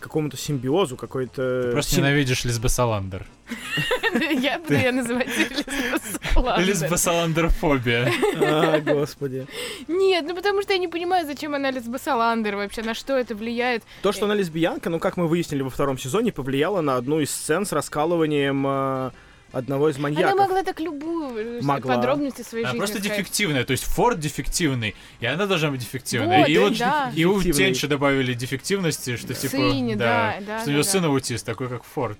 какому-то 0.00 0.36
симбиозу, 0.36 0.96
какой-то... 0.96 1.70
Просто 1.72 1.94
сим- 1.94 2.00
ненавидишь 2.04 2.44
Лизбасаландер. 2.44 3.26
Я 4.40 4.58
буду 4.58 4.74
ее 4.74 4.92
называть 4.92 5.28
Лизбасаландер. 5.38 6.66
Лизбасаландерфобия. 6.66 8.12
А, 8.42 8.80
господи. 8.80 9.46
Нет, 9.88 10.24
ну 10.26 10.34
потому 10.34 10.62
что 10.62 10.72
я 10.72 10.78
не 10.78 10.88
понимаю, 10.88 11.26
зачем 11.26 11.54
она 11.54 11.70
Лизбасаландер 11.70 12.56
вообще, 12.56 12.82
на 12.82 12.94
что 12.94 13.16
это 13.16 13.34
влияет. 13.34 13.82
То, 14.02 14.12
что 14.12 14.24
она 14.24 14.34
лесбиянка, 14.34 14.90
ну, 14.90 14.98
как 14.98 15.16
мы 15.16 15.28
выяснили 15.28 15.62
во 15.62 15.70
втором 15.70 15.98
сезоне, 15.98 16.32
повлияло 16.32 16.80
на 16.80 16.96
одну 16.96 17.20
из 17.20 17.30
сцен 17.30 17.66
с 17.66 17.72
раскалыванием 17.72 18.64
э, 18.66 19.10
одного 19.52 19.88
из 19.88 19.98
маньяков. 19.98 20.32
Она 20.32 20.42
могла 20.42 20.62
так 20.62 20.80
любую 20.80 21.58
э, 21.58 21.62
Могла. 21.62 21.96
подробности 21.96 22.42
своей 22.42 22.64
Она 22.64 22.72
жизни 22.72 22.78
просто 22.78 22.98
сказать. 22.98 23.18
дефективная, 23.18 23.64
то 23.64 23.72
есть 23.72 23.84
Форд 23.84 24.20
дефективный, 24.20 24.94
и 25.20 25.26
она 25.26 25.46
должна 25.46 25.70
быть 25.70 25.80
дефективной. 25.80 26.38
Вот, 26.40 26.48
и 26.48 26.54
да, 26.54 26.60
вот 26.60 26.78
да. 26.78 27.12
и 27.14 27.24
у. 27.24 27.42
Тенча 27.42 27.88
добавили 27.88 28.34
дефективности, 28.34 29.16
что 29.16 29.34
типа, 29.34 29.50
Сыне, 29.50 29.96
да, 29.96 30.36
да, 30.40 30.58
что 30.58 30.66
да, 30.66 30.70
у 30.70 30.70
него 30.70 30.82
да. 30.82 30.88
сын 30.88 31.04
аутист, 31.04 31.46
такой 31.46 31.68
как 31.68 31.84
Форд. 31.84 32.18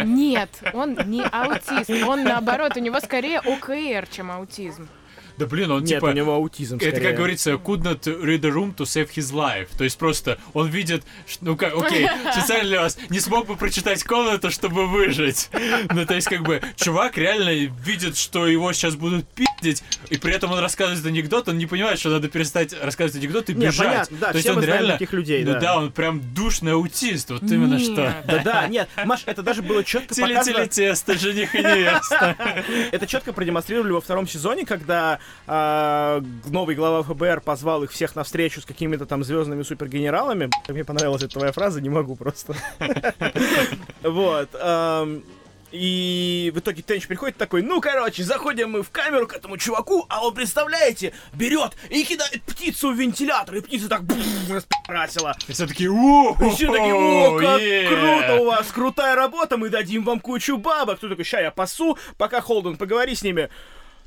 Нет, 0.00 0.50
он 0.72 0.98
не 1.06 1.22
аутист, 1.22 1.90
он 1.90 2.24
наоборот, 2.24 2.76
у 2.76 2.80
него 2.80 3.00
скорее 3.00 3.40
ОКР, 3.40 4.08
чем 4.10 4.30
аутизм. 4.30 4.88
Да 5.36 5.46
блин, 5.46 5.70
он 5.70 5.80
Нет, 5.80 5.98
типа 5.98 6.06
у 6.06 6.12
него 6.12 6.34
аутизм 6.34 6.76
Это, 6.76 6.86
скорее. 6.86 7.06
как 7.08 7.16
говорится, 7.16 7.50
could 7.52 7.82
not 7.82 8.02
read 8.04 8.44
a 8.44 8.50
room 8.50 8.74
to 8.74 8.84
save 8.84 9.10
his 9.14 9.32
life. 9.32 9.68
То 9.76 9.84
есть 9.84 9.98
просто 9.98 10.38
он 10.52 10.68
видит, 10.68 11.02
ну 11.40 11.56
как, 11.56 11.74
окей, 11.74 12.08
специально 12.32 12.68
для 12.68 12.80
вас, 12.82 12.98
не 13.10 13.20
смог 13.20 13.46
бы 13.46 13.56
прочитать 13.56 14.02
комнату, 14.04 14.50
чтобы 14.50 14.86
выжить. 14.86 15.50
Ну, 15.90 16.06
то 16.06 16.14
есть, 16.14 16.28
как 16.28 16.42
бы, 16.42 16.62
чувак 16.76 17.18
реально 17.18 17.70
видит, 17.84 18.16
что 18.16 18.46
его 18.46 18.72
сейчас 18.72 18.96
будут 18.96 19.26
пиздить, 19.28 19.82
и 20.10 20.16
при 20.16 20.32
этом 20.32 20.52
он 20.52 20.58
рассказывает 20.58 21.04
анекдот, 21.04 21.48
он 21.48 21.58
не 21.58 21.66
понимает, 21.66 21.98
что 21.98 22.10
надо 22.10 22.28
перестать 22.28 22.74
рассказывать 22.80 23.22
анекдот 23.22 23.50
и 23.50 23.54
Не, 23.54 23.66
бежать. 23.66 23.88
понятно, 23.88 24.16
да, 24.18 24.30
то 24.30 24.36
есть 24.36 24.48
он 24.48 24.62
реально... 24.62 24.92
таких 24.92 25.12
людей, 25.12 25.44
ну 25.44 25.52
да. 25.54 25.60
да, 25.60 25.78
он 25.78 25.92
прям 25.92 26.20
душный 26.34 26.72
аутист, 26.72 27.30
вот 27.30 27.42
именно 27.42 27.74
Нет. 27.74 27.82
что. 27.82 28.14
Да-да, 28.26 28.66
нет, 28.68 28.88
Маш, 29.04 29.22
это 29.26 29.42
даже 29.42 29.62
было 29.62 29.82
четко 29.82 30.14
показано... 30.14 30.44
Теле-теле-тесто, 30.44 31.18
жених 31.18 31.54
и 31.54 31.58
невеста. 31.58 32.36
Это 32.92 33.06
четко 33.06 33.32
продемонстрировали 33.32 33.92
во 33.92 34.00
втором 34.00 34.26
сезоне, 34.26 34.64
когда 34.64 35.18
а, 35.46 36.22
новый 36.46 36.74
глава 36.74 37.02
ФБР 37.02 37.40
позвал 37.40 37.82
их 37.84 37.90
всех 37.90 38.16
на 38.16 38.24
встречу 38.24 38.60
с 38.60 38.64
какими-то 38.64 39.06
там 39.06 39.24
звездными 39.24 39.62
супергенералами. 39.62 40.50
Мне 40.68 40.84
понравилась 40.84 41.22
эта 41.22 41.34
твоя 41.34 41.52
фраза, 41.52 41.80
не 41.80 41.90
могу 41.90 42.16
просто. 42.16 42.54
Вот. 44.02 44.50
И 45.74 46.52
в 46.54 46.60
итоге 46.60 46.82
Тенч 46.82 47.08
приходит 47.08 47.36
такой, 47.36 47.60
ну, 47.62 47.80
короче, 47.80 48.22
заходим 48.22 48.70
мы 48.70 48.84
в 48.84 48.90
камеру 48.90 49.26
к 49.26 49.34
этому 49.34 49.56
чуваку, 49.56 50.06
а 50.08 50.24
он, 50.24 50.32
представляете, 50.32 51.12
берет 51.32 51.72
и 51.90 52.04
кидает 52.04 52.44
птицу 52.44 52.92
в 52.92 52.94
вентилятор, 52.94 53.56
и 53.56 53.60
птица 53.60 53.88
так 53.88 54.02
распи***расила. 54.48 55.36
И 55.48 55.52
все 55.52 55.66
таки 55.66 55.88
о 55.88 56.36
И 56.40 56.50
все 56.50 56.70
такие, 56.70 56.94
о, 56.94 57.40
как 57.40 57.60
круто 57.88 58.36
у 58.40 58.44
вас, 58.44 58.68
крутая 58.68 59.16
работа, 59.16 59.56
мы 59.56 59.68
дадим 59.68 60.04
вам 60.04 60.20
кучу 60.20 60.58
бабок. 60.58 60.98
Кто 60.98 61.08
такой, 61.08 61.24
ща 61.24 61.40
я 61.40 61.50
пасу, 61.50 61.98
пока 62.18 62.40
Холден, 62.40 62.76
поговори 62.76 63.16
с 63.16 63.24
ними. 63.24 63.48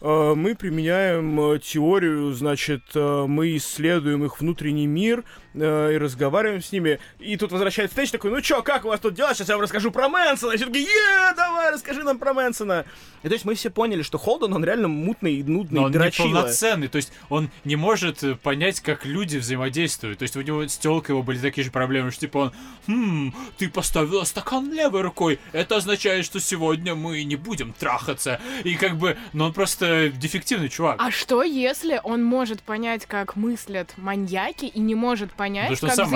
«Э, 0.02 0.34
Мы 0.36 0.56
применяем 0.56 1.40
э, 1.40 1.60
теорию, 1.60 2.34
значит, 2.34 2.84
э, 2.94 3.26
мы 3.28 3.56
исследуем 3.58 4.24
их 4.26 4.40
внутренний 4.40 4.88
мир, 4.88 5.24
э, 5.60 5.94
и 5.94 5.98
разговариваем 5.98 6.62
с 6.62 6.72
ними. 6.72 7.00
И 7.20 7.38
тут 7.38 7.52
возвращается 7.52 7.94
Стейдж 7.94 8.12
такой, 8.12 8.32
ну 8.32 8.42
чё, 8.42 8.62
как 8.64 8.86
у 8.86 8.90
вас 8.90 9.00
тут 9.00 9.14
дела? 9.14 9.34
Сейчас 9.34 9.50
я 9.50 9.56
вам 9.56 9.64
расскажу 9.64 9.92
про 9.92 10.10
Мэнсона. 10.10 10.54
И 10.54 10.58
все 10.58 10.66
такие, 10.66 10.86
е, 10.86 11.34
давай, 11.36 11.72
расскажи 11.72 12.04
нам 12.04 12.20
про 12.20 12.34
Мэнсона. 12.34 12.86
И 13.24 13.28
то 13.28 13.34
есть 13.34 13.46
мы 13.46 13.56
все 13.56 13.70
поняли, 13.70 14.02
что 14.04 14.18
Холден, 14.18 14.54
он 14.54 14.64
реально 14.64 14.88
мутный 14.88 15.36
и 15.36 15.44
нудный, 15.44 15.80
Но 15.80 15.86
он 15.88 15.92
дрочила. 15.92 16.28
неполноценный, 16.28 16.88
то 16.88 16.98
есть 16.98 17.12
он 17.30 17.50
не 17.66 17.76
может 17.76 18.24
э, 18.24 18.36
понять, 18.36 18.80
как 18.82 19.06
люди 19.06 19.38
взаимодействуют. 19.38 20.20
То 20.20 20.24
есть 20.24 20.36
у 20.38 20.42
него 20.42 20.68
с 20.68 20.78
тёлкой 20.78 21.14
его 21.14 21.24
были 21.24 21.40
такие 21.40 21.66
же 21.66 21.72
проблемы, 21.72 22.12
что 22.12 22.22
типа 22.22 22.38
он, 22.38 22.52
хм, 22.88 23.34
ты 23.58 23.70
поставила 23.70 24.24
стакан 24.24 24.72
левой 24.72 25.02
рукой, 25.02 25.40
это 25.52 25.78
означает, 25.78 26.26
что 26.26 26.40
сегодня 26.40 26.96
мы 26.96 27.24
не 27.24 27.36
будем 27.36 27.74
трахаться. 27.74 28.40
И 28.64 28.76
как 28.76 28.98
бы, 28.98 29.18
ну 29.34 29.46
он 29.46 29.54
просто 29.54 30.10
дефективный 30.10 30.70
чувак. 30.70 30.98
А 31.00 31.12
что, 31.12 31.44
если 31.44 32.00
он 32.04 32.24
может 32.24 32.62
понять, 32.62 33.06
как 33.06 33.36
мыслят 33.36 33.94
маньяки, 33.98 34.66
и 34.66 34.80
не 34.80 34.96
может 34.96 35.32
понять, 35.32 35.47
Да 35.70 35.76
что 35.76 35.88
как 35.88 35.96
сам 35.96 36.10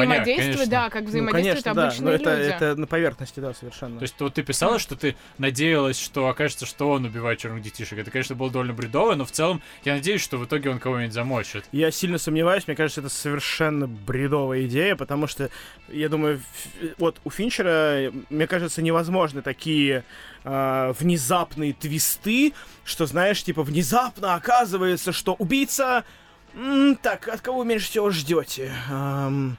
да, 0.70 0.90
как 0.90 1.04
Ну, 1.04 1.10
взаимодействуют 1.10 1.76
да, 1.76 1.84
обычные 1.84 2.06
но 2.06 2.12
это, 2.12 2.36
люди? 2.38 2.50
это 2.50 2.76
на 2.76 2.88
поверхности, 2.88 3.40
да, 3.40 3.54
совершенно. 3.54 3.98
То 3.98 4.04
есть 4.04 4.20
вот 4.20 4.34
ты 4.34 4.44
писала, 4.44 4.80
что 4.80 4.96
ты 4.96 5.16
надеялась, 5.38 6.00
что 6.00 6.28
окажется, 6.28 6.66
что 6.66 6.90
он 6.90 7.06
убивает 7.06 7.40
черных 7.40 7.62
детишек. 7.64 8.00
Это, 8.00 8.12
конечно, 8.12 8.36
было 8.36 8.52
довольно 8.52 8.74
бредово, 8.74 9.16
но 9.16 9.26
в 9.26 9.32
целом 9.32 9.62
я 9.84 9.94
надеюсь, 9.94 10.22
что 10.22 10.38
в 10.38 10.46
итоге 10.46 10.70
он 10.70 10.80
кого-нибудь 10.80 11.14
замочит. 11.14 11.66
Я 11.72 11.92
сильно 11.92 12.18
сомневаюсь, 12.18 12.68
мне 12.68 12.76
кажется, 12.76 13.02
это 13.02 13.10
совершенно 13.10 13.88
бредовая 13.88 14.66
идея, 14.66 14.96
потому 14.96 15.28
что, 15.28 15.50
я 15.90 16.10
думаю, 16.10 16.42
вот 16.98 17.20
у 17.24 17.30
Финчера, 17.30 18.12
мне 18.30 18.48
кажется, 18.48 18.82
невозможны 18.82 19.42
такие 19.42 20.04
а, 20.44 20.94
внезапные 20.94 21.74
твисты, 21.74 22.54
что, 22.84 23.06
знаешь, 23.06 23.44
типа, 23.44 23.64
внезапно 23.64 24.36
оказывается, 24.36 25.12
что 25.12 25.34
убийца... 25.34 26.04
так, 27.02 27.28
от 27.28 27.42
кого 27.42 27.60
вы 27.60 27.66
меньше 27.66 27.88
всего 27.88 28.10
ждете? 28.10 28.72
Ам, 28.90 29.58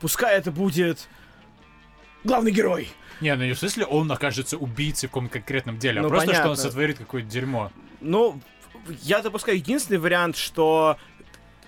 пускай 0.00 0.36
это 0.36 0.50
будет 0.50 1.08
главный 2.24 2.50
герой. 2.50 2.88
Не, 3.20 3.34
ну 3.36 3.44
не 3.44 3.52
в 3.52 3.58
смысле 3.58 3.84
он 3.86 4.10
окажется 4.10 4.56
убийцей 4.58 5.08
в 5.08 5.12
каком-то 5.12 5.32
конкретном 5.34 5.78
деле, 5.78 6.00
Ну, 6.00 6.08
а 6.08 6.10
просто, 6.10 6.32
что 6.32 6.42
он 6.42 6.42
понятно. 6.48 6.62
сотворит 6.62 6.98
какое-то 6.98 7.28
дерьмо. 7.28 7.70
Ну, 8.00 8.40
я 9.02 9.22
допускаю 9.22 9.56
единственный 9.58 9.98
вариант, 9.98 10.36
что 10.36 10.98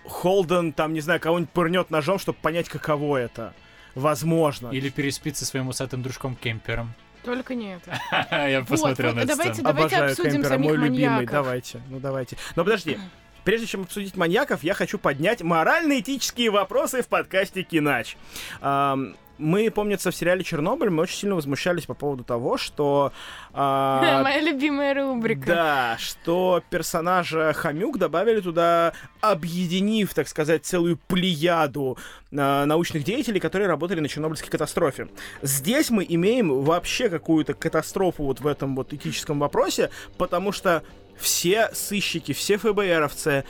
Холден, 0.05 0.73
там, 0.73 0.93
не 0.93 1.01
знаю, 1.01 1.21
кого-нибудь 1.21 1.51
пырнет 1.51 1.91
ножом, 1.91 2.19
чтобы 2.19 2.39
понять, 2.41 2.69
каково 2.69 3.17
это. 3.19 3.55
Возможно. 3.95 4.69
Или 4.71 4.91
переспит 4.91 5.37
со 5.37 5.47
своим 5.47 5.69
усатым 5.69 6.03
дружком 6.03 6.37
Кемпером. 6.37 6.93
Только 7.25 7.55
не 7.55 7.75
это. 7.77 7.99
Я 8.49 8.63
посмотрел 8.63 9.15
на 9.15 9.21
эту 9.21 9.29
давайте-. 9.29 9.63
Обожаю 9.63 10.11
обсудим 10.11 10.33
Кемпера, 10.33 10.49
самих 10.51 10.69
мой 10.69 10.77
любимый. 10.77 11.09
маньяков. 11.09 11.33
Давайте, 11.33 11.81
ну 11.89 11.99
давайте. 12.01 12.37
Но 12.55 12.65
подожди. 12.65 12.99
Прежде 13.47 13.69
чем 13.69 13.83
обсудить 13.83 14.17
маньяков, 14.17 14.65
я 14.65 14.75
хочу 14.75 14.99
поднять 14.99 15.41
морально-этические 15.41 16.51
вопросы 16.51 17.03
в 17.03 17.07
подкасте 17.07 17.63
Кинач. 17.63 18.17
Ам, 18.61 19.15
мы, 19.39 19.71
помнится, 19.71 20.11
в 20.11 20.17
сериале 20.17 20.43
«Чернобыль» 20.43 20.91
мы 20.91 21.05
очень 21.05 21.17
сильно 21.17 21.37
возмущались 21.37 21.87
по 21.87 21.95
поводу 21.95 22.25
того, 22.25 22.57
что... 22.57 23.13
а, 23.53 24.23
Моя 24.25 24.41
любимая 24.41 24.95
рубрика. 24.95 25.47
Да, 25.47 25.97
что 26.01 26.61
персонажа 26.71 27.53
Хомюк 27.53 27.99
добавили 27.99 28.41
туда, 28.41 28.95
объединив, 29.21 30.13
так 30.13 30.27
сказать, 30.27 30.65
целую 30.67 30.97
плеяду 31.07 31.99
э, 32.33 32.65
научных 32.65 33.05
деятелей, 33.05 33.39
которые 33.39 33.69
работали 33.69 34.01
на 34.01 34.09
Чернобыльской 34.09 34.51
катастрофе. 34.51 35.07
Здесь 35.43 35.91
мы 35.91 36.05
имеем 36.09 36.63
вообще 36.65 37.09
какую-то 37.09 37.55
катастрофу 37.55 38.25
вот 38.25 38.41
в 38.41 38.47
этом 38.49 38.75
вот 38.75 38.93
этическом 38.93 39.39
вопросе, 39.39 39.91
потому 40.19 40.51
что 40.51 40.83
все 41.19 41.71
сыщики, 41.73 42.33
все 42.33 42.57
ФБРовцы, 42.59 43.45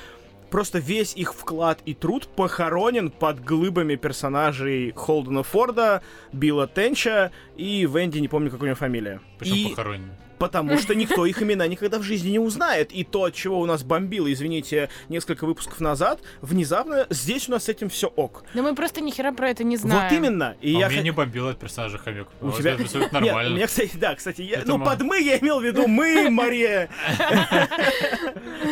просто 0.50 0.78
весь 0.78 1.14
их 1.14 1.34
вклад 1.34 1.80
и 1.84 1.94
труд 1.94 2.28
похоронен 2.28 3.10
под 3.10 3.42
глыбами 3.44 3.96
персонажей 3.96 4.92
Холдена 4.94 5.42
Форда, 5.42 6.02
Билла 6.32 6.66
Тенча 6.66 7.32
и 7.56 7.86
Венди, 7.86 8.18
не 8.18 8.28
помню, 8.28 8.50
как 8.50 8.62
у 8.62 8.64
него 8.66 8.76
фамилия. 8.76 9.20
Почему 9.38 9.56
И- 9.56 9.68
похоронен? 9.70 10.10
Потому 10.38 10.78
что 10.78 10.94
никто 10.94 11.26
их 11.26 11.42
имена 11.42 11.66
никогда 11.66 11.98
в 11.98 12.02
жизни 12.02 12.30
не 12.30 12.38
узнает. 12.38 12.92
И 12.92 13.04
то, 13.04 13.24
от 13.24 13.34
чего 13.34 13.60
у 13.60 13.66
нас 13.66 13.82
бомбило, 13.82 14.32
извините, 14.32 14.88
несколько 15.08 15.46
выпусков 15.46 15.80
назад, 15.80 16.20
внезапно 16.42 17.06
здесь 17.10 17.48
у 17.48 17.52
нас 17.52 17.64
с 17.64 17.68
этим 17.68 17.88
все 17.88 18.08
ок. 18.08 18.44
Да 18.54 18.62
мы 18.62 18.74
просто 18.74 19.00
ни 19.00 19.10
хера 19.10 19.32
про 19.32 19.50
это 19.50 19.64
не 19.64 19.76
знаем. 19.76 20.02
Вот 20.02 20.12
именно. 20.12 20.56
И 20.60 20.74
А 20.76 20.80
я 20.80 20.88
меня 20.88 20.98
хо- 20.98 21.04
не 21.04 21.10
бомбило 21.10 21.50
от 21.50 21.58
персонажа 21.58 21.98
Хомяк. 21.98 22.28
У 22.40 22.50
тебя 22.52 22.72
Это 22.72 22.82
абсолютно 22.82 23.16
Нет, 23.20 23.26
нормально. 23.26 23.52
у 23.52 23.56
меня, 23.56 23.66
кстати, 23.66 23.96
да, 23.96 24.14
кстати, 24.14 24.42
я... 24.42 24.58
Это 24.58 24.68
ну, 24.68 24.84
под 24.84 25.02
мы 25.02 25.20
я 25.20 25.38
имел 25.38 25.60
в 25.60 25.64
виду 25.64 25.86
мы, 25.86 26.30
Мария. 26.30 26.88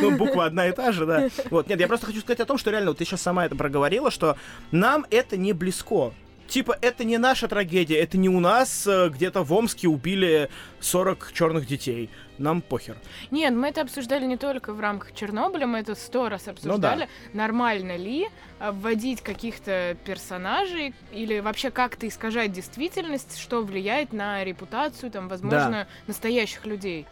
Ну, 0.01 0.17
буква 0.17 0.47
одна 0.47 0.69
и 0.69 0.73
та 0.73 0.93
же, 0.93 1.07
да. 1.07 1.29
Вот, 1.51 1.69
нет, 1.69 1.81
я 1.81 1.89
просто 1.89 2.07
хочу 2.07 2.21
сказать 2.21 2.41
о 2.41 2.47
том, 2.47 2.59
что 2.59 2.71
реально, 2.71 2.91
вот 2.91 2.99
ты 2.99 3.05
сейчас 3.05 3.23
сама 3.23 3.47
это 3.47 3.57
проговорила, 3.57 4.11
что 4.11 4.37
нам 4.71 5.07
это 5.11 5.37
не 5.37 5.53
близко. 5.53 6.13
Типа, 6.49 6.77
это 6.81 7.05
не 7.05 7.19
наша 7.19 7.49
трагедия, 7.49 7.99
это 7.99 8.19
не 8.19 8.29
у 8.29 8.41
нас 8.41 8.87
э, 8.87 9.09
где-то 9.09 9.43
в 9.43 9.53
Омске 9.53 9.89
убили 9.89 10.51
40 10.81 11.33
черных 11.33 11.67
детей. 11.67 12.11
Нам 12.39 12.63
похер. 12.63 12.97
Нет, 13.31 13.55
мы 13.55 13.69
это 13.69 13.81
обсуждали 13.81 14.25
не 14.25 14.37
только 14.37 14.73
в 14.73 14.81
рамках 14.81 15.15
Чернобыля, 15.15 15.67
мы 15.67 15.79
это 15.79 15.95
сто 15.95 16.25
Ну 16.25 16.29
раз 16.29 16.49
обсуждали. 16.49 17.09
Нормально 17.33 17.97
ли 17.97 18.29
вводить 18.61 19.21
каких-то 19.21 19.97
персонажей 20.05 20.95
или 21.13 21.41
вообще 21.41 21.71
как-то 21.71 22.09
искажать 22.09 22.53
действительность, 22.53 23.39
что 23.39 23.63
влияет 23.63 24.13
на 24.13 24.43
репутацию, 24.45 25.11
там, 25.11 25.29
возможно, 25.29 25.87
настоящих 26.07 26.67
людей? 26.67 27.07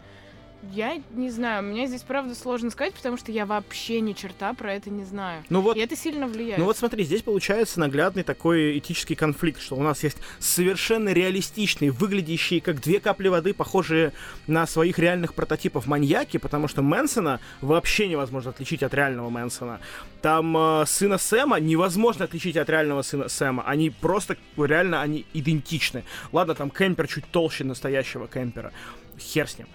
Я 0.71 1.01
не 1.11 1.29
знаю, 1.29 1.63
мне 1.63 1.87
здесь 1.87 2.03
правда 2.03 2.35
сложно 2.35 2.69
сказать, 2.69 2.93
потому 2.93 3.17
что 3.17 3.31
я 3.31 3.45
вообще 3.45 3.99
ни 3.99 4.13
черта 4.13 4.53
про 4.53 4.73
это 4.73 4.89
не 4.89 5.03
знаю. 5.03 5.43
Ну 5.49 5.61
вот 5.61 5.75
И 5.75 5.79
это 5.79 5.95
сильно 5.95 6.27
влияет. 6.27 6.57
Ну 6.57 6.65
вот 6.65 6.77
смотри, 6.77 7.03
здесь 7.03 7.21
получается 7.21 7.79
наглядный 7.79 8.23
такой 8.23 8.77
этический 8.77 9.15
конфликт, 9.15 9.61
что 9.61 9.75
у 9.75 9.83
нас 9.83 10.03
есть 10.03 10.17
совершенно 10.39 11.09
реалистичные, 11.09 11.91
выглядящие 11.91 12.61
как 12.61 12.81
две 12.81 12.99
капли 12.99 13.27
воды, 13.27 13.53
похожие 13.53 14.13
на 14.47 14.65
своих 14.65 14.99
реальных 14.99 15.33
прототипов 15.33 15.85
маньяки, 15.85 16.37
потому 16.37 16.67
что 16.67 16.81
Мэнсона 16.81 17.39
вообще 17.61 18.07
невозможно 18.07 18.51
отличить 18.51 18.83
от 18.83 18.93
реального 18.93 19.29
Мэнсона. 19.29 19.79
Там 20.21 20.55
э, 20.55 20.85
сына 20.87 21.17
Сэма 21.17 21.59
невозможно 21.59 22.25
отличить 22.25 22.55
от 22.55 22.69
реального 22.69 23.01
сына 23.01 23.27
Сэма. 23.27 23.63
Они 23.63 23.89
просто 23.89 24.37
реально 24.57 25.01
они 25.01 25.25
идентичны. 25.33 26.05
Ладно, 26.31 26.55
там 26.55 26.69
Кемпер 26.69 27.07
чуть 27.07 27.25
толще 27.31 27.65
настоящего 27.65 28.27
Кемпера. 28.27 28.71
Хер 29.19 29.49
с 29.49 29.57
ним. 29.57 29.67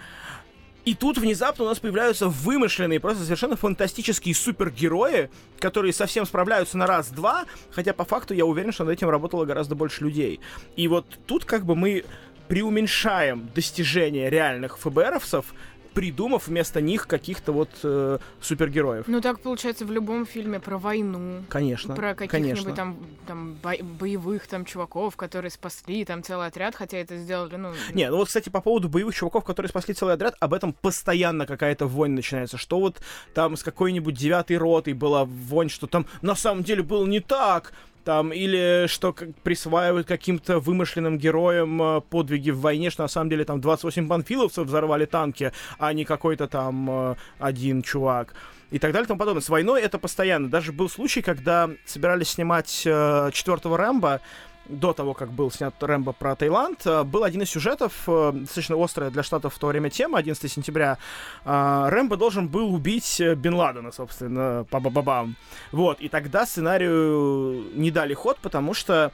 И 0.88 0.94
тут 0.94 1.18
внезапно 1.18 1.64
у 1.64 1.68
нас 1.68 1.80
появляются 1.80 2.28
вымышленные, 2.28 2.98
просто 2.98 3.22
совершенно 3.22 3.56
фантастические 3.56 4.34
супергерои, 4.34 5.28
которые 5.60 5.92
совсем 5.92 6.24
справляются 6.24 6.78
на 6.78 6.86
раз-два, 6.86 7.44
хотя 7.70 7.92
по 7.92 8.06
факту 8.06 8.32
я 8.32 8.46
уверен, 8.46 8.72
что 8.72 8.84
над 8.84 8.94
этим 8.94 9.10
работало 9.10 9.44
гораздо 9.44 9.74
больше 9.74 10.04
людей. 10.04 10.40
И 10.76 10.88
вот 10.88 11.04
тут 11.26 11.44
как 11.44 11.66
бы 11.66 11.76
мы 11.76 12.06
преуменьшаем 12.48 13.50
достижения 13.54 14.30
реальных 14.30 14.78
ФБРовцев, 14.78 15.52
придумав 15.98 16.46
вместо 16.46 16.80
них 16.80 17.08
каких-то 17.08 17.52
вот 17.52 17.70
э, 17.82 18.18
супергероев. 18.40 19.08
Ну 19.08 19.20
так 19.20 19.40
получается 19.40 19.84
в 19.84 19.90
любом 19.90 20.26
фильме 20.26 20.60
про 20.60 20.78
войну. 20.78 21.42
Конечно. 21.48 21.96
Про 21.96 22.14
каких-нибудь 22.14 22.76
там, 22.76 22.96
там 23.26 23.56
бо- 23.60 23.82
боевых 23.82 24.46
там 24.46 24.64
чуваков, 24.64 25.16
которые 25.16 25.50
спасли 25.50 26.04
там 26.04 26.22
целый 26.22 26.46
отряд, 26.46 26.76
хотя 26.76 26.98
это 26.98 27.16
сделали, 27.16 27.56
ну... 27.56 27.72
Не, 27.94 28.10
ну 28.10 28.18
вот, 28.18 28.28
кстати, 28.28 28.48
по 28.48 28.60
поводу 28.60 28.88
боевых 28.88 29.12
чуваков, 29.12 29.42
которые 29.42 29.70
спасли 29.70 29.92
целый 29.92 30.14
отряд, 30.14 30.36
об 30.38 30.54
этом 30.54 30.72
постоянно 30.72 31.46
какая-то 31.46 31.86
вонь 31.86 32.12
начинается. 32.12 32.58
Что 32.58 32.78
вот 32.78 33.00
там 33.34 33.56
с 33.56 33.64
какой-нибудь 33.64 34.14
девятой 34.14 34.56
ротой 34.56 34.92
была 34.92 35.24
вонь, 35.24 35.68
что 35.68 35.88
там 35.88 36.06
на 36.22 36.36
самом 36.36 36.62
деле 36.62 36.84
было 36.84 37.04
не 37.06 37.18
так. 37.18 37.72
Там, 38.08 38.32
или 38.32 38.86
что 38.86 39.12
как, 39.12 39.34
присваивают 39.42 40.06
каким-то 40.06 40.60
вымышленным 40.60 41.18
героям 41.18 41.82
э, 41.82 42.00
подвиги 42.00 42.48
в 42.48 42.58
войне, 42.58 42.88
что 42.88 43.02
на 43.02 43.08
самом 43.08 43.28
деле 43.28 43.44
там 43.44 43.60
28 43.60 44.08
панфиловцев 44.08 44.66
взорвали 44.66 45.04
танки, 45.04 45.52
а 45.78 45.92
не 45.92 46.06
какой-то 46.06 46.48
там 46.48 46.90
э, 46.90 47.16
один 47.38 47.82
чувак. 47.82 48.32
И 48.70 48.78
так 48.78 48.92
далее 48.92 49.04
и 49.04 49.08
тому 49.08 49.18
подобное. 49.18 49.42
С 49.42 49.50
войной 49.50 49.82
это 49.82 49.98
постоянно. 49.98 50.48
Даже 50.48 50.72
был 50.72 50.88
случай, 50.88 51.20
когда 51.20 51.68
собирались 51.84 52.30
снимать 52.30 52.82
э, 52.86 53.28
четвертого 53.34 53.76
Рэмбо, 53.76 54.22
до 54.68 54.92
того, 54.92 55.14
как 55.14 55.30
был 55.32 55.50
снят 55.50 55.74
Рэмбо 55.80 56.12
про 56.12 56.36
Таиланд, 56.36 56.86
э, 56.86 57.02
был 57.04 57.24
один 57.24 57.42
из 57.42 57.50
сюжетов, 57.50 57.92
э, 58.06 58.32
достаточно 58.34 58.82
острая 58.82 59.10
для 59.10 59.22
Штатов 59.22 59.54
в 59.54 59.58
то 59.58 59.66
время 59.66 59.90
тема, 59.90 60.18
11 60.18 60.52
сентября. 60.52 60.98
Э, 61.44 61.88
Рэмбо 61.88 62.16
должен 62.16 62.48
был 62.48 62.74
убить 62.74 63.20
Бен 63.36 63.54
Ладена, 63.54 63.92
собственно, 63.92 64.66
па 64.70 64.80
ба 64.80 64.90
ба 64.90 65.02
бам 65.02 65.36
Вот, 65.72 66.00
и 66.00 66.08
тогда 66.08 66.46
сценарию 66.46 67.64
не 67.74 67.90
дали 67.90 68.14
ход, 68.14 68.38
потому 68.42 68.74
что 68.74 69.12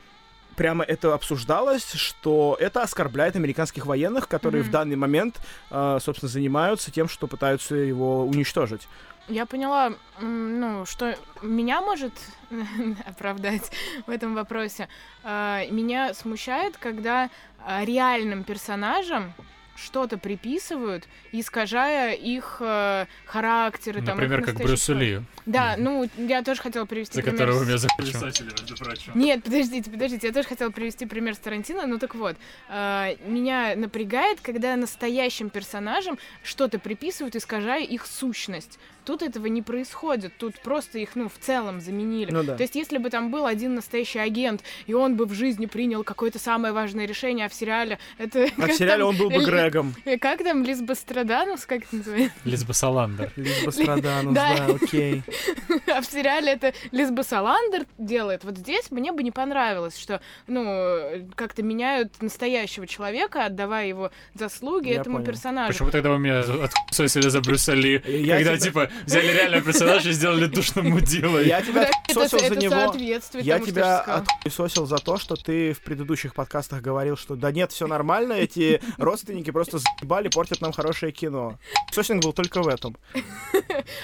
прямо 0.56 0.84
это 0.84 1.12
обсуждалось, 1.14 1.92
что 1.94 2.56
это 2.60 2.82
оскорбляет 2.82 3.34
американских 3.34 3.86
военных, 3.86 4.28
которые 4.28 4.62
Мгм. 4.62 4.68
в 4.68 4.72
данный 4.72 4.96
момент, 4.96 5.40
собственно, 5.68 6.28
занимаются 6.28 6.92
тем, 6.92 7.08
что 7.08 7.26
пытаются 7.26 7.74
его 7.74 8.24
уничтожить. 8.24 8.86
Я 9.28 9.46
поняла, 9.46 9.94
ну, 10.20 10.84
что 10.84 11.16
меня 11.40 11.80
может 11.80 12.12
оправдать 13.06 13.70
в 14.06 14.10
этом 14.10 14.34
вопросе. 14.34 14.88
А, 15.22 15.64
Меня 15.70 16.12
смущает, 16.14 16.76
когда 16.76 17.30
а, 17.58 17.84
реальным 17.84 18.44
персонажам 18.44 19.32
что-то 19.76 20.18
приписывают, 20.18 21.08
искажая 21.32 22.14
их 22.14 22.58
э, 22.60 23.06
характеры. 23.26 24.02
там, 24.02 24.16
Например, 24.16 24.40
их 24.40 24.46
как 24.46 24.56
Брюсу 24.56 24.94
Ли, 24.94 25.20
Да, 25.46 25.74
ну, 25.76 26.08
я 26.16 26.42
тоже 26.42 26.60
хотела 26.62 26.84
привести 26.84 27.16
за 27.16 27.22
пример 27.22 27.38
которого 27.38 27.64
меня 27.64 27.78
захочу. 27.78 29.10
Нет, 29.14 29.42
подождите, 29.42 29.90
подождите, 29.90 30.28
я 30.28 30.32
тоже 30.32 30.48
хотела 30.48 30.70
привести 30.70 31.06
пример 31.06 31.34
с 31.34 31.38
Тарантино. 31.38 31.86
Ну 31.86 31.98
так 31.98 32.14
вот, 32.14 32.36
э, 32.68 33.16
меня 33.26 33.74
напрягает, 33.76 34.40
когда 34.40 34.76
настоящим 34.76 35.50
персонажам 35.50 36.18
что-то 36.42 36.78
приписывают, 36.78 37.34
искажая 37.34 37.82
их 37.82 38.06
сущность. 38.06 38.78
Тут 39.04 39.22
этого 39.22 39.46
не 39.46 39.62
происходит, 39.62 40.32
тут 40.38 40.58
просто 40.60 40.98
их, 40.98 41.10
ну, 41.14 41.28
в 41.28 41.38
целом 41.38 41.80
заменили. 41.80 42.30
Ну 42.30 42.42
да. 42.42 42.56
То 42.56 42.62
есть, 42.62 42.74
если 42.74 42.98
бы 42.98 43.10
там 43.10 43.30
был 43.30 43.46
один 43.46 43.74
настоящий 43.74 44.18
агент, 44.18 44.62
и 44.86 44.94
он 44.94 45.16
бы 45.16 45.26
в 45.26 45.32
жизни 45.34 45.66
принял 45.66 46.04
какое-то 46.04 46.38
самое 46.38 46.72
важное 46.72 47.06
решение, 47.06 47.46
а 47.46 47.48
в 47.48 47.54
сериале 47.54 47.98
это... 48.18 48.48
А 48.56 48.66
в 48.66 48.72
сериале 48.72 49.04
он 49.04 49.16
был 49.16 49.30
бы 49.30 49.44
Грегом. 49.44 49.94
Как 50.20 50.42
там, 50.42 50.64
Лизба 50.64 50.94
Страданус, 50.94 51.66
как 51.66 51.82
это 51.84 51.96
называется? 51.96 52.36
Лизба 52.44 52.72
Саландер. 52.72 53.32
Лизба 53.36 53.70
Страданус, 53.70 54.34
Да. 54.34 54.56
да, 54.56 54.74
окей. 54.74 55.22
А 55.94 56.00
в 56.00 56.06
сериале 56.06 56.52
это 56.52 56.72
Лизба 56.92 57.22
Саландер 57.22 57.86
делает. 57.98 58.44
Вот 58.44 58.56
здесь 58.58 58.90
мне 58.90 59.12
бы 59.12 59.22
не 59.22 59.30
понравилось, 59.30 59.98
что, 59.98 60.20
ну, 60.46 61.26
как-то 61.34 61.62
меняют 61.62 62.20
настоящего 62.22 62.86
человека, 62.86 63.46
отдавая 63.46 63.86
его 63.86 64.10
заслуги 64.34 64.88
Я 64.88 65.00
этому 65.00 65.16
понял. 65.16 65.26
персонажу. 65.26 65.72
Почему 65.72 65.90
тогда 65.90 66.10
вы 66.10 66.18
меня 66.18 66.40
отсосили 66.88 67.28
за 67.28 67.40
Брюса 67.40 67.72
Ли? 67.74 68.02
Я 68.06 68.36
Когда, 68.36 68.56
тебя- 68.56 68.58
типа, 68.58 68.90
взяли 69.04 69.32
реального 69.32 69.62
персонажа 69.62 70.08
и 70.10 70.12
сделали 70.12 70.46
душным 70.46 70.90
мудилой. 70.90 71.46
Я 71.46 71.62
тебя 71.62 71.90
отсосил 72.08 72.38
за 72.38 72.56
него. 72.56 72.74
Я 72.74 73.54
тому, 73.54 73.64
что 73.64 73.72
тебя 73.72 74.24
отсосил 74.44 74.86
за 74.86 74.98
то, 74.98 75.16
что 75.18 75.36
ты 75.36 75.72
в 75.72 75.80
предыдущих 75.80 76.34
подкастах 76.34 76.80
говорил, 76.82 77.16
что 77.16 77.36
да 77.36 77.52
нет, 77.52 77.72
все 77.72 77.86
нормально, 77.86 78.34
эти 78.34 78.80
родственники 78.98 79.50
просто 79.50 79.78
заебали, 79.78 80.28
портят 80.28 80.60
нам 80.60 80.72
хорошее 80.72 81.12
кино. 81.12 81.58
Сосинг 81.92 82.22
был 82.24 82.32
только 82.32 82.62
в 82.62 82.68
этом. 82.68 82.96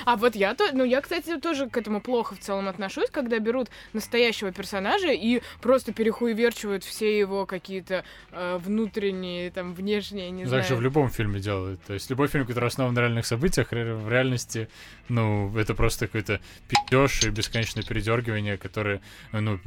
А 0.05 0.17
вот 0.17 0.35
я, 0.35 0.55
то, 0.55 0.65
ну, 0.73 0.85
я, 0.85 1.01
кстати, 1.01 1.39
тоже 1.39 1.60
к 1.69 1.77
этому 1.77 2.01
плохо 2.01 2.35
в 2.35 2.39
целом 2.39 2.69
отношусь, 2.69 3.11
когда 3.11 3.39
берут 3.39 3.69
настоящего 3.93 4.53
персонажа 4.53 5.11
и 5.13 5.41
просто 5.61 5.93
перехуеверчивают 5.93 6.85
все 6.85 7.19
его 7.19 7.47
какие-то 7.47 8.05
э, 8.33 8.59
внутренние, 8.65 9.51
там, 9.51 9.75
внешние, 9.75 10.31
не 10.31 10.43
Ну, 10.45 10.49
знаю. 10.49 10.63
Так 10.63 10.69
же 10.69 10.77
в 10.77 10.81
любом 10.83 11.11
фильме 11.11 11.41
делают. 11.41 11.81
То 11.83 11.95
есть 11.95 12.09
любой 12.11 12.29
фильм, 12.29 12.47
который 12.47 12.67
основан 12.67 12.95
на 12.95 13.01
реальных 13.01 13.27
событиях, 13.27 13.73
ре- 13.73 13.95
в 13.95 14.09
реальности, 14.11 14.69
ну, 15.09 15.57
это 15.59 15.75
просто 15.75 16.07
какой-то 16.07 16.41
пиздеж 16.69 17.25
и 17.25 17.31
бесконечное 17.31 17.83
передергивание, 17.83 18.57
которые, 18.57 19.01
ну, 19.33 19.59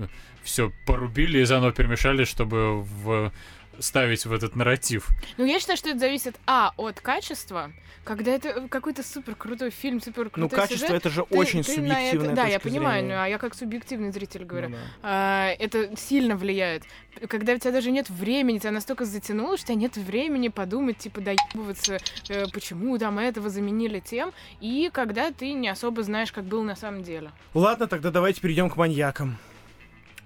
все 0.44 0.72
порубили 0.86 1.40
и 1.40 1.44
заново 1.46 1.72
перемешали, 1.72 2.24
чтобы 2.26 2.82
в 2.82 3.32
ставить 3.80 4.26
в 4.26 4.32
этот 4.34 4.56
нарратив. 4.56 5.10
Ну, 5.38 5.46
я 5.46 5.60
считаю, 5.60 5.78
что 5.78 5.90
это 5.90 6.00
зависит, 6.00 6.36
а, 6.46 6.74
от 6.78 7.00
качества, 7.02 7.72
когда 8.04 8.32
это 8.32 8.68
какой-то 8.68 9.02
супер 9.04 9.36
крутой 9.36 9.70
фильм, 9.72 10.02
супер 10.02 10.30
крутой 10.30 10.42
Ну, 10.44 10.50
качество 10.50 10.88
сюжет, 10.88 10.92
это 10.98 11.10
же 11.10 11.26
ты- 11.26 11.36
очень 11.38 11.64
ты 11.64 11.80
на 11.82 11.86
это- 11.94 12.12
субъективная 12.12 12.36
Да, 12.36 12.46
я 12.48 12.60
понимаю, 12.60 13.00
зрения. 13.02 13.16
ну, 13.16 13.22
а 13.24 13.28
я 13.28 13.38
как 13.38 13.56
субъективный 13.56 14.12
зритель 14.12 14.44
говорю. 14.46 14.70
Ну 14.70 14.76
да. 14.76 14.82
А, 15.02 15.48
это 15.58 15.96
сильно 15.98 16.36
влияет. 16.36 16.84
Когда 17.28 17.54
у 17.54 17.58
тебя 17.58 17.72
даже 17.72 17.92
нет 17.92 18.10
времени, 18.10 18.58
тебя 18.60 18.72
настолько 18.72 19.06
затянуло, 19.06 19.56
что 19.58 19.66
у 19.66 19.68
тебя 19.68 19.82
нет 19.82 19.98
времени 19.98 20.50
подумать, 20.50 20.98
типа, 20.98 21.22
доебываться, 21.22 22.00
э, 22.30 22.46
почему 22.54 22.98
там 22.98 23.20
этого 23.20 23.50
заменили 23.50 24.00
тем, 24.00 24.34
и 24.62 24.90
когда 24.94 25.32
ты 25.32 25.54
не 25.54 25.70
особо 25.70 26.04
знаешь, 26.04 26.32
как 26.32 26.44
было 26.44 26.64
на 26.64 26.76
самом 26.76 27.04
деле. 27.04 27.32
Ладно, 27.54 27.88
тогда 27.88 28.12
давайте 28.12 28.42
перейдем 28.42 28.70
к 28.70 28.76
маньякам. 28.76 29.38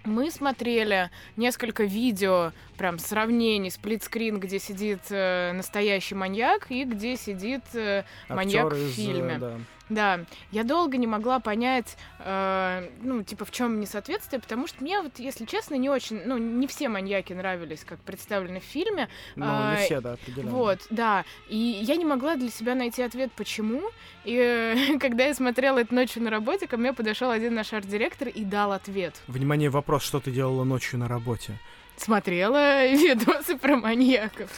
Мы 0.07 0.31
смотрели 0.31 1.11
несколько 1.35 1.83
видео, 1.83 2.53
прям 2.77 2.97
сравнений, 2.97 3.69
сплитскрин, 3.69 4.39
где 4.39 4.57
сидит 4.57 5.01
э, 5.09 5.51
настоящий 5.51 6.15
маньяк 6.15 6.71
и 6.71 6.85
где 6.85 7.17
сидит 7.17 7.63
э, 7.73 8.03
маньяк 8.29 8.71
в 8.71 8.77
из, 8.77 8.91
э, 8.91 8.93
фильме. 8.93 9.37
да. 9.37 9.57
Да, 9.89 10.21
я 10.51 10.63
долго 10.63 10.97
не 10.97 11.07
могла 11.07 11.39
понять, 11.39 11.97
э, 12.19 12.89
ну, 13.01 13.23
типа, 13.23 13.45
в 13.45 13.51
чем 13.51 13.79
несоответствие, 13.79 14.41
потому 14.41 14.67
что 14.67 14.83
мне, 14.83 15.01
вот, 15.01 15.17
если 15.17 15.45
честно, 15.45 15.75
не 15.75 15.89
очень, 15.89 16.21
ну, 16.25 16.37
не 16.37 16.67
все 16.67 16.89
маньяки 16.89 17.33
нравились, 17.33 17.83
как 17.85 17.99
представлены 17.99 18.59
в 18.59 18.63
фильме. 18.63 19.07
Ну, 19.35 19.45
А, 19.47 19.75
не 19.77 19.85
все, 19.85 20.01
да, 20.01 20.13
определенно. 20.13 20.51
Вот, 20.51 20.79
да. 20.89 21.23
И 21.47 21.57
я 21.57 21.95
не 21.95 22.05
могла 22.05 22.35
для 22.35 22.49
себя 22.49 22.75
найти 22.75 23.01
ответ, 23.01 23.31
почему. 23.35 23.81
И 24.25 24.35
э, 24.35 24.97
когда 24.99 25.25
я 25.25 25.33
смотрела 25.33 25.79
это 25.79 25.93
ночью 25.95 26.21
на 26.21 26.29
работе, 26.29 26.67
ко 26.67 26.75
мне 26.77 26.91
подошел 26.93 27.31
один 27.31 27.55
наш 27.55 27.71
арт-директор 27.71 28.27
и 28.27 28.43
дал 28.43 28.73
ответ. 28.73 29.15
Внимание, 29.27 29.69
вопрос, 29.69 30.03
что 30.03 30.19
ты 30.19 30.31
делала 30.31 30.63
ночью 30.65 30.99
на 30.99 31.07
работе? 31.07 31.57
Смотрела 31.95 32.85
видосы 32.91 33.57
про 33.57 33.77
маньяков. 33.77 34.49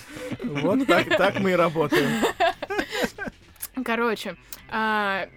Вот 0.44 0.88
так, 0.88 1.08
так 1.10 1.40
мы 1.40 1.52
и 1.52 1.56
работаем. 1.56 2.24
Короче, 3.86 4.36
а, 4.72 5.28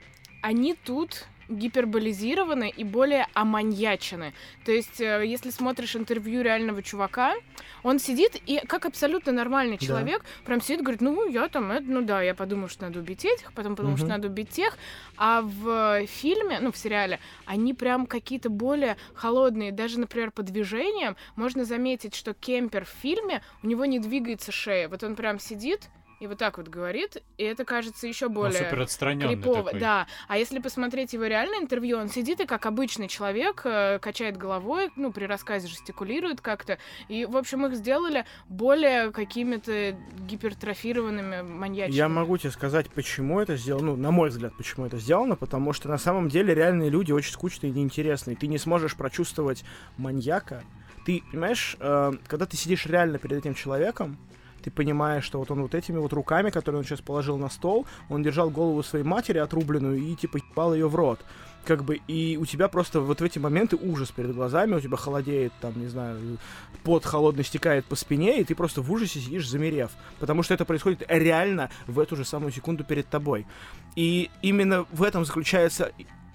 они 0.43 0.75
тут 0.75 1.27
гиперболизированы 1.49 2.71
и 2.71 2.85
более 2.85 3.27
оманьячены. 3.35 4.33
То 4.65 4.73
есть, 4.73 5.01
э, 5.01 5.23
если 5.27 5.51
смотришь 5.51 5.97
интервью 5.97 6.43
реального 6.43 6.83
чувака, 6.83 7.35
он 7.83 7.99
сидит 7.99 8.37
и, 8.47 8.61
как 8.67 8.87
абсолютно 8.87 9.33
нормальный 9.33 9.77
Да. 9.79 9.85
человек, 9.87 10.25
прям 10.45 10.61
сидит 10.61 10.81
и 10.81 10.83
говорит, 10.83 11.01
ну, 11.01 11.29
я 11.29 11.49
там, 11.49 11.71
это, 11.73 11.85
ну 11.87 12.03
да, 12.03 12.23
я 12.23 12.35
подумал, 12.35 12.69
что 12.69 12.85
надо 12.87 13.01
убить 13.01 13.25
этих, 13.25 13.53
потом 13.53 13.77
подумал, 13.77 13.97
что 13.97 14.07
Мгм. 14.07 14.15
надо 14.15 14.29
убить 14.29 14.51
тех. 14.51 14.79
А 15.17 15.43
в 15.43 16.07
фильме, 16.07 16.59
ну, 16.61 16.73
в 16.73 16.77
сериале, 16.77 17.21
они 17.45 17.75
прям 17.75 18.07
какие-то 18.07 18.49
более 18.49 18.97
холодные. 19.15 19.73
Даже, 19.73 20.01
например, 20.01 20.31
по 20.31 20.43
движениям 20.43 21.17
можно 21.37 21.65
заметить, 21.65 22.15
что 22.15 22.35
Кемпер 22.35 22.85
в 22.85 22.89
фильме, 23.03 23.43
у 23.63 23.67
него 23.67 23.85
не 23.85 23.99
двигается 23.99 24.53
шея. 24.53 24.89
Вот 24.89 25.03
он 25.03 25.17
прям 25.17 25.39
сидит 25.39 25.91
и 26.23 26.27
вот 26.29 26.39
так 26.39 26.57
вот 26.57 26.69
говорит, 26.69 27.21
и 27.37 27.43
это 27.43 27.65
кажется 27.65 28.07
еще 28.07 28.27
Он 28.27 28.35
более 28.35 28.63
супер 28.63 28.83
отстраненный 28.83 29.35
крипово. 29.35 29.65
такой. 29.65 29.81
Да. 29.81 30.07
А 30.29 30.39
если 30.39 30.61
посмотреть 30.61 31.15
его 31.15 31.25
реальное 31.25 31.59
интервью, 31.59 31.99
он 31.99 32.09
сидит 32.11 32.39
и 32.39 32.47
как 32.47 32.65
обычный 32.65 33.09
человек 33.09 33.63
э, 33.65 33.99
качает 33.99 34.37
головой, 34.37 34.93
ну, 34.95 35.11
при 35.11 35.25
рассказе 35.25 35.67
жестикулирует 35.67 36.41
как-то. 36.41 36.79
И, 37.09 37.27
в 37.27 37.37
общем, 37.37 37.67
их 37.67 37.75
сделали 37.75 38.25
более 38.49 39.11
какими-то 39.11 39.97
гипертрофированными 40.29 41.43
маньячными. 41.43 41.97
Я 41.97 42.09
могу 42.09 42.39
тебе 42.39 42.53
сказать, 42.53 42.89
почему 42.89 43.41
это 43.41 43.57
сделано. 43.57 43.87
Ну, 43.87 43.97
на 43.97 44.13
мой 44.13 44.29
взгляд, 44.29 44.57
почему 44.57 44.87
это 44.87 44.99
сделано. 44.99 45.35
Потому 45.35 45.73
что 45.73 45.89
на 45.89 45.99
самом 45.99 46.29
деле 46.29 46.55
реальные 46.55 46.89
люди 46.89 47.11
очень 47.11 47.33
скучные 47.33 47.73
и 47.73 47.75
неинтересные. 47.75 48.37
Ты 48.37 48.47
не 48.47 48.59
сможешь 48.59 48.95
прочувствовать 48.95 49.65
маньяка. 49.97 50.63
Ты, 51.05 51.25
понимаешь, 51.33 51.77
э, 51.81 52.13
когда 52.29 52.47
ты 52.47 52.57
сидишь 52.57 52.87
реально 52.87 53.19
перед 53.19 53.39
этим 53.39 53.55
человеком, 53.55 54.19
ты 54.63 54.71
понимаешь, 54.71 55.25
что 55.25 55.39
вот 55.39 55.51
он 55.51 55.63
вот 55.63 55.75
этими 55.75 55.99
вот 55.99 56.13
руками, 56.13 56.51
которые 56.51 56.81
он 56.81 56.85
сейчас 56.85 57.01
положил 57.01 57.37
на 57.37 57.51
стол, 57.51 57.87
он 58.09 58.23
держал 58.23 58.51
голову 58.51 58.83
своей 58.83 59.05
матери 59.05 59.39
отрубленную 59.39 59.99
и 59.99 60.15
типа 60.15 60.39
ебал 60.39 60.75
ее 60.75 60.89
в 60.89 60.95
рот. 60.95 61.21
Как 61.65 61.85
бы, 61.85 62.01
и 62.09 62.37
у 62.37 62.45
тебя 62.45 62.67
просто 62.67 63.01
вот 63.01 63.21
в 63.21 63.25
эти 63.25 63.39
моменты 63.39 63.77
ужас 63.77 64.11
перед 64.11 64.35
глазами, 64.35 64.75
у 64.75 64.81
тебя 64.81 64.97
холодеет, 64.97 65.53
там, 65.61 65.79
не 65.79 65.87
знаю, 65.87 66.39
пот 66.83 67.05
холодный 67.05 67.45
стекает 67.45 67.85
по 67.85 67.95
спине, 67.95 68.41
и 68.41 68.45
ты 68.45 68.57
просто 68.57 68.83
в 68.83 68.91
ужасе 68.91 69.21
сидишь, 69.21 69.49
замерев. 69.49 69.93
Потому 70.19 70.43
что 70.43 70.55
это 70.55 70.65
происходит 70.65 71.05
реально 71.09 71.71
в 71.87 72.01
эту 72.01 72.17
же 72.17 72.25
самую 72.25 72.51
секунду 72.51 72.83
перед 72.83 73.07
тобой. 73.09 73.47
И 73.95 74.29
именно 74.43 74.87
в 74.91 75.05
этом 75.05 75.25
заключается 75.25 75.93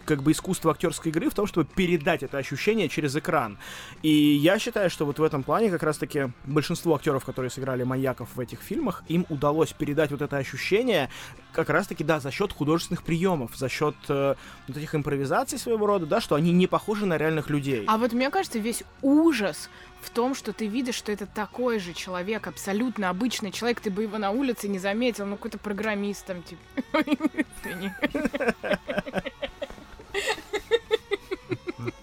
как 0.08 0.24
бы 0.24 0.32
искусство 0.32 0.72
актерской 0.72 1.12
игры 1.12 1.30
в 1.30 1.34
том, 1.34 1.46
чтобы 1.46 1.68
передать 1.76 2.24
это 2.24 2.38
ощущение 2.38 2.90
через 2.90 3.16
экран. 3.16 3.58
И 4.02 4.10
я 4.10 4.58
считаю, 4.58 4.90
что 4.90 5.06
вот 5.06 5.20
в 5.20 5.24
этом 5.24 5.44
плане 5.44 5.70
как 5.70 5.84
раз-таки 5.84 6.32
большинство 6.46 6.96
актеров, 6.96 7.26
которые 7.26 7.52
сыграли 7.52 7.84
маньяков 7.84 8.30
в 8.36 8.40
этих 8.40 8.62
фильмах, 8.62 9.04
им 9.10 9.26
удалось 9.30 9.74
передать 9.74 10.12
вот 10.12 10.22
это 10.22 10.38
ощущение 10.38 11.10
как 11.52 11.70
раз-таки, 11.70 12.04
да, 12.04 12.20
за 12.20 12.32
счет 12.32 12.54
художественных 12.54 13.04
приемов, 13.04 13.56
за 13.56 13.68
счет 13.68 13.96
э, 14.08 14.36
вот 14.68 14.78
этих 14.78 14.96
импровизаций 14.96 15.60
своего 15.60 15.88
рода, 15.88 16.06
да, 16.06 16.22
что 16.22 16.36
они 16.36 16.52
не 16.52 16.68
похожи 16.68 17.06
на 17.06 17.18
реальных 17.18 17.50
людей. 17.50 17.84
А 17.88 17.98
вот 17.98 18.14
мне 18.14 18.30
кажется, 18.30 18.60
весь 18.60 18.84
ужас 19.02 19.70
в 20.02 20.10
том, 20.10 20.36
что 20.36 20.54
ты 20.54 20.68
видишь, 20.68 20.96
что 20.96 21.12
это 21.12 21.26
такой 21.26 21.80
же 21.80 21.94
человек, 21.94 22.48
абсолютно 22.48 23.10
обычный 23.10 23.52
человек, 23.52 23.82
ты 23.82 23.90
бы 23.90 24.04
его 24.04 24.18
на 24.18 24.32
улице 24.32 24.68
не 24.68 24.80
заметил, 24.80 25.26
ну 25.26 25.36
какой-то 25.36 25.58
программист 25.58 26.26
там, 26.26 26.44
типа. 26.44 26.62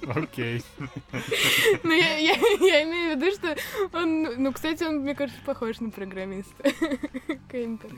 Окей. 0.06 0.62
Ну, 1.82 1.92
я, 1.92 2.16
я, 2.18 2.34
я 2.34 2.82
имею 2.84 3.16
в 3.16 3.20
виду, 3.20 3.32
что 3.32 3.56
он, 3.96 4.22
ну, 4.42 4.52
кстати, 4.52 4.84
он, 4.84 4.98
мне 4.98 5.14
кажется, 5.14 5.40
похож 5.44 5.80
на 5.80 5.90
программиста. 5.90 6.54
Да. 7.54 7.88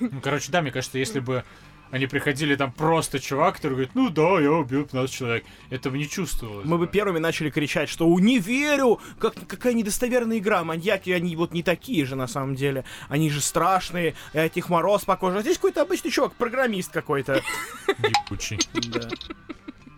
Ну, 0.00 0.20
короче, 0.22 0.52
да, 0.52 0.62
мне 0.62 0.70
кажется, 0.70 0.98
если 0.98 1.18
бы 1.18 1.42
они 1.90 2.06
приходили 2.06 2.56
там 2.56 2.72
просто 2.72 3.20
чувак, 3.20 3.56
который 3.56 3.72
говорит, 3.72 3.94
ну 3.94 4.10
да, 4.10 4.40
я 4.40 4.52
убил 4.52 4.84
15 4.84 5.14
человек. 5.14 5.44
Этого 5.70 5.96
не 5.96 6.08
чувствовалось. 6.08 6.66
Мы 6.66 6.78
бы 6.78 6.86
первыми 6.86 7.18
начали 7.18 7.50
кричать, 7.50 7.88
что 7.88 8.06
«У, 8.06 8.18
не 8.18 8.38
верю, 8.38 9.00
как, 9.18 9.34
какая 9.46 9.72
недостоверная 9.72 10.38
игра, 10.38 10.64
маньяки, 10.64 11.10
они 11.10 11.36
вот 11.36 11.52
не 11.52 11.62
такие 11.62 12.04
же 12.04 12.16
на 12.16 12.26
самом 12.26 12.54
деле, 12.54 12.84
они 13.08 13.30
же 13.30 13.40
страшные, 13.40 14.14
этих 14.32 14.68
мороз 14.68 15.04
по 15.04 15.16
коже, 15.16 15.38
а 15.38 15.42
здесь 15.42 15.56
какой-то 15.56 15.82
обычный 15.82 16.10
чувак, 16.10 16.34
программист 16.34 16.92
какой-то. 16.92 17.42
Ебучий. 17.98 18.58
Да. 18.90 19.08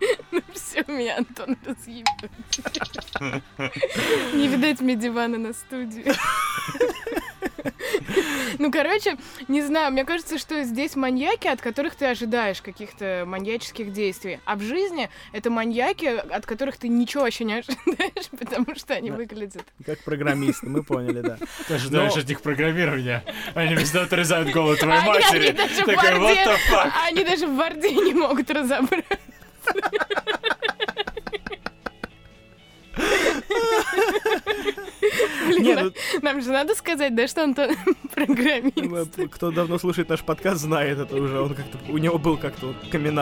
Все, 0.55 0.85
меня 0.89 1.19
Антон 1.19 1.57
разъебет. 1.65 2.31
Не 4.35 4.49
видать 4.49 4.81
мне 4.81 4.95
дивана 4.97 5.39
на 5.39 5.53
студии. 5.53 6.05
Ну, 8.59 8.71
короче, 8.73 9.17
не 9.49 9.63
знаю, 9.63 9.93
мне 9.93 10.05
кажется, 10.05 10.39
что 10.39 10.63
здесь 10.65 10.97
маньяки, 10.97 11.49
от 11.49 11.61
которых 11.61 11.95
ты 11.95 12.07
ожидаешь 12.07 12.63
каких-то 12.63 13.25
маньяческих 13.27 13.93
действий. 13.93 14.41
А 14.45 14.57
в 14.57 14.63
жизни 14.63 15.11
это 15.33 15.51
маньяки, 15.51 16.07
от 16.07 16.47
которых 16.47 16.77
ты 16.77 16.89
ничего 16.89 17.25
вообще 17.25 17.45
не 17.45 17.55
ожидаешь, 17.55 18.29
потому 18.39 18.75
что 18.77 18.95
они 18.95 19.11
выглядят. 19.11 19.63
Как 19.85 20.03
программисты, 20.05 20.67
мы 20.69 20.83
поняли, 20.83 21.21
да. 21.21 21.39
Ты 21.67 21.75
ожидаешь 21.75 22.15
Но- 22.15 22.21
от 22.21 22.29
них 22.29 22.41
программирования. 22.43 23.25
Они 23.55 23.75
везде 23.75 23.99
отрезают 24.01 24.51
голову 24.53 24.77
твоей 24.77 24.99
Они- 25.01 25.11
они 25.11 25.19
матери. 25.21 25.51
даже 25.53 25.85
в 25.85 26.73
fuck? 26.73 26.91
Они 27.07 27.25
даже 27.25 27.47
в 27.47 27.57
борде 27.57 27.91
не 27.93 28.15
могут 28.15 28.51
разобрать. 28.51 29.05
Блин, 35.47 35.63
Не, 35.63 35.75
нам- 35.75 35.85
ну, 35.87 35.93
нам 36.23 36.41
же 36.43 36.51
надо 36.51 36.75
сказать, 36.75 37.15
да, 37.15 37.27
что 37.29 37.43
он 37.45 37.55
то 37.55 37.69
программист. 38.15 39.17
ну, 39.17 39.29
кто 39.29 39.51
давно 39.51 39.79
слушает 39.79 40.09
наш 40.09 40.21
подкаст, 40.23 40.61
знает 40.61 40.99
это 40.99 41.17
уже. 41.17 41.41
Он 41.41 41.55
как-то, 41.55 41.79
у 41.89 41.99
него 41.99 42.19
был 42.19 42.37
как-то 42.37 42.67
вот 42.67 42.77
камин 42.91 43.19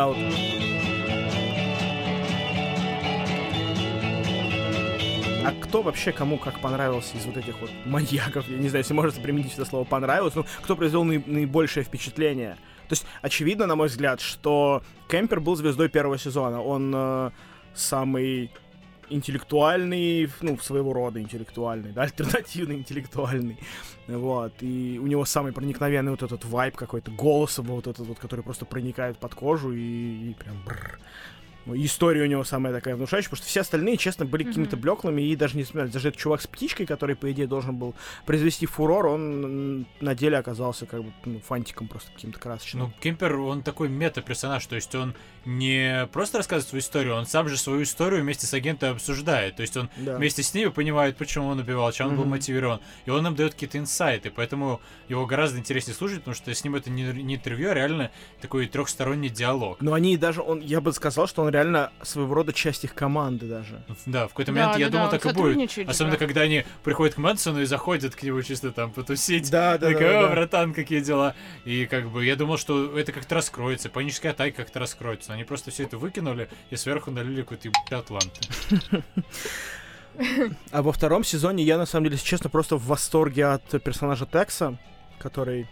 А 5.44 5.53
кто 5.61 5.82
вообще 5.82 6.11
кому 6.12 6.38
как 6.38 6.61
понравился 6.61 7.16
из 7.16 7.24
вот 7.24 7.36
этих 7.36 7.61
вот 7.61 7.70
маньяков? 7.84 8.49
Я 8.49 8.57
не 8.59 8.68
знаю, 8.68 8.82
если 8.82 8.94
можно 8.94 9.20
применить 9.20 9.53
это 9.55 9.64
слово 9.64 9.84
понравилось, 9.84 10.34
ну, 10.34 10.44
кто 10.62 10.74
произвел 10.74 11.05
наи- 11.05 11.22
наибольшее 11.24 11.84
впечатление? 11.84 12.57
То 12.89 12.93
есть, 12.93 13.07
очевидно, 13.22 13.66
на 13.66 13.76
мой 13.76 13.89
взгляд, 13.89 14.20
что 14.20 14.82
Кемпер 15.09 15.41
был 15.41 15.57
звездой 15.57 15.89
первого 15.89 16.18
сезона. 16.18 16.62
Он 16.62 16.93
э, 16.95 17.30
самый 17.74 18.51
интеллектуальный, 19.09 20.28
ну, 20.41 20.59
своего 20.59 20.93
рода 20.93 21.20
интеллектуальный, 21.20 21.93
да, 21.93 22.03
альтернативный 22.05 22.76
интеллектуальный. 22.76 23.59
Вот. 24.09 24.53
И 24.61 24.99
у 25.03 25.07
него 25.07 25.24
самый 25.24 25.53
проникновенный 25.53 26.11
вот 26.11 26.22
этот 26.22 26.45
вайб 26.45 26.76
какой-то, 26.76 27.11
голос 27.11 27.59
его 27.59 27.76
вот 27.76 27.87
этот 27.87 28.07
вот, 28.07 28.18
который 28.18 28.43
просто 28.43 28.64
проникает 28.64 29.18
под 29.18 29.34
кожу 29.34 29.72
и, 29.72 30.30
и 30.30 30.34
прям 30.34 30.57
бррр. 30.64 30.99
Ну, 31.67 31.75
История 31.77 32.23
у 32.23 32.27
него 32.27 32.45
самая 32.45 32.73
такая 32.73 32.97
внушающая, 32.97 33.29
потому 33.29 33.39
что 33.43 33.47
все 33.49 33.61
остальные, 33.61 33.97
честно, 33.97 34.25
были 34.25 34.45
Мгм. 34.45 34.51
какими-то 34.51 34.77
блеклыми 34.77 35.23
и 35.23 35.37
даже 35.37 35.57
не 35.57 35.64
смеялись. 35.64 35.93
Даже 35.93 36.09
этот 36.09 36.21
чувак 36.21 36.41
с 36.41 36.47
птичкой, 36.47 36.87
который, 36.87 37.17
по 37.17 37.31
идее, 37.33 37.47
должен 37.47 37.77
был 37.77 37.95
произвести 38.25 38.67
фурор, 38.67 39.07
он 39.07 39.87
на 40.01 40.14
деле 40.14 40.39
оказался 40.39 40.87
как 40.87 41.03
бы 41.03 41.12
ну, 41.25 41.41
фантиком 41.41 41.89
просто 41.89 42.11
каким-то 42.12 42.39
красочным. 42.39 42.85
Ну, 42.85 42.93
Кемпер, 43.01 43.37
он 43.39 43.62
такой 43.62 43.89
мета-персонаж, 43.89 44.64
то 44.67 44.77
есть 44.77 44.95
он 44.95 45.14
не 45.45 46.09
просто 46.12 46.39
рассказывает 46.39 46.69
свою 46.69 46.81
историю, 46.81 47.14
он 47.14 47.27
сам 47.27 47.49
же 47.49 47.57
свою 47.57 47.83
историю 47.83 48.23
вместе 48.23 48.47
с 48.47 48.55
агентом 48.55 48.93
обсуждает. 48.93 49.57
То 49.57 49.62
есть 49.62 49.77
он 49.77 49.91
да. 49.97 50.17
вместе 50.17 50.43
с 50.43 50.55
ними 50.55 50.69
понимает, 50.71 51.17
почему 51.17 51.49
он 51.49 51.59
убивал, 51.59 51.91
чем 51.93 52.09
он 52.09 52.17
был 52.17 52.25
мотивирован. 52.25 52.81
И 53.05 53.11
он 53.11 53.23
нам 53.23 53.35
дает 53.35 53.55
какие-то 53.55 53.79
инсайты, 53.79 54.31
поэтому 54.31 54.81
его 55.09 55.27
гораздо 55.27 55.59
интереснее 55.59 55.95
слушать, 55.95 56.19
потому 56.19 56.35
что 56.35 56.53
с 56.55 56.64
ним 56.64 56.75
это 56.75 56.91
не, 56.91 57.05
не 57.23 57.37
интервью, 57.37 57.71
а 57.71 57.75
реально 57.75 58.11
такой 58.41 58.67
трехсторонний 58.67 59.29
диалог. 59.29 59.81
Но 59.81 59.93
они 59.93 60.17
даже, 60.17 60.43
он, 60.43 60.61
я 60.61 60.81
бы 60.81 60.93
сказал, 60.93 61.27
что 61.27 61.43
он 61.43 61.49
реально 61.57 61.90
своего 62.02 62.34
рода 62.34 62.52
часть 62.52 62.84
их 62.84 62.94
команды 62.94 63.46
даже. 63.46 63.82
Да, 64.04 64.26
в 64.26 64.30
какой-то 64.30 64.52
Да, 64.52 64.61
момент 64.61 64.78
я 64.78 64.86
да, 64.86 64.92
думал, 64.92 65.11
да, 65.11 65.18
так 65.18 65.32
и 65.32 65.34
будет. 65.34 65.88
Особенно, 65.88 66.12
да. 66.12 66.18
когда 66.18 66.42
они 66.42 66.64
приходят 66.84 67.14
к 67.14 67.18
Мэнсону 67.18 67.62
и 67.62 67.64
заходят 67.64 68.14
к 68.14 68.22
нему 68.22 68.42
чисто 68.42 68.72
там 68.72 68.92
потусить. 68.92 69.50
Да, 69.50 69.78
да, 69.78 69.88
Такой, 69.88 70.07
да, 70.07 70.18
«О, 70.18 70.22
да. 70.24 70.28
братан, 70.32 70.74
какие 70.74 71.00
дела? 71.00 71.34
И 71.64 71.86
как 71.86 72.11
бы 72.11 72.24
я 72.24 72.36
думал, 72.36 72.59
что 72.59 72.98
это 72.98 73.12
как-то 73.12 73.36
раскроется, 73.36 73.88
паническая 73.88 74.32
атака 74.32 74.52
как-то 74.57 74.78
раскроется. 74.80 75.32
Они 75.32 75.44
просто 75.44 75.70
все 75.70 75.84
это 75.84 75.96
выкинули 75.96 76.48
и 76.70 76.76
сверху 76.76 77.11
налили 77.11 77.42
какой-то 77.42 77.70
Атланты. 77.90 78.40
А 80.70 80.80
во 80.80 80.92
втором 80.92 81.24
сезоне 81.24 81.62
я, 81.62 81.76
на 81.76 81.84
самом 81.84 82.04
деле, 82.04 82.14
если 82.14 82.26
честно, 82.26 82.48
просто 82.48 82.76
в 82.76 82.86
восторге 82.86 83.46
от 83.46 83.82
персонажа 83.82 84.24
Текса, 84.24 84.78
который... 85.18 85.68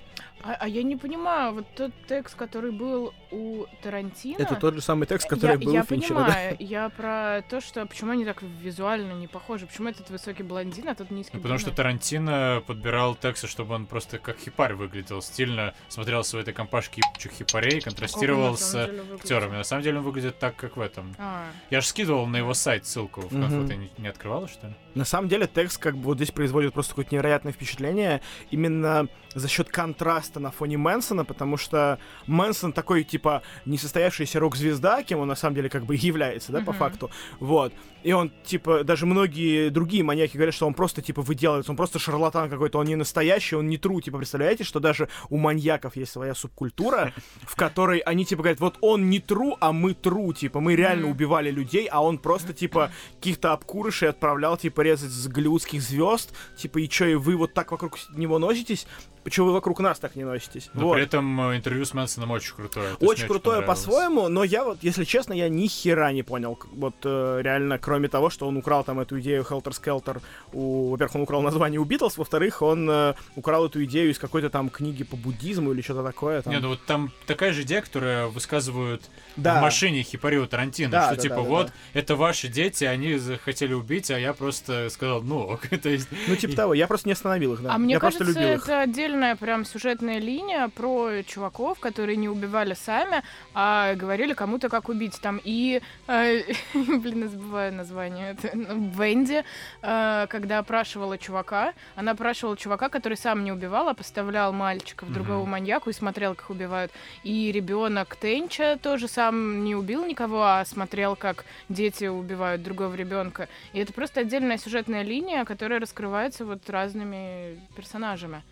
А, 0.46 0.56
а 0.60 0.68
я 0.68 0.82
не 0.82 0.96
понимаю, 0.96 1.54
вот 1.54 1.66
тот 1.74 1.92
текст, 2.06 2.34
который 2.34 2.70
был 2.70 3.14
у 3.30 3.64
Тарантино... 3.82 4.36
Это 4.38 4.56
тот 4.56 4.74
же 4.74 4.82
самый 4.82 5.06
текст, 5.06 5.26
который 5.26 5.52
я, 5.52 5.58
был 5.58 5.72
я 5.72 5.80
у 5.80 5.84
Финчера, 5.84 6.18
да? 6.18 6.24
понимаю, 6.24 6.56
я 6.60 6.88
про 6.90 7.42
то, 7.48 7.62
что 7.62 7.86
почему 7.86 8.10
они 8.10 8.26
так 8.26 8.42
визуально 8.42 9.12
не 9.12 9.26
похожи, 9.26 9.66
почему 9.66 9.88
этот 9.88 10.10
высокий 10.10 10.42
блондин, 10.42 10.90
а 10.90 10.94
тот 10.94 11.10
низкий 11.10 11.38
Ну, 11.38 11.42
потому 11.42 11.58
что? 11.58 11.70
Тарантино 11.70 12.62
подбирал 12.66 13.14
Текса, 13.14 13.46
чтобы 13.46 13.74
он 13.74 13.86
просто 13.86 14.18
как 14.18 14.38
хипарь 14.38 14.74
выглядел, 14.74 15.22
стильно 15.22 15.72
смотрелся 15.88 16.36
в 16.36 16.40
этой 16.40 16.52
компашке 16.52 17.00
ебучих 17.06 17.32
хипарей, 17.32 17.76
он 17.76 17.80
контрастировал 17.80 18.58
с 18.58 18.74
актерами. 18.74 19.56
На 19.56 19.64
самом 19.64 19.82
деле 19.82 19.98
он 19.98 20.04
выглядит 20.04 20.38
так, 20.38 20.56
как 20.56 20.76
в 20.76 20.80
этом. 20.80 21.14
А, 21.18 21.46
Я 21.70 21.80
же 21.80 21.86
скидывал 21.86 22.26
на 22.26 22.36
его 22.36 22.52
сайт 22.52 22.84
ссылку. 22.86 23.22
В 23.22 23.30
конце 23.30 23.66
ты 23.66 23.76
не, 23.76 23.90
не 23.96 24.08
открывала, 24.08 24.46
что 24.46 24.66
ли? 24.66 24.74
На 24.94 25.06
самом 25.06 25.28
деле 25.28 25.48
текст 25.52 25.78
как 25.78 25.96
бы 25.96 26.04
вот 26.04 26.18
здесь 26.18 26.30
производит 26.30 26.74
просто 26.74 26.92
какое-то 26.92 27.14
невероятное 27.14 27.52
впечатление 27.52 28.20
именно 28.50 29.08
за 29.34 29.48
счет 29.48 29.68
контраста 29.68 30.33
на 30.40 30.50
фоне 30.50 30.78
Мэнсона, 30.78 31.24
потому 31.24 31.56
что 31.56 31.98
Мэнсон 32.26 32.72
такой, 32.72 33.04
типа, 33.04 33.42
несостоявшаяся 33.66 34.40
рок-звезда, 34.40 35.02
кем 35.02 35.20
он 35.20 35.28
на 35.28 35.34
самом 35.34 35.56
деле 35.56 35.68
как 35.68 35.84
бы 35.84 35.96
и 35.96 35.98
является, 35.98 36.52
да, 36.52 36.58
по 36.60 36.70
Мгм. 36.72 36.78
факту. 36.78 37.10
Вот. 37.40 37.72
И 38.02 38.12
он, 38.12 38.30
типа, 38.44 38.84
даже 38.84 39.06
многие 39.06 39.70
другие 39.70 40.02
маньяки 40.04 40.36
говорят, 40.36 40.54
что 40.54 40.66
он 40.66 40.74
просто, 40.74 41.00
типа, 41.00 41.22
выделывается, 41.22 41.72
он 41.72 41.76
просто 41.76 41.98
шарлатан 41.98 42.50
какой-то, 42.50 42.78
он 42.78 42.86
не 42.86 42.96
настоящий, 42.96 43.56
он 43.56 43.66
не 43.68 43.78
тру, 43.78 44.00
типа, 44.02 44.18
представляете, 44.18 44.62
что 44.62 44.78
даже 44.78 45.08
у 45.30 45.38
маньяков 45.38 45.96
есть 45.96 46.12
своя 46.12 46.34
субкультура, 46.34 47.12
в 47.42 47.56
которой 47.56 48.00
они, 48.00 48.26
типа, 48.26 48.42
говорят, 48.42 48.60
вот 48.60 48.76
он 48.82 49.08
не 49.08 49.20
тру, 49.20 49.56
а 49.60 49.72
мы 49.72 49.94
тру, 49.94 50.32
типа, 50.34 50.60
мы 50.60 50.76
реально 50.76 51.08
убивали 51.08 51.50
людей, 51.50 51.86
а 51.90 52.02
он 52.04 52.18
просто, 52.18 52.52
типа, 52.52 52.90
каких-то 53.16 53.52
обкурышей 53.54 54.10
отправлял, 54.10 54.58
типа, 54.58 54.82
резать 54.82 55.10
с 55.10 55.26
голливудских 55.26 55.80
звезд, 55.80 56.34
типа, 56.58 56.78
и 56.80 56.88
чё, 56.88 57.06
и 57.06 57.14
вы 57.14 57.36
вот 57.36 57.54
так 57.54 57.70
вокруг 57.72 57.98
него 58.14 58.38
носитесь? 58.38 58.86
Почему 59.24 59.46
вы 59.46 59.52
вокруг 59.54 59.80
нас 59.80 59.98
так 59.98 60.16
не 60.16 60.24
носитесь? 60.24 60.70
Но 60.74 60.88
Вот. 60.88 60.94
при 60.94 61.02
этом 61.02 61.50
э, 61.50 61.56
интервью 61.56 61.86
с 61.86 61.94
Мэнсоном 61.94 62.30
очень 62.30 62.54
крутое. 62.54 62.94
Очень 63.00 63.22
мне 63.22 63.28
крутое 63.28 63.62
по-своему, 63.62 64.28
но 64.28 64.44
я 64.44 64.64
вот, 64.64 64.78
если 64.82 65.04
честно, 65.04 65.32
я 65.32 65.48
ни 65.48 65.66
хера 65.66 66.12
не 66.12 66.22
понял. 66.22 66.58
Вот 66.72 66.94
э, 67.04 67.40
реально, 67.42 67.78
кроме 67.78 68.08
того, 68.08 68.28
что 68.28 68.46
он 68.46 68.58
украл 68.58 68.84
там 68.84 69.00
эту 69.00 69.18
идею 69.20 69.42
Helter 69.42 69.72
Skelter. 69.72 70.20
У, 70.52 70.90
во-первых, 70.90 71.14
он 71.16 71.22
украл 71.22 71.40
название 71.42 71.80
у 71.80 71.84
Битлз, 71.84 72.18
во-вторых, 72.18 72.60
он 72.60 72.88
э, 72.90 73.14
украл 73.34 73.64
эту 73.64 73.82
идею 73.84 74.10
из 74.10 74.18
какой-то 74.18 74.50
там 74.50 74.68
книги 74.68 75.04
по 75.04 75.16
буддизму 75.16 75.72
или 75.72 75.80
что-то 75.80 76.02
такое. 76.02 76.42
Там. 76.42 76.52
Не, 76.52 76.60
ну 76.60 76.68
вот 76.68 76.84
там 76.84 77.10
такая 77.26 77.52
же 77.52 77.62
идея, 77.62 77.80
которая 77.80 78.26
высказывают 78.26 79.08
да. 79.36 79.58
в 79.58 79.62
машине 79.62 80.02
Хипарио 80.02 80.46
Тарантино, 80.46 80.90
Да, 80.90 81.06
что 81.06 81.16
да, 81.16 81.22
типа 81.22 81.36
да, 81.36 81.42
да, 81.42 81.48
вот, 81.48 81.66
да. 81.68 81.72
это 82.00 82.16
ваши 82.16 82.48
дети, 82.48 82.84
они 82.84 83.16
захотели 83.16 83.72
убить, 83.72 84.10
а 84.10 84.18
я 84.18 84.34
просто 84.34 84.90
сказал, 84.90 85.22
ну, 85.22 85.38
ок». 85.38 85.62
то 85.82 85.88
есть... 85.88 86.08
Ну, 86.28 86.36
типа 86.36 86.54
того, 86.54 86.74
я 86.74 86.86
просто 86.86 87.08
не 87.08 87.12
остановил 87.14 87.54
их, 87.54 87.62
да. 87.62 87.74
А 87.74 87.78
мне 87.78 87.94
я 87.94 88.00
кажется, 88.00 88.24
просто 88.24 88.40
любил 88.40 88.56
их. 88.56 88.68
это 88.68 88.92
отдельная 89.14 89.36
прям 89.36 89.64
сюжетная 89.64 90.18
линия 90.18 90.68
про 90.68 91.22
чуваков, 91.22 91.78
которые 91.78 92.16
не 92.16 92.28
убивали 92.28 92.74
сами, 92.74 93.22
а 93.54 93.94
говорили 93.94 94.34
кому-то, 94.34 94.68
как 94.68 94.88
убить. 94.88 95.20
Там 95.20 95.40
и, 95.44 95.80
э, 96.08 96.42
блин, 96.74 97.22
я 97.22 97.28
забываю 97.28 97.72
название, 97.72 98.32
это, 98.32 98.50
ну, 98.56 98.90
Венди, 98.90 99.44
э, 99.82 100.26
когда 100.28 100.58
опрашивала 100.58 101.16
чувака, 101.16 101.74
она 101.94 102.12
опрашивала 102.12 102.56
чувака, 102.56 102.88
который 102.88 103.16
сам 103.16 103.44
не 103.44 103.52
убивал, 103.52 103.88
а 103.88 103.94
поставлял 103.94 104.52
мальчиков 104.52 105.08
Мгм. 105.08 105.14
другого 105.14 105.46
маньяку 105.46 105.90
и 105.90 105.92
смотрел, 105.92 106.34
как 106.34 106.50
убивают. 106.50 106.90
И 107.22 107.52
ребенок 107.52 108.16
Тенча 108.16 108.78
тоже 108.82 109.06
сам 109.06 109.64
не 109.64 109.76
убил 109.76 110.04
никого, 110.04 110.42
а 110.42 110.64
смотрел, 110.64 111.14
как 111.14 111.44
дети 111.68 112.06
убивают 112.06 112.62
другого 112.62 112.94
ребенка. 112.94 113.48
И 113.74 113.78
это 113.78 113.92
просто 113.92 114.20
отдельная 114.20 114.58
сюжетная 114.58 115.02
линия, 115.02 115.44
которая 115.44 115.78
раскрывается 115.78 116.44
вот 116.44 116.68
разными 116.68 117.60
персонажами. 117.76 118.42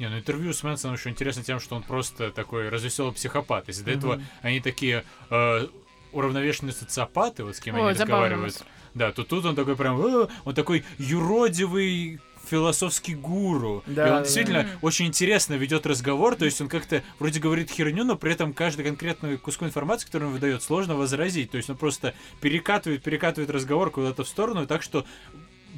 Не, 0.00 0.08
ну 0.08 0.16
интервью 0.16 0.54
с 0.54 0.62
Мэнсоном 0.62 0.96
еще 0.96 1.10
интересно 1.10 1.44
тем, 1.44 1.60
что 1.60 1.76
он 1.76 1.82
просто 1.82 2.30
такой 2.30 2.70
развеселый 2.70 3.12
психопат. 3.12 3.68
Если 3.68 3.82
до 3.82 3.90
этого 3.90 4.22
они 4.40 4.60
такие 4.60 5.04
э, 5.28 5.66
уравновешенные 6.12 6.72
социопаты, 6.72 7.44
вот 7.44 7.54
с 7.54 7.60
кем 7.60 7.74
Ой, 7.74 7.82
они 7.82 7.90
разговаривают, 7.90 8.64
да, 8.94 9.12
то 9.12 9.24
тут 9.24 9.44
он 9.44 9.54
такой 9.54 9.76
прям, 9.76 10.00
«Э», 10.00 10.28
он 10.46 10.54
такой 10.54 10.84
юродивый 10.96 12.18
философский 12.48 13.14
гуру. 13.14 13.84
Да, 13.86 14.06
и 14.06 14.10
он 14.10 14.16
да, 14.16 14.22
действительно 14.22 14.62
да. 14.62 14.68
очень 14.80 15.06
интересно 15.06 15.54
ведет 15.54 15.84
разговор, 15.84 16.34
то 16.34 16.46
есть 16.46 16.58
он 16.62 16.70
как-то 16.70 17.02
вроде 17.18 17.38
говорит 17.38 17.70
херню, 17.70 18.04
но 18.04 18.16
при 18.16 18.32
этом 18.32 18.54
каждый 18.54 18.86
конкретный 18.86 19.36
куску 19.36 19.66
информации, 19.66 20.06
который 20.06 20.28
он 20.28 20.32
выдает, 20.32 20.62
сложно 20.62 20.96
возразить. 20.96 21.50
То 21.50 21.58
есть 21.58 21.68
он 21.68 21.76
просто 21.76 22.14
перекатывает, 22.40 23.02
перекатывает 23.02 23.50
разговор 23.50 23.90
куда-то 23.90 24.24
в 24.24 24.28
сторону, 24.28 24.66
так 24.66 24.82
что 24.82 25.04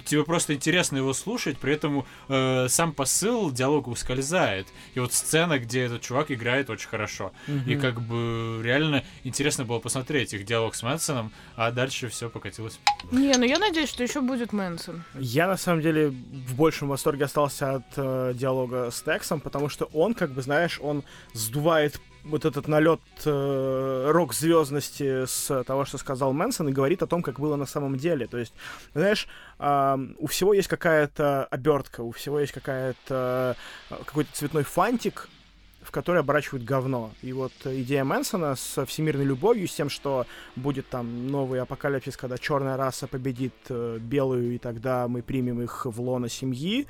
тебе 0.05 0.25
просто 0.25 0.55
интересно 0.55 0.97
его 0.99 1.13
слушать, 1.13 1.59
при 1.59 1.75
этом 1.75 2.05
э, 2.29 2.67
сам 2.69 2.93
посыл 2.93 3.51
диалога 3.51 3.89
ускользает. 3.89 4.67
И 4.95 5.01
вот 5.01 5.13
сцена, 5.13 5.59
где 5.59 5.83
этот 5.83 6.03
чувак 6.03 6.31
играет 6.31 6.71
очень 6.71 6.89
хорошо. 6.89 7.33
И 7.47 7.53
Мгм. 7.75 7.81
как 7.81 8.01
бы 8.01 8.61
реально 8.63 9.05
интересно 9.25 9.65
было 9.65 9.79
посмотреть 9.79 10.35
их 10.35 10.45
диалог 10.45 10.75
с 10.75 10.83
Мэнсоном, 10.83 11.33
а 11.57 11.71
дальше 11.71 12.09
все 12.09 12.29
покатилось. 12.29 12.79
Не, 13.11 13.35
ну 13.37 13.45
я 13.45 13.59
надеюсь, 13.59 13.89
что 13.89 14.03
еще 14.03 14.21
будет 14.21 14.53
Мэнсон. 14.53 15.03
Я 15.15 15.47
на 15.47 15.57
самом 15.57 15.81
деле 15.83 16.09
в 16.09 16.55
большем 16.55 16.89
восторге 16.89 17.25
остался 17.25 17.77
от 17.77 17.85
э, 17.97 18.33
диалога 18.35 18.91
с 18.91 19.03
Тексом, 19.03 19.41
потому 19.41 19.69
что 19.69 19.87
он, 19.93 20.15
как 20.15 20.33
бы, 20.33 20.43
знаешь, 20.43 20.79
он 20.83 21.05
сдувает 21.33 22.01
вот 22.25 22.45
этот 22.45 22.69
налет 22.69 23.01
э, 23.25 24.11
рок-звездности 24.11 25.27
с 25.27 25.65
того, 25.65 25.85
что 25.85 25.99
сказал 25.99 26.33
Мэнсон, 26.33 26.69
и 26.69 26.73
говорит 26.73 27.03
о 27.03 27.07
том, 27.07 27.23
как 27.23 27.41
было 27.41 27.57
на 27.57 27.67
самом 27.67 27.97
деле. 27.97 28.27
То 28.27 28.39
есть, 28.39 28.55
знаешь, 28.95 29.27
э, 29.59 29.99
у 30.19 30.27
всего 30.27 30.55
есть 30.55 30.69
какая-то 30.69 31.45
обертка, 31.47 32.03
у 32.03 32.13
всего 32.13 32.41
есть 32.41 32.53
какая-то 32.53 33.57
э, 33.91 33.95
какой-то 34.05 34.33
цветной 34.33 34.63
фантик, 34.63 35.29
в 35.83 35.91
который 35.91 36.21
оборачивают 36.21 36.65
говно. 36.65 37.11
И 37.23 37.33
вот 37.33 37.53
идея 37.65 38.05
Мэнсона 38.05 38.55
с 38.55 38.85
всемирной 38.87 39.25
любовью, 39.25 39.67
с 39.67 39.75
тем, 39.75 39.91
что 39.91 40.27
будет 40.55 40.89
там 40.89 41.27
новый 41.27 41.61
апокалипсис, 41.61 42.17
когда 42.17 42.39
черная 42.39 42.77
раса 42.77 43.09
победит 43.09 43.55
э, 43.69 43.99
белую, 44.01 44.55
и 44.55 44.59
тогда 44.59 45.09
мы 45.09 45.23
примем 45.23 45.61
их 45.61 45.87
в 45.87 46.01
лоно 46.01 46.29
семьи, 46.29 46.87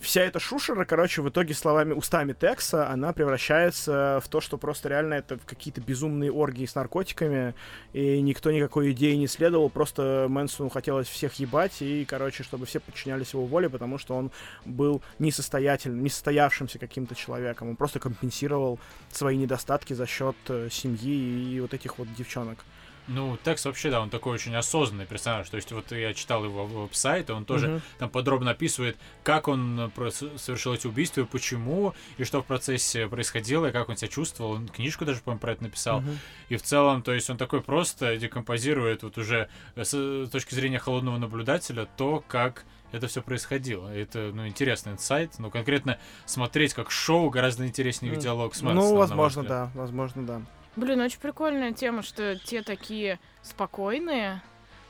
вся 0.00 0.22
эта 0.22 0.38
шушера, 0.38 0.84
короче, 0.84 1.20
в 1.20 1.28
итоге 1.28 1.54
словами, 1.54 1.92
устами 1.92 2.32
Текса, 2.32 2.88
она 2.88 3.12
превращается 3.12 4.20
в 4.24 4.28
то, 4.28 4.40
что 4.40 4.56
просто 4.56 4.88
реально 4.88 5.14
это 5.14 5.38
какие-то 5.44 5.80
безумные 5.80 6.32
оргии 6.32 6.64
с 6.64 6.74
наркотиками, 6.74 7.54
и 7.92 8.20
никто 8.20 8.50
никакой 8.50 8.92
идеи 8.92 9.14
не 9.14 9.26
следовал, 9.26 9.68
просто 9.68 10.26
Мэнсону 10.28 10.70
хотелось 10.70 11.08
всех 11.08 11.34
ебать, 11.34 11.82
и, 11.82 12.04
короче, 12.04 12.42
чтобы 12.42 12.66
все 12.66 12.80
подчинялись 12.80 13.34
его 13.34 13.44
воле, 13.44 13.68
потому 13.68 13.98
что 13.98 14.14
он 14.14 14.30
был 14.64 15.02
несостоятельным, 15.18 16.02
несостоявшимся 16.02 16.78
каким-то 16.78 17.14
человеком, 17.14 17.70
он 17.70 17.76
просто 17.76 18.00
компенсировал 18.00 18.78
свои 19.10 19.36
недостатки 19.36 19.92
за 19.92 20.06
счет 20.06 20.36
э, 20.48 20.68
семьи 20.70 21.54
и 21.54 21.60
вот 21.60 21.74
этих 21.74 21.98
вот 21.98 22.08
девчонок. 22.14 22.58
Ну, 23.06 23.36
Текс 23.44 23.64
вообще, 23.64 23.90
да, 23.90 24.00
он 24.00 24.10
такой 24.10 24.34
очень 24.34 24.54
осознанный 24.54 25.06
персонаж. 25.06 25.48
То 25.50 25.56
есть, 25.56 25.70
вот 25.72 25.92
я 25.92 26.14
читал 26.14 26.44
его 26.44 26.66
веб-сайт, 26.66 27.30
он 27.30 27.44
тоже 27.44 27.66
uh-huh. 27.68 27.80
там 27.98 28.10
подробно 28.10 28.52
описывает, 28.52 28.96
как 29.22 29.48
он 29.48 29.92
совершил 30.36 30.74
эти 30.74 30.86
убийства, 30.86 31.20
и 31.20 31.24
почему, 31.24 31.94
и 32.16 32.24
что 32.24 32.42
в 32.42 32.46
процессе 32.46 33.06
происходило, 33.08 33.66
и 33.66 33.72
как 33.72 33.88
он 33.88 33.96
себя 33.96 34.08
чувствовал. 34.08 34.52
Он 34.52 34.68
книжку 34.68 35.04
даже, 35.04 35.20
по-моему, 35.20 35.40
про 35.40 35.52
это 35.52 35.62
написал. 35.64 36.00
Uh-huh. 36.00 36.16
И 36.48 36.56
в 36.56 36.62
целом, 36.62 37.02
то 37.02 37.12
есть, 37.12 37.28
он 37.28 37.36
такой 37.36 37.60
просто 37.60 38.16
декомпозирует 38.16 39.02
вот 39.02 39.18
уже 39.18 39.48
с 39.76 40.28
точки 40.30 40.54
зрения 40.54 40.78
холодного 40.78 41.18
наблюдателя 41.18 41.86
то, 41.96 42.24
как 42.26 42.64
это 42.92 43.08
все 43.08 43.22
происходило. 43.22 43.88
Это, 43.88 44.30
ну, 44.32 44.46
интересный 44.46 44.92
инсайт. 44.92 45.38
Но 45.38 45.50
конкретно 45.50 45.98
смотреть 46.26 46.74
как 46.74 46.90
шоу 46.90 47.28
гораздо 47.28 47.66
интереснее, 47.66 48.14
mm. 48.14 48.20
диалог 48.20 48.54
с. 48.54 48.62
Ну, 48.62 48.96
возможно, 48.96 49.42
да. 49.42 49.70
Возможно, 49.74 50.24
да. 50.24 50.42
Блин, 50.76 51.00
очень 51.00 51.20
прикольная 51.20 51.72
тема, 51.72 52.02
что 52.02 52.36
те 52.36 52.62
такие 52.62 53.20
спокойные, 53.42 54.42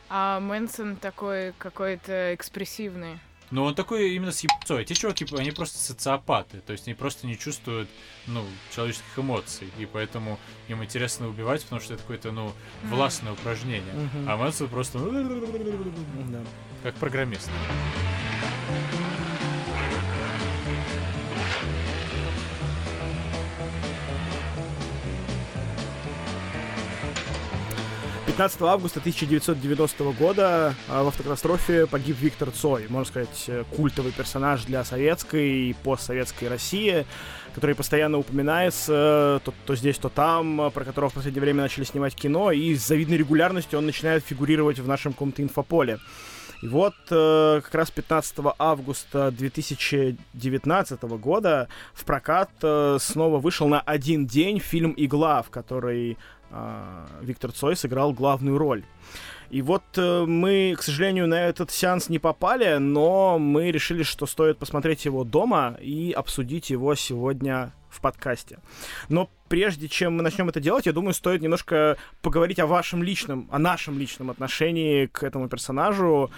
а 0.09 0.41
Мэнсон 0.41 0.97
такой 0.97 1.53
какой-то 1.59 2.35
экспрессивный. 2.35 3.19
Но 3.51 3.65
он 3.65 3.75
такой 3.75 4.15
именно 4.15 4.33
с 4.33 4.41
ебцой. 4.41 4.85
Те 4.85 4.95
чуваки, 4.95 5.27
они 5.37 5.51
просто 5.51 5.79
социопаты. 5.79 6.61
То 6.61 6.73
есть 6.73 6.89
они 6.89 6.95
просто 6.95 7.27
не 7.27 7.39
чувствуют, 7.39 7.89
ну, 8.27 8.45
человеческих 8.75 9.19
эмоций. 9.19 9.71
И 9.79 9.87
поэтому 9.87 10.39
им 10.69 10.83
интересно 10.83 11.29
убивать, 11.29 11.63
потому 11.63 11.81
что 11.81 11.95
это 11.95 12.03
какое-то, 12.03 12.33
ну, 12.33 12.53
властное 12.85 13.33
mm. 13.33 13.35
упражнение. 13.35 13.95
Mm-hmm. 13.95 14.25
А 14.27 14.37
Мэнсон 14.37 14.69
просто... 14.69 14.99
Как 16.83 16.95
программист. 16.97 17.51
15 28.35 28.63
августа 28.63 28.99
1990 28.99 30.05
года 30.19 30.75
а, 30.89 31.05
в 31.05 31.07
автокатастрофе 31.07 31.87
погиб 31.87 32.17
Виктор 32.21 32.51
Цой, 32.51 32.87
можно 32.89 33.09
сказать, 33.09 33.45
э, 33.47 33.63
культовый 33.77 34.11
персонаж 34.11 34.65
для 34.65 34.83
советской 34.83 35.69
и 35.69 35.73
постсоветской 35.85 36.49
России, 36.49 37.07
который 37.55 37.77
постоянно 37.77 38.19
упоминается 38.19 39.41
то, 39.45 39.55
то 39.65 39.77
здесь, 39.77 39.99
то 39.99 40.09
там, 40.09 40.73
про 40.75 40.85
которого 40.85 41.11
в 41.11 41.15
последнее 41.15 41.43
время 41.43 41.63
начали 41.63 41.85
снимать 41.85 42.17
кино, 42.17 42.51
и 42.51 42.75
с 42.75 42.85
завидной 42.85 43.19
регулярностью 43.19 43.79
он 43.79 43.87
начинает 43.87 44.25
фигурировать 44.25 44.81
в 44.81 44.89
нашем 44.89 45.13
каком-то 45.13 45.41
инфополе. 45.41 46.01
И 46.61 46.67
вот 46.67 46.95
э, 47.11 47.61
как 47.63 47.75
раз 47.75 47.93
15 47.93 48.37
августа 48.59 49.31
2019 49.31 51.03
года 51.03 51.69
в 51.93 52.05
прокат 52.05 52.51
э, 52.63 52.97
снова 53.01 53.39
вышел 53.39 53.69
на 53.69 53.81
один 53.81 54.27
день 54.27 54.59
фильм 54.59 54.93
«Игла», 54.97 55.43
в 55.43 55.51
который 55.51 56.17
Виктор 57.21 57.53
Цой 57.53 57.77
сыграл 57.77 58.13
главную 58.13 58.59
роль. 58.59 58.85
И 59.51 59.63
вот 59.63 59.85
э, 59.97 60.25
мы, 60.27 60.75
к 60.77 60.83
сожалению, 60.83 61.29
на 61.29 61.47
этот 61.47 61.71
сеанс 61.71 62.09
не 62.09 62.19
попали, 62.19 62.79
но 62.79 63.39
мы 63.39 63.71
решили, 63.71 64.03
что 64.03 64.27
стоит 64.27 64.59
посмотреть 64.59 65.05
его 65.05 65.23
дома 65.23 65.77
и 65.81 66.13
обсудить 66.13 66.71
его 66.71 66.95
сегодня 66.95 67.73
в 67.89 68.01
подкасте. 68.01 68.59
Но 69.09 69.31
прежде 69.49 69.89
чем 69.89 70.17
мы 70.17 70.23
начнем 70.23 70.49
это 70.49 70.61
делать, 70.61 70.87
я 70.87 70.93
думаю, 70.93 71.15
стоит 71.15 71.43
немножко 71.43 71.97
поговорить 72.23 72.59
о 72.59 72.67
вашем 72.67 73.03
личном, 73.03 73.49
о 73.53 73.59
нашем 73.59 73.99
личном 73.99 74.31
отношении 74.31 75.07
к 75.07 75.23
этому 75.23 75.49
персонажу 75.49 76.31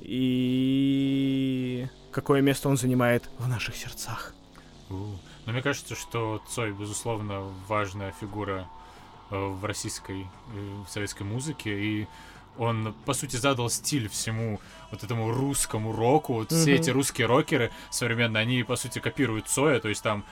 и 0.00 1.88
какое 2.12 2.40
место 2.40 2.68
он 2.68 2.76
занимает 2.76 3.28
в 3.38 3.48
наших 3.48 3.74
сердцах. 3.74 4.34
Но 4.88 5.18
ну, 5.46 5.52
мне 5.52 5.62
кажется, 5.62 5.94
что 5.94 6.40
Цой, 6.48 6.72
безусловно, 6.72 7.42
важная 7.68 8.12
фигура 8.20 8.68
в 9.30 9.64
российской, 9.64 10.22
э, 10.22 10.82
в 10.86 10.90
советской 10.90 11.22
музыке, 11.22 11.70
и 11.70 12.08
он, 12.58 12.94
по 13.04 13.14
сути, 13.14 13.36
задал 13.36 13.70
стиль 13.70 14.08
всему 14.08 14.60
вот 14.90 15.02
этому 15.04 15.30
русскому 15.32 15.92
року. 15.92 16.34
Вот 16.34 16.52
mm-hmm. 16.52 16.60
все 16.60 16.74
эти 16.74 16.90
русские 16.90 17.26
рокеры 17.26 17.70
современные, 17.90 18.42
они, 18.42 18.62
по 18.62 18.76
сути, 18.76 18.98
копируют 18.98 19.48
Цоя, 19.48 19.80
то 19.80 19.88
есть 19.88 20.02
там 20.02 20.24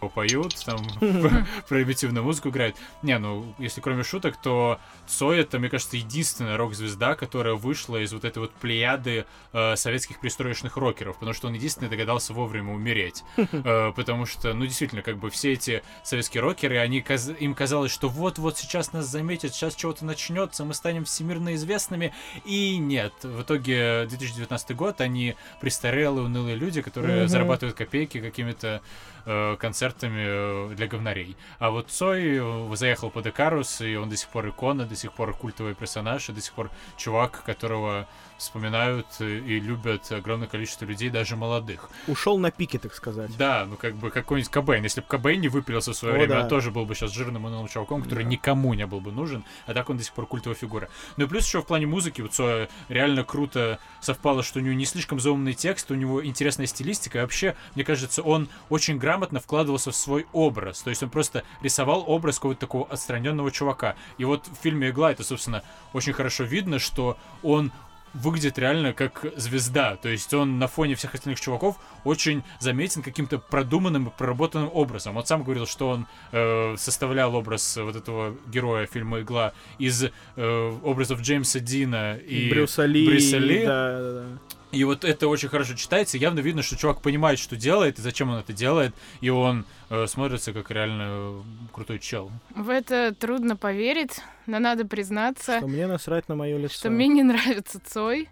поют, 0.14 0.54
там 0.64 0.78
примитивную 1.68 2.24
музыку 2.24 2.50
играют. 2.50 2.76
Не, 3.02 3.18
ну, 3.18 3.54
если 3.58 3.80
кроме 3.80 4.02
шуток, 4.02 4.36
то 4.36 4.78
Цой 5.06 5.40
это, 5.40 5.58
мне 5.58 5.68
кажется, 5.68 5.96
единственная 5.96 6.56
рок-звезда, 6.56 7.14
которая 7.14 7.54
вышла 7.54 7.96
из 7.96 8.12
вот 8.12 8.24
этой 8.24 8.38
вот 8.38 8.52
плеяды 8.52 9.26
э, 9.52 9.76
советских 9.76 10.20
пристроечных 10.20 10.76
рокеров, 10.76 11.18
потому 11.18 11.34
что 11.34 11.48
он 11.48 11.54
единственный 11.54 11.88
догадался 11.88 12.32
вовремя 12.32 12.72
умереть. 12.72 13.24
Э, 13.66 13.92
потому 13.94 14.26
что, 14.26 14.52
ну, 14.52 14.66
действительно, 14.66 15.00
как 15.00 15.16
бы 15.18 15.30
все 15.30 15.52
эти 15.52 15.82
советские 16.02 16.42
рокеры, 16.42 16.78
они, 16.78 17.00
каз 17.00 17.30
им 17.38 17.54
казалось, 17.54 17.92
что 17.92 18.08
вот-вот 18.08 18.58
сейчас 18.58 18.92
нас 18.92 19.06
заметят, 19.06 19.54
сейчас 19.54 19.74
чего-то 19.74 20.04
начнется, 20.04 20.64
мы 20.64 20.74
станем 20.74 21.04
всемирно 21.04 21.54
известными, 21.54 22.12
и 22.44 22.76
нет. 22.76 23.12
В 23.22 23.42
итоге 23.42 24.03
2019 24.06 24.76
год, 24.76 25.00
они 25.00 25.36
престарелые, 25.60 26.26
унылые 26.26 26.56
люди, 26.56 26.82
которые 26.82 27.28
зарабатывают 27.28 27.76
копейки 27.76 28.20
какими-то 28.20 28.82
э, 29.26 29.56
концертами 29.58 30.24
э, 30.26 30.74
для 30.74 30.86
говнарей. 30.86 31.36
А 31.58 31.70
вот 31.70 31.90
Цой 31.90 32.38
э, 32.38 32.76
заехал 32.76 33.10
под 33.10 33.26
Экарус, 33.26 33.80
и 33.80 33.96
он 33.96 34.08
до 34.08 34.16
сих 34.16 34.28
пор 34.28 34.48
икона, 34.48 34.84
до 34.84 34.96
сих 34.96 35.12
пор 35.12 35.36
культовый 35.36 35.74
персонаж, 35.74 36.28
и 36.28 36.32
до 36.32 36.40
сих 36.40 36.52
пор 36.52 36.70
чувак, 36.96 37.42
которого 37.44 38.08
вспоминают 38.38 39.06
и 39.20 39.60
любят 39.60 40.10
огромное 40.12 40.48
количество 40.48 40.84
людей, 40.84 41.10
даже 41.10 41.36
молодых. 41.36 41.90
Ушел 42.06 42.38
на 42.38 42.50
пике, 42.50 42.78
так 42.78 42.94
сказать. 42.94 43.36
Да, 43.36 43.66
ну 43.66 43.76
как 43.76 43.96
бы 43.96 44.10
какой-нибудь 44.10 44.50
Кобейн. 44.50 44.82
Если 44.82 45.00
бы 45.00 45.06
Кобейн 45.06 45.40
не 45.40 45.48
выпилился 45.48 45.92
в 45.92 45.96
свое 45.96 46.14
О, 46.14 46.18
время, 46.18 46.34
да. 46.34 46.42
он 46.42 46.48
тоже 46.48 46.70
был 46.70 46.84
бы 46.84 46.94
сейчас 46.94 47.12
жирным 47.12 47.46
и 47.46 47.50
новым 47.50 47.68
чуваком, 47.68 48.02
который 48.02 48.24
да. 48.24 48.30
никому 48.30 48.74
не 48.74 48.86
был 48.86 49.00
бы 49.00 49.12
нужен, 49.12 49.44
а 49.66 49.74
так 49.74 49.90
он 49.90 49.96
до 49.96 50.04
сих 50.04 50.12
пор 50.12 50.26
культовая 50.26 50.56
фигура. 50.56 50.88
Ну 51.16 51.24
и 51.24 51.28
плюс 51.28 51.46
еще 51.46 51.62
в 51.62 51.66
плане 51.66 51.86
музыки, 51.86 52.20
вот 52.20 52.32
Цоя 52.32 52.68
реально 52.88 53.24
круто 53.24 53.78
совпало, 54.00 54.42
что 54.42 54.58
у 54.58 54.62
него 54.62 54.74
не 54.74 54.84
слишком 54.84 55.20
заумный 55.20 55.54
текст, 55.54 55.90
у 55.90 55.94
него 55.94 56.24
интересная 56.24 56.66
стилистика, 56.66 57.18
и 57.18 57.20
вообще, 57.20 57.56
мне 57.74 57.84
кажется, 57.84 58.22
он 58.22 58.48
очень 58.68 58.98
грамотно 58.98 59.14
грамотно 59.14 59.40
вкладывался 59.40 59.90
в 59.90 59.96
свой 59.96 60.26
образ. 60.32 60.82
То 60.82 60.90
есть 60.90 61.02
он 61.02 61.10
просто 61.10 61.44
рисовал 61.62 62.04
образ 62.06 62.36
какого-то 62.36 62.60
такого 62.60 62.86
отстраненного 62.86 63.50
чувака. 63.50 63.96
И 64.18 64.24
вот 64.24 64.46
в 64.46 64.62
фильме 64.62 64.90
«Игла» 64.90 65.12
это, 65.12 65.24
собственно, 65.24 65.62
очень 65.92 66.12
хорошо 66.12 66.44
видно, 66.44 66.78
что 66.78 67.16
он 67.42 67.72
выглядит 68.14 68.58
реально 68.58 68.92
как 68.92 69.26
звезда. 69.36 69.96
То 69.96 70.08
есть 70.08 70.32
он 70.32 70.58
на 70.58 70.68
фоне 70.68 70.94
всех 70.94 71.14
остальных 71.14 71.40
чуваков 71.40 71.76
очень 72.04 72.42
заметен 72.60 73.02
каким-то 73.02 73.38
продуманным 73.38 74.08
и 74.08 74.10
проработанным 74.10 74.70
образом. 74.72 75.16
Он 75.16 75.26
сам 75.26 75.42
говорил, 75.42 75.66
что 75.66 75.90
он 75.90 76.06
э, 76.32 76.76
составлял 76.76 77.34
образ 77.34 77.76
вот 77.76 77.96
этого 77.96 78.36
героя 78.46 78.86
фильма 78.86 79.20
«Игла» 79.20 79.52
из 79.78 80.04
э, 80.04 80.78
образов 80.82 81.20
Джеймса 81.20 81.60
Дина 81.60 82.16
и 82.16 82.50
Брюса 82.50 82.84
Ли. 82.84 83.06
Брюса 83.06 83.38
Ли. 83.38 83.64
Да, 83.64 84.00
да, 84.00 84.12
да. 84.12 84.26
И 84.74 84.84
вот 84.84 85.04
это 85.04 85.28
очень 85.28 85.48
хорошо 85.48 85.74
читается. 85.74 86.18
Явно 86.18 86.40
видно, 86.40 86.62
что 86.62 86.76
чувак 86.76 87.00
понимает, 87.00 87.38
что 87.38 87.56
делает 87.56 87.98
и 87.98 88.02
зачем 88.02 88.30
он 88.30 88.38
это 88.38 88.52
делает. 88.52 88.94
И 89.20 89.30
он 89.30 89.64
э, 89.90 90.06
смотрится 90.06 90.52
как 90.52 90.70
реально 90.70 91.02
э, 91.08 91.42
крутой 91.72 91.98
чел. 91.98 92.30
В 92.54 92.68
это 92.68 93.14
трудно 93.14 93.56
поверить, 93.56 94.20
но 94.46 94.58
надо 94.58 94.84
признаться. 94.86 95.58
Что 95.58 95.66
мне 95.66 95.86
насрать 95.86 96.28
на 96.28 96.34
мое 96.34 96.58
лицо. 96.58 96.74
Что 96.74 96.90
мне 96.90 97.08
не 97.08 97.22
нравится 97.22 97.80
Цой. 97.84 98.28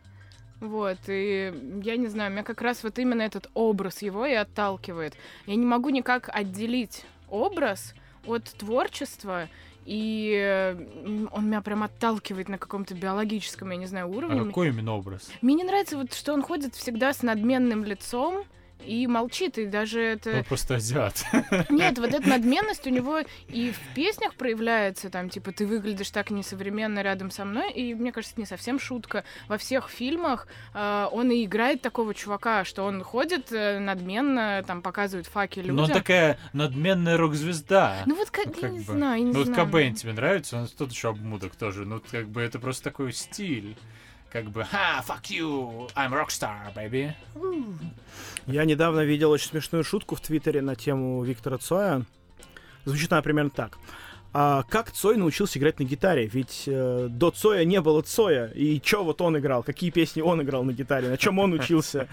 Вот, 0.61 0.99
и 1.09 1.53
я 1.83 1.97
не 1.97 2.07
знаю, 2.07 2.31
меня 2.31 2.45
как 2.45 2.63
раз 2.63 2.85
вот 2.85 2.97
именно 3.01 3.23
этот 3.23 3.51
образ 3.53 4.01
его 4.01 4.27
и 4.27 4.33
отталкивает. 4.33 5.15
Я 5.47 5.57
не 5.57 5.67
могу 5.67 5.89
никак 5.89 6.31
отделить 6.33 7.05
образ 7.29 7.95
от 8.27 8.45
творчества 8.45 9.49
и 9.85 10.77
он 11.33 11.47
меня 11.47 11.61
прям 11.61 11.83
отталкивает 11.83 12.49
на 12.49 12.59
каком-то 12.59 12.95
биологическом, 12.95 13.71
я 13.71 13.77
не 13.77 13.87
знаю, 13.87 14.09
уровне. 14.09 14.41
А 14.41 14.45
какой 14.45 14.69
именно 14.69 14.95
образ? 14.95 15.31
Мне 15.41 15.55
не 15.55 15.65
нравится 15.65 15.97
вот, 15.97 16.13
что 16.15 16.33
он 16.33 16.43
ходит 16.43 16.75
всегда 16.75 17.13
с 17.13 17.23
надменным 17.23 17.85
лицом, 17.85 18.45
и 18.87 19.07
молчит, 19.07 19.59
и 19.59 19.67
даже 19.67 20.01
это... 20.01 20.39
Он 20.39 20.45
просто 20.45 20.77
азиат. 20.77 21.25
Нет, 21.69 21.99
вот 21.99 22.13
эта 22.13 22.29
надменность 22.29 22.87
у 22.87 22.91
него 22.91 23.21
и 23.49 23.73
в 23.73 23.95
песнях 23.95 24.35
проявляется, 24.35 25.11
там, 25.11 25.29
типа, 25.29 25.53
ты 25.53 25.67
выглядишь 25.67 26.11
так 26.11 26.31
несовременно 26.31 27.01
рядом 27.03 27.31
со 27.31 27.45
мной, 27.45 27.73
и 27.73 27.95
мне 27.95 28.13
кажется, 28.13 28.35
не 28.39 28.47
совсем 28.47 28.79
шутка. 28.79 29.25
Во 29.49 29.59
всех 29.59 29.89
фильмах 29.89 30.47
э, 30.75 31.09
он 31.13 31.31
и 31.31 31.45
играет 31.45 31.83
такого 31.83 32.15
чувака, 32.15 32.65
что 32.65 32.85
он 32.85 33.03
ходит 33.03 33.53
э, 33.53 33.79
надменно, 33.79 34.63
там, 34.67 34.83
показывает 34.83 35.27
факи 35.27 35.61
людям. 35.61 35.77
Но 35.77 35.83
он 35.85 35.91
такая 35.91 36.39
надменная 36.53 37.17
рок-звезда. 37.17 38.03
Ну 38.07 38.15
вот, 38.15 38.31
как, 38.31 38.47
я 38.47 38.53
как 38.53 38.71
не 38.73 38.79
бы. 38.81 38.85
знаю, 38.93 39.19
я 39.19 39.25
не 39.25 39.33
Ну 39.33 39.39
вот 39.39 39.47
знаю. 39.47 39.67
Кобейн 39.67 39.95
тебе 39.95 40.13
нравится, 40.13 40.59
он 40.59 40.69
тут 40.69 40.91
еще 40.91 41.11
обмудок 41.11 41.55
тоже. 41.57 41.85
Ну, 41.85 42.01
как 42.11 42.29
бы 42.29 42.41
это 42.43 42.59
просто 42.59 42.85
такой 42.85 43.13
стиль. 43.13 43.77
Как 44.33 44.47
бы, 44.47 44.65
ха, 44.65 45.05
fuck 45.07 45.25
you, 45.25 45.91
I'm 45.95 46.11
rockstar, 46.11 46.73
baby. 46.75 47.13
Я 48.47 48.65
недавно 48.65 49.01
видел 49.01 49.31
очень 49.31 49.49
смешную 49.49 49.85
шутку 49.85 50.15
в 50.15 50.23
Твиттере 50.23 50.63
на 50.63 50.75
тему 50.75 51.23
Виктора 51.23 51.59
Цоя. 51.59 52.07
Звучит 52.87 53.13
она 53.13 53.21
примерно 53.21 53.51
так. 53.51 53.77
А 54.35 54.65
как 54.69 54.91
Цой 54.91 55.17
научился 55.17 55.59
играть 55.59 55.79
на 55.79 55.85
гитаре? 55.85 56.27
Ведь 56.27 56.65
э, 56.67 57.09
до 57.11 57.31
Цоя 57.31 57.65
не 57.65 57.81
было 57.81 58.01
Цоя. 58.01 58.47
И 58.47 58.81
чё 58.81 59.05
вот 59.05 59.21
он 59.21 59.39
играл? 59.39 59.63
Какие 59.63 59.91
песни 59.91 60.23
он 60.23 60.41
играл 60.43 60.65
на 60.65 60.73
гитаре? 60.73 61.09
На 61.09 61.19
чем 61.19 61.39
он 61.39 61.53
учился? 61.53 62.09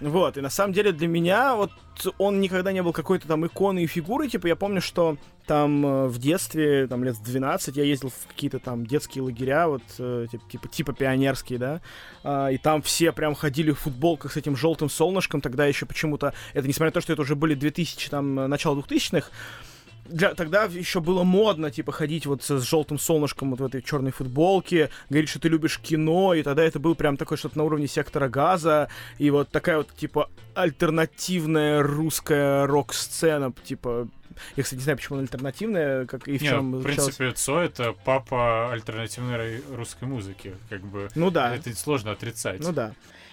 Вот. 0.00 0.38
И 0.38 0.40
на 0.40 0.50
самом 0.50 0.72
деле 0.72 0.92
для 0.92 1.08
меня 1.08 1.54
вот 1.54 1.70
он 2.18 2.40
никогда 2.40 2.72
не 2.72 2.82
был 2.82 2.92
какой-то 2.92 3.28
там 3.28 3.46
иконой 3.46 3.84
и 3.84 3.86
фигурой. 3.86 4.28
Типа 4.30 4.46
я 4.46 4.56
помню, 4.56 4.80
что 4.80 5.18
там 5.46 5.84
э, 5.84 6.06
в 6.06 6.18
детстве, 6.18 6.86
там 6.86 7.04
лет 7.04 7.16
в 7.16 7.22
12, 7.22 7.76
я 7.76 7.84
ездил 7.84 8.10
в 8.10 8.28
какие-то 8.28 8.58
там 8.58 8.86
детские 8.86 9.22
лагеря, 9.22 9.68
вот 9.68 9.82
э, 9.98 10.26
тип- 10.30 10.48
типа, 10.48 10.68
типа 10.68 10.92
пионерские, 10.92 11.58
да, 11.58 11.80
а, 12.22 12.48
и 12.48 12.58
там 12.58 12.80
все 12.82 13.12
прям 13.12 13.34
ходили 13.34 13.72
в 13.72 13.80
футболках 13.80 14.32
с 14.32 14.36
этим 14.36 14.56
желтым 14.56 14.88
солнышком, 14.88 15.40
тогда 15.40 15.66
еще 15.66 15.84
почему-то, 15.84 16.32
это 16.54 16.68
несмотря 16.68 16.86
на 16.90 16.92
то, 16.92 17.00
что 17.00 17.12
это 17.12 17.22
уже 17.22 17.34
были 17.34 17.54
2000, 17.54 18.08
там, 18.08 18.38
э, 18.38 18.46
начало 18.46 18.76
2000-х, 18.80 19.30
для, 20.04 20.34
тогда 20.34 20.64
еще 20.64 21.00
было 21.00 21.22
модно, 21.22 21.70
типа, 21.70 21.92
ходить 21.92 22.26
вот 22.26 22.42
с, 22.42 22.60
желтым 22.60 22.98
солнышком 22.98 23.50
вот 23.50 23.60
в 23.60 23.64
этой 23.64 23.82
черной 23.82 24.12
футболке, 24.12 24.90
говорить, 25.08 25.30
что 25.30 25.40
ты 25.40 25.48
любишь 25.48 25.78
кино, 25.78 26.34
и 26.34 26.42
тогда 26.42 26.62
это 26.64 26.78
был 26.78 26.94
прям 26.94 27.16
такой 27.16 27.36
что-то 27.36 27.58
на 27.58 27.64
уровне 27.64 27.86
сектора 27.86 28.28
газа, 28.28 28.88
и 29.18 29.30
вот 29.30 29.48
такая 29.50 29.78
вот, 29.78 29.94
типа, 29.94 30.30
альтернативная 30.54 31.82
русская 31.82 32.66
рок-сцена, 32.66 33.52
типа, 33.64 34.08
я, 34.56 34.62
кстати, 34.62 34.78
не 34.78 34.84
знаю, 34.84 34.98
почему 34.98 35.16
она 35.16 35.22
альтернативная, 35.22 36.06
как 36.06 36.26
и 36.26 36.38
в 36.38 36.42
Не, 36.42 36.48
чем 36.48 36.72
в 36.72 36.82
принципе, 36.82 37.32
Цой 37.32 37.66
это 37.66 37.94
папа 38.04 38.72
альтернативной 38.72 39.62
русской 39.74 40.04
музыки. 40.04 40.54
Как 40.70 40.80
бы, 40.80 41.10
Ну 41.14 41.30
да, 41.30 41.54
это 41.54 41.74
сложно 41.76 42.12
отрицать. 42.12 42.60
ну 42.60 42.72
да. 42.72 42.92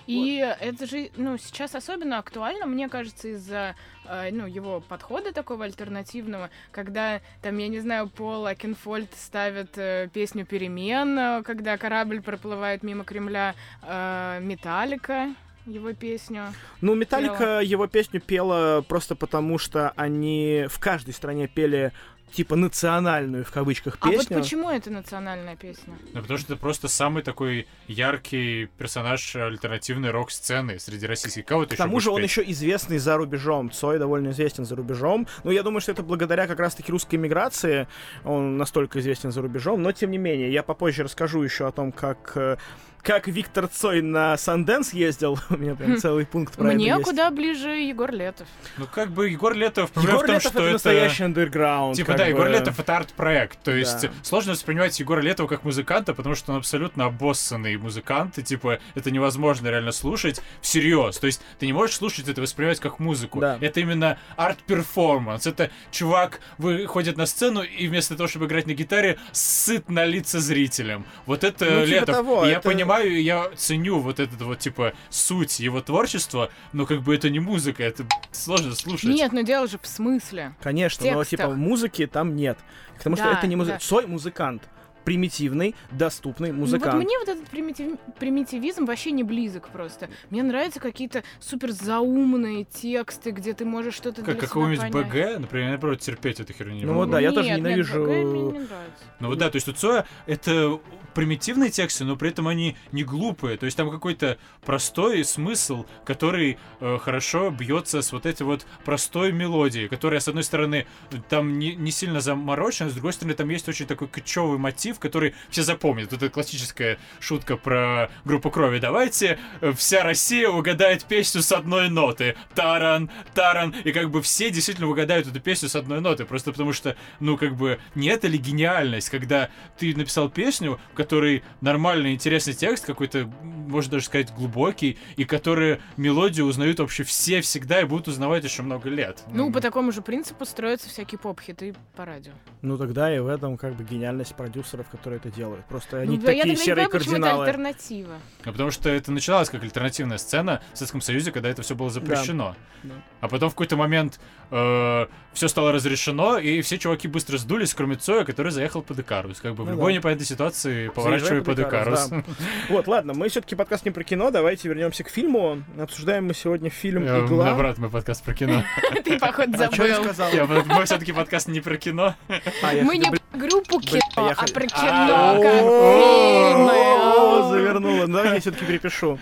И 0.10 0.38
это 0.60 0.88
же, 0.88 1.12
ну, 1.18 1.38
сейчас 1.38 1.76
особенно 1.76 2.18
актуально, 2.18 2.66
мне 2.66 2.90
кажется, 2.90 3.28
из-за, 3.28 3.76
э, 4.06 4.30
ну, 4.32 4.48
его 4.48 4.80
подхода 4.82 5.32
такого 5.32 5.66
альтернативного, 5.66 6.50
когда, 6.72 7.22
там, 7.44 7.58
я 7.60 7.68
не 7.68 7.80
знаю, 7.80 8.10
Пол 8.10 8.48
Акинфольд 8.48 9.14
ставит 9.16 9.78
э, 9.78 10.10
песню 10.12 10.48
«Перемен», 10.48 11.18
э, 11.18 11.44
когда 11.44 11.78
корабль 11.78 12.22
проплывает 12.22 12.82
мимо 12.82 13.04
Кремля, 13.04 13.54
э, 13.84 14.40
«Металлика», 14.42 15.36
его 15.68 15.94
песню. 15.94 16.54
Ну, 16.82 16.96
Металлика 16.96 17.60
его 17.60 17.86
песню 17.86 18.20
пела 18.20 18.84
просто 18.88 19.16
потому, 19.16 19.60
что 19.60 19.92
они 19.96 20.66
в 20.68 20.80
каждой 20.80 21.14
стране 21.14 21.48
пели 21.48 21.92
типа 22.32 22.56
национальную 22.56 23.44
в 23.46 23.52
кавычках 23.52 23.98
А 24.02 24.08
вот 24.08 24.18
песню. 24.18 24.40
почему 24.40 24.70
это 24.70 24.90
национальная 24.90 25.56
песня? 25.56 25.94
Ну, 26.14 26.22
потому 26.22 26.38
что 26.40 26.54
это 26.54 26.62
просто 26.62 26.88
самый 26.88 27.24
такой 27.24 27.68
яркий 27.88 28.68
персонаж 28.78 29.36
альтернативной 29.36 30.12
рок-сцены 30.12 30.80
среди 30.80 31.06
российских. 31.06 31.46
Кого 31.46 31.66
ты 31.66 31.76
К 31.76 31.78
тому 31.78 31.98
еще 31.98 32.06
же 32.06 32.12
он 32.12 32.24
еще 32.24 32.44
известный 32.52 32.98
за 32.98 33.18
рубежом. 33.18 33.72
Цой 33.72 34.00
довольно 34.00 34.30
известен 34.30 34.66
за 34.66 34.76
рубежом. 34.76 35.28
Но 35.44 35.52
я 35.52 35.64
думаю, 35.64 35.82
что 35.82 35.92
это 35.92 36.04
благодаря 36.04 36.48
как 36.48 36.60
раз-таки 36.60 36.92
русской 36.92 37.16
миграции 37.16 37.88
он 38.24 38.58
настолько 38.58 39.00
известен 39.00 39.32
за 39.32 39.42
рубежом. 39.42 39.82
Но 39.82 39.92
тем 39.92 40.12
не 40.12 40.18
менее, 40.18 40.52
я 40.52 40.64
попозже 40.64 41.04
расскажу 41.04 41.42
еще 41.42 41.68
о 41.68 41.72
том, 41.72 41.92
как 41.92 42.34
э, 42.36 42.58
как 43.02 43.28
Виктор 43.28 43.68
Цой 43.68 44.02
на 44.02 44.38
Санденс 44.38 44.94
ездил. 44.94 45.40
У 45.50 45.58
меня 45.58 45.76
прям 45.76 45.94
Хм. 45.94 45.98
целый 45.98 46.26
пункт 46.26 46.56
про 46.56 46.66
Мне 46.66 46.90
это 46.90 46.98
есть. 47.00 47.10
куда 47.10 47.32
ближе 47.32 47.70
Егор 47.70 48.12
Летов. 48.12 48.48
Ну, 48.78 48.86
как 48.86 49.10
бы 49.12 49.30
Егор 49.30 49.54
Летов, 49.54 49.92
проблема 49.92 50.20
Егор 50.20 50.26
в 50.26 50.28
том, 50.28 50.36
Летов 50.36 50.52
что 50.52 50.60
это 50.60 50.64
это... 50.66 50.74
настоящий 50.74 51.24
андерграунд. 51.24 51.96
Типа, 51.96 52.14
да, 52.14 52.26
бы. 52.26 52.30
Егор 52.30 52.48
Летов 52.50 52.80
это 52.80 52.98
арт-проект. 52.98 53.60
То 53.64 53.72
есть 53.72 54.02
Да. 54.04 54.10
сложно 54.24 54.52
воспринимать 54.52 55.00
Егора 55.00 55.22
Летова 55.22 55.48
как 55.48 55.64
музыканта, 55.64 56.14
потому 56.14 56.36
что 56.36 56.52
он 56.52 56.58
абсолютно 56.60 57.06
обоссанный 57.06 57.78
музыкант, 57.78 58.38
и 58.38 58.44
типа 58.44 58.80
это 58.96 59.12
невозможно 59.12 59.68
реально 59.70 59.92
слушать 59.92 60.42
всерьез. 60.62 61.18
То 61.18 61.28
есть 61.28 61.42
ты 61.60 61.66
не 61.66 61.74
можешь 61.74 61.96
слушать 61.96 62.28
это 62.28 62.42
воспринимать 62.42 62.80
как 62.80 63.00
музыку. 63.00 63.40
Да. 63.40 63.58
Это 63.62 63.80
именно 63.80 64.18
арт-перформанс. 64.36 65.48
Это 65.48 65.72
чувак 65.92 66.42
выходит 66.58 67.18
на 67.18 67.26
сцену 67.26 67.62
и 67.64 67.88
вместо 67.88 68.16
того, 68.16 68.28
чтобы 68.28 68.46
играть 68.46 68.68
на 68.68 68.74
гитаре, 68.74 69.18
ссыт 69.32 69.90
на 69.90 70.06
лица 70.06 70.40
зрителям. 70.40 71.06
Вот 71.26 71.44
это 71.44 71.66
Ну, 71.66 71.86
типа 71.86 71.96
Летов. 71.96 72.16
того, 72.16 72.46
И 72.46 72.50
я 72.50 72.58
это- 72.58 72.70
понимаю, 72.70 72.89
и 72.98 73.22
я 73.22 73.52
ценю 73.56 74.00
вот 74.00 74.20
этот 74.20 74.42
вот 74.42 74.60
типа 74.60 74.94
суть 75.10 75.60
его 75.60 75.82
творчества, 75.82 76.50
но 76.74 76.86
как 76.86 77.02
бы 77.02 77.14
это 77.16 77.30
не 77.30 77.40
музыка, 77.40 77.84
это 77.84 78.06
сложно 78.32 78.74
слушать. 78.76 79.10
Нет, 79.10 79.32
но 79.32 79.42
дело 79.42 79.68
же 79.68 79.78
в 79.78 79.88
смысле. 79.88 80.56
Конечно, 80.62 81.10
но 81.12 81.24
типа 81.24 81.50
музыки 81.50 82.08
там 82.08 82.36
нет. 82.36 82.58
Потому 82.98 83.16
что 83.16 83.26
Да, 83.26 83.38
это 83.38 83.48
не 83.48 83.56
музыкант. 83.56 83.82
да. 83.82 83.88
Цой 83.88 84.08
музыкант. 84.08 84.64
Примитивный, 85.10 85.74
доступный 85.90 86.52
Ну, 86.52 86.60
музыкант. 86.60 86.94
Вот 86.94 87.04
мне 87.04 87.18
вот 87.18 87.28
этот 87.30 87.50
примитив- 87.52 87.98
примитивизм 88.20 88.86
вообще 88.86 89.10
не 89.10 89.24
близок 89.24 89.70
просто. 89.70 90.08
Мне 90.30 90.44
нравятся 90.44 90.80
какие-то 90.80 91.24
супер 91.40 91.72
заумные 91.72 92.64
тексты, 92.66 93.32
где 93.32 93.54
ты 93.56 93.66
можешь 93.66 93.96
что-то 93.96 94.22
Как 94.22 94.38
какого-нибудь. 94.40 94.92
БГ, 94.92 95.40
например, 95.40 95.64
я 95.66 95.70
наоборот 95.72 96.00
терпеть 96.02 96.40
эту 96.40 96.54
херню 96.54 96.76
не 96.76 96.82
Ну 96.84 96.90
могу. 96.90 97.00
вот 97.00 97.10
да, 97.10 97.20
я 97.20 97.32
тоже 97.32 97.48
Нет, 97.50 97.58
нет, 97.58 97.66
ненавижу- 97.66 98.04
БГ 98.06 98.10
мне 98.10 98.42
не 98.42 98.60
нравится. 98.60 99.04
Ну 99.20 99.30
вот 99.30 99.38
да, 99.40 99.50
то 99.50 99.56
есть 99.56 99.68
у 99.68 99.72
Цоя 99.74 100.06
это 100.28 100.80
примитивные 101.16 101.72
тексты, 101.72 102.06
но 102.06 102.16
при 102.16 102.30
этом 102.30 102.48
они 102.48 102.78
не 102.92 103.04
глупые. 103.04 103.58
То 103.58 103.66
есть 103.66 103.76
там 103.76 103.90
какой-то 103.90 104.38
простой 104.64 105.24
смысл, 105.26 105.86
который 106.06 106.60
э, 106.82 106.98
хорошо 107.00 107.50
бьется 107.50 108.04
с 108.04 108.12
вот 108.12 108.28
этой 108.28 108.44
вот 108.44 108.68
простой 108.86 109.32
мелодией, 109.32 109.88
которая, 109.88 110.20
с 110.20 110.28
одной 110.28 110.44
стороны, 110.44 110.86
там 111.30 111.58
не, 111.58 111.76
не 111.76 111.90
сильно 111.90 112.22
заморочена, 112.22 112.92
с 112.92 112.94
другой 112.94 113.14
стороны, 113.14 113.34
там 113.34 113.50
есть 113.50 113.68
очень 113.68 113.88
такой 113.88 114.08
кочевый 114.08 114.60
мотив, 114.60 114.99
который 115.00 115.34
все 115.50 115.64
запомнят. 115.64 116.14
Это 116.14 116.30
классическая 116.30 116.98
шутка 117.20 117.58
про 117.58 118.10
группу 118.26 118.52
крови. 118.52 118.80
Давайте 118.80 119.40
э, 119.62 119.74
вся 119.74 120.04
Россия 120.04 120.50
угадает 120.50 121.06
песню 121.06 121.42
с 121.42 121.52
одной 121.52 121.90
ноты. 121.90 122.36
Таран, 122.56 123.10
таран. 123.34 123.76
И 123.84 123.92
как 123.92 124.10
бы 124.10 124.22
все 124.22 124.50
действительно 124.50 124.90
угадают 124.90 125.28
эту 125.28 125.40
песню 125.40 125.70
с 125.70 125.76
одной 125.76 126.02
ноты. 126.02 126.26
Просто 126.26 126.52
потому 126.52 126.74
что, 126.74 126.96
ну, 127.20 127.38
как 127.38 127.56
бы, 127.56 127.80
не 127.96 128.08
это 128.08 128.28
ли 128.28 128.38
гениальность, 128.38 129.10
когда 129.10 129.50
ты 129.78 129.96
написал 129.96 130.30
песню, 130.30 130.80
в 130.94 130.96
которой 130.96 131.44
нормальный, 131.62 132.14
интересный 132.14 132.54
текст, 132.54 132.86
какой-то, 132.86 133.26
можно 133.42 133.92
даже 133.92 134.06
сказать, 134.06 134.34
глубокий, 134.34 134.98
и 135.16 135.26
который 135.26 135.80
мелодию 135.98 136.46
узнают 136.46 136.80
вообще 136.80 137.04
все 137.04 137.42
всегда 137.42 137.82
и 137.82 137.86
будут 137.86 138.08
узнавать 138.08 138.44
еще 138.44 138.64
много 138.64 138.90
лет. 138.90 139.24
Ну, 139.32 139.52
по 139.52 139.62
такому 139.62 139.92
же 139.92 140.02
принципу 140.02 140.46
строятся 140.46 140.90
всякие 140.90 141.20
поп-хиты 141.20 141.76
по 141.96 142.06
радио. 142.06 142.34
Ну 142.62 142.78
тогда 142.78 143.16
и 143.16 143.20
в 143.20 143.28
этом 143.28 143.58
как 143.58 143.76
бы 143.76 143.84
гениальность 143.84 144.36
продюсеров, 144.80 144.90
которые 144.90 145.18
это 145.20 145.30
делают. 145.30 145.66
Просто 145.66 145.98
Ну, 145.98 146.02
они 146.04 146.18
да, 146.18 146.32
я 146.32 146.44
такие 146.44 146.56
не 146.56 146.62
серые 146.62 146.88
понимаю, 146.88 146.90
почему 146.92 147.16
это 147.16 147.22
кардиналы. 147.24 147.46
альтернатива. 147.46 148.14
А 148.46 148.52
потому 148.52 148.72
что 148.72 148.90
это 148.90 149.12
начиналось 149.12 149.50
как 149.50 149.64
альтернативная 149.64 150.18
сцена 150.18 150.62
в 150.74 150.78
Советском 150.78 151.02
Союзе, 151.02 151.32
когда 151.32 151.50
это 151.50 151.62
все 151.62 151.76
было 151.76 151.90
запрещено. 151.90 152.56
Да. 152.84 152.94
А 153.22 153.28
потом 153.28 153.50
в 153.50 153.54
какой-то 153.54 153.76
момент 153.76 154.20
все 154.50 155.48
стало 155.48 155.72
разрешено, 155.72 156.38
и 156.40 156.62
все 156.62 156.78
чуваки 156.78 157.08
быстро 157.08 157.38
сдулись, 157.38 157.74
кроме 157.74 157.96
Цоя, 157.96 158.24
который 158.24 158.52
заехал 158.52 158.82
под 158.82 159.00
Икарус. 159.00 159.40
Как 159.42 159.54
бы 159.54 159.64
в 159.64 159.68
Ну 159.68 159.74
любой 159.74 159.94
да. 159.94 159.98
непонятной 160.00 160.26
ситуации 160.26 160.88
поворачивай 160.90 161.42
под 161.44 161.60
Икарус, 161.60 162.08
Икарус. 162.08 162.26
Вот, 162.70 162.88
ладно, 162.88 163.14
мы 163.14 163.30
все-таки 163.30 163.56
подкаст 163.56 163.86
не 163.86 163.92
про 163.92 164.04
кино, 164.04 164.32
давайте 164.32 164.68
вернемся 164.70 165.04
к 165.04 165.10
фильму. 165.10 165.64
Обсуждаем 165.80 166.26
мы 166.28 166.34
сегодня 166.34 166.70
фильм 166.70 167.04
Э, 167.04 167.26
«Игла». 167.26 167.46
Наоборот, 167.46 167.78
мы 167.78 167.90
подкаст 167.90 168.24
про 168.24 168.34
кино. 168.34 168.64
Ты, 169.04 169.20
походу, 169.20 169.54
А 169.62 169.72
что 169.72 169.86
я 169.86 169.96
забыл. 169.96 170.14
сказал? 170.14 170.32
Я- 170.34 170.46
Мы 170.46 170.86
все-таки 170.86 171.12
подкаст 171.12 171.48
не 171.48 171.62
про 171.62 171.78
кино. 171.78 172.16
А, 172.64 172.74
я 172.74 172.84
Мы 172.84 172.98
не 172.98 173.10
про 173.10 173.20
группу 173.38 173.80
Блин, 173.80 174.02
кино, 174.16 174.28
я 174.30 174.34
а 174.34 174.46
про 174.48 174.66
А, 174.66 174.69
кино 174.70 175.40
как 175.42 175.62
фильмы. 175.62 177.50
завернула. 177.50 178.08
Ну, 178.08 178.24
я 178.24 178.40
все-таки 178.40 178.66
перепишу. 178.66 179.20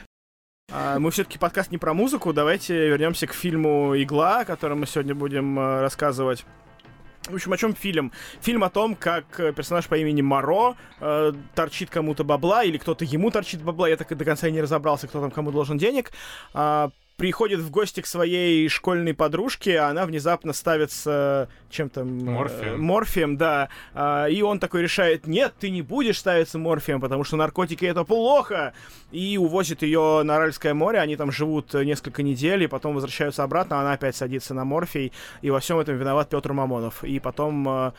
А, 0.71 0.99
Мы 0.99 1.11
все-таки 1.11 1.37
подкаст 1.37 1.71
не 1.71 1.77
про 1.77 1.93
музыку. 1.93 2.33
Давайте 2.33 2.89
вернемся 2.89 3.27
к 3.27 3.33
фильму 3.33 3.93
«Игла», 3.95 4.41
о 4.41 4.45
котором 4.45 4.81
мы 4.81 4.87
сегодня 4.87 5.15
будем 5.15 5.57
э, 5.57 5.81
рассказывать. 5.81 6.45
В 7.29 7.35
общем, 7.35 7.53
о 7.53 7.57
чем 7.57 7.73
фильм? 7.73 8.11
Фильм 8.41 8.63
о 8.63 8.69
том, 8.69 8.95
как 8.95 9.39
э, 9.39 9.53
персонаж 9.53 9.87
по 9.87 9.95
имени 9.95 10.21
Моро 10.21 10.75
э, 10.99 11.33
торчит 11.55 11.89
кому-то 11.89 12.23
бабла, 12.23 12.63
или 12.63 12.77
кто-то 12.77 13.05
ему 13.05 13.31
торчит 13.31 13.61
бабла. 13.61 13.89
Я 13.89 13.97
так 13.97 14.11
и 14.11 14.15
до 14.15 14.25
конца 14.25 14.47
и 14.47 14.51
не 14.51 14.61
разобрался, 14.61 15.07
кто 15.07 15.21
там 15.21 15.31
кому 15.31 15.51
должен 15.51 15.77
денег. 15.77 16.11
А, 16.53 16.89
приходит 17.17 17.59
в 17.59 17.71
гости 17.71 18.01
к 18.01 18.05
своей 18.05 18.69
школьной 18.69 19.15
подружке, 19.15 19.79
а 19.79 19.89
она 19.89 20.05
внезапно 20.05 20.53
ставится 20.53 21.49
чем-то... 21.69 22.05
Морфием. 22.05 22.81
Морфием, 22.81 23.37
да. 23.37 23.69
А, 23.95 24.27
и 24.27 24.43
он 24.43 24.59
такой 24.59 24.83
решает, 24.83 25.25
нет, 25.25 25.55
ты 25.59 25.71
не 25.71 25.81
будешь 25.81 26.19
ставиться 26.19 26.59
морфием, 26.59 27.01
потому 27.01 27.23
что 27.23 27.35
наркотики 27.35 27.85
это 27.85 28.03
плохо. 28.03 28.73
И 29.11 29.37
увозит 29.39 29.81
ее 29.81 30.21
на 30.23 30.35
Аральское 30.35 30.75
море, 30.75 30.99
они 30.99 31.15
там 31.15 31.31
живут 31.31 31.73
несколько 31.73 32.21
недель, 32.21 32.63
и 32.63 32.67
потом 32.67 32.93
возвращаются 32.93 33.43
обратно, 33.43 33.81
она 33.81 33.93
опять 33.93 34.15
садится 34.15 34.53
на 34.53 34.63
морфий, 34.63 35.11
и 35.41 35.49
во 35.49 35.59
всем 35.59 35.79
этом 35.79 35.97
виноват 35.97 36.29
Петр 36.29 36.53
Мамонов. 36.53 37.03
И 37.03 37.19
потом 37.19 37.67
э, 37.67 37.91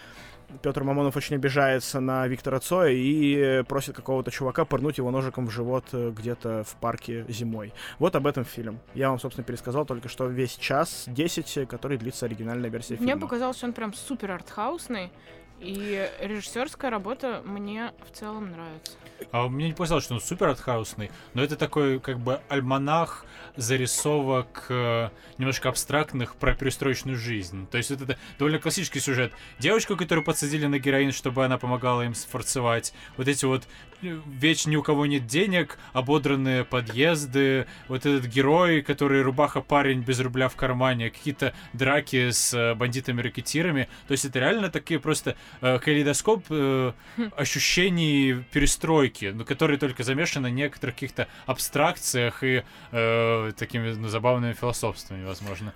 Петр 0.62 0.82
Мамонов 0.82 1.16
очень 1.16 1.36
обижается 1.36 2.00
на 2.00 2.26
Виктора 2.26 2.58
Цоя 2.58 2.90
и 2.90 3.62
просит 3.64 3.94
какого-то 3.94 4.30
чувака 4.30 4.64
пырнуть 4.64 4.98
его 4.98 5.10
ножиком 5.10 5.46
в 5.46 5.50
живот 5.50 5.84
э, 5.92 6.10
где-то 6.10 6.64
в 6.64 6.74
парке 6.76 7.24
зимой. 7.28 7.72
Вот 7.98 8.16
об 8.16 8.26
этом 8.26 8.44
фильм. 8.44 8.80
Я 8.94 9.10
вам, 9.10 9.20
собственно, 9.20 9.44
пересказал 9.44 9.84
только 9.84 10.08
что 10.08 10.26
весь 10.26 10.56
час 10.56 11.04
10, 11.06 11.68
который 11.68 11.98
длится 11.98 12.26
оригинальная 12.26 12.70
версия 12.70 12.96
Мне 12.96 13.08
фильма. 13.08 13.20
показалось, 13.20 13.56
что 13.58 13.66
он 13.66 13.72
прям 13.72 13.92
супер 13.94 14.32
артхаусный. 14.32 15.10
И 15.60 16.08
режиссерская 16.20 16.90
работа 16.90 17.42
мне 17.44 17.92
в 18.08 18.16
целом 18.16 18.50
нравится. 18.50 18.92
А 19.32 19.48
мне 19.48 19.66
не 19.66 19.72
показалось, 19.72 20.04
что 20.04 20.14
он 20.14 20.20
супер 20.20 20.48
артхаусный, 20.48 21.10
но 21.34 21.42
это 21.42 21.56
такой 21.56 22.00
как 22.00 22.18
бы 22.18 22.40
альманах 22.48 23.24
зарисовок 23.56 24.66
э, 24.68 25.10
немножко 25.38 25.68
абстрактных 25.68 26.36
про 26.36 26.54
перестроечную 26.54 27.16
жизнь. 27.16 27.66
То 27.66 27.78
есть 27.78 27.90
это 27.90 28.16
довольно 28.38 28.58
классический 28.58 29.00
сюжет. 29.00 29.32
Девочку, 29.58 29.96
которую 29.96 30.24
подсадили 30.24 30.66
на 30.66 30.78
героин, 30.78 31.12
чтобы 31.12 31.44
она 31.44 31.58
помогала 31.58 32.02
им 32.02 32.14
сфорцевать. 32.14 32.94
Вот 33.16 33.28
эти 33.28 33.44
вот 33.44 33.66
вечно 34.02 34.70
ни 34.70 34.76
у 34.76 34.82
кого 34.82 35.06
нет 35.06 35.26
денег, 35.26 35.78
ободранные 35.92 36.64
подъезды, 36.64 37.66
вот 37.88 38.06
этот 38.06 38.26
герой, 38.26 38.82
который 38.82 39.22
рубаха 39.22 39.60
парень 39.60 40.00
без 40.00 40.20
рубля 40.20 40.48
в 40.48 40.56
кармане, 40.56 41.10
какие-то 41.10 41.54
драки 41.72 42.30
с 42.30 42.54
э, 42.54 42.74
бандитами-ракетирами. 42.74 43.88
То 44.06 44.12
есть 44.12 44.24
это 44.24 44.38
реально 44.38 44.70
такие 44.70 45.00
просто 45.00 45.36
э, 45.60 45.78
калейдоскоп 45.78 46.44
э, 46.50 46.92
ощущений 47.36 48.44
перестройки, 48.52 49.32
но 49.34 49.44
которые 49.44 49.78
только 49.78 50.02
замешаны 50.02 50.48
на 50.48 50.52
некоторых 50.52 50.94
каких-то 50.94 51.28
абстракциях 51.46 52.42
и 52.42 52.64
э, 52.92 53.52
такими 53.56 53.92
ну, 53.92 54.08
забавными 54.08 54.52
философствами, 54.52 55.24
возможно. 55.24 55.74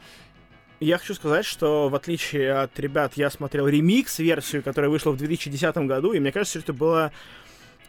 Я 0.83 0.99
хочу 0.99 1.14
сказать, 1.14 1.45
что 1.45 1.89
в 1.89 1.95
отличие 1.95 2.53
от 2.55 2.77
ребят, 2.81 3.12
я 3.14 3.31
смотрел 3.31 3.68
ремикс-версию, 3.68 4.64
которая 4.64 4.91
вышла 4.91 5.12
в 5.12 5.16
2010 5.16 5.77
году, 5.77 6.12
и 6.12 6.18
мне 6.18 6.33
кажется, 6.33 6.59
что 6.59 6.73
это 6.73 6.73
было 6.73 7.12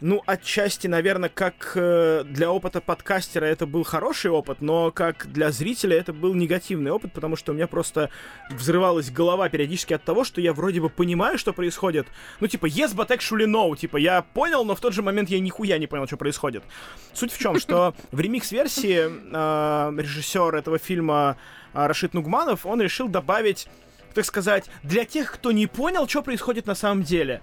ну, 0.03 0.21
отчасти, 0.25 0.87
наверное, 0.87 1.29
как 1.29 1.71
э, 1.75 2.25
для 2.25 2.51
опыта 2.51 2.81
подкастера 2.81 3.45
это 3.45 3.65
был 3.65 3.83
хороший 3.85 4.31
опыт, 4.31 4.57
но 4.59 4.91
как 4.91 5.31
для 5.31 5.49
зрителя 5.49 5.97
это 5.97 6.11
был 6.11 6.33
негативный 6.33 6.91
опыт, 6.91 7.13
потому 7.13 7.37
что 7.37 7.53
у 7.53 7.55
меня 7.55 7.67
просто 7.67 8.09
взрывалась 8.49 9.09
голова 9.09 9.47
периодически 9.47 9.93
от 9.93 10.03
того, 10.03 10.25
что 10.25 10.41
я 10.41 10.51
вроде 10.51 10.81
бы 10.81 10.89
понимаю, 10.89 11.37
что 11.37 11.53
происходит. 11.53 12.05
Ну, 12.41 12.47
типа, 12.47 12.65
yes, 12.65 12.93
but 12.93 13.17
actually 13.17 13.45
no. 13.45 13.73
Типа, 13.77 13.95
я 13.95 14.21
понял, 14.21 14.65
но 14.65 14.75
в 14.75 14.81
тот 14.81 14.91
же 14.93 15.01
момент 15.01 15.29
я 15.29 15.39
нихуя 15.39 15.77
не 15.77 15.87
понял, 15.87 16.05
что 16.05 16.17
происходит. 16.17 16.65
Суть 17.13 17.31
в 17.31 17.39
чем, 17.39 17.57
что 17.57 17.95
в 18.11 18.19
ремикс-версии 18.19 19.07
э, 19.07 20.01
режиссер 20.01 20.53
этого 20.53 20.79
фильма 20.79 21.37
э, 21.73 21.87
Рашид 21.87 22.13
Нугманов, 22.13 22.65
он 22.65 22.81
решил 22.81 23.07
добавить, 23.07 23.69
так 24.13 24.25
сказать, 24.25 24.65
для 24.83 25.05
тех, 25.05 25.31
кто 25.31 25.53
не 25.53 25.65
понял, 25.65 26.09
что 26.09 26.21
происходит 26.21 26.65
на 26.65 26.75
самом 26.75 27.03
деле. 27.03 27.39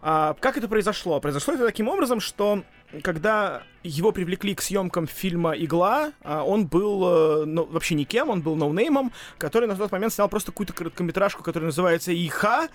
А, 0.00 0.34
как 0.40 0.56
это 0.56 0.68
произошло? 0.68 1.20
Произошло 1.20 1.54
это 1.54 1.66
таким 1.66 1.88
образом, 1.88 2.20
что 2.20 2.62
когда 3.02 3.62
его 3.82 4.12
привлекли 4.12 4.54
к 4.54 4.62
съемкам 4.62 5.06
фильма 5.06 5.52
«Игла», 5.52 6.12
а, 6.22 6.42
он 6.42 6.66
был 6.66 7.42
э, 7.42 7.44
ну, 7.46 7.64
вообще 7.64 7.94
никем, 7.94 8.30
он 8.30 8.42
был 8.42 8.54
ноунеймом, 8.56 9.12
который 9.38 9.66
на 9.66 9.76
тот 9.76 9.90
момент 9.90 10.12
снял 10.12 10.28
просто 10.28 10.52
какую-то 10.52 10.72
короткометражку, 10.72 11.42
которая 11.42 11.66
называется 11.66 12.12
«Иха», 12.14 12.68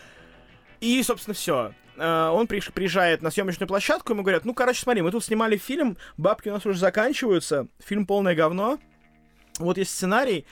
и, 0.81 1.01
собственно, 1.01 1.33
все. 1.33 1.73
Он 1.95 2.47
приезжает 2.47 3.21
на 3.21 3.29
съемочную 3.29 3.67
площадку, 3.67 4.13
ему 4.13 4.23
говорят, 4.23 4.45
ну, 4.45 4.53
короче, 4.53 4.81
смотри, 4.81 5.03
мы 5.03 5.11
тут 5.11 5.23
снимали 5.23 5.57
фильм, 5.57 5.95
бабки 6.17 6.49
у 6.49 6.51
нас 6.51 6.65
уже 6.65 6.79
заканчиваются, 6.79 7.67
фильм 7.79 8.07
полное 8.07 8.35
говно, 8.35 8.79
вот 9.59 9.77
есть 9.77 9.91
сценарий, 9.91 10.45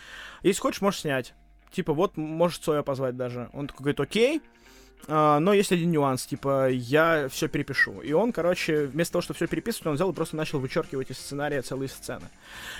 если 0.44 0.62
хочешь, 0.62 0.82
можешь 0.82 1.02
снять. 1.02 1.34
Типа, 1.72 1.94
вот, 1.94 2.16
можешь 2.16 2.60
Цоя 2.60 2.84
позвать 2.84 3.18
даже. 3.18 3.50
Он 3.54 3.68
такой 3.68 3.84
говорит, 3.84 4.00
окей, 4.00 4.42
а, 5.08 5.40
но 5.40 5.54
есть 5.54 5.72
один 5.72 5.92
нюанс, 5.92 6.26
типа, 6.26 6.70
я 6.70 7.28
все 7.30 7.48
перепишу. 7.48 8.02
И 8.02 8.14
он, 8.14 8.32
короче, 8.32 8.86
вместо 8.86 9.14
того, 9.14 9.22
чтобы 9.22 9.36
все 9.38 9.48
переписывать, 9.48 9.88
он 9.88 9.96
взял 9.96 10.12
и 10.12 10.14
просто 10.14 10.36
начал 10.36 10.60
вычеркивать 10.60 11.12
из 11.12 11.18
сценария 11.18 11.62
целые 11.62 11.90
сцены. 11.90 12.28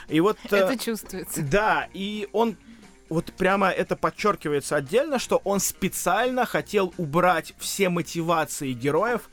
И 0.08 0.20
вот... 0.20 0.38
Это 0.50 0.78
чувствуется. 0.78 1.42
Да, 1.42 1.88
и 1.94 2.28
он 2.32 2.56
вот 3.12 3.34
прямо 3.34 3.70
это 3.70 3.98
подчеркивается 3.98 4.78
отдельно, 4.78 5.20
что 5.20 5.42
он 5.44 5.60
специально 5.60 6.46
хотел 6.46 6.94
убрать 6.98 7.54
все 7.60 7.90
мотивации 7.90 8.72
героев, 8.72 9.30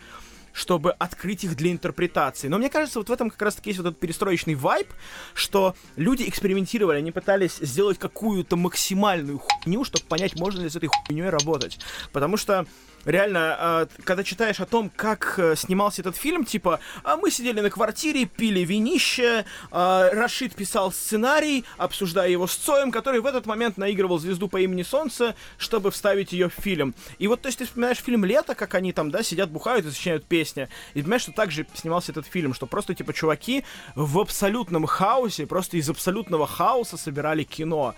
чтобы 0.59 0.91
открыть 0.91 1.45
их 1.45 1.57
для 1.57 1.71
интерпретации. 1.71 2.49
Но 2.49 2.59
мне 2.59 2.69
кажется, 2.69 2.99
вот 2.99 3.09
в 3.09 3.13
этом 3.13 3.31
как 3.31 3.41
раз-таки 3.41 3.71
есть 3.71 3.79
вот 3.79 3.87
этот 3.87 4.01
перестроечный 4.01 4.57
вайб, 4.57 4.89
что 5.33 5.77
люди 5.95 6.29
экспериментировали, 6.29 6.99
они 6.99 7.13
пытались 7.13 7.59
сделать 7.59 7.99
какую-то 7.99 8.57
максимальную 8.57 9.39
хуйню, 9.39 9.85
чтобы 9.85 10.05
понять, 10.07 10.35
можно 10.39 10.63
ли 10.63 10.69
с 10.69 10.75
этой 10.75 10.89
хуйней 10.89 11.29
работать. 11.29 11.79
Потому 12.13 12.37
что 12.37 12.67
реально, 13.09 13.57
э, 13.59 14.03
когда 14.05 14.23
читаешь 14.23 14.61
о 14.61 14.67
том, 14.67 14.91
как 14.95 15.39
э, 15.39 15.57
снимался 15.57 16.03
этот 16.03 16.17
фильм, 16.17 16.45
типа, 16.45 16.81
а 17.03 17.17
мы 17.17 17.31
сидели 17.31 17.61
на 17.61 17.71
квартире, 17.71 18.27
пили 18.27 18.61
винище, 18.61 19.45
э, 19.71 20.11
Рашид 20.13 20.55
писал 20.55 20.93
сценарий, 20.93 21.65
обсуждая 21.77 22.29
его 22.29 22.47
с 22.47 22.55
Цоем, 22.55 22.93
который 22.93 23.21
в 23.21 23.27
этот 23.27 23.47
момент 23.47 23.79
наигрывал 23.79 24.19
звезду 24.19 24.49
по 24.49 24.61
имени 24.61 24.83
Солнце, 24.83 25.35
чтобы 25.57 25.91
вставить 25.91 26.33
ее 26.33 26.49
в 26.49 26.55
фильм. 26.55 26.95
И 27.19 27.29
вот, 27.29 27.43
то 27.43 27.49
есть, 27.49 27.59
ты 27.59 27.65
вспоминаешь 27.65 27.99
фильм 27.99 28.25
«Лето», 28.25 28.55
как 28.55 28.75
они 28.75 28.93
там, 28.93 29.11
да, 29.11 29.23
сидят, 29.23 29.51
бухают 29.51 29.87
и 29.87 29.91
сочиняют 29.91 30.27
песни, 30.27 30.69
и 30.95 31.03
понимаешь, 31.03 31.23
что 31.23 31.33
также 31.33 31.67
снимался 31.75 32.13
этот 32.13 32.27
фильм, 32.27 32.55
что 32.55 32.67
просто, 32.67 32.95
типа, 32.95 33.13
чуваки 33.13 33.65
в 33.95 34.19
абсолютном 34.19 34.87
хаосе, 34.87 35.47
просто 35.47 35.79
из 35.79 35.89
абсолютного 35.89 36.47
хаоса 36.47 36.97
собирали 36.97 37.45
кино. 37.45 37.95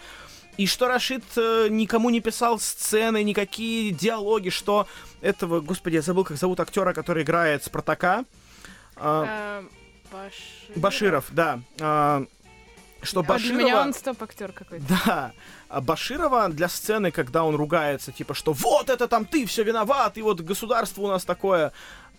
И 0.60 0.66
что 0.66 0.88
Рашид 0.88 1.24
э, 1.36 1.68
никому 1.70 2.10
не 2.10 2.20
писал 2.20 2.58
сцены, 2.58 3.24
никакие 3.24 3.92
диалоги, 3.92 4.50
что 4.50 4.86
этого, 5.22 5.60
господи, 5.62 5.94
я 5.94 6.02
забыл, 6.02 6.22
как 6.22 6.36
зовут 6.36 6.60
актера, 6.60 6.92
который 6.92 7.22
играет 7.22 7.64
Спартака. 7.64 8.26
Э, 8.96 9.62
Баширов. 10.12 10.76
Баширов, 10.76 11.24
да. 11.30 11.60
А, 11.80 12.26
что 13.00 13.20
А 13.20 13.22
для 13.22 13.32
Баширова... 13.32 13.58
меня 13.58 13.80
он 13.80 13.94
стоп-актер 13.94 14.52
какой-то. 14.52 14.84
Да. 15.06 15.32
А 15.70 15.80
Баширова 15.80 16.50
для 16.50 16.68
сцены, 16.68 17.10
когда 17.10 17.44
он 17.44 17.54
ругается, 17.54 18.12
типа, 18.12 18.34
что 18.34 18.52
вот 18.52 18.90
это 18.90 19.08
там 19.08 19.24
ты 19.24 19.46
все 19.46 19.62
виноват, 19.62 20.18
и 20.18 20.22
вот 20.22 20.42
государство 20.42 21.00
у 21.00 21.08
нас 21.08 21.24
такое. 21.24 21.72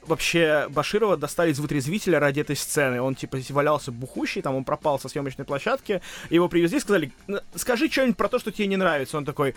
Вообще, 0.06 0.68
Баширова 0.70 1.16
достали 1.16 1.52
из 1.52 1.60
вытрезвителя 1.60 2.20
ради 2.20 2.40
этой 2.40 2.56
сцены. 2.56 3.02
Он, 3.02 3.14
типа, 3.14 3.38
валялся 3.50 3.92
бухущий, 3.92 4.42
там 4.42 4.56
он 4.56 4.64
пропал 4.64 5.00
со 5.00 5.10
съемочной 5.10 5.46
площадки. 5.46 6.02
Его 6.30 6.50
привезли, 6.50 6.80
сказали, 6.80 7.12
«Н- 7.28 7.42
скажи 7.56 7.90
что-нибудь 7.90 8.18
про 8.18 8.28
то, 8.28 8.40
что 8.40 8.52
тебе 8.52 8.68
не 8.68 8.78
нравится. 8.78 9.18
Он 9.18 9.26
такой, 9.26 9.54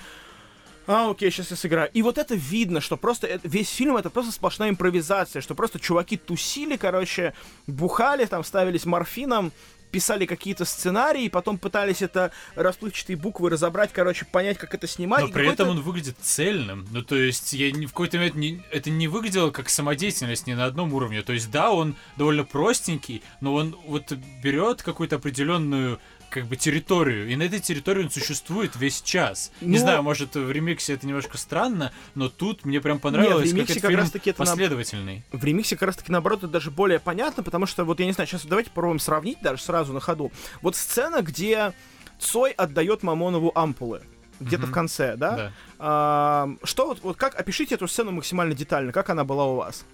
а, 0.86 1.10
окей, 1.10 1.30
сейчас 1.30 1.50
я 1.50 1.56
сыграю. 1.56 1.90
И 1.94 2.02
вот 2.02 2.18
это 2.18 2.34
видно, 2.34 2.82
что 2.82 2.98
просто 2.98 3.40
весь 3.42 3.70
фильм 3.70 3.96
это 3.96 4.10
просто 4.10 4.32
сплошная 4.32 4.68
импровизация, 4.68 5.40
что 5.40 5.54
просто 5.54 5.80
чуваки 5.80 6.18
тусили, 6.18 6.76
короче, 6.76 7.32
бухали, 7.66 8.26
там 8.26 8.44
ставились 8.44 8.84
морфином, 8.84 9.50
писали 9.94 10.26
какие-то 10.26 10.64
сценарии, 10.64 11.28
потом 11.28 11.56
пытались 11.56 12.02
это 12.02 12.32
расплывчатые 12.56 13.16
буквы 13.16 13.48
разобрать, 13.48 13.92
короче, 13.92 14.24
понять, 14.24 14.58
как 14.58 14.74
это 14.74 14.88
снимать. 14.88 15.22
Но 15.22 15.28
при 15.28 15.48
этом 15.48 15.68
он 15.68 15.82
выглядит 15.82 16.16
цельным. 16.20 16.84
Ну, 16.90 17.00
то 17.02 17.14
есть, 17.14 17.52
я 17.52 17.70
ни 17.70 17.86
в 17.86 17.90
какой-то 17.90 18.16
момент 18.16 18.34
не, 18.34 18.60
это 18.72 18.90
не 18.90 19.06
выглядело 19.06 19.52
как 19.52 19.68
самодеятельность 19.68 20.48
ни 20.48 20.54
на 20.54 20.64
одном 20.64 20.92
уровне. 20.94 21.22
То 21.22 21.32
есть, 21.32 21.48
да, 21.52 21.70
он 21.70 21.94
довольно 22.16 22.42
простенький, 22.42 23.22
но 23.40 23.54
он 23.54 23.76
вот 23.86 24.10
берет 24.42 24.82
какую-то 24.82 25.14
определенную 25.14 26.00
как 26.34 26.46
бы 26.46 26.56
территорию, 26.56 27.28
и 27.30 27.36
на 27.36 27.44
этой 27.44 27.60
территории 27.60 28.02
он 28.04 28.10
существует 28.10 28.74
весь 28.74 29.00
час. 29.02 29.52
Не 29.60 29.78
Ну- 29.78 29.84
знаю, 29.84 30.02
может, 30.02 30.34
в 30.34 30.50
ремиксе 30.50 30.94
это 30.94 31.06
немножко 31.06 31.38
странно, 31.38 31.92
но 32.16 32.28
тут 32.28 32.64
мне 32.64 32.80
прям 32.80 32.98
понравилось, 32.98 33.50
как 33.50 33.54
ремиксе 33.54 33.72
этот 33.74 33.82
как 33.82 33.90
фильм 33.92 34.00
раз-таки 34.00 34.30
это 34.30 34.40
на- 34.40 34.46
последовательный. 34.46 35.22
В 35.30 35.44
ремиксе 35.44 35.76
как 35.76 35.86
раз 35.86 35.96
таки 35.96 36.10
наоборот 36.10 36.40
это 36.40 36.48
даже 36.48 36.72
более 36.72 36.98
понятно, 36.98 37.44
потому 37.44 37.66
что 37.66 37.84
вот 37.84 38.00
я 38.00 38.06
не 38.06 38.12
знаю, 38.12 38.26
сейчас 38.26 38.44
давайте 38.44 38.70
попробуем 38.70 38.98
сравнить 38.98 39.38
даже 39.42 39.62
сразу 39.62 39.92
на 39.92 40.00
ходу. 40.00 40.32
Вот 40.60 40.74
сцена, 40.76 41.22
где 41.22 41.72
Цой 42.18 42.50
отдает 42.52 43.02
Мамонову 43.04 43.52
ампулы. 43.54 44.02
Где-то 44.40 44.62
Мгм. 44.64 44.70
в 44.72 44.74
конце, 44.74 45.16
да? 45.16 45.36
Да. 45.36 45.52
А, 45.78 46.48
что 46.64 46.86
вот, 46.86 46.98
вот 47.02 47.16
как 47.16 47.38
опишите 47.38 47.76
эту 47.76 47.86
сцену 47.86 48.10
максимально 48.10 48.54
детально, 48.54 48.90
как 48.90 49.08
она 49.10 49.22
была 49.24 49.44
у 49.46 49.54
вас? 49.54 49.84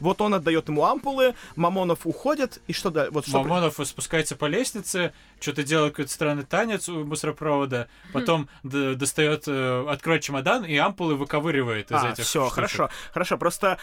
Вот 0.00 0.20
он 0.20 0.34
отдает 0.34 0.68
ему 0.68 0.84
ампулы, 0.84 1.34
Мамонов 1.56 2.00
уходит, 2.06 2.60
и 2.66 2.72
что 2.72 2.90
дальше? 2.90 3.10
Вот 3.12 3.26
что 3.26 3.42
при- 3.42 3.48
Мамонов 3.48 3.78
спускается 3.84 4.36
по 4.36 4.46
лестнице, 4.46 5.12
что-то 5.40 5.62
делает 5.62 5.92
какой-то 5.94 6.12
странный 6.12 6.44
танец 6.44 6.88
у 6.88 7.04
мусоропровода, 7.04 7.88
потом 8.12 8.48
д- 8.62 8.94
достает, 8.94 9.44
э, 9.46 9.86
откроет 9.88 10.22
чемодан 10.22 10.64
и 10.64 10.76
ампулы 10.76 11.14
выковыривает 11.16 11.90
из 11.90 12.02
А, 12.02 12.10
этих 12.12 12.24
все, 12.24 12.48
хорошо, 12.48 12.90
хорошо. 13.12 13.36
Просто 13.38 13.78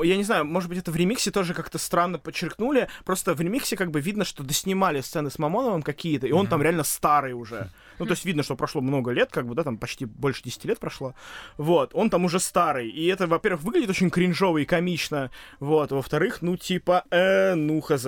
я 0.00 0.16
не 0.16 0.22
знаю, 0.22 0.44
может 0.44 0.68
быть, 0.68 0.78
это 0.78 0.92
в 0.92 0.96
ремиксе 0.96 1.30
тоже 1.32 1.54
как-то 1.54 1.76
странно 1.78 2.18
подчеркнули. 2.18 2.88
Просто 3.04 3.34
в 3.34 3.40
ремиксе 3.40 3.76
как 3.76 3.90
бы 3.90 4.00
видно, 4.00 4.24
что 4.24 4.44
доснимали 4.44 5.00
сцены 5.00 5.28
с 5.30 5.38
Мамоновым 5.40 5.82
какие-то, 5.82 6.26
и 6.28 6.32
он 6.32 6.42
Мгм. 6.42 6.50
там 6.50 6.62
реально 6.62 6.84
старый 6.84 7.32
уже. 7.32 7.70
Ну, 7.98 8.06
то 8.06 8.12
есть 8.12 8.24
видно, 8.24 8.42
что 8.42 8.56
прошло 8.56 8.80
много 8.80 9.10
лет, 9.10 9.30
как 9.30 9.46
бы, 9.46 9.54
да, 9.54 9.64
там 9.64 9.78
почти 9.78 10.04
больше 10.04 10.42
10 10.42 10.64
лет 10.66 10.78
прошло. 10.78 11.14
Вот, 11.56 11.90
он 11.94 12.10
там 12.10 12.24
уже 12.24 12.40
старый. 12.40 12.88
И 12.88 13.06
это, 13.06 13.26
во-первых, 13.26 13.62
выглядит 13.62 13.90
очень 13.90 14.10
кринжово 14.10 14.58
и 14.58 14.64
комично. 14.64 15.30
Вот, 15.60 15.92
во-вторых, 15.92 16.42
ну, 16.42 16.56
типа, 16.56 17.04
э, 17.10 17.54
ну, 17.54 17.80
хз. 17.80 18.06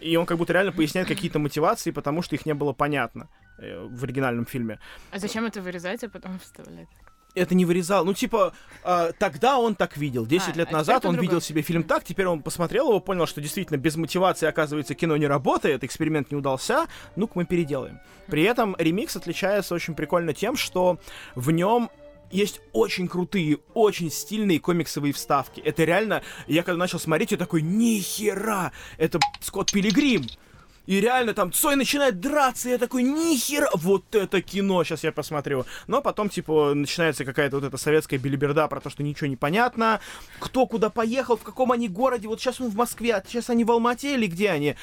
И 0.00 0.16
он 0.16 0.26
как 0.26 0.38
будто 0.38 0.52
реально 0.52 0.72
поясняет 0.72 1.08
какие-то 1.08 1.38
мотивации, 1.38 1.90
потому 1.90 2.22
что 2.22 2.34
их 2.34 2.46
не 2.46 2.54
было 2.54 2.72
понятно 2.72 3.28
э, 3.58 3.86
в 3.86 4.04
оригинальном 4.04 4.46
фильме. 4.46 4.78
А 5.10 5.18
зачем 5.18 5.44
это 5.44 5.60
вырезать, 5.60 6.02
а 6.04 6.08
потом 6.08 6.38
вставлять? 6.38 6.88
Это 7.34 7.54
не 7.54 7.64
вырезал. 7.64 8.04
Ну, 8.04 8.14
типа, 8.14 8.52
э, 8.84 9.12
тогда 9.18 9.58
он 9.58 9.74
так 9.74 9.96
видел. 9.96 10.26
10 10.26 10.54
А, 10.54 10.58
лет 10.58 10.68
а 10.70 10.72
назад 10.78 10.96
он 10.96 11.00
по-другому. 11.12 11.22
видел 11.22 11.40
себе 11.40 11.62
фильм 11.62 11.82
так, 11.82 12.04
теперь 12.04 12.26
он 12.26 12.42
посмотрел 12.42 12.88
его, 12.88 13.00
понял, 13.00 13.26
что 13.26 13.40
действительно 13.40 13.76
без 13.76 13.96
мотивации, 13.96 14.46
оказывается, 14.46 14.94
кино 14.94 15.16
не 15.16 15.26
работает, 15.26 15.84
эксперимент 15.84 16.30
не 16.30 16.36
удался, 16.36 16.86
ну-ка 17.16 17.32
мы 17.36 17.44
переделаем. 17.44 18.00
При 18.26 18.42
этом 18.42 18.76
ремикс 18.78 19.16
отличается 19.16 19.74
очень 19.74 19.94
прикольно 19.94 20.32
тем, 20.34 20.56
что 20.56 20.98
в 21.34 21.50
нем 21.50 21.90
есть 22.30 22.60
очень 22.72 23.08
крутые, 23.08 23.58
очень 23.74 24.10
стильные 24.10 24.60
комиксовые 24.60 25.12
вставки. 25.12 25.60
Это 25.60 25.82
реально, 25.84 26.22
я 26.46 26.62
когда 26.62 26.78
начал 26.78 27.00
смотреть, 27.00 27.32
я 27.32 27.36
такой, 27.38 27.60
нихера, 27.62 28.72
это 28.98 29.18
Скотт 29.40 29.72
Пилигрим. 29.72 30.26
И 30.90 31.00
реально 31.00 31.34
там 31.34 31.52
Цой 31.52 31.76
начинает 31.76 32.18
драться, 32.18 32.68
и 32.68 32.72
я 32.72 32.78
такой, 32.78 33.04
нихера, 33.04 33.70
вот 33.74 34.12
это 34.12 34.42
кино, 34.42 34.82
сейчас 34.82 35.04
я 35.04 35.12
посмотрю. 35.12 35.64
Но 35.86 36.02
потом, 36.02 36.28
типа, 36.28 36.74
начинается 36.74 37.24
какая-то 37.24 37.60
вот 37.60 37.64
эта 37.64 37.76
советская 37.76 38.18
билиберда 38.18 38.66
про 38.66 38.80
то, 38.80 38.90
что 38.90 39.04
ничего 39.04 39.28
не 39.28 39.36
понятно, 39.36 40.00
кто 40.40 40.66
куда 40.66 40.90
поехал, 40.90 41.36
в 41.36 41.44
каком 41.44 41.70
они 41.70 41.88
городе, 41.88 42.26
вот 42.26 42.40
сейчас 42.40 42.60
он 42.60 42.70
в 42.70 42.74
Москве, 42.74 43.14
а 43.14 43.22
сейчас 43.24 43.50
они 43.50 43.62
в 43.62 43.70
Алмате 43.70 44.14
или 44.14 44.26
где 44.26 44.50
они? 44.50 44.74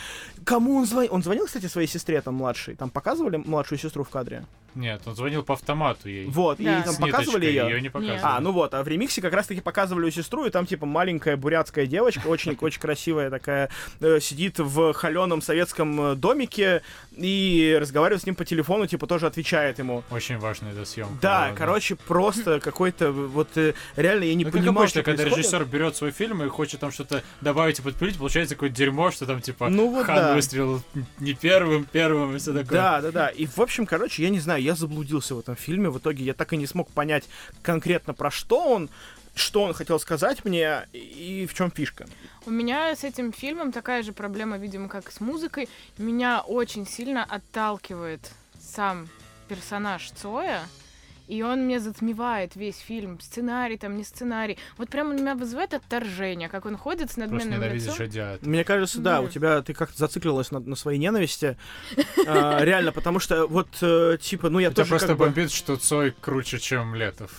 Кому 0.46 0.78
он 0.78 0.86
звонил? 0.86 1.14
Он 1.14 1.24
звонил, 1.24 1.46
кстати, 1.46 1.66
своей 1.66 1.90
сестре 1.90 2.22
там 2.22 2.36
младшей, 2.36 2.76
там 2.76 2.90
показывали 2.90 3.36
младшую 3.36 3.78
сестру 3.78 4.06
в 4.06 4.10
кадре? 4.10 4.46
Нет, 4.78 5.02
он 5.06 5.16
звонил 5.16 5.44
по 5.44 5.54
автомату 5.56 6.08
ей. 6.08 6.28
Вот, 6.28 6.58
Да. 6.60 6.80
и 6.80 6.84
там 6.84 6.94
С 6.94 6.98
показывали 6.98 7.46
ниточкой, 7.48 7.68
ее? 7.70 7.76
Ее 7.76 7.82
не 7.82 7.90
показывали. 7.90 8.20
А, 8.24 8.40
ну 8.40 8.52
вот, 8.52 8.74
а 8.74 8.84
в 8.84 8.88
ремиксе 8.88 9.22
как 9.22 9.34
раз-таки 9.34 9.60
показывали 9.62 10.10
сестру, 10.12 10.46
и 10.46 10.50
там, 10.50 10.66
типа, 10.66 10.86
маленькая 10.86 11.36
бурятская 11.36 11.86
девочка, 11.88 12.28
очень, 12.28 12.56
очень 12.62 12.80
красивая 12.80 13.30
такая, 13.30 13.70
э, 14.00 14.20
сидит 14.20 14.60
в 14.60 14.94
холеном 14.94 15.42
советском 15.42 16.00
э, 16.12 16.16
домике 16.16 16.82
и 17.16 17.78
разговаривает 17.82 18.22
с 18.22 18.26
ним 18.26 18.36
по 18.36 18.46
телефону, 18.46 18.86
типа, 18.88 19.08
тоже 19.08 19.26
отвечает 19.28 19.80
ему. 19.80 20.04
Очень 20.12 20.38
важная 20.38 20.74
эта 20.74 20.86
съемка. 20.86 21.16
Да, 21.22 21.52
короче, 21.58 21.96
просто 21.96 22.60
какой-то, 22.60 23.12
вот, 23.12 23.50
э, 23.58 23.74
реально, 23.96 24.26
я 24.26 24.36
не 24.36 24.46
Ну, 24.46 24.52
как 24.52 24.60
понимаю, 24.62 24.80
обычно, 24.84 25.02
что 25.02 25.04
когда 25.04 25.24
происходит. 25.24 25.46
режиссер 25.52 25.66
берет 25.66 25.96
свой 25.96 26.12
фильм 26.12 26.44
и 26.44 26.48
хочет 26.50 26.80
там 26.80 26.92
что-то 26.92 27.24
добавить 27.42 27.80
и 27.80 27.82
подпилить, 27.82 28.18
получается 28.18 28.56
какое-то 28.56 28.76
дерьмо, 28.76 29.10
что 29.12 29.26
там 29.26 29.42
типа 29.42 29.70
Ну 29.70 29.90
вот 29.92 30.06
Хан 30.06 30.16
да. 30.16 30.34
выстрелил 30.36 30.84
не 31.20 31.34
первым, 31.34 31.86
первым 31.92 32.36
и 32.36 32.40
все 32.40 32.54
такое. 32.54 32.78
Да, 32.78 33.02
да, 33.02 33.12
да. 33.12 33.28
И, 33.30 33.46
в 33.48 33.60
общем, 33.60 33.86
короче, 33.86 34.22
я 34.24 34.30
не 34.30 34.40
знаю, 34.40 34.62
я 34.68 34.76
заблудился 34.76 35.34
в 35.34 35.40
этом 35.40 35.56
фильме. 35.56 35.90
В 35.90 35.98
итоге 35.98 36.24
я 36.26 36.34
так 36.34 36.54
и 36.54 36.58
не 36.58 36.68
смог 36.68 36.90
понять 36.92 37.24
конкретно 37.62 38.14
про 38.14 38.30
что 38.30 38.70
он, 38.70 38.90
что 39.34 39.64
он 39.64 39.74
хотел 39.74 40.00
сказать 40.00 40.44
мне 40.44 40.88
и 40.94 41.48
в 41.50 41.54
чем 41.54 41.72
фишка. 41.72 42.06
У 42.46 42.52
меня 42.52 42.94
с 42.96 43.04
этим 43.04 43.32
фильмом 43.32 43.72
такая 43.72 44.04
же 44.04 44.12
проблема, 44.12 44.58
видимо, 44.58 44.90
как 44.90 45.10
и 45.10 45.12
с 45.12 45.22
музыкой. 45.22 45.70
Меня 45.98 46.42
очень 46.42 46.86
сильно 46.86 47.24
отталкивает 47.24 48.32
сам 48.60 49.08
персонаж 49.48 50.12
Цоя. 50.12 50.68
И 51.28 51.42
он 51.44 51.66
мне 51.66 51.80
затмевает 51.80 52.56
весь 52.56 52.78
фильм. 52.78 53.20
Сценарий, 53.20 53.78
там, 53.78 53.98
не 53.98 54.04
сценарий. 54.04 54.58
Вот 54.78 54.90
прям 54.90 55.10
он 55.10 55.18
меня 55.18 55.36
вызывает 55.36 55.74
отторжение, 55.74 56.48
как 56.50 56.66
он 56.66 56.78
ходит 56.78 57.12
с 57.12 57.16
Просто 57.16 57.36
надменным 57.36 57.74
лицом. 57.74 57.96
одиат. 58.00 58.46
Мне 58.46 58.64
кажется, 58.64 59.00
да, 59.00 59.18
Да. 59.18 59.22
у 59.22 59.28
тебя 59.28 59.62
ты 59.62 59.74
как-то 59.74 59.98
зациклилась 59.98 60.52
на, 60.52 60.60
на 60.60 60.76
своей 60.76 61.00
ненависти. 61.00 61.58
А, 62.26 62.64
Реально, 62.64 62.92
потому 62.92 63.20
что 63.20 63.46
вот, 63.48 63.68
э, 63.82 64.18
типа, 64.20 64.50
ну 64.50 64.60
я 64.60 64.70
Тебя 64.70 64.76
тоже 64.78 64.90
просто 64.90 65.08
как 65.10 65.18
бы... 65.18 65.26
бомбит, 65.26 65.52
что 65.52 65.76
Цой 65.78 66.12
круче, 66.20 66.60
чем 66.60 66.94
Летов. 66.96 67.32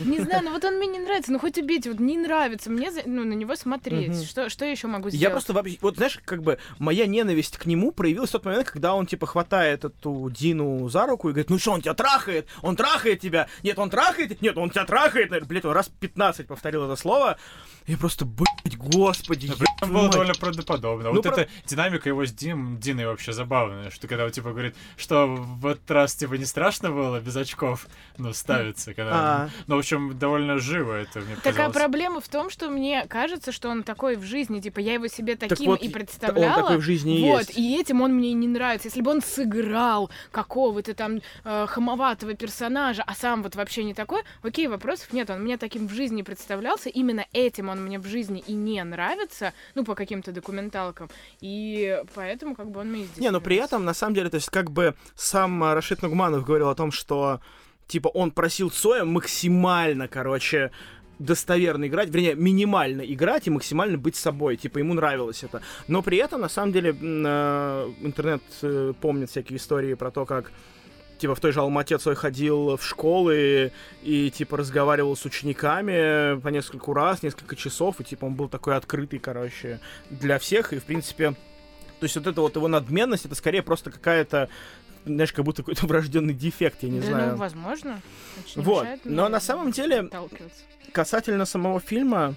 Не 0.00 0.20
знаю, 0.20 0.44
ну 0.44 0.52
вот 0.52 0.64
он 0.64 0.76
мне 0.76 0.86
не 0.86 0.98
нравится. 0.98 1.32
Ну 1.32 1.38
хоть 1.38 1.58
убейте, 1.58 1.90
вот 1.90 2.00
не 2.00 2.16
нравится 2.16 2.70
мне 2.70 2.90
ну, 3.06 3.24
на 3.24 3.32
него 3.34 3.56
смотреть. 3.56 4.24
Что, 4.24 4.48
что 4.48 4.64
я 4.64 4.70
еще 4.70 4.86
могу 4.86 5.08
сделать? 5.08 5.22
Я 5.22 5.30
просто 5.30 5.52
вообще, 5.52 5.78
вот 5.80 5.96
знаешь, 5.96 6.18
как 6.24 6.42
бы 6.42 6.58
моя 6.78 7.06
ненависть 7.06 7.58
к 7.58 7.66
нему 7.66 7.92
проявилась 7.92 8.30
в 8.30 8.32
тот 8.32 8.44
момент, 8.44 8.68
когда 8.68 8.94
он 8.94 9.06
типа 9.06 9.26
хватает 9.26 9.84
эту 9.84 10.30
Дину 10.30 10.88
за 10.88 11.06
руку 11.06 11.28
и 11.28 11.32
говорит, 11.32 11.50
ну 11.50 11.58
что, 11.58 11.72
он 11.72 11.82
тебя 11.82 11.94
трахает? 11.94 12.48
Он 12.62 12.76
трахает 12.76 13.20
тебя? 13.20 13.48
Нет, 13.62 13.78
он 13.78 13.90
трахает? 13.90 14.40
Нет, 14.40 14.56
он 14.56 14.70
тебя 14.70 14.84
трахает? 14.84 15.46
Блядь, 15.46 15.64
он 15.64 15.72
раз 15.72 15.88
15 15.88 16.46
повторил 16.46 16.84
это 16.84 16.96
слово. 16.96 17.38
Я 17.86 17.98
просто, 17.98 18.24
блядь, 18.24 18.78
господи, 18.78 19.52
при 19.52 19.64
этом 19.76 19.88
твою 19.88 19.92
было 19.92 20.02
мать. 20.04 20.12
довольно 20.12 20.34
правдоподобно. 20.34 21.08
Ну, 21.10 21.16
вот 21.16 21.22
про- 21.22 21.32
эта 21.32 21.50
динамика 21.66 22.08
его 22.08 22.24
с 22.24 22.32
Дим, 22.32 22.78
Диной 22.78 23.06
вообще 23.06 23.32
забавная, 23.32 23.90
что 23.90 24.08
когда 24.08 24.24
он 24.24 24.30
типа 24.30 24.50
говорит, 24.50 24.74
что 24.96 25.26
в 25.26 25.66
этот 25.66 25.90
раз 25.90 26.14
типа 26.14 26.34
не 26.34 26.46
страшно 26.46 26.90
было 26.90 27.20
без 27.20 27.36
очков, 27.36 27.86
ну, 28.16 28.32
ставится, 28.32 28.94
когда... 28.94 29.10
А. 29.12 29.50
Ну, 29.74 29.78
в 29.78 29.80
общем, 29.80 30.16
довольно 30.16 30.58
живо 30.58 30.92
это 30.92 31.18
мне 31.20 31.34
Такая 31.34 31.52
показалось. 31.52 31.76
проблема 31.76 32.20
в 32.20 32.28
том, 32.28 32.48
что 32.48 32.68
мне 32.70 33.06
кажется, 33.08 33.50
что 33.50 33.68
он 33.68 33.82
такой 33.82 34.16
в 34.16 34.22
жизни, 34.22 34.60
типа, 34.60 34.78
я 34.78 34.94
его 34.94 35.08
себе 35.08 35.34
таким 35.34 35.66
вот 35.66 35.82
и 35.82 35.88
представляла. 35.88 36.56
он 36.56 36.62
такой 36.62 36.76
в 36.76 36.80
жизни 36.82 37.18
и 37.18 37.22
Вот, 37.22 37.40
есть. 37.40 37.58
и 37.58 37.80
этим 37.80 38.00
он 38.02 38.14
мне 38.14 38.32
не 38.34 38.46
нравится. 38.46 38.88
Если 38.88 39.00
бы 39.00 39.10
он 39.10 39.20
сыграл 39.20 40.10
какого-то 40.30 40.94
там 40.94 41.20
э, 41.44 41.66
хамоватого 41.66 42.34
персонажа, 42.34 43.02
а 43.04 43.14
сам 43.14 43.42
вот 43.42 43.56
вообще 43.56 43.82
не 43.82 43.94
такой, 43.94 44.22
окей, 44.42 44.68
вопросов 44.68 45.12
нет. 45.12 45.28
Он 45.30 45.42
мне 45.42 45.56
таким 45.58 45.88
в 45.88 45.92
жизни 45.92 46.22
представлялся. 46.22 46.88
Именно 46.88 47.26
этим 47.32 47.68
он 47.68 47.82
мне 47.84 47.98
в 47.98 48.06
жизни 48.06 48.42
и 48.46 48.52
не 48.52 48.82
нравится, 48.84 49.52
ну, 49.74 49.84
по 49.84 49.94
каким-то 49.96 50.30
документалкам. 50.30 51.10
И 51.40 52.00
поэтому, 52.14 52.54
как 52.54 52.70
бы, 52.70 52.80
он 52.80 52.92
мне 52.92 53.04
здесь 53.04 53.18
Не, 53.18 53.30
но 53.30 53.40
при 53.40 53.56
этом, 53.56 53.84
на 53.84 53.94
самом 53.94 54.14
деле, 54.14 54.30
то 54.30 54.36
есть, 54.36 54.50
как 54.50 54.70
бы 54.70 54.94
сам 55.16 55.64
Рашид 55.64 56.02
Нугманов 56.02 56.44
говорил 56.44 56.68
о 56.68 56.74
том, 56.76 56.92
что, 56.92 57.40
типа, 57.86 58.08
он 58.08 58.30
просил 58.30 58.70
Цоя 58.70 59.04
максимально, 59.04 60.08
короче, 60.08 60.70
достоверно 61.18 61.86
играть, 61.86 62.10
вернее, 62.10 62.34
минимально 62.34 63.02
играть 63.02 63.46
и 63.46 63.50
максимально 63.50 63.98
быть 63.98 64.16
собой. 64.16 64.56
Типа, 64.56 64.78
ему 64.78 64.94
нравилось 64.94 65.44
это. 65.44 65.62
Но 65.88 66.02
при 66.02 66.18
этом, 66.18 66.40
на 66.40 66.48
самом 66.48 66.72
деле, 66.72 66.96
э, 67.00 67.92
интернет 68.00 68.42
э, 68.62 68.92
помнит 69.00 69.30
всякие 69.30 69.58
истории 69.58 69.94
про 69.94 70.10
то, 70.10 70.26
как 70.26 70.52
типа 71.18 71.34
в 71.34 71.40
той 71.40 71.52
же 71.52 71.60
Алмате 71.60 71.96
Цой 71.96 72.16
ходил 72.16 72.76
в 72.76 72.84
школы 72.84 73.72
и 74.02 74.30
типа 74.30 74.56
разговаривал 74.56 75.16
с 75.16 75.24
учениками 75.24 76.38
по 76.40 76.48
нескольку 76.48 76.92
раз, 76.92 77.22
несколько 77.22 77.56
часов, 77.56 78.00
и 78.00 78.04
типа 78.04 78.24
он 78.24 78.34
был 78.34 78.48
такой 78.48 78.76
открытый, 78.76 79.20
короче, 79.20 79.80
для 80.10 80.38
всех, 80.38 80.72
и 80.72 80.78
в 80.78 80.84
принципе 80.84 81.34
то 82.00 82.06
есть 82.06 82.16
вот 82.16 82.26
это 82.26 82.40
вот 82.40 82.56
его 82.56 82.68
надменность, 82.68 83.24
это 83.24 83.34
скорее 83.34 83.62
просто 83.62 83.90
какая-то, 83.90 84.50
знаешь, 85.04 85.32
как 85.32 85.44
будто 85.44 85.62
какой-то 85.62 85.86
врожденный 85.86 86.34
дефект, 86.34 86.82
я 86.82 86.88
не 86.90 87.00
да, 87.00 87.06
знаю. 87.06 87.30
ну, 87.32 87.36
возможно. 87.36 88.00
Не 88.56 88.62
Вот, 88.62 88.82
мешает 88.82 89.00
но 89.04 89.28
на 89.28 89.40
самом 89.40 89.70
деле-. 89.70 90.08
Касательно 90.92 91.44
самого 91.44 91.80
фильма, 91.80 92.34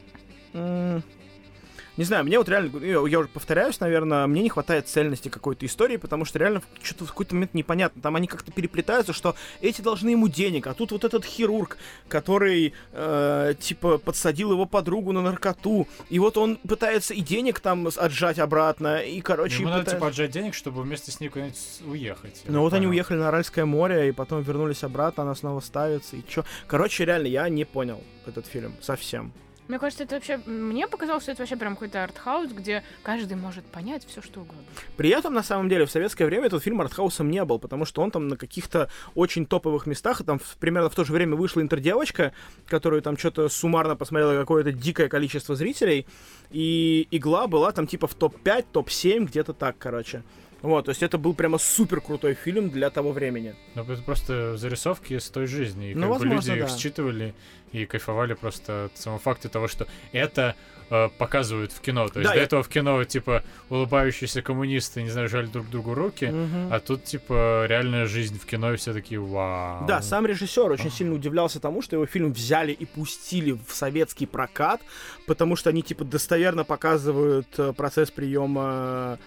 не 1.98 2.04
знаю, 2.04 2.24
мне 2.24 2.38
вот 2.38 2.48
реально, 2.48 2.78
я, 2.86 3.02
уже 3.02 3.28
повторяюсь, 3.28 3.80
наверное, 3.80 4.28
мне 4.28 4.44
не 4.44 4.50
хватает 4.50 4.88
цельности 4.88 5.30
какой-то 5.30 5.66
истории, 5.66 5.98
потому 5.98 6.26
что 6.26 6.40
реально 6.40 6.62
что-то 6.82 7.06
в 7.06 7.10
какой-то 7.10 7.36
момент 7.36 7.54
непонятно. 7.54 8.02
Там 8.02 8.16
они 8.16 8.28
как-то 8.28 8.52
переплетаются, 8.52 9.14
что 9.14 9.36
эти 9.62 9.82
должны 9.82 10.10
ему 10.10 10.28
денег, 10.28 10.68
а 10.68 10.74
тут 10.74 10.92
вот 10.92 11.04
этот 11.04 11.26
хирург, 11.26 11.78
который, 12.08 12.74
э, 12.94 13.54
типа, 13.60 13.98
подсадил 13.98 14.52
его 14.52 14.66
подругу 14.66 15.12
на 15.12 15.22
наркоту, 15.22 15.88
и 16.10 16.20
вот 16.20 16.38
он 16.38 16.58
пытается 16.58 17.14
и 17.14 17.22
денег 17.22 17.60
там 17.60 17.88
отжать 17.96 18.40
обратно, 18.40 18.98
и, 18.98 19.20
короче... 19.22 19.58
Ему 19.58 19.70
и 19.70 19.72
надо 19.72 19.84
пытается- 19.84 19.96
типа 19.96 20.08
отжать 20.10 20.32
денег, 20.32 20.54
чтобы 20.54 20.84
вместе 20.84 21.12
с 21.12 21.20
ней 21.20 21.30
куда-нибудь 21.30 21.58
уехать. 21.86 22.44
Ну 22.48 22.62
вот 22.62 22.74
они 22.74 22.88
уехали 22.88 23.18
на 23.18 23.30
Аральское 23.30 23.66
море, 23.66 24.10
и 24.10 24.12
потом 24.12 24.42
вернулись 24.44 24.84
обратно, 24.84 25.24
она 25.24 25.36
снова 25.36 25.60
ставится, 25.60 26.16
и 26.16 26.22
чё. 26.28 26.44
Короче, 26.68 27.06
реально, 27.06 27.28
я 27.28 27.50
не 27.50 27.66
понял 27.66 28.02
этот 28.26 28.46
фильм 28.46 28.76
совсем. 28.82 29.32
Мне 29.68 29.80
кажется, 29.80 30.04
это 30.04 30.16
вообще... 30.16 30.38
Мне 30.46 30.88
показалось, 30.88 31.24
что 31.24 31.32
это 31.32 31.42
вообще 31.42 31.58
прям 31.58 31.74
какой-то 31.74 32.04
артхаус, 32.04 32.52
где 32.52 32.84
каждый 33.04 33.36
может 33.36 33.66
понять 33.66 34.06
все, 34.06 34.22
что 34.22 34.42
угодно. 34.42 34.64
При 34.96 35.10
этом, 35.10 35.34
на 35.34 35.44
самом 35.44 35.68
деле, 35.70 35.86
в 35.86 35.92
советское 35.92 36.26
время 36.26 36.46
этот 36.46 36.64
фильм 36.64 36.80
артхаусом 36.82 37.30
не 37.30 37.44
был, 37.44 37.60
потому 37.60 37.86
что 37.86 38.02
он 38.02 38.12
там 38.12 38.28
на 38.28 38.38
каких-то 38.38 38.90
очень 39.16 39.46
топовых 39.46 39.86
местах, 39.86 40.24
там 40.24 40.40
примерно 40.60 40.90
в 40.90 40.96
то 40.96 41.04
же 41.04 41.12
время 41.12 41.36
вышла 41.36 41.62
интердевочка, 41.62 42.34
которую 42.68 43.02
там 43.02 43.18
что-то 43.18 43.50
суммарно 43.50 43.96
посмотрело 43.96 44.40
какое-то 44.40 44.72
дикое 44.72 45.10
количество 45.10 45.56
зрителей, 45.56 46.08
и 46.52 47.08
игла 47.12 47.48
была 47.48 47.72
там 47.72 47.88
типа 47.88 48.08
в 48.08 48.14
топ-5, 48.14 48.68
топ-7, 48.72 49.26
где-то 49.26 49.54
так, 49.54 49.78
короче. 49.78 50.24
Вот, 50.62 50.86
то 50.86 50.90
есть 50.90 51.04
это 51.04 51.18
был 51.18 51.34
прямо 51.36 51.58
супер 51.60 52.02
крутой 52.02 52.34
фильм 52.34 52.70
для 52.70 52.90
того 52.90 53.12
времени. 53.12 53.56
Ну, 53.76 53.84
это 53.84 54.02
просто 54.02 54.58
зарисовки 54.58 55.20
с 55.20 55.30
той 55.30 55.46
жизни. 55.48 55.92
И 55.92 55.96
Ну, 55.96 56.02
как 56.02 56.10
бы 56.10 56.14
возможно, 56.30 56.52
люди 56.54 56.60
их 56.64 56.68
да. 56.72 56.78
считывали 56.78 57.34
и 57.74 57.86
кайфовали 57.86 58.34
просто 58.34 58.86
от 58.86 58.98
самого 58.98 59.20
факта 59.20 59.50
того, 59.50 59.68
что 59.68 59.86
это 60.14 60.56
э, 60.90 61.10
показывают 61.18 61.74
в 61.74 61.82
кино. 61.82 62.08
То 62.08 62.20
есть 62.22 62.30
Да, 62.30 62.34
до 62.34 62.40
я- 62.40 62.44
этого 62.46 62.64
в 62.64 62.70
кино, 62.70 63.04
типа, 63.04 63.44
улыбающиеся 63.70 64.42
коммунисты, 64.42 65.04
не 65.04 65.10
знаю, 65.10 65.28
жали 65.28 65.48
друг 65.48 65.70
другу 65.70 65.94
руки, 65.94 66.26
Мгм. 66.28 66.72
а 66.74 66.80
тут, 66.80 67.04
типа, 67.04 67.66
реальная 67.68 68.06
жизнь 68.06 68.40
в 68.40 68.46
кино, 68.46 68.74
и 68.74 68.78
все 68.78 68.94
такие, 68.94 69.20
вау. 69.20 69.86
Да, 69.86 70.02
сам 70.02 70.26
режиссер 70.26 70.72
очень 70.72 70.90
сильно 70.90 71.14
удивлялся 71.14 71.60
тому, 71.60 71.82
что 71.82 71.98
его 71.98 72.06
фильм 72.06 72.32
взяли 72.32 72.72
и 72.72 72.86
пустили 72.86 73.52
в 73.68 73.74
советский 73.76 74.26
прокат, 74.26 74.80
потому 75.26 75.58
что 75.58 75.70
они 75.72 75.82
типа 75.84 76.06
достоверно 76.06 76.64
показывают 76.64 77.48
э, 77.58 77.74
процесс 77.74 78.10
приема. 78.10 79.20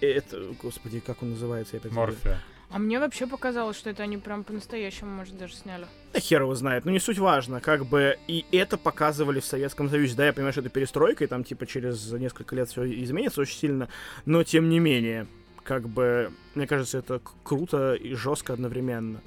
Это, 0.00 0.54
господи, 0.62 1.00
как 1.00 1.22
он 1.22 1.30
называется? 1.30 1.76
Я 1.76 1.80
опять. 1.80 1.92
Морфия. 1.92 2.40
А 2.70 2.78
мне 2.78 2.98
вообще 2.98 3.26
показалось, 3.26 3.78
что 3.78 3.88
это 3.88 4.02
они 4.02 4.18
прям 4.18 4.44
по-настоящему, 4.44 5.10
может, 5.10 5.38
даже 5.38 5.54
сняли. 5.54 5.86
Да 6.12 6.20
хер 6.20 6.42
его 6.42 6.54
знает, 6.54 6.84
ну 6.84 6.90
не 6.90 6.98
суть 6.98 7.18
важно, 7.18 7.60
как 7.60 7.86
бы 7.86 8.18
и 8.26 8.44
это 8.52 8.76
показывали 8.76 9.40
в 9.40 9.44
Советском 9.46 9.88
Союзе. 9.88 10.14
Да, 10.16 10.26
я 10.26 10.32
понимаю, 10.34 10.52
что 10.52 10.60
это 10.60 10.68
перестройка, 10.68 11.24
и 11.24 11.26
там 11.26 11.44
типа 11.44 11.66
через 11.66 12.12
несколько 12.12 12.54
лет 12.54 12.68
все 12.68 12.84
изменится 13.02 13.40
очень 13.40 13.56
сильно, 13.58 13.88
но 14.26 14.44
тем 14.44 14.68
не 14.68 14.80
менее, 14.80 15.26
как 15.64 15.88
бы, 15.88 16.30
мне 16.54 16.66
кажется, 16.66 16.98
это 16.98 17.22
круто 17.42 17.94
и 17.94 18.12
жестко 18.14 18.52
одновременно. 18.52 19.22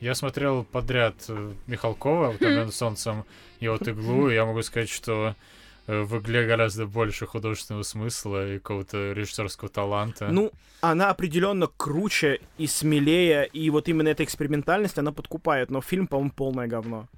Я 0.00 0.14
смотрел 0.14 0.64
подряд 0.64 1.14
э, 1.28 1.52
Михалкова, 1.66 2.30
«Утомленный 2.30 2.72
солнцем», 2.72 3.26
и 3.60 3.68
вот 3.68 3.86
«Иглу», 3.86 4.30
и 4.30 4.34
я 4.34 4.46
могу 4.46 4.62
сказать, 4.62 4.88
что 4.88 5.36
в 5.90 6.18
«Игле» 6.18 6.46
гораздо 6.46 6.86
больше 6.86 7.26
художественного 7.26 7.82
смысла 7.82 8.54
и 8.54 8.58
какого-то 8.58 9.12
режиссерского 9.12 9.68
таланта. 9.68 10.28
Ну, 10.28 10.52
она 10.80 11.10
определенно 11.10 11.66
круче 11.66 12.40
и 12.58 12.66
смелее, 12.66 13.46
и 13.46 13.68
вот 13.70 13.88
именно 13.88 14.08
эта 14.08 14.22
экспериментальность, 14.24 14.98
она 14.98 15.12
подкупает, 15.12 15.70
но 15.70 15.80
фильм, 15.80 16.06
по-моему, 16.06 16.30
полное 16.30 16.66
говно. 16.68 17.08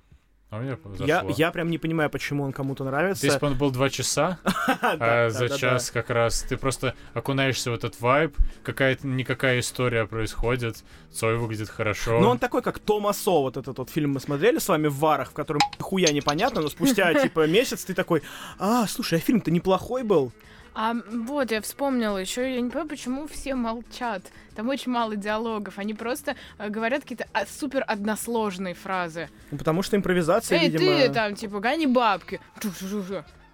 А 0.52 0.58
мне 0.58 0.76
зашло. 0.84 1.06
Я, 1.06 1.24
я 1.34 1.50
прям 1.50 1.70
не 1.70 1.78
понимаю, 1.78 2.10
почему 2.10 2.44
он 2.44 2.52
кому-то 2.52 2.84
нравится. 2.84 3.24
Если 3.24 3.38
бы 3.38 3.46
он 3.46 3.56
был 3.56 3.70
два 3.70 3.88
часа, 3.88 4.38
а 4.82 5.30
за 5.30 5.48
час 5.48 5.90
как 5.90 6.10
раз 6.10 6.42
ты 6.42 6.58
просто 6.58 6.94
окунаешься 7.14 7.70
в 7.70 7.74
этот 7.74 7.98
вайб, 8.02 8.36
какая-то 8.62 9.06
никакая 9.06 9.60
история 9.60 10.06
происходит, 10.06 10.84
Цой 11.10 11.38
выглядит 11.38 11.70
хорошо. 11.70 12.20
Но 12.20 12.28
он 12.28 12.38
такой, 12.38 12.60
как 12.60 12.80
Томасо, 12.80 13.40
вот 13.40 13.56
этот 13.56 13.78
вот 13.78 13.88
фильм 13.88 14.12
мы 14.12 14.20
смотрели 14.20 14.58
с 14.58 14.68
вами 14.68 14.88
в 14.88 14.98
Варах, 14.98 15.30
в 15.30 15.32
котором 15.32 15.60
хуя 15.78 16.12
непонятно, 16.12 16.60
но 16.60 16.68
спустя, 16.68 17.14
типа, 17.22 17.46
месяц 17.46 17.84
ты 17.84 17.94
такой, 17.94 18.22
а, 18.58 18.86
слушай, 18.86 19.18
а 19.18 19.22
фильм-то 19.22 19.50
неплохой 19.50 20.02
был. 20.02 20.32
А 20.74 20.94
вот, 21.10 21.50
я 21.50 21.60
вспомнила 21.60 22.16
еще, 22.16 22.54
я 22.54 22.60
не 22.60 22.68
понимаю, 22.70 22.88
почему 22.88 23.26
все 23.28 23.54
молчат. 23.54 24.22
Там 24.56 24.68
очень 24.70 24.90
мало 24.90 25.16
диалогов. 25.16 25.78
Они 25.78 25.92
просто 25.92 26.34
э, 26.58 26.68
говорят 26.70 27.02
какие-то 27.02 27.26
а, 27.34 27.44
супер 27.46 27.84
односложные 27.86 28.74
фразы. 28.74 29.28
Ну, 29.50 29.58
потому 29.58 29.82
что 29.82 29.96
импровизация, 29.96 30.58
Эй, 30.58 30.68
видимо... 30.70 30.96
ты 30.98 31.08
там, 31.10 31.34
типа, 31.34 31.60
гони 31.60 31.86
бабки. 31.86 32.40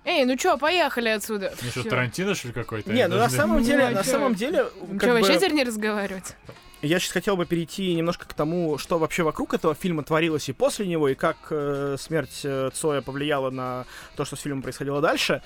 Эй, 0.04 0.24
ну 0.24 0.36
чё, 0.36 0.56
поехали 0.58 1.08
отсюда. 1.08 1.52
Ну 1.60 1.70
что. 1.70 1.82
Тарантино, 1.90 2.34
что 2.34 2.48
ли, 2.48 2.54
какой-то? 2.54 2.90
Не, 2.92 3.00
Я 3.00 3.08
ну 3.08 3.16
на 3.16 3.22
даже- 3.24 3.34
самом 3.36 3.58
Ну, 3.58 3.64
деле, 3.64 3.88
на 3.90 4.04
чё? 4.04 4.10
самом 4.10 4.34
деле, 4.34 4.66
Ну 4.80 4.98
чё, 5.00 5.06
бы, 5.08 5.12
вообще 5.14 5.36
теперь 5.36 5.52
не 5.52 5.64
разговаривать? 5.64 6.36
я 6.80 6.98
сейчас 7.00 7.10
хотел 7.12 7.36
бы 7.36 7.44
перейти 7.44 7.92
немножко 7.94 8.26
к 8.28 8.32
тому, 8.34 8.78
что 8.78 8.98
вообще 8.98 9.24
вокруг 9.24 9.52
этого 9.54 9.74
фильма 9.74 10.04
творилось 10.04 10.48
и 10.48 10.52
после 10.52 10.86
него, 10.86 11.08
и 11.08 11.14
как 11.14 11.36
э, 11.50 11.96
смерть 11.98 12.40
э, 12.44 12.70
Цоя 12.72 13.02
повлияла 13.02 13.50
на 13.50 13.84
то, 14.16 14.24
что 14.24 14.36
с 14.36 14.40
фильмом 14.40 14.62
происходило 14.62 15.00
дальше. 15.00 15.42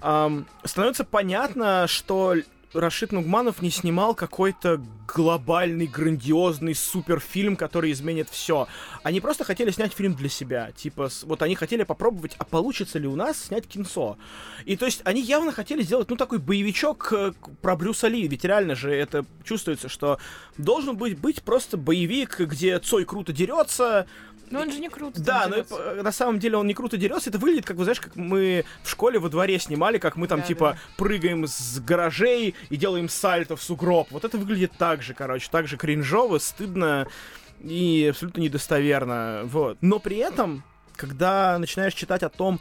Ам, 0.00 0.46
становится 0.64 1.04
понятно, 1.04 1.86
что 1.86 2.36
Рашид 2.72 3.10
Нугманов 3.10 3.62
не 3.62 3.70
снимал 3.70 4.14
какой-то 4.14 4.80
глобальный, 5.12 5.86
грандиозный 5.86 6.76
суперфильм, 6.76 7.56
который 7.56 7.90
изменит 7.90 8.28
все. 8.30 8.68
Они 9.02 9.20
просто 9.20 9.42
хотели 9.42 9.72
снять 9.72 9.92
фильм 9.92 10.14
для 10.14 10.28
себя. 10.28 10.70
Типа, 10.76 11.08
вот 11.24 11.42
они 11.42 11.56
хотели 11.56 11.82
попробовать, 11.82 12.36
а 12.38 12.44
получится 12.44 13.00
ли 13.00 13.08
у 13.08 13.16
нас 13.16 13.44
снять 13.44 13.66
кинцо. 13.66 14.18
И 14.66 14.76
то 14.76 14.86
есть 14.86 15.00
они 15.04 15.20
явно 15.20 15.50
хотели 15.50 15.82
сделать, 15.82 16.08
ну, 16.10 16.16
такой 16.16 16.38
боевичок 16.38 17.12
э, 17.12 17.32
про 17.60 17.74
Брюса 17.74 18.06
Ли. 18.06 18.28
Ведь 18.28 18.44
реально 18.44 18.76
же 18.76 18.94
это 18.94 19.24
чувствуется, 19.42 19.88
что 19.88 20.20
должен 20.56 20.96
быть, 20.96 21.18
быть 21.18 21.42
просто 21.42 21.76
боевик, 21.76 22.38
где 22.38 22.78
Цой 22.78 23.04
круто 23.04 23.32
дерется, 23.32 24.06
Ну 24.50 24.60
он 24.60 24.70
же 24.72 24.80
не 24.80 24.88
круто. 24.88 25.20
да, 25.20 25.46
но 25.48 25.56
э, 25.56 26.02
на 26.02 26.12
самом 26.12 26.38
деле 26.40 26.56
он 26.56 26.66
не 26.66 26.74
круто 26.74 26.96
дерется. 26.96 27.30
Это 27.30 27.38
выглядит, 27.38 27.64
как, 27.66 27.76
вы 27.76 27.84
знаешь, 27.84 28.00
как 28.00 28.16
мы 28.16 28.64
в 28.82 28.90
школе 28.90 29.18
во 29.18 29.28
дворе 29.28 29.58
снимали, 29.58 29.98
как 29.98 30.16
мы 30.16 30.26
там, 30.26 30.40
Да, 30.40 30.46
типа, 30.46 30.72
да. 30.72 30.78
прыгаем 30.96 31.46
с 31.46 31.78
гаражей 31.80 32.54
и 32.68 32.76
делаем 32.76 33.08
сальто 33.08 33.56
в 33.56 33.62
сугроб. 33.62 34.08
Вот 34.10 34.24
это 34.24 34.36
выглядит 34.38 34.72
так 34.76 35.02
же, 35.02 35.14
короче, 35.14 35.48
так 35.50 35.68
же 35.68 35.76
кринжово, 35.76 36.38
стыдно 36.38 37.06
и 37.62 38.08
абсолютно 38.10 38.40
недостоверно. 38.40 39.42
Вот. 39.44 39.78
Но 39.80 39.98
при 40.00 40.16
этом, 40.16 40.64
когда 40.96 41.58
начинаешь 41.58 41.94
читать 41.94 42.22
о 42.22 42.28
том, 42.28 42.60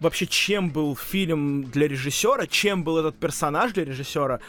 вообще, 0.00 0.26
чем 0.26 0.70
был 0.70 0.94
фильм 0.94 1.64
для 1.64 1.88
режиссера, 1.88 2.46
чем 2.46 2.84
был 2.84 2.98
этот 2.98 3.16
персонаж 3.18 3.72
для 3.72 3.84
режиссера, 3.84 4.40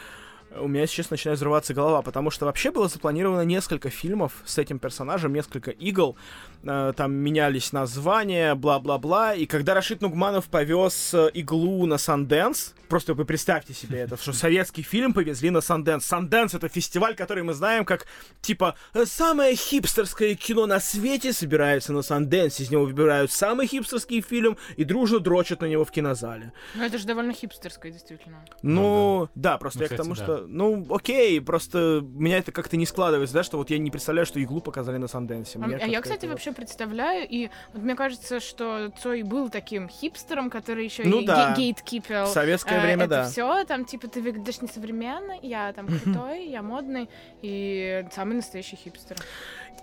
у 0.60 0.68
меня, 0.68 0.88
честно, 0.88 1.14
начинает 1.16 1.38
взрываться 1.38 1.74
голова, 1.74 2.02
потому 2.02 2.30
что 2.32 2.46
вообще 2.46 2.72
было 2.72 2.88
запланировано 2.88 3.42
несколько 3.42 3.90
фильмов 3.90 4.34
с 4.46 4.58
этим 4.58 4.80
персонажем, 4.80 5.34
несколько 5.34 5.72
игл, 5.72 6.18
э, 6.64 6.94
там 6.96 7.14
менялись 7.14 7.72
названия, 7.74 8.56
бла-бла-бла, 8.56 9.34
и 9.34 9.46
когда 9.46 9.74
Рашид 9.74 10.02
Нугманов 10.02 10.46
повез 10.46 11.14
э, 11.14 11.30
иглу 11.34 11.86
на 11.86 11.98
Санденс, 11.98 12.74
просто 12.90 13.14
вы 13.14 13.26
представьте 13.26 13.74
себе 13.74 14.00
это, 14.00 14.18
что 14.18 14.34
советский 14.34 14.84
фильм 14.84 15.14
повезли 15.14 15.50
на 15.50 15.62
Санденс. 15.62 16.06
Санденс— 16.06 16.54
это 16.56 16.70
фестиваль, 16.70 17.16
который 17.16 17.44
мы 17.44 17.54
знаем 17.54 17.86
как, 17.86 18.06
типа, 18.42 18.76
э, 18.94 19.06
самое 19.06 19.56
хипстерское 19.56 20.36
кино 20.36 20.66
на 20.66 20.80
свете 20.80 21.34
собирается 21.34 21.94
на 21.94 22.02
Санденс, 22.02 22.60
из 22.60 22.72
него 22.72 22.86
выбирают 22.86 23.32
самый 23.32 23.68
хипстерский 23.68 24.22
фильм 24.22 24.58
и 24.78 24.84
дружно 24.84 25.20
дрочат 25.20 25.62
на 25.62 25.66
него 25.66 25.86
в 25.86 25.92
кинозале. 25.92 26.52
Ну 26.76 26.84
это 26.84 26.98
же 26.98 27.06
довольно 27.06 27.34
хипстерское, 27.34 27.92
действительно. 27.92 28.46
Ну, 28.62 29.30
да, 29.36 29.58
просто 29.58 29.80
Ну, 29.80 29.84
я 29.84 29.90
к 29.90 29.92
кстати, 29.92 30.02
тому, 30.02 30.16
да. 30.16 30.24
что, 30.24 30.45
ну, 30.48 30.86
окей, 30.90 31.40
просто 31.42 32.02
меня 32.04 32.38
это 32.38 32.52
как-то 32.52 32.78
не 32.78 32.86
складывается, 32.86 33.36
да, 33.36 33.44
что 33.44 33.58
вот 33.58 33.70
я 33.70 33.78
не 33.78 33.92
представляю, 33.92 34.26
что 34.26 34.40
иглу 34.40 34.62
показали 34.62 34.98
на 34.98 35.08
Санденсе. 35.08 35.60
А, 35.60 35.66
а 35.66 35.88
я, 35.88 36.02
кстати, 36.02 36.26
вообще 36.26 36.52
представляю, 36.52 37.28
и 37.30 37.50
вот 37.74 37.84
мне 37.84 37.96
кажется, 37.96 38.40
что 38.40 38.92
Цой 39.02 39.24
был 39.24 39.50
таким 39.50 39.90
хипстером, 39.90 40.50
который 40.50 40.86
еще 40.86 41.04
Ну 41.04 41.22
и 41.22 41.26
да. 41.26 41.54
ге- 41.54 41.64
гейткипил. 41.64 42.26
В 42.26 42.30
советское 42.30 42.78
э, 42.78 42.82
время, 42.82 43.06
это 43.06 43.16
да. 43.16 43.26
все, 43.26 43.64
там, 43.66 43.86
типа, 43.86 44.08
ты 44.08 44.22
выглядишь 44.22 44.62
не 44.62 44.68
современно, 44.68 45.34
я 45.42 45.74
там 45.74 45.88
крутой, 45.88 46.48
я 46.48 46.62
модный, 46.62 47.10
и 47.42 48.06
самый 48.12 48.36
настоящий 48.36 48.76
хипстер. 48.76 49.18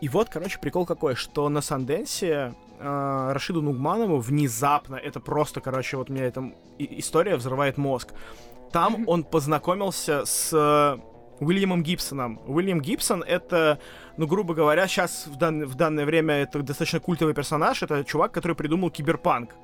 И 0.01 0.09
вот, 0.09 0.29
короче, 0.31 0.59
прикол 0.59 0.85
какой, 0.85 1.15
что 1.15 1.49
на 1.49 1.61
Санденсе 1.61 2.55
э, 2.81 3.31
Рашиду 3.33 3.63
Нугманову 3.63 4.19
внезапно, 4.19 4.97
это 4.97 5.21
просто, 5.21 5.61
короче, 5.61 5.97
вот 5.97 6.11
у 6.11 6.13
меня 6.13 6.25
эта 6.25 6.53
история 6.79 7.37
взрывает 7.37 7.79
мозг. 7.79 8.13
Там 8.73 9.05
он 9.07 9.25
познакомился 9.25 10.25
с 10.25 10.51
э, 10.53 10.99
Уильямом 11.41 11.83
Гибсоном. 11.83 12.41
Уильям 12.47 12.81
Гибсон— 12.81 13.23
это, 13.27 13.79
ну, 14.17 14.27
грубо 14.27 14.55
говоря, 14.55 14.87
сейчас 14.89 15.27
в, 15.27 15.37
дан- 15.37 15.65
в 15.65 15.75
данное 15.75 16.07
время 16.07 16.35
это 16.35 16.63
достаточно 16.63 17.01
культовый 17.01 17.35
персонаж. 17.35 17.83
Это 17.83 18.05
чувак, 18.05 18.33
который 18.33 18.57
придумал 18.57 18.91
киберпанк. 18.91 19.55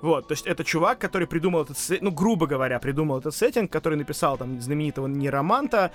Вот, 0.00 0.28
то 0.28 0.32
есть 0.32 0.46
это 0.46 0.64
чувак, 0.64 0.98
который 0.98 1.26
придумал 1.26 1.62
этот, 1.62 1.76
ну, 2.00 2.10
грубо 2.10 2.46
говоря, 2.46 2.78
придумал 2.78 3.18
этот 3.18 3.34
сеттинг, 3.34 3.72
который 3.72 3.96
написал 3.96 4.38
там 4.38 4.60
знаменитого 4.60 5.08
Нероманта. 5.08 5.92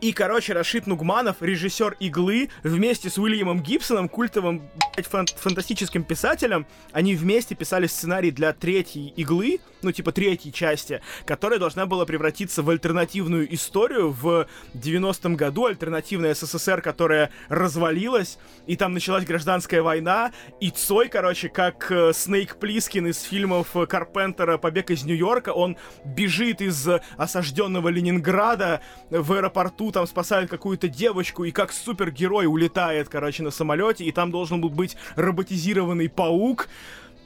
И, 0.00 0.12
короче, 0.12 0.52
Рашид 0.52 0.86
Нугманов, 0.86 1.36
режиссер 1.40 1.96
«Иглы», 2.00 2.50
вместе 2.64 3.08
с 3.08 3.18
Уильямом 3.18 3.62
Гибсоном, 3.62 4.08
культовым, 4.08 4.62
блядь, 4.94 5.06
фан- 5.06 5.26
фантастическим 5.36 6.02
писателем, 6.02 6.66
они 6.92 7.14
вместе 7.14 7.54
писали 7.54 7.86
сценарий 7.86 8.30
для 8.30 8.52
третьей 8.52 9.12
«Иглы», 9.16 9.60
ну, 9.82 9.92
типа 9.92 10.10
третьей 10.10 10.52
части, 10.52 11.00
которая 11.24 11.60
должна 11.60 11.86
была 11.86 12.04
превратиться 12.04 12.62
в 12.62 12.70
альтернативную 12.70 13.52
историю 13.54 14.10
в 14.10 14.48
90-м 14.74 15.36
году, 15.36 15.66
альтернативная 15.66 16.34
СССР, 16.34 16.82
которая 16.82 17.30
развалилась, 17.48 18.38
и 18.66 18.76
там 18.76 18.94
началась 18.94 19.24
гражданская 19.24 19.82
война, 19.82 20.32
и 20.60 20.70
Цой, 20.70 21.08
короче, 21.08 21.48
как 21.48 21.90
э, 21.90 22.12
Снейк 22.12 22.56
Плискин 22.56 23.06
из 23.06 23.18
фильмов 23.36 23.76
Карпентера 23.86 24.56
«Побег 24.56 24.90
из 24.90 25.04
Нью-Йорка», 25.04 25.50
он 25.50 25.76
бежит 26.06 26.62
из 26.62 26.88
осажденного 27.18 27.90
Ленинграда 27.90 28.80
в 29.10 29.30
аэропорту, 29.34 29.92
там 29.92 30.06
спасает 30.06 30.48
какую-то 30.48 30.88
девочку, 30.88 31.44
и 31.44 31.50
как 31.50 31.70
супергерой 31.70 32.46
улетает, 32.46 33.10
короче, 33.10 33.42
на 33.42 33.50
самолете, 33.50 34.04
и 34.04 34.10
там 34.10 34.30
должен 34.30 34.62
был 34.62 34.70
быть 34.70 34.96
роботизированный 35.16 36.08
паук, 36.08 36.68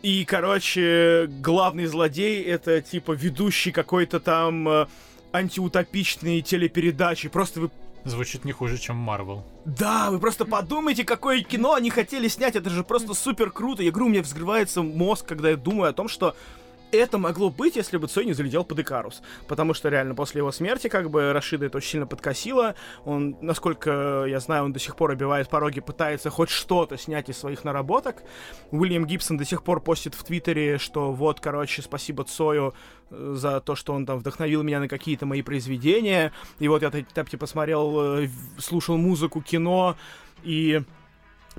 и, 0.03 0.24
короче, 0.24 1.28
главный 1.28 1.87
злодей 1.87 2.43
это 2.43 2.81
типа 2.81 3.12
ведущий 3.12 3.70
какой-то 3.70 4.19
там 4.19 4.69
э, 4.69 4.87
антиутопичной 5.32 6.41
телепередачи. 6.41 7.28
Просто 7.28 7.61
вы 7.61 7.70
Звучит 8.05 8.44
не 8.44 8.52
хуже, 8.52 8.78
чем 8.78 8.97
Марвел. 8.97 9.44
да, 9.64 10.10
вы 10.10 10.18
просто 10.18 10.44
подумайте, 10.44 11.05
какое 11.05 11.43
кино 11.43 11.74
они 11.74 11.90
хотели 11.90 12.28
снять. 12.28 12.56
Это 12.56 12.70
же 12.70 12.82
просто 12.82 13.14
супер 13.14 13.51
круто. 13.51 13.82
Я 13.82 13.90
говорю, 13.90 14.06
у 14.06 14.10
меня 14.10 14.22
взрывается 14.22 14.82
мозг, 14.82 15.27
когда 15.27 15.51
я 15.51 15.56
думаю 15.56 15.90
о 15.90 15.93
том, 15.93 16.09
что 16.09 16.35
это 16.93 17.19
могло 17.19 17.51
быть, 17.51 17.77
если 17.77 17.97
бы 17.97 18.09
Цой 18.09 18.25
не 18.25 18.33
залетел 18.33 18.65
под 18.65 18.79
Икарус. 18.81 19.23
Потому 19.49 19.75
что 19.75 19.89
реально 19.89 20.15
после 20.15 20.39
его 20.39 20.53
смерти, 20.53 20.89
как 20.89 21.11
бы, 21.11 21.33
Рашида 21.33 21.67
это 21.67 21.79
очень 21.79 21.91
сильно 21.91 22.07
подкосило. 22.07 22.75
Он, 23.05 23.37
насколько 23.41 24.25
я 24.27 24.41
знаю, 24.41 24.65
он 24.65 24.73
до 24.73 24.79
сих 24.79 24.97
пор 24.97 25.12
обивает 25.12 25.49
пороги, 25.49 25.81
пытается 25.81 26.31
хоть 26.31 26.51
что-то 26.51 26.97
снять 26.97 27.29
из 27.29 27.39
своих 27.39 27.65
наработок. 27.65 28.23
Уильям 28.71 29.07
Гибсон 29.07 29.37
до 29.37 29.45
сих 29.45 29.62
пор 29.62 29.81
постит 29.81 30.15
в 30.15 30.25
Твиттере, 30.25 30.79
что 30.79 31.12
вот, 31.12 31.41
короче, 31.41 31.83
спасибо 31.83 32.25
Цою 32.25 32.75
э, 33.11 33.35
за 33.37 33.61
то, 33.61 33.75
что 33.75 33.93
он 33.93 34.07
там 34.07 34.19
вдохновил 34.19 34.62
меня 34.62 34.81
на 34.81 34.89
какие-то 34.89 35.27
мои 35.27 35.43
произведения. 35.43 36.33
И 36.59 36.69
вот 36.69 36.83
я 36.83 36.91
там, 36.91 37.27
типа, 37.27 37.47
смотрел, 37.47 38.19
э, 38.19 38.29
слушал 38.59 38.97
музыку, 38.97 39.41
кино, 39.41 39.97
и 40.43 40.83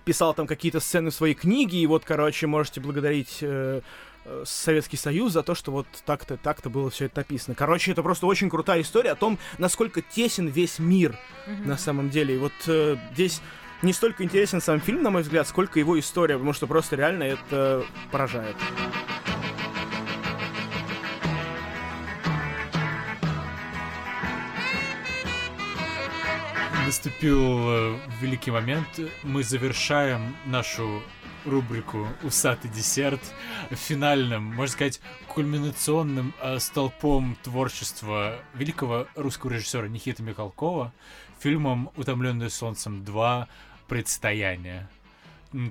писал 0.06 0.34
там 0.34 0.48
какие-то 0.48 0.80
сцены 0.80 1.12
в 1.12 1.14
своей 1.14 1.36
книги, 1.36 1.78
и 1.78 1.88
вот, 1.88 2.04
короче, 2.06 2.48
можете 2.48 2.82
благодарить 2.82 3.40
э, 3.42 3.82
Советский 4.46 4.98
Союз 4.98 5.34
за 5.34 5.44
то, 5.44 5.56
что 5.56 5.72
вот 5.72 5.88
так-то, 6.06 6.38
так-то 6.38 6.70
было 6.70 6.90
все 6.90 7.06
это 7.06 7.20
написано. 7.22 7.56
Короче, 7.56 7.92
это 7.92 8.04
просто 8.04 8.26
очень 8.28 8.50
крутая 8.50 8.82
история 8.82 9.12
о 9.12 9.16
том, 9.16 9.40
насколько 9.58 10.02
тесен 10.02 10.48
весь 10.48 10.80
мир 10.80 11.18
mm-hmm. 11.48 11.68
на 11.68 11.78
самом 11.78 12.10
деле. 12.10 12.36
И 12.36 12.38
вот 12.38 12.54
э, 12.68 12.98
здесь 13.14 13.42
не 13.82 13.94
столько 13.94 14.24
интересен 14.24 14.62
сам 14.62 14.80
фильм, 14.80 15.02
на 15.02 15.10
мой 15.10 15.24
взгляд, 15.24 15.48
сколько 15.48 15.80
его 15.80 16.00
история, 16.00 16.36
потому 16.36 16.54
что 16.54 16.68
просто 16.68 16.96
реально 16.96 17.24
это 17.24 17.84
поражает. 18.12 18.56
наступил 26.92 27.70
э, 27.70 28.00
великий 28.20 28.52
момент. 28.52 28.86
Мы 29.24 29.44
завершаем 29.44 30.36
нашу 30.46 31.02
рубрику 31.46 32.08
«Усатый 32.24 32.70
десерт» 32.72 33.22
финальным, 33.72 34.44
можно 34.44 34.74
сказать, 34.74 35.02
кульминационным 35.28 36.34
э, 36.42 36.60
столпом 36.60 37.38
творчества 37.44 38.36
великого 38.54 39.08
русского 39.16 39.52
режиссера 39.52 39.88
Никиты 39.88 40.24
Михалкова 40.24 40.94
фильмом 41.40 41.92
«Утомленные 41.96 42.50
солнцем 42.50 43.04
2. 43.04 43.48
Предстояние». 43.88 44.88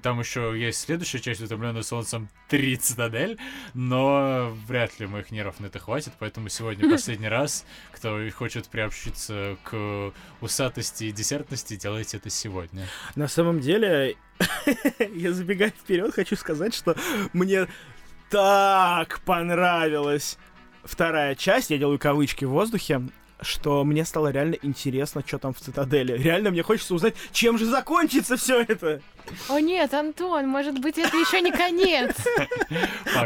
Там 0.02 0.20
еще 0.20 0.54
есть 0.58 0.80
следующая 0.80 1.20
часть 1.20 1.40
«Утомленная 1.40 1.82
солнцем 1.82 2.28
3 2.48 2.76
цитадель», 2.76 3.38
но 3.72 4.54
вряд 4.66 4.98
ли 5.00 5.06
моих 5.06 5.30
нервов 5.30 5.58
на 5.60 5.66
это 5.66 5.78
хватит, 5.78 6.12
поэтому 6.18 6.48
сегодня 6.48 6.88
последний 6.90 7.28
раз. 7.28 7.64
Кто 7.92 8.20
хочет 8.34 8.68
приобщиться 8.68 9.56
к 9.64 10.12
усатости 10.40 11.04
и 11.04 11.12
десертности, 11.12 11.76
делайте 11.76 12.18
это 12.18 12.28
сегодня. 12.28 12.86
На 13.14 13.28
самом 13.28 13.60
деле, 13.60 14.16
я 15.14 15.32
забегая 15.32 15.70
вперед, 15.70 16.14
хочу 16.14 16.36
сказать, 16.36 16.74
что 16.74 16.96
мне 17.32 17.66
так 18.30 19.20
понравилась 19.20 20.38
вторая 20.84 21.34
часть, 21.34 21.70
я 21.70 21.78
делаю 21.78 21.98
кавычки 21.98 22.44
в 22.44 22.50
воздухе, 22.50 23.02
что 23.42 23.84
мне 23.84 24.04
стало 24.04 24.28
реально 24.28 24.56
интересно, 24.62 25.22
что 25.26 25.38
там 25.38 25.52
в 25.54 25.60
цитадели. 25.60 26.16
Реально 26.16 26.50
мне 26.50 26.62
хочется 26.62 26.94
узнать, 26.94 27.14
чем 27.32 27.58
же 27.58 27.66
закончится 27.66 28.36
все 28.36 28.62
это. 28.62 29.00
О 29.48 29.60
нет, 29.60 29.92
Антон, 29.94 30.48
может 30.48 30.80
быть, 30.80 30.98
это 30.98 31.16
еще 31.16 31.40
не 31.40 31.52
конец. 31.52 32.16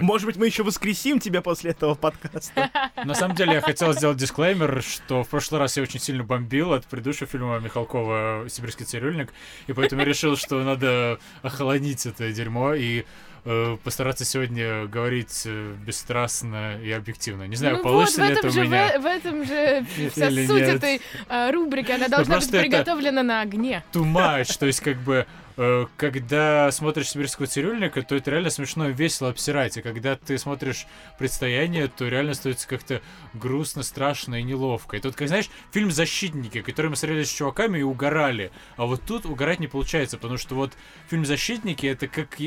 Может 0.01 0.27
быть, 0.27 0.37
мы 0.37 0.47
еще 0.47 0.63
воскресим 0.63 1.19
тебя 1.19 1.41
после 1.41 1.71
этого 1.71 1.95
подкаста. 1.95 2.71
На 3.05 3.15
самом 3.15 3.37
деле, 3.37 3.55
я 3.55 3.61
хотел 3.61 3.93
сделать 3.93 4.19
дисклеймер, 4.19 4.83
что 4.83 5.25
в 5.25 5.29
прошлый 5.29 5.61
раз 5.61 5.77
я 5.77 5.83
очень 5.83 6.01
сильно 6.01 6.25
бомбил 6.25 6.73
от 6.73 6.87
предыдущего 6.87 7.27
фильма 7.27 7.59
Михалкова 7.59 8.47
«Сибирский 8.49 8.85
цирюльник», 8.85 9.33
и 9.67 9.73
поэтому 9.73 10.03
решил, 10.03 10.37
что 10.37 10.63
надо 10.63 11.19
охолонить 11.43 12.07
это 12.07 12.31
дерьмо 12.33 12.75
и 12.75 13.05
э, 13.45 13.77
постараться 13.83 14.25
сегодня 14.25 14.87
говорить 14.87 15.43
э, 15.47 15.75
бесстрастно 15.87 16.81
и 16.81 16.91
объективно. 16.91 17.45
Не 17.45 17.57
знаю, 17.57 17.77
ну 17.79 17.83
получится 17.83 18.23
вот, 18.23 18.31
ли 18.31 18.37
это 18.37 18.49
у 18.49 18.53
меня. 18.53 18.99
В, 18.99 19.03
в 19.03 19.07
этом 19.07 19.45
же 19.45 19.87
вся 20.11 20.31
суть 20.31 20.49
нет. 20.49 20.75
этой 20.77 21.01
э, 21.29 21.51
рубрики. 21.51 21.93
Она 21.93 22.09
должна 22.09 22.39
быть 22.39 22.51
приготовлена 22.51 23.23
на 23.23 23.41
огне. 23.41 23.85
Much, 23.93 24.59
то 24.59 24.67
есть 24.67 24.81
как 24.81 24.99
бы 24.99 25.27
Э, 25.57 25.87
когда 25.97 26.71
смотришь 26.73 27.11
«Сибирского 27.11 27.47
цирюльника», 27.47 28.03
то 28.03 28.17
это 28.17 28.31
реально 28.31 28.51
смешно 28.51 28.89
и 28.89 28.93
весело 28.93 29.31
обсирать. 29.31 29.79
А 29.79 29.83
когда 29.83 30.17
ты 30.17 30.37
смотришь 30.37 30.87
«Предстояние», 31.19 31.87
то 31.87 32.09
реально 32.09 32.35
становится 32.35 32.67
как-то 32.67 33.01
грустно, 33.35 33.83
страшно 33.83 34.41
и 34.41 34.43
неловко. 34.43 34.97
И 34.97 35.01
тут, 35.01 35.15
как 35.15 35.29
знаешь, 35.29 35.49
фильм 35.71 35.93
«Защитники», 35.93 36.61
который 36.61 36.89
мы 36.89 36.97
смотрели 36.97 37.23
с 37.23 37.31
чуваками 37.31 37.79
и 37.79 37.83
угорали. 37.83 38.51
А 38.77 38.87
вот 38.87 39.03
тут 39.07 39.27
угорать 39.27 39.61
не 39.61 39.69
получается, 39.69 40.17
потому 40.17 40.39
что 40.39 40.57
вот 40.57 40.73
фильм 41.09 41.25
«Защитники»— 41.25 41.87
это 41.87 42.09
как, 42.09 42.41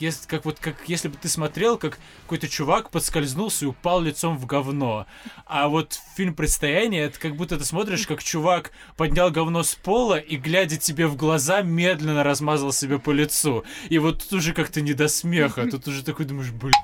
если, 0.00 0.26
как, 0.26 0.44
вот, 0.44 0.58
как 0.58 0.76
если 0.86 1.08
бы 1.08 1.16
ты 1.20 1.28
смотрел, 1.28 1.78
как 1.78 1.98
какой-то 2.22 2.48
чувак 2.48 2.90
подскользнулся 2.90 3.64
и 3.64 3.68
упал 3.68 4.00
лицом 4.00 4.36
в 4.36 4.46
говно. 4.46 5.06
А 5.46 5.68
вот 5.68 5.98
фильм 6.16 6.34
«Предстояние»— 6.34 7.02
это 7.04 7.18
как 7.18 7.36
будто 7.36 7.58
ты 7.58 7.64
смотришь, 7.64 8.06
как 8.06 8.22
чувак 8.22 8.72
поднял 8.96 9.30
говно 9.30 9.62
с 9.62 9.74
пола 9.74 10.18
и, 10.18 10.36
глядя 10.36 10.76
тебе 10.76 11.06
в 11.06 11.16
глаза, 11.16 11.62
медленно 11.62 12.22
размазал 12.24 12.72
себе 12.72 12.98
по 12.98 13.10
лицу. 13.10 13.64
И 13.88 13.98
вот 13.98 14.22
тут 14.22 14.34
уже 14.34 14.52
как-то 14.52 14.80
не 14.80 14.92
до 14.92 15.08
смеха. 15.08 15.66
Тут 15.70 15.88
уже 15.88 16.04
такой 16.04 16.26
думаешь, 16.26 16.50
блин. 16.50 16.74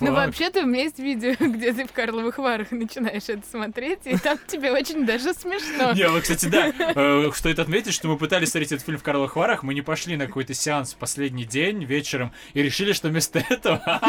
Ну, 0.00 0.12
вообще-то 0.12 0.62
у 0.62 0.66
меня 0.66 0.84
есть 0.84 0.98
видео, 0.98 1.34
где 1.40 1.72
ты 1.72 1.86
в 1.86 1.92
Карловых 1.92 2.38
Варах 2.38 2.70
начинаешь 2.70 3.28
это 3.28 3.42
смотреть, 3.48 4.00
и 4.04 4.16
там 4.16 4.38
тебе 4.46 4.72
очень 4.72 5.06
даже 5.06 5.34
смешно. 5.34 5.92
Не, 5.92 6.08
вот, 6.08 6.22
кстати, 6.22 6.46
да, 6.46 6.72
э, 6.78 7.30
стоит 7.34 7.58
отметить, 7.58 7.94
что 7.94 8.08
мы 8.08 8.16
пытались 8.16 8.50
смотреть 8.50 8.72
этот 8.72 8.86
фильм 8.86 8.98
в 8.98 9.02
Карловых 9.02 9.36
Варах, 9.36 9.62
мы 9.62 9.74
не 9.74 9.82
пошли 9.82 10.16
на 10.16 10.26
какой-то 10.26 10.54
сеанс 10.54 10.94
в 10.94 10.96
последний 10.96 11.44
день 11.44 11.84
вечером 11.90 12.32
и 12.54 12.62
решили, 12.62 12.92
что 12.92 13.08
вместо 13.08 13.38
этого 13.50 14.00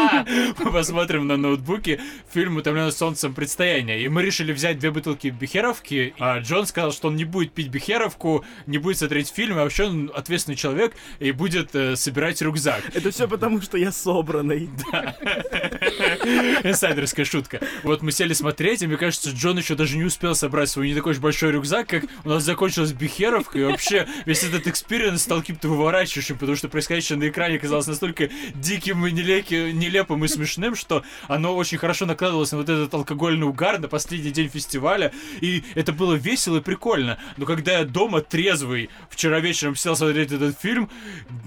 мы 0.58 0.72
посмотрим 0.72 1.26
на 1.26 1.36
ноутбуке 1.36 2.00
фильм 2.32 2.56
«Утомленный 2.56 2.92
солнцем 2.92 3.34
предстояние». 3.34 4.02
И 4.02 4.08
мы 4.08 4.22
решили 4.22 4.52
взять 4.52 4.78
две 4.78 4.90
бутылки 4.90 5.28
бихеровки, 5.28 6.14
а 6.18 6.38
Джон 6.38 6.66
сказал, 6.66 6.92
что 6.92 7.08
он 7.08 7.16
не 7.16 7.24
будет 7.24 7.52
пить 7.52 7.68
бихеровку, 7.68 8.44
не 8.66 8.78
будет 8.78 8.98
смотреть 8.98 9.28
фильм, 9.28 9.58
а 9.58 9.64
вообще 9.64 9.84
он 9.84 10.10
ответственный 10.14 10.56
человек 10.56 10.94
и 11.18 11.32
будет 11.32 11.74
э, 11.74 11.96
собирать 11.96 12.40
рюкзак. 12.40 12.82
Это 12.94 13.10
все 13.10 13.28
потому, 13.28 13.60
что 13.60 13.76
я 13.76 13.92
собранный. 13.92 14.70
Да. 14.92 15.16
Инсайдерская 16.64 17.24
шутка. 17.24 17.60
Вот 17.82 18.02
мы 18.02 18.12
сели 18.12 18.32
смотреть, 18.32 18.82
и 18.82 18.86
мне 18.86 18.96
кажется, 18.96 19.30
Джон 19.30 19.58
еще 19.58 19.74
даже 19.74 19.96
не 19.96 20.04
успел 20.04 20.34
собрать 20.34 20.68
свой 20.68 20.88
не 20.88 20.94
такой 20.94 21.12
уж 21.12 21.18
большой 21.18 21.52
рюкзак, 21.52 21.88
как 21.88 22.04
у 22.24 22.28
нас 22.28 22.42
закончилась 22.42 22.92
бихеровка, 22.92 23.58
и 23.58 23.64
вообще 23.64 24.06
весь 24.26 24.42
этот 24.44 24.66
experience 24.66 25.22
стал 25.22 25.40
каким-то 25.40 25.68
выворачивающим, 25.68 26.36
потому 26.36 26.56
что 26.56 26.68
происходящее 26.68 27.18
на 27.18 27.28
экране 27.28 27.58
казалось 27.58 27.71
настолько 27.72 28.30
диким 28.54 29.06
и 29.06 29.12
нелеки, 29.12 29.72
нелепым 29.72 30.24
и 30.24 30.28
смешным, 30.28 30.74
что 30.74 31.02
оно 31.28 31.56
очень 31.56 31.78
хорошо 31.78 32.06
накладывалось 32.06 32.52
на 32.52 32.58
вот 32.58 32.68
этот 32.68 32.92
алкогольный 32.94 33.46
угар 33.46 33.78
на 33.78 33.88
последний 33.88 34.30
день 34.30 34.48
фестиваля, 34.48 35.12
и 35.40 35.64
это 35.74 35.92
было 35.92 36.14
весело 36.14 36.58
и 36.58 36.60
прикольно. 36.60 37.18
Но 37.36 37.46
когда 37.46 37.78
я 37.78 37.84
дома 37.84 38.20
трезвый 38.20 38.90
вчера 39.10 39.40
вечером 39.40 39.76
сел 39.76 39.96
смотреть 39.96 40.32
этот 40.32 40.58
фильм, 40.60 40.90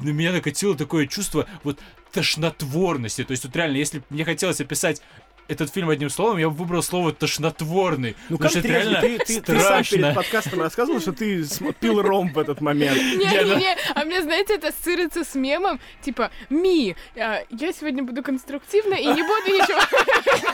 на 0.01 0.09
меня 0.09 0.31
накатило 0.31 0.75
такое 0.75 1.07
чувство 1.07 1.47
вот 1.63 1.79
тошнотворности. 2.11 3.23
То 3.23 3.31
есть 3.31 3.43
вот 3.43 3.55
реально, 3.55 3.77
если 3.77 4.01
мне 4.09 4.23
хотелось 4.23 4.61
описать 4.61 5.01
этот 5.47 5.71
фильм 5.73 5.89
одним 5.89 6.09
словом, 6.09 6.37
я 6.37 6.49
бы 6.49 6.55
выбрал 6.55 6.81
слово 6.81 7.11
тошнотворный. 7.11 8.15
Ну 8.29 8.37
как 8.37 8.55
это 8.55 8.67
реально 8.67 9.01
ты, 9.01 9.17
ты, 9.19 9.41
ты 9.41 9.59
сам 9.59 9.83
перед 9.83 10.15
подкастом 10.15 10.61
рассказывал, 10.61 10.99
что 10.99 11.13
ты 11.13 11.45
пил 11.79 12.01
ром 12.01 12.31
в 12.33 12.39
этот 12.39 12.61
момент. 12.61 12.97
Не-не-не, 12.97 13.75
а 13.93 14.05
мне, 14.05 14.21
знаете, 14.21 14.55
это 14.55 14.69
ассоциируется 14.69 15.23
с 15.23 15.35
мемом, 15.35 15.79
типа, 16.01 16.31
Ми, 16.49 16.95
а, 17.15 17.43
я 17.49 17.73
сегодня 17.73 18.03
буду 18.03 18.23
конструктивна 18.23 18.95
и 18.95 19.05
не 19.05 19.21
буду 19.21 19.47
ничего 19.47 19.79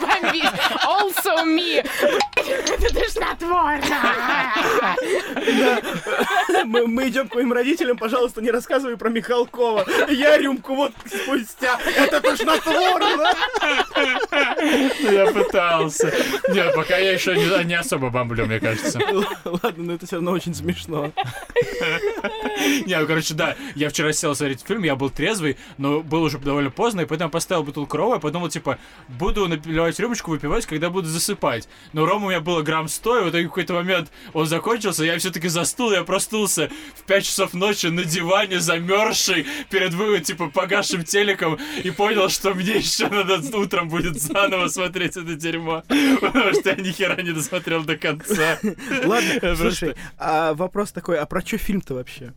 бомбить. 0.00 0.44
Also 0.84 1.44
me. 1.46 1.86
Это 2.36 2.94
тошнотворно. 3.00 3.96
Мы 6.64 7.08
идем 7.08 7.28
к 7.28 7.34
моим 7.34 7.52
родителям, 7.52 7.96
пожалуйста, 7.96 8.40
не 8.42 8.50
рассказывай 8.50 8.96
про 8.96 9.10
Михалкова. 9.10 9.86
Я 10.10 10.38
рюмку 10.38 10.74
вот 10.74 10.92
спустя. 11.06 11.78
Это 11.96 12.20
тошнотворно. 12.20 13.32
Я 15.00 15.32
пытался. 15.32 16.12
Нет, 16.48 16.74
пока 16.74 16.98
я 16.98 17.12
еще 17.12 17.36
не, 17.36 17.64
не 17.64 17.74
особо 17.74 18.10
бомблю, 18.10 18.46
мне 18.46 18.60
кажется. 18.60 19.00
Ладно, 19.44 19.84
но 19.84 19.92
это 19.94 20.06
все 20.06 20.16
равно 20.16 20.32
очень 20.32 20.54
смешно. 20.54 21.12
Не, 22.86 22.98
ну, 22.98 23.06
короче, 23.06 23.34
да, 23.34 23.56
я 23.74 23.88
вчера 23.88 24.12
сел 24.12 24.34
смотреть 24.34 24.64
фильм, 24.66 24.82
я 24.82 24.94
был 24.96 25.10
трезвый, 25.10 25.56
но 25.78 26.00
было 26.00 26.26
уже 26.26 26.38
довольно 26.38 26.70
поздно, 26.70 27.02
и 27.02 27.04
поэтому 27.04 27.30
поставил 27.30 27.64
бутылку 27.64 27.96
рома, 27.96 28.16
и 28.16 28.20
подумал, 28.20 28.48
типа, 28.48 28.78
буду 29.08 29.48
наливать 29.48 29.98
рюмочку, 29.98 30.30
выпивать, 30.30 30.66
когда 30.66 30.90
буду 30.90 31.08
засыпать. 31.08 31.68
Но 31.92 32.06
рома 32.06 32.26
у 32.26 32.28
меня 32.30 32.40
было 32.40 32.62
грамм 32.62 32.88
100, 32.88 33.18
и 33.18 33.22
вот 33.24 33.34
в 33.34 33.42
какой-то 33.42 33.74
момент 33.74 34.10
он 34.32 34.46
закончился, 34.46 35.04
я 35.04 35.18
все-таки 35.18 35.48
застыл, 35.48 35.92
я 35.92 36.04
проснулся 36.04 36.70
в 36.94 37.02
5 37.04 37.24
часов 37.24 37.54
ночи 37.54 37.86
на 37.86 38.04
диване, 38.04 38.60
замерзший, 38.60 39.46
перед, 39.70 40.24
типа, 40.24 40.48
погасшим 40.48 41.04
телеком, 41.04 41.58
и 41.82 41.90
понял, 41.90 42.28
что 42.28 42.54
мне 42.54 42.76
еще 42.76 43.08
надо 43.08 43.40
утром 43.56 43.88
будет 43.88 44.20
заново 44.20 44.68
смотреть 44.72 45.16
это 45.16 45.34
дерьмо, 45.34 45.82
потому 46.20 46.52
что 46.54 46.70
я 46.70 46.76
ни 46.76 46.90
хера 46.90 47.20
не 47.22 47.32
досмотрел 47.32 47.84
до 47.84 47.96
конца. 47.96 48.58
Ладно, 49.04 49.56
слушай, 49.56 49.94
а 50.18 50.54
вопрос 50.54 50.92
такой, 50.92 51.18
а 51.18 51.26
про 51.26 51.40
что 51.40 51.58
фильм-то 51.58 51.94
вообще? 51.94 52.32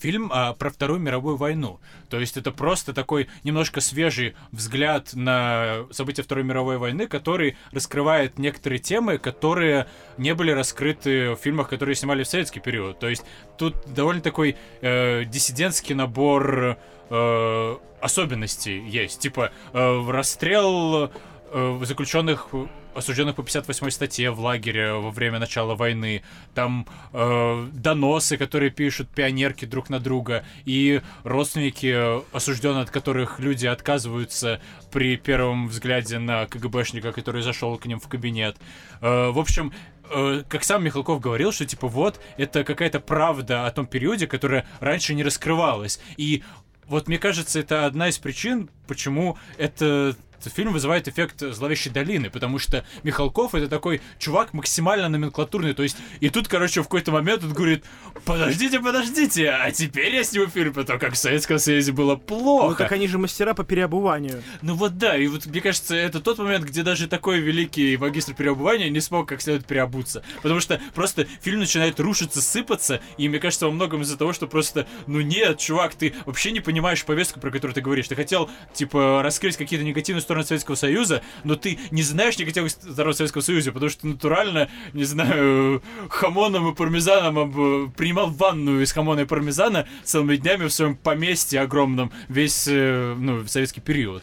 фильм 0.00 0.30
а, 0.32 0.54
про 0.54 0.70
Вторую 0.70 0.98
мировую 0.98 1.36
войну. 1.36 1.78
То 2.08 2.18
есть 2.18 2.36
это 2.36 2.50
просто 2.50 2.92
такой 2.92 3.28
немножко 3.44 3.80
свежий 3.80 4.34
взгляд 4.50 5.10
на 5.14 5.86
события 5.90 6.22
Второй 6.22 6.44
мировой 6.44 6.78
войны, 6.78 7.06
который 7.06 7.56
раскрывает 7.70 8.38
некоторые 8.38 8.78
темы, 8.78 9.18
которые 9.18 9.86
не 10.16 10.34
были 10.34 10.50
раскрыты 10.50 11.32
в 11.32 11.36
фильмах, 11.36 11.68
которые 11.68 11.94
снимали 11.94 12.22
в 12.22 12.28
советский 12.28 12.60
период. 12.60 12.98
То 12.98 13.08
есть 13.08 13.24
тут 13.58 13.74
довольно 13.86 14.22
такой 14.22 14.56
э, 14.80 15.24
диссидентский 15.26 15.94
набор 15.94 16.78
э, 17.10 17.76
особенностей 18.00 18.80
есть. 18.88 19.20
Типа 19.20 19.52
э, 19.72 20.10
расстрел 20.10 21.12
заключенных 21.52 22.48
осужденных 22.94 23.36
по 23.36 23.42
58 23.42 23.90
статье 23.90 24.30
в 24.30 24.40
лагере 24.40 24.92
во 24.92 25.10
время 25.10 25.38
начала 25.38 25.74
войны, 25.74 26.22
там 26.54 26.86
э, 27.12 27.68
доносы, 27.72 28.36
которые 28.36 28.70
пишут 28.70 29.08
пионерки 29.08 29.64
друг 29.64 29.90
на 29.90 30.00
друга, 30.00 30.44
и 30.64 31.00
родственники 31.24 32.20
осужденных, 32.34 32.84
от 32.84 32.90
которых 32.90 33.38
люди 33.38 33.66
отказываются 33.66 34.60
при 34.90 35.16
первом 35.16 35.68
взгляде 35.68 36.18
на 36.18 36.46
КГБшника, 36.46 37.12
который 37.12 37.42
зашел 37.42 37.76
к 37.78 37.86
ним 37.86 38.00
в 38.00 38.08
кабинет. 38.08 38.56
Э, 39.00 39.30
в 39.30 39.38
общем, 39.38 39.72
э, 40.10 40.42
как 40.48 40.64
сам 40.64 40.84
Михалков 40.84 41.20
говорил, 41.20 41.52
что 41.52 41.66
типа 41.66 41.88
вот, 41.88 42.20
это 42.36 42.64
какая-то 42.64 43.00
правда 43.00 43.66
о 43.66 43.70
том 43.70 43.86
периоде, 43.86 44.26
которая 44.26 44.66
раньше 44.80 45.14
не 45.14 45.22
раскрывалась. 45.22 46.00
И 46.16 46.42
вот 46.86 47.06
мне 47.06 47.18
кажется, 47.18 47.60
это 47.60 47.86
одна 47.86 48.08
из 48.08 48.18
причин, 48.18 48.68
почему 48.88 49.38
это 49.58 50.16
этот 50.40 50.54
фильм 50.54 50.72
вызывает 50.72 51.06
эффект 51.06 51.40
зловещей 51.40 51.92
долины, 51.92 52.30
потому 52.30 52.58
что 52.58 52.84
Михалков 53.02 53.54
это 53.54 53.68
такой 53.68 54.00
чувак 54.18 54.54
максимально 54.54 55.08
номенклатурный, 55.08 55.74
то 55.74 55.82
есть 55.82 55.96
и 56.20 56.30
тут, 56.30 56.48
короче, 56.48 56.80
в 56.80 56.84
какой-то 56.84 57.12
момент 57.12 57.44
он 57.44 57.52
говорит, 57.52 57.84
подождите, 58.24 58.80
подождите, 58.80 59.50
а 59.50 59.70
теперь 59.70 60.14
я 60.14 60.24
сниму 60.24 60.46
фильм 60.46 60.72
про 60.72 60.84
то, 60.84 60.98
как 60.98 61.12
в 61.12 61.16
Советском 61.16 61.58
Союзе 61.58 61.92
было 61.92 62.16
плохо. 62.16 62.70
Ну 62.70 62.74
так 62.76 62.92
они 62.92 63.06
же 63.06 63.18
мастера 63.18 63.54
по 63.54 63.64
переобуванию. 63.64 64.42
Ну 64.62 64.74
вот 64.74 64.96
да, 64.98 65.16
и 65.16 65.26
вот 65.26 65.46
мне 65.46 65.60
кажется, 65.60 65.94
это 65.94 66.20
тот 66.20 66.38
момент, 66.38 66.64
где 66.64 66.82
даже 66.82 67.06
такой 67.06 67.40
великий 67.40 67.96
магистр 67.96 68.34
переобувания 68.34 68.88
не 68.88 69.00
смог 69.00 69.28
как 69.28 69.42
следует 69.42 69.66
переобуться, 69.66 70.22
потому 70.42 70.60
что 70.60 70.80
просто 70.94 71.26
фильм 71.42 71.60
начинает 71.60 72.00
рушиться, 72.00 72.40
сыпаться, 72.40 73.00
и 73.18 73.28
мне 73.28 73.38
кажется, 73.38 73.66
во 73.66 73.72
многом 73.72 74.02
из-за 74.02 74.16
того, 74.16 74.32
что 74.32 74.46
просто, 74.46 74.86
ну 75.06 75.20
нет, 75.20 75.58
чувак, 75.58 75.94
ты 75.94 76.14
вообще 76.24 76.50
не 76.52 76.60
понимаешь 76.60 77.04
повестку, 77.04 77.40
про 77.40 77.50
которую 77.50 77.74
ты 77.74 77.80
говоришь, 77.80 78.08
ты 78.08 78.16
хотел, 78.16 78.50
типа, 78.72 79.22
раскрыть 79.22 79.56
какие-то 79.56 79.84
негативные 79.84 80.22
стороны 80.30 80.46
Советского 80.46 80.76
Союза, 80.76 81.22
но 81.42 81.56
ты 81.56 81.78
не 81.90 82.02
знаешь 82.02 82.38
негативных 82.38 82.70
сторон 82.70 83.14
Советского 83.14 83.42
Союза, 83.42 83.72
потому 83.72 83.90
что 83.90 84.06
натурально, 84.06 84.68
не 84.92 85.02
знаю, 85.02 85.82
хамоном 86.08 86.70
и 86.70 86.74
пармезаном 86.74 87.90
принимал 87.96 88.30
ванную 88.30 88.84
из 88.84 88.92
хамона 88.92 89.20
и 89.20 89.24
пармезана 89.24 89.88
целыми 90.04 90.36
днями 90.36 90.66
в 90.66 90.72
своем 90.72 90.94
поместье 90.94 91.60
огромном 91.60 92.12
весь, 92.28 92.68
э, 92.68 93.16
ну, 93.18 93.44
советский 93.48 93.80
период. 93.80 94.22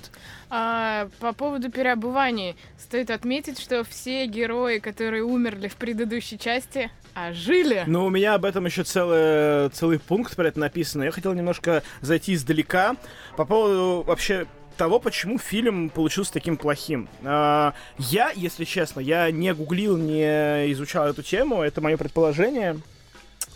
А, 0.49 1.09
по 1.19 1.34
поводу 1.34 1.69
переобуваний, 1.69 2.55
стоит 2.77 3.09
отметить, 3.09 3.59
что 3.59 3.84
все 3.84 4.27
герои, 4.27 4.79
которые 4.79 5.23
умерли 5.23 5.67
в 5.67 5.75
предыдущей 5.75 6.39
части, 6.39 6.89
а 7.13 7.34
жили. 7.34 7.84
Ну, 7.85 8.05
у 8.05 8.09
меня 8.09 8.35
об 8.35 8.45
этом 8.45 8.65
еще 8.65 8.84
целый, 8.84 9.69
целый 9.71 9.99
пункт 9.99 10.38
про 10.38 10.47
это 10.47 10.59
написано. 10.59 11.03
Я 11.03 11.11
хотел 11.11 11.34
немножко 11.34 11.84
зайти 11.99 12.35
издалека 12.35 12.95
по 13.35 13.43
поводу 13.43 14.03
вообще 14.07 14.47
того, 14.77 14.99
почему 14.99 15.37
фильм 15.37 15.89
получился 15.89 16.33
таким 16.33 16.55
плохим. 16.55 17.09
А, 17.23 17.73
я, 17.97 18.31
если 18.31 18.63
честно, 18.63 18.99
я 18.99 19.29
не 19.31 19.53
гуглил, 19.53 19.97
не 19.97 20.71
изучал 20.71 21.07
эту 21.07 21.23
тему, 21.23 21.61
это 21.61 21.81
мое 21.81 21.97
предположение. 21.97 22.79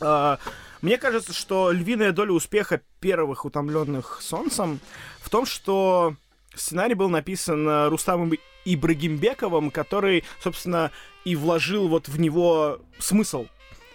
А, 0.02 0.40
мне 0.82 0.98
кажется, 0.98 1.34
что 1.34 1.72
львиная 1.72 2.12
доля 2.12 2.32
успеха 2.34 2.82
первых 3.00 3.46
утомленных 3.46 4.20
солнцем 4.22 4.80
в 5.22 5.30
том, 5.30 5.46
что 5.46 6.16
сценарий 6.56 6.96
был 6.96 7.10
написан 7.10 7.88
Рустамом 7.88 8.34
Ибрагимбековым, 8.66 9.72
который, 9.72 10.24
собственно, 10.44 10.92
и 11.24 11.36
вложил 11.36 11.88
вот 11.88 12.08
в 12.08 12.20
него 12.20 12.80
смысл 13.00 13.46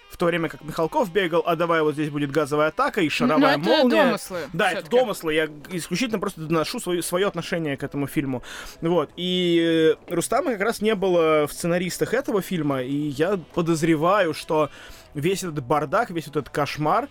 в 0.09 0.17
то 0.17 0.27
время 0.27 0.49
как 0.49 0.63
Михалков 0.63 1.13
бегал, 1.13 1.43
а 1.45 1.57
давай 1.57 1.83
вот 1.83 1.95
здесь 1.95 2.11
будет 2.11 2.31
газовая 2.31 2.69
атака 2.69 3.01
и 3.01 3.09
шаровая 3.09 3.57
Но 3.57 3.65
молния. 3.65 3.97
это 3.97 4.07
домыслы. 4.07 4.39
Да, 4.53 4.73
это 4.73 4.91
домыслы. 4.91 5.35
Я 5.35 5.49
исключительно 5.71 6.19
просто 6.19 6.43
доношу 6.43 6.81
свое, 6.81 7.03
свое 7.03 7.27
отношение 7.27 7.77
к 7.77 7.83
этому 7.83 8.07
фильму. 8.07 8.43
Вот. 8.81 9.11
И 9.17 9.97
э, 10.09 10.13
Рустама 10.15 10.53
как 10.53 10.61
раз 10.61 10.81
не 10.81 10.95
было 10.95 11.47
в 11.47 11.53
сценаристах 11.53 12.15
этого 12.15 12.41
фильма, 12.41 12.83
и 12.83 12.95
я 12.95 13.39
подозреваю, 13.55 14.33
что 14.33 14.71
весь 15.15 15.43
этот 15.43 15.63
бардак, 15.65 16.11
весь 16.11 16.29
этот 16.29 16.49
кошмар, 16.49 17.09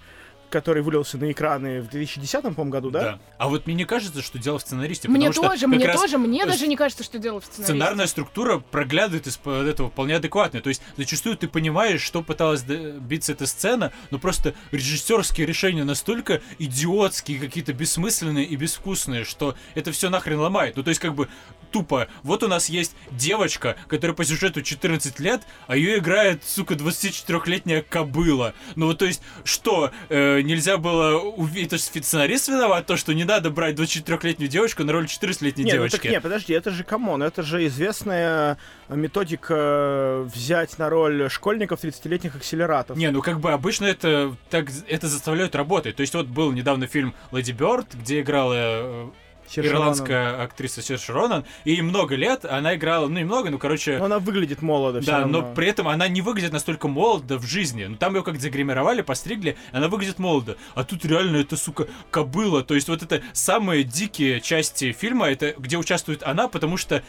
который 0.49 0.81
вылился 0.81 1.17
на 1.17 1.31
экраны 1.31 1.81
в 1.81 1.89
2010 1.89 2.55
по 2.55 2.63
году, 2.65 2.91
да? 2.91 3.01
Да. 3.01 3.19
А 3.37 3.49
вот 3.49 3.65
мне 3.65 3.75
не 3.75 3.85
кажется, 3.85 4.21
что 4.21 4.39
дело 4.39 4.59
в 4.59 4.61
сценаристе. 4.61 5.07
Мне 5.07 5.31
тоже, 5.31 5.57
что 5.57 5.67
мне 5.67 5.91
тоже, 5.91 6.17
мне 6.17 6.45
даже 6.45 6.67
не 6.67 6.75
кажется, 6.75 7.03
что 7.03 7.19
дело 7.19 7.41
в 7.41 7.45
сценаристе. 7.45 7.73
Сценарная 7.73 8.07
структура 8.07 8.59
проглядывает 8.59 9.27
из-под 9.27 9.67
этого 9.67 9.89
вполне 9.89 10.15
адекватно. 10.15 10.61
То 10.61 10.69
есть 10.69 10.81
зачастую 10.97 11.37
ты 11.37 11.47
понимаешь, 11.47 12.01
что 12.01 12.21
пыталась 12.21 12.61
добиться 12.61 13.31
эта 13.31 13.47
сцена, 13.47 13.91
но 14.11 14.19
просто 14.19 14.53
режиссерские 14.71 15.45
решения 15.45 15.83
настолько 15.83 16.41
идиотские, 16.59 17.39
какие-то 17.39 17.73
бессмысленные 17.73 18.45
и 18.45 18.55
безвкусные, 18.55 19.25
что 19.25 19.55
это 19.73 19.91
все 19.91 20.09
нахрен 20.09 20.39
ломает. 20.39 20.75
Ну 20.75 20.83
то 20.83 20.89
есть 20.89 21.01
как 21.01 21.15
бы 21.15 21.27
тупо, 21.71 22.07
вот 22.23 22.43
у 22.43 22.47
нас 22.47 22.69
есть 22.69 22.95
девочка, 23.11 23.75
которая 23.87 24.15
по 24.15 24.23
сюжету 24.23 24.61
14 24.61 25.19
лет, 25.19 25.41
а 25.67 25.75
ее 25.75 25.97
играет, 25.97 26.43
сука, 26.43 26.75
24-летняя 26.75 27.81
кобыла. 27.81 28.53
Ну 28.75 28.87
вот 28.87 28.99
то 28.99 29.05
есть, 29.05 29.21
что, 29.43 29.91
э, 30.37 30.41
нельзя 30.41 30.77
было 30.77 31.19
увидеть, 31.19 31.67
это 31.67 31.77
же 31.77 31.83
сценарист 31.83 32.47
виноват, 32.47 32.85
то, 32.85 32.97
что 32.97 33.13
не 33.13 33.23
надо 33.23 33.49
брать 33.49 33.75
24-летнюю 33.75 34.49
девочку 34.49 34.83
на 34.83 34.91
роль 34.93 35.05
14-летней 35.05 35.65
девочки. 35.65 35.97
Ну, 35.97 36.01
так, 36.03 36.11
не, 36.11 36.21
подожди, 36.21 36.53
это 36.53 36.71
же 36.71 36.83
come 36.83 37.06
on, 37.06 37.23
это 37.23 37.43
же 37.43 37.65
известная 37.67 38.57
методика 38.89 40.23
взять 40.33 40.77
на 40.77 40.89
роль 40.89 41.29
школьников 41.29 41.83
30-летних 41.83 42.35
акселератов. 42.35 42.97
Не, 42.97 43.11
ну 43.11 43.21
как 43.21 43.39
бы 43.39 43.51
обычно 43.51 43.85
это 43.85 44.35
так 44.49 44.67
это 44.87 45.07
заставляют 45.07 45.55
работать. 45.55 45.95
То 45.95 46.01
есть 46.01 46.13
вот 46.13 46.27
был 46.27 46.51
недавно 46.51 46.87
фильм 46.87 47.13
Леди 47.31 47.51
Бёрд, 47.51 47.87
где 47.95 48.21
играла 48.21 49.11
Сирша 49.47 49.67
ирландская 49.67 50.31
Ронан. 50.31 50.41
актриса 50.41 50.81
Сирша 50.81 51.09
Ронан. 51.09 51.45
И 51.63 51.81
много 51.81 52.15
лет 52.15 52.45
она 52.45 52.75
играла, 52.75 53.07
ну, 53.07 53.19
немного, 53.19 53.49
ну, 53.49 53.57
короче... 53.59 53.97
Но 53.97 54.05
она 54.05 54.19
выглядит 54.19 54.61
молодо 54.61 55.01
Да, 55.01 55.19
равно. 55.19 55.41
но 55.41 55.53
при 55.53 55.67
этом 55.67 55.87
она 55.87 56.07
не 56.07 56.21
выглядит 56.21 56.51
настолько 56.53 56.87
молодо 56.87 57.37
в 57.37 57.43
жизни. 57.45 57.85
Ну, 57.85 57.95
там 57.95 58.15
ее 58.15 58.23
как 58.23 58.39
загримировали, 58.39 59.01
постригли, 59.01 59.57
она 59.71 59.87
выглядит 59.87 60.19
молодо. 60.19 60.57
А 60.73 60.83
тут 60.83 61.05
реально 61.05 61.37
это, 61.37 61.57
сука, 61.57 61.87
кобыла. 62.11 62.63
То 62.63 62.75
есть 62.75 62.89
вот 62.89 63.03
это 63.03 63.21
самые 63.33 63.83
дикие 63.83 64.41
части 64.41 64.91
фильма, 64.91 65.27
это 65.27 65.53
где 65.57 65.77
участвует 65.77 66.23
она, 66.23 66.47
потому 66.47 66.77
что 66.77 67.03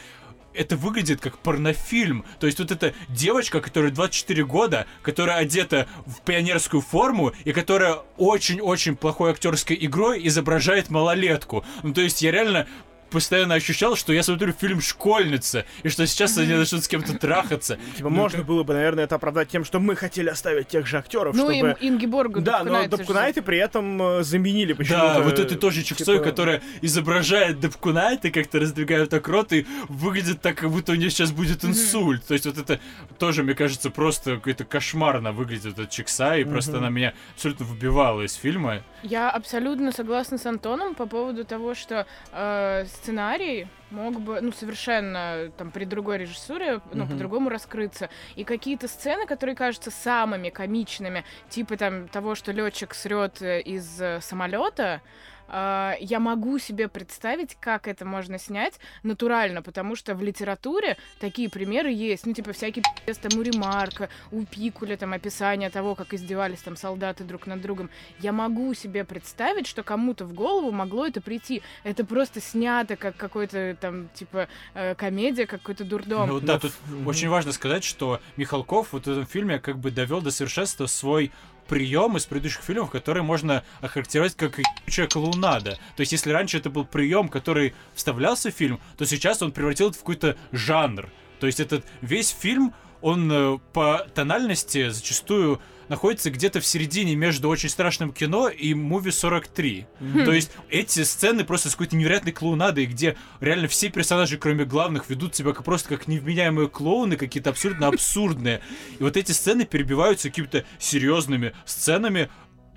это 0.57 0.77
выглядит 0.77 1.21
как 1.21 1.39
порнофильм. 1.39 2.25
То 2.41 2.47
есть 2.47 2.59
вот 2.59 2.71
эта 2.71 2.95
девочка, 3.09 3.61
которая 3.61 3.91
24 3.91 4.45
года, 4.45 4.87
которая 5.03 5.37
одета 5.37 5.87
в 6.07 6.23
пионерскую 6.23 6.81
форму 6.81 7.33
и 7.45 7.53
которая 7.53 7.99
очень-очень 8.17 8.97
плохой 8.97 9.31
актерской 9.31 9.77
игрой 9.81 10.27
изображает 10.27 10.91
малолетку. 10.91 11.65
Ну, 11.83 11.93
то 11.93 12.01
есть 12.01 12.23
я 12.23 12.31
реально 12.33 12.67
постоянно 13.11 13.55
ощущал, 13.55 13.97
что 13.97 14.13
я 14.13 14.23
смотрю 14.23 14.53
фильм 14.53 14.81
«Школьница», 14.81 15.65
и 15.83 15.89
что 15.89 16.07
сейчас 16.07 16.37
они 16.39 16.55
начнут 16.55 16.85
с 16.85 16.89
кем-то 16.89 17.19
трахаться. 17.19 17.79
Типа, 17.97 18.09
ну, 18.09 18.17
можно 18.17 18.43
было 18.43 18.63
бы, 18.63 18.75
наверное, 18.75 19.05
это 19.05 19.15
оправдать 19.17 19.49
тем, 19.49 19.65
что 19.65 19.81
мы 19.81 19.97
хотели 19.97 20.29
оставить 20.29 20.69
тех 20.69 20.87
же 20.87 20.99
актеров, 20.99 21.35
ну, 21.35 21.51
чтобы... 21.51 21.77
Ну, 21.81 21.89
Ингеборгу 21.89 22.41
Да, 22.41 22.65
но 22.65 22.87
Дапкунайты 22.87 23.43
при 23.43 23.59
этом 23.59 24.01
э, 24.03 24.23
заменили 24.23 24.73
почему-то... 24.73 25.15
Да, 25.15 25.21
вот 25.21 25.39
это 25.39 25.57
тоже 25.57 25.83
чиксой, 25.83 26.17
типа... 26.17 26.25
которая 26.25 26.63
изображает 26.83 27.61
Дапкунайты, 27.61 28.31
как-то 28.31 28.59
раздвигает 28.59 29.11
так 29.11 29.27
рот, 29.29 29.53
и 29.53 29.67
выглядит 29.89 30.41
так, 30.41 30.57
как 30.57 30.71
будто 30.71 30.93
у 30.93 30.95
нее 30.95 31.11
сейчас 31.11 31.33
будет 31.33 31.65
инсульт. 31.65 32.25
То 32.27 32.35
есть 32.35 32.47
вот 32.47 32.59
это 32.59 32.81
тоже, 33.19 33.43
мне 33.43 33.55
кажется, 33.55 33.91
просто 33.91 34.37
какой-то 34.37 34.65
кошмарно 34.65 35.33
выглядит 35.33 35.75
этот 35.75 35.91
чикса, 35.91 36.37
и 36.37 36.45
просто 36.45 36.79
она 36.79 36.91
меня 36.91 37.15
абсолютно 37.35 37.67
выбивала 37.67 38.23
из 38.23 38.35
фильма. 38.35 38.83
Я 39.03 39.31
абсолютно 39.31 39.93
согласна 39.93 40.39
с 40.39 40.47
Антоном 40.47 40.95
по 40.95 41.07
поводу 41.07 41.45
того, 41.45 41.75
что 41.75 42.07
э, 42.33 42.87
сценарий 42.97 43.69
мог 43.91 44.21
бы, 44.21 44.41
ну, 44.41 44.53
совершенно 44.53 45.51
там 45.57 45.71
при 45.71 45.85
другой 45.85 46.19
режиссуре, 46.19 46.81
ну, 46.93 47.05
mm-hmm. 47.05 47.09
по-другому 47.09 47.49
раскрыться. 47.49 48.11
И 48.35 48.45
какие-то 48.45 48.89
сцены, 48.89 49.27
которые 49.27 49.55
кажутся 49.55 49.91
самыми 49.91 50.51
комичными, 50.51 51.25
типа 51.49 51.77
там 51.77 52.09
того, 52.09 52.35
что 52.35 52.53
летчик 52.53 52.95
срет 52.95 53.41
э, 53.43 53.61
из 53.61 54.01
э, 54.01 54.21
самолета, 54.21 55.03
Uh, 55.49 55.95
я 56.01 56.19
могу 56.19 56.59
себе 56.59 56.89
представить, 56.89 57.57
как 57.61 57.87
это 57.87 58.05
можно 58.05 58.39
снять 58.39 58.81
натурально, 59.05 59.63
потому 59.63 59.95
что 59.95 60.15
в 60.15 60.23
литературе 60.23 60.97
такие 61.21 61.49
примеры 61.49 61.91
есть. 61.93 62.27
Ну, 62.27 62.33
типа, 62.33 62.53
всякие 62.53 62.83
пи***ц, 62.83 63.21
там, 63.21 63.39
у 63.39 63.43
Ремарка, 63.43 64.09
у 64.33 64.45
Пикуля, 64.45 64.97
там, 64.97 65.13
описание 65.13 65.71
того, 65.71 65.95
как 65.95 66.15
издевались 66.15 66.61
там 66.61 66.77
солдаты 66.77 67.23
друг 67.23 67.47
над 67.47 67.61
другом. 67.61 67.91
Я 68.19 68.33
могу 68.33 68.75
себе 68.75 69.05
представить, 69.05 69.67
что 69.69 69.83
кому-то 69.83 70.25
в 70.25 70.33
голову 70.33 70.73
могло 70.73 71.07
это 71.07 71.21
прийти. 71.21 71.63
Это 71.85 72.05
просто 72.05 72.41
снято 72.41 72.97
как 72.97 73.17
какой-то 73.17 73.77
там, 73.81 74.09
типа, 74.15 74.49
э, 74.75 74.95
комедия, 74.97 75.47
какой-то 75.47 75.85
дурдом. 75.85 76.29
Ну, 76.29 76.41
да, 76.41 76.59
тут 76.59 76.73
очень 77.07 77.29
важно 77.29 77.53
сказать, 77.53 77.85
что 77.85 78.21
Михалков 78.37 78.93
вот 78.93 79.07
в 79.07 79.11
этом 79.11 79.27
фильме 79.27 79.61
как 79.61 79.79
бы 79.79 79.91
довел 79.91 80.21
до 80.21 80.31
совершенства 80.31 80.87
свой 80.87 81.31
прием 81.69 82.17
из 82.17 82.27
предыдущих 82.27 82.63
фильмов, 82.63 82.91
который 82.91 83.23
можно 83.23 83.63
охарактеризовать 83.81 84.37
как 84.37 84.59
ебучая 84.59 85.09
клоунада. 85.09 85.79
То 85.97 86.01
есть, 86.01 86.13
если 86.13 86.31
раньше 86.31 86.59
это 86.59 86.71
был 86.71 86.85
прием, 86.85 87.29
который 87.29 87.75
вставлялся 87.95 88.51
в 88.51 88.55
фильм, 88.55 88.81
то 88.97 89.05
сейчас 89.05 89.43
он 89.43 89.53
превратил 89.53 89.89
это 89.91 89.97
в 89.97 90.01
какой-то 90.01 90.37
жанр. 90.53 91.11
То 91.41 91.47
есть, 91.47 91.61
этот 91.61 91.85
весь 92.01 92.31
фильм, 92.31 92.75
он 93.07 93.31
э, 93.31 93.59
по 93.73 94.05
тональности 94.15 94.89
зачастую 94.89 95.61
находится 95.89 96.29
где-то 96.33 96.59
в 96.59 96.67
середине 96.67 97.15
между 97.15 97.49
очень 97.49 97.69
страшным 97.69 98.13
кино 98.13 98.49
и 98.49 98.75
муви 98.75 99.13
43. 99.13 99.87
Mm-hmm. 100.01 100.25
То 100.25 100.33
есть 100.33 100.51
эти 100.71 101.05
сцены 101.05 101.45
просто 101.45 101.69
с 101.69 101.73
какой-то 101.73 101.95
невероятной 101.95 102.33
клоунадой, 102.33 102.87
где 102.87 103.17
реально 103.39 103.69
все 103.69 103.91
персонажи, 103.91 104.39
кроме 104.39 104.65
главных, 104.65 105.09
ведут 105.09 105.37
себя 105.37 105.53
как, 105.53 105.63
просто 105.63 105.89
как 105.91 106.09
невменяемые 106.09 106.69
клоуны, 106.69 107.17
какие-то 107.17 107.51
абсолютно 107.51 107.87
абсурдные. 107.87 108.61
И 108.99 109.03
вот 109.05 109.17
эти 109.17 109.31
сцены 109.31 109.65
перебиваются 109.65 110.29
какими-то 110.29 110.65
серьезными 110.81 111.53
сценами, 111.65 112.29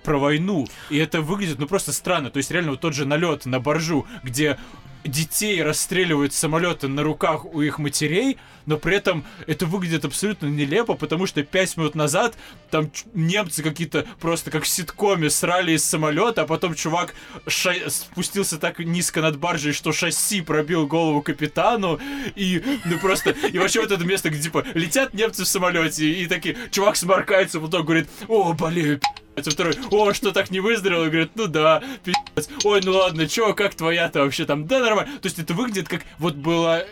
про 0.04 0.18
войну. 0.18 0.66
И 0.90 0.98
это 0.98 1.22
выглядит, 1.22 1.60
ну, 1.60 1.68
просто 1.68 1.92
странно. 1.92 2.30
То 2.30 2.38
есть, 2.38 2.50
реально, 2.52 2.72
вот 2.72 2.80
тот 2.80 2.94
же 2.94 3.06
налет 3.06 3.46
на 3.46 3.60
боржу, 3.60 4.08
где 4.24 4.58
детей 5.04 5.62
расстреливают 5.64 6.34
самолеты 6.34 6.88
на 6.88 7.04
руках 7.04 7.46
у 7.46 7.62
их 7.62 7.80
матерей, 7.80 8.38
но 8.66 8.78
при 8.78 8.98
этом 8.98 9.26
это 9.48 9.66
выглядит 9.66 10.06
абсолютно 10.06 10.48
нелепо, 10.48 10.94
потому 10.94 11.26
что 11.26 11.42
пять 11.44 11.76
минут 11.78 11.96
назад 11.96 12.36
там 12.70 12.92
немцы 13.14 13.64
какие-то 13.64 14.06
просто 14.20 14.52
как 14.52 14.64
в 14.64 14.68
ситкоме 14.68 15.30
срали 15.30 15.72
из 15.72 15.84
самолета, 15.84 16.44
а 16.44 16.46
потом 16.46 16.76
чувак 16.76 17.16
ша- 17.48 17.90
спустился 17.90 18.58
так 18.58 18.80
низко 18.80 19.22
над 19.22 19.38
баржей, 19.40 19.74
что 19.74 19.92
шасси 19.92 20.42
пробил 20.42 20.86
голову 20.86 21.22
капитану, 21.22 22.00
и 22.36 22.62
ну 22.86 23.00
просто, 23.00 23.32
и 23.32 23.58
вообще 23.58 23.82
вот 23.82 23.92
это 23.92 24.04
место, 24.04 24.30
где 24.30 24.42
типа 24.42 24.66
летят 24.74 25.14
немцы 25.14 25.44
в 25.44 25.48
самолете, 25.48 26.10
и 26.12 26.28
такие, 26.28 26.58
чувак 26.72 26.96
сморкается, 26.96 27.60
потом 27.60 27.86
говорит, 27.86 28.08
о, 28.28 28.54
болею, 28.54 29.00
а 29.36 29.42
второй, 29.42 29.76
о, 29.92 30.14
что 30.14 30.32
так 30.32 30.52
не 30.52 30.60
выздоровел? 30.60 31.06
И 31.06 31.10
говорит, 31.10 31.32
ну 31.36 31.48
да, 31.48 31.82
пи***ц. 32.04 32.50
Ой, 32.64 32.82
ну 32.84 32.92
ладно, 32.94 33.28
чё, 33.28 33.54
как 33.54 33.76
твоя-то 33.76 34.20
вообще 34.20 34.46
там? 34.46 34.68
Да, 34.68 34.80
нормально. 34.80 35.12
То 35.22 35.28
есть 35.28 35.40
это 35.40 35.54
выглядит 35.54 35.88
как 35.88 36.02
вот 36.18 36.36
было 36.36 36.86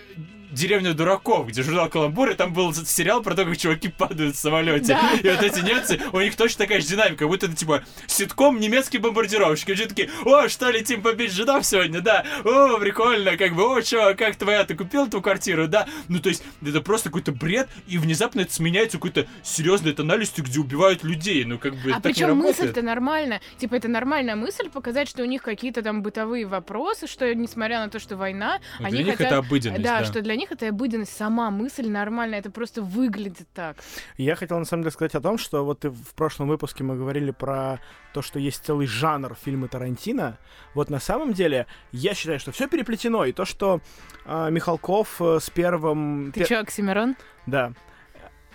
деревня 0.51 0.93
дураков, 0.93 1.47
где 1.47 1.63
журнал 1.63 1.89
Каламбур, 1.89 2.31
и 2.31 2.33
там 2.33 2.53
был 2.53 2.73
сериал 2.73 3.21
про 3.21 3.35
то, 3.35 3.45
как 3.45 3.57
чуваки 3.57 3.89
падают 3.89 4.35
в 4.35 4.39
самолете. 4.39 4.93
Да. 4.93 5.11
И 5.21 5.29
вот 5.29 5.43
эти 5.43 5.59
немцы, 5.59 5.99
у 6.11 6.19
них 6.19 6.35
точно 6.35 6.65
такая 6.65 6.81
же 6.81 6.87
динамика, 6.87 7.19
как 7.19 7.27
будто 7.27 7.45
это 7.47 7.55
типа 7.55 7.83
ситком 8.07 8.59
немецкий 8.59 8.97
бомбардировщик. 8.97 9.69
И 9.69 9.73
все 9.73 9.85
такие, 9.87 10.09
о, 10.25 10.47
что, 10.47 10.69
летим 10.69 11.01
побить 11.01 11.31
жидов 11.31 11.65
сегодня, 11.65 12.01
да, 12.01 12.25
о, 12.43 12.77
прикольно, 12.77 13.37
как 13.37 13.55
бы, 13.55 13.63
о, 13.63 13.81
чё, 13.81 14.15
как 14.15 14.35
твоя, 14.35 14.63
ты 14.63 14.75
купил 14.75 15.07
эту 15.07 15.21
квартиру, 15.21 15.67
да? 15.67 15.87
Ну, 16.07 16.19
то 16.19 16.29
есть, 16.29 16.43
это 16.65 16.81
просто 16.81 17.09
какой-то 17.09 17.31
бред, 17.31 17.69
и 17.87 17.97
внезапно 17.97 18.41
это 18.41 18.53
сменяется 18.53 18.97
какой-то 18.97 19.27
серьезной 19.43 19.93
тональностью, 19.93 20.43
где 20.43 20.59
убивают 20.59 21.03
людей, 21.03 21.43
ну, 21.43 21.57
как 21.57 21.75
бы, 21.75 21.91
А 21.91 21.99
причем 21.99 22.37
мысль-то 22.37 22.81
нормальная, 22.81 23.41
типа, 23.57 23.75
это 23.75 23.87
нормальная 23.87 24.35
мысль 24.35 24.69
показать, 24.69 25.09
что 25.09 25.23
у 25.23 25.25
них 25.25 25.41
какие-то 25.41 25.81
там 25.81 26.01
бытовые 26.01 26.45
вопросы, 26.45 27.07
что, 27.07 27.33
несмотря 27.35 27.79
на 27.79 27.89
то, 27.89 27.99
что 27.99 28.15
война, 28.15 28.59
ну, 28.79 28.85
они 28.85 28.97
для 28.97 29.05
них 29.05 29.17
хотят... 29.17 29.33
это 29.33 29.37
обыденность, 29.39 29.83
да, 29.83 29.99
да, 29.99 30.05
что 30.05 30.21
для 30.21 30.35
них 30.37 30.51
это 30.51 30.69
обыденность, 30.69 31.15
сама 31.15 31.51
мысль 31.51 31.89
нормальная, 31.89 32.39
это 32.39 32.49
просто 32.49 32.81
выглядит 32.81 33.47
так. 33.53 33.77
Я 34.17 34.35
хотел 34.35 34.57
на 34.59 34.65
самом 34.65 34.83
деле 34.83 34.91
сказать 34.91 35.15
о 35.15 35.21
том, 35.21 35.37
что 35.37 35.65
вот 35.65 35.83
в 35.83 36.13
прошлом 36.15 36.47
выпуске 36.47 36.83
мы 36.83 36.95
говорили 36.95 37.31
про 37.31 37.79
то, 38.13 38.21
что 38.21 38.39
есть 38.39 38.65
целый 38.65 38.87
жанр 38.87 39.35
фильма 39.35 39.67
Тарантино. 39.67 40.37
Вот 40.73 40.89
на 40.89 40.99
самом 40.99 41.33
деле 41.33 41.67
я 41.91 42.13
считаю, 42.13 42.39
что 42.39 42.51
все 42.51 42.67
переплетено, 42.67 43.25
и 43.25 43.33
то, 43.33 43.45
что 43.45 43.81
э, 44.25 44.49
Михалков 44.49 45.21
э, 45.21 45.39
с 45.39 45.49
первым... 45.49 46.31
Ты 46.33 46.41
пер... 46.41 46.47
чё, 46.47 46.59
Оксимирон? 46.61 47.15
Да. 47.45 47.73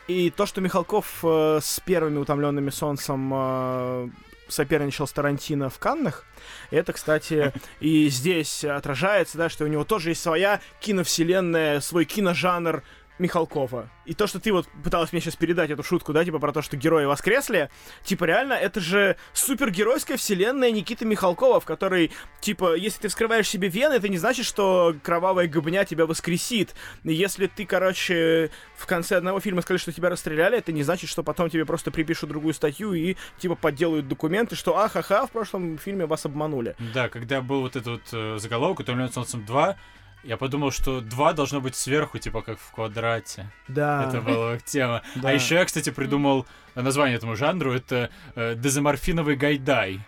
И 0.08 0.30
то, 0.30 0.46
что 0.46 0.60
Михалков 0.60 1.20
э, 1.22 1.60
с 1.62 1.80
первыми 1.80 2.18
утомленными 2.18 2.70
солнцем 2.70 3.30
э, 3.32 4.08
соперничал 4.52 5.06
с 5.06 5.12
Тарантино 5.12 5.70
в 5.70 5.78
Каннах. 5.78 6.24
Это, 6.70 6.92
кстати, 6.92 7.52
и 7.80 8.08
здесь 8.08 8.64
отражается, 8.64 9.38
да, 9.38 9.48
что 9.48 9.64
у 9.64 9.68
него 9.68 9.84
тоже 9.84 10.10
есть 10.10 10.22
своя 10.22 10.60
киновселенная, 10.80 11.80
свой 11.80 12.04
киножанр 12.04 12.82
Михалкова. 13.22 13.88
И 14.04 14.14
то, 14.14 14.26
что 14.26 14.40
ты 14.40 14.52
вот 14.52 14.68
пыталась 14.82 15.12
мне 15.12 15.20
сейчас 15.20 15.36
передать 15.36 15.70
эту 15.70 15.82
шутку, 15.82 16.12
да, 16.12 16.24
типа 16.24 16.38
про 16.38 16.52
то, 16.52 16.60
что 16.60 16.76
герои 16.76 17.04
воскресли, 17.04 17.70
типа 18.04 18.24
реально, 18.24 18.54
это 18.54 18.80
же 18.80 19.16
супергеройская 19.32 20.16
вселенная 20.16 20.70
Никиты 20.72 21.04
Михалкова, 21.04 21.60
в 21.60 21.64
которой, 21.64 22.10
типа, 22.40 22.74
если 22.74 23.02
ты 23.02 23.08
вскрываешь 23.08 23.48
себе 23.48 23.68
вены, 23.68 23.94
это 23.94 24.08
не 24.08 24.18
значит, 24.18 24.44
что 24.44 24.94
кровавая 25.02 25.46
гобня 25.46 25.84
тебя 25.84 26.04
воскресит. 26.04 26.74
Если 27.04 27.46
ты, 27.46 27.64
короче, 27.64 28.50
в 28.76 28.86
конце 28.86 29.16
одного 29.16 29.40
фильма 29.40 29.62
сказали, 29.62 29.80
что 29.80 29.92
тебя 29.92 30.10
расстреляли, 30.10 30.58
это 30.58 30.72
не 30.72 30.82
значит, 30.82 31.08
что 31.08 31.22
потом 31.22 31.48
тебе 31.48 31.64
просто 31.64 31.90
припишут 31.90 32.28
другую 32.28 32.54
статью 32.54 32.92
и, 32.92 33.16
типа, 33.38 33.54
подделают 33.54 34.08
документы, 34.08 34.56
что 34.56 34.76
ахаха, 34.76 35.26
в 35.26 35.30
прошлом 35.30 35.78
фильме 35.78 36.06
вас 36.06 36.26
обманули. 36.26 36.74
Да, 36.92 37.08
когда 37.08 37.40
был 37.40 37.60
вот 37.60 37.76
этот 37.76 37.86
вот 37.86 38.02
э, 38.12 38.38
заголовок, 38.38 38.80
«Утомленный 38.80 39.12
солнцем 39.12 39.44
2», 39.48 39.76
я 40.22 40.36
подумал, 40.36 40.70
что 40.70 41.00
два 41.00 41.32
должно 41.32 41.60
быть 41.60 41.74
сверху, 41.74 42.18
типа 42.18 42.42
как 42.42 42.58
в 42.58 42.72
квадрате. 42.72 43.50
Да. 43.68 44.06
Это 44.08 44.20
была 44.20 44.58
тема. 44.58 45.02
Да. 45.16 45.30
А 45.30 45.32
еще 45.32 45.56
я, 45.56 45.64
кстати, 45.64 45.90
придумал 45.90 46.46
название 46.74 47.16
этому 47.16 47.36
жанру. 47.36 47.72
Это 47.72 48.10
э, 48.34 48.54
дезоморфиновый 48.54 49.36
гайдай. 49.36 50.00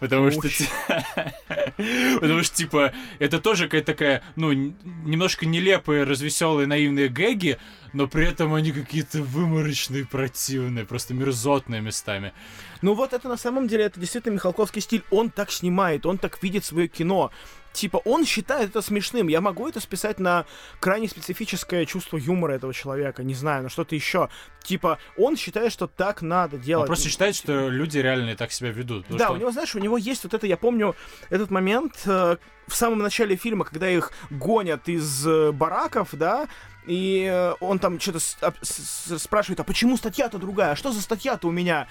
Потому 0.00 0.30
что, 0.30 0.48
потому 2.20 2.42
что, 2.42 2.56
типа, 2.56 2.92
это 3.18 3.38
тоже 3.38 3.64
какая-то 3.64 3.92
такая, 3.92 4.22
ну, 4.34 4.50
немножко 4.50 5.44
нелепые, 5.44 6.04
развеселые, 6.04 6.66
наивные 6.66 7.08
гэги, 7.08 7.58
но 7.92 8.08
при 8.08 8.26
этом 8.26 8.54
они 8.54 8.72
какие-то 8.72 9.22
выморочные, 9.22 10.06
противные, 10.06 10.86
просто 10.86 11.12
мерзотные 11.12 11.82
местами. 11.82 12.32
Ну 12.80 12.94
вот 12.94 13.12
это 13.12 13.28
на 13.28 13.36
самом 13.36 13.68
деле, 13.68 13.84
это 13.84 14.00
действительно 14.00 14.34
Михалковский 14.34 14.80
стиль. 14.80 15.04
Он 15.10 15.28
так 15.28 15.50
снимает, 15.50 16.06
он 16.06 16.16
так 16.16 16.42
видит 16.42 16.64
свое 16.64 16.88
кино 16.88 17.30
типа, 17.72 17.98
он 18.04 18.24
считает 18.24 18.70
это 18.70 18.82
смешным. 18.82 19.28
Я 19.28 19.40
могу 19.40 19.68
это 19.68 19.80
списать 19.80 20.18
на 20.18 20.46
крайне 20.80 21.08
специфическое 21.08 21.86
чувство 21.86 22.16
юмора 22.16 22.52
этого 22.52 22.74
человека, 22.74 23.22
не 23.22 23.34
знаю, 23.34 23.62
на 23.62 23.68
что-то 23.68 23.94
еще. 23.94 24.28
Типа, 24.62 24.98
он 25.16 25.36
считает, 25.36 25.72
что 25.72 25.86
так 25.86 26.22
надо 26.22 26.58
делать. 26.58 26.82
Он 26.82 26.86
просто 26.88 27.08
считает, 27.08 27.34
что 27.34 27.68
люди 27.68 27.98
реально 27.98 28.36
так 28.36 28.52
себя 28.52 28.70
ведут. 28.70 29.06
Да, 29.08 29.26
что... 29.26 29.34
у 29.34 29.36
него, 29.36 29.50
знаешь, 29.50 29.74
у 29.74 29.78
него 29.78 29.96
есть 29.96 30.24
вот 30.24 30.34
это, 30.34 30.46
я 30.46 30.56
помню, 30.56 30.94
этот 31.30 31.50
момент 31.50 32.02
э, 32.06 32.36
в 32.66 32.74
самом 32.74 32.98
начале 32.98 33.36
фильма, 33.36 33.64
когда 33.64 33.88
их 33.88 34.12
гонят 34.30 34.88
из 34.88 35.26
э, 35.26 35.52
бараков, 35.52 36.10
да, 36.12 36.48
и 36.86 37.28
э, 37.30 37.54
он 37.60 37.78
там 37.78 38.00
что-то 38.00 38.20
спрашивает, 38.62 39.60
а 39.60 39.64
почему 39.64 39.96
статья-то 39.96 40.38
другая? 40.38 40.72
А 40.72 40.76
что 40.76 40.92
за 40.92 41.00
статья-то 41.00 41.48
у 41.48 41.50
меня? 41.50 41.86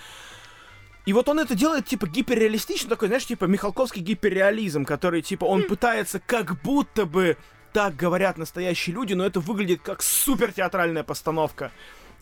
И 1.09 1.13
вот 1.13 1.27
он 1.27 1.39
это 1.39 1.55
делает, 1.55 1.87
типа, 1.87 2.05
гиперреалистично, 2.05 2.87
такой, 2.87 3.07
знаешь, 3.07 3.25
типа, 3.25 3.45
Михалковский 3.45 3.99
гиперреализм, 3.99 4.85
который, 4.85 5.23
типа, 5.23 5.43
он 5.45 5.63
пытается 5.63 6.19
как 6.19 6.61
будто 6.61 7.07
бы 7.07 7.35
так 7.73 7.95
говорят 7.95 8.37
настоящие 8.37 8.93
люди, 8.93 9.15
но 9.15 9.25
это 9.25 9.39
выглядит 9.39 9.81
как 9.81 10.03
супер 10.03 10.51
театральная 10.51 11.01
постановка. 11.01 11.71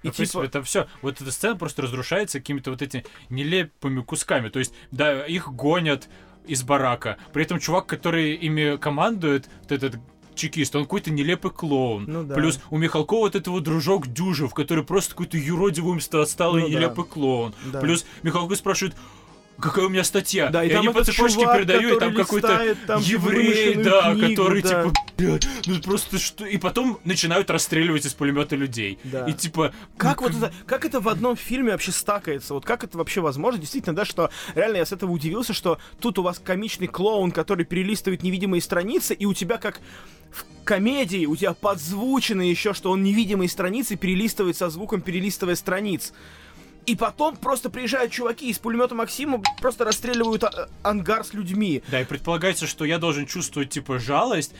И 0.03 0.07
ну, 0.07 0.13
типа... 0.13 0.41
это 0.41 0.63
все, 0.63 0.87
вот 1.01 1.19
эта 1.19 1.29
сцена 1.33 1.57
просто 1.57 1.81
разрушается 1.81 2.39
какими-то 2.39 2.71
вот 2.71 2.81
этими 2.81 3.03
нелепыми 3.29 3.99
кусками. 4.03 4.47
То 4.47 4.59
есть, 4.59 4.73
да, 4.91 5.25
их 5.25 5.49
гонят 5.49 6.07
из 6.45 6.63
барака. 6.63 7.17
При 7.33 7.43
этом 7.43 7.59
чувак, 7.59 7.87
который 7.87 8.35
ими 8.35 8.77
командует, 8.77 9.49
вот 9.63 9.71
этот 9.73 9.99
чекист, 10.37 10.75
он 10.75 10.83
какой-то 10.83 11.11
нелепый 11.11 11.51
клоун. 11.51 12.05
Ну, 12.07 12.23
да. 12.23 12.35
Плюс 12.35 12.59
у 12.69 12.77
Михалкова 12.77 13.21
вот 13.21 13.35
этого 13.35 13.59
дружок 13.61 14.07
Дюжев, 14.07 14.53
который 14.53 14.83
просто 14.83 15.11
какой-то 15.11 15.37
юродивый 15.37 15.99
отсталый 16.21 16.63
ну, 16.63 16.69
нелепый 16.69 17.03
да. 17.05 17.11
клоун. 17.11 17.55
Да. 17.71 17.81
Плюс 17.81 18.05
Михалков 18.23 18.57
спрашивает, 18.57 18.95
какая 19.59 19.85
у 19.85 19.89
меня 19.89 20.03
статья. 20.03 20.49
Да, 20.49 20.63
и, 20.63 20.69
и 20.69 20.73
они 20.73 20.89
по 20.89 21.03
цепочке 21.03 21.41
чувак, 21.41 21.57
передают, 21.57 21.97
и 21.97 21.99
там 21.99 22.13
какой-то 22.13 22.75
там 22.85 23.01
еврей, 23.01 23.75
да, 23.75 24.13
книгу, 24.13 24.29
который 24.29 24.61
да. 24.61 24.69
типа, 24.69 24.93
блядь, 25.17 25.47
ну 25.65 25.81
просто 25.81 26.19
что. 26.19 26.45
И 26.45 26.57
потом 26.57 26.99
начинают 27.03 27.49
расстреливать 27.49 28.05
из 28.05 28.13
пулемета 28.13 28.55
людей. 28.55 28.99
Да. 29.03 29.25
И 29.25 29.33
типа. 29.33 29.73
Как 29.97 30.21
ну, 30.21 30.27
вот 30.27 30.37
это, 30.37 30.53
как 30.65 30.85
это 30.85 30.99
в 30.99 31.09
одном 31.09 31.35
фильме 31.35 31.71
вообще 31.71 31.91
стакается? 31.91 32.53
Вот 32.53 32.65
как 32.65 32.83
это 32.83 32.97
вообще 32.97 33.21
возможно? 33.21 33.59
Действительно, 33.59 33.95
да, 33.95 34.05
что 34.05 34.29
реально 34.55 34.77
я 34.77 34.85
с 34.85 34.91
этого 34.91 35.11
удивился, 35.11 35.53
что 35.53 35.79
тут 35.99 36.19
у 36.19 36.23
вас 36.23 36.39
комичный 36.39 36.87
клоун, 36.87 37.31
который 37.31 37.65
перелистывает 37.65 38.23
невидимые 38.23 38.61
страницы, 38.61 39.13
и 39.13 39.25
у 39.25 39.33
тебя 39.33 39.57
как 39.57 39.81
в 40.31 40.45
комедии 40.65 41.25
у 41.25 41.35
тебя 41.35 41.53
подзвучено 41.53 42.41
еще, 42.41 42.73
что 42.73 42.91
он 42.91 43.03
невидимые 43.03 43.49
страницы 43.49 43.95
перелистывает 43.95 44.57
со 44.57 44.69
звуком 44.69 45.01
перелистывая 45.01 45.55
страниц. 45.55 46.13
И 46.87 46.95
потом 46.95 47.35
просто 47.35 47.69
приезжают 47.69 48.13
чуваки 48.13 48.49
из 48.49 48.59
пулемета 48.59 48.95
Максима, 48.95 49.43
просто 49.61 49.83
расстреливают 49.83 50.45
а- 50.45 50.69
ангар 50.83 51.25
с 51.25 51.33
людьми. 51.33 51.83
Да, 51.89 51.99
и 51.99 52.05
предполагается, 52.05 52.65
что 52.65 52.85
я 52.85 52.97
должен 52.97 53.25
чувствовать, 53.25 53.69
типа, 53.71 53.99
жалость, 53.99 54.55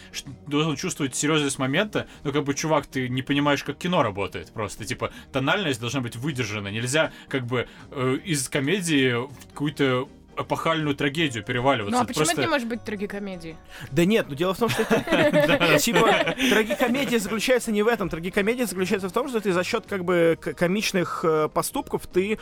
должен 0.46 0.76
чувствовать 0.76 1.16
серьезность 1.16 1.58
момента, 1.58 2.06
но 2.26 2.34
как 2.34 2.44
бы, 2.44 2.54
чувак, 2.54 2.86
ты 2.86 3.08
не 3.08 3.22
понимаешь, 3.22 3.64
как 3.64 3.78
кино 3.78 4.04
работает 4.04 4.52
просто. 4.52 4.84
Типа, 4.84 5.12
тональность 5.32 5.80
должна 5.80 6.02
быть 6.02 6.18
выдержана. 6.18 6.68
Нельзя, 6.68 7.14
как 7.30 7.46
бы, 7.46 7.70
э, 7.92 8.18
из 8.26 8.50
комедии 8.50 9.16
какую-то 9.54 10.10
эпохальную 10.38 10.96
трагедию 10.96 11.44
переваливаться. 11.44 11.96
Ну 11.96 12.02
а 12.02 12.06
почему 12.06 12.26
просто... 12.26 12.42
это 12.42 12.42
не 12.42 12.48
может 12.48 12.68
быть 12.68 12.84
трагикомедией? 12.84 13.56
Да 13.92 14.06
нет, 14.06 14.28
но 14.30 14.36
дело 14.36 14.54
в 14.54 14.58
том, 14.58 14.70
что 14.70 14.84
это... 14.84 15.80
Типа, 15.80 16.36
трагикомедия 16.50 17.20
заключается 17.20 17.72
не 17.72 17.84
в 17.84 17.88
этом. 17.88 18.10
Трагикомедия 18.10 18.66
заключается 18.66 19.10
в 19.10 19.12
том, 19.12 19.30
что 19.30 19.40
ты 19.40 19.52
за 19.54 19.64
счет 19.64 19.86
как 19.88 20.06
бы 20.06 20.38
комичных 20.42 21.22
э, 21.24 21.50
поступков 21.54 22.08
ты 22.08 22.40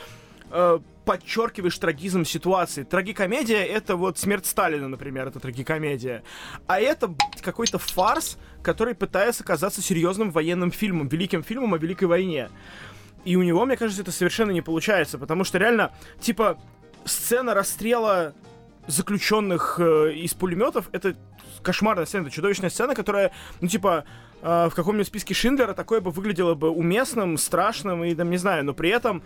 э, 0.51 0.79
подчеркиваешь 1.05 1.77
трагизм 1.77 2.25
ситуации. 2.25 2.83
Трагикомедия— 2.83 3.63
это 3.65 3.95
вот 3.95 4.17
«Смерть 4.17 4.45
Сталина», 4.45 4.87
например, 4.87 5.27
это 5.27 5.39
трагикомедия. 5.39 6.23
А 6.67 6.79
это 6.79 7.13
какой-то 7.41 7.77
фарс, 7.77 8.37
который 8.63 8.95
пытается 8.95 9.43
казаться 9.43 9.81
серьезным 9.81 10.31
военным 10.31 10.71
фильмом, 10.71 11.07
великим 11.07 11.43
фильмом 11.43 11.75
о 11.75 11.77
Великой 11.77 12.05
войне. 12.05 12.49
И 13.23 13.35
у 13.35 13.43
него, 13.43 13.65
мне 13.65 13.75
кажется, 13.75 14.03
это 14.03 14.11
совершенно 14.11 14.51
не 14.51 14.61
получается, 14.61 15.17
потому 15.17 15.43
что 15.43 15.57
реально, 15.57 15.91
типа, 16.19 16.59
сцена 17.05 17.53
расстрела 17.53 18.33
заключенных 18.87 19.79
э, 19.79 20.13
из 20.13 20.33
пулеметов 20.33 20.89
это 20.91 21.15
кошмарная 21.61 22.05
сцена, 22.05 22.23
это 22.23 22.31
чудовищная 22.31 22.69
сцена, 22.69 22.93
которая, 22.93 23.31
ну, 23.61 23.67
типа, 23.67 24.05
э, 24.41 24.69
в 24.69 24.75
каком-нибудь 24.75 25.07
списке 25.07 25.33
Шиндлера 25.33 25.73
такое 25.73 26.01
бы 26.01 26.11
выглядело 26.11 26.53
бы 26.53 26.69
уместным, 26.69 27.37
страшным 27.37 28.03
и, 28.03 28.13
там, 28.13 28.29
не 28.29 28.37
знаю, 28.37 28.63
но 28.65 28.73
при 28.73 28.89
этом 28.89 29.23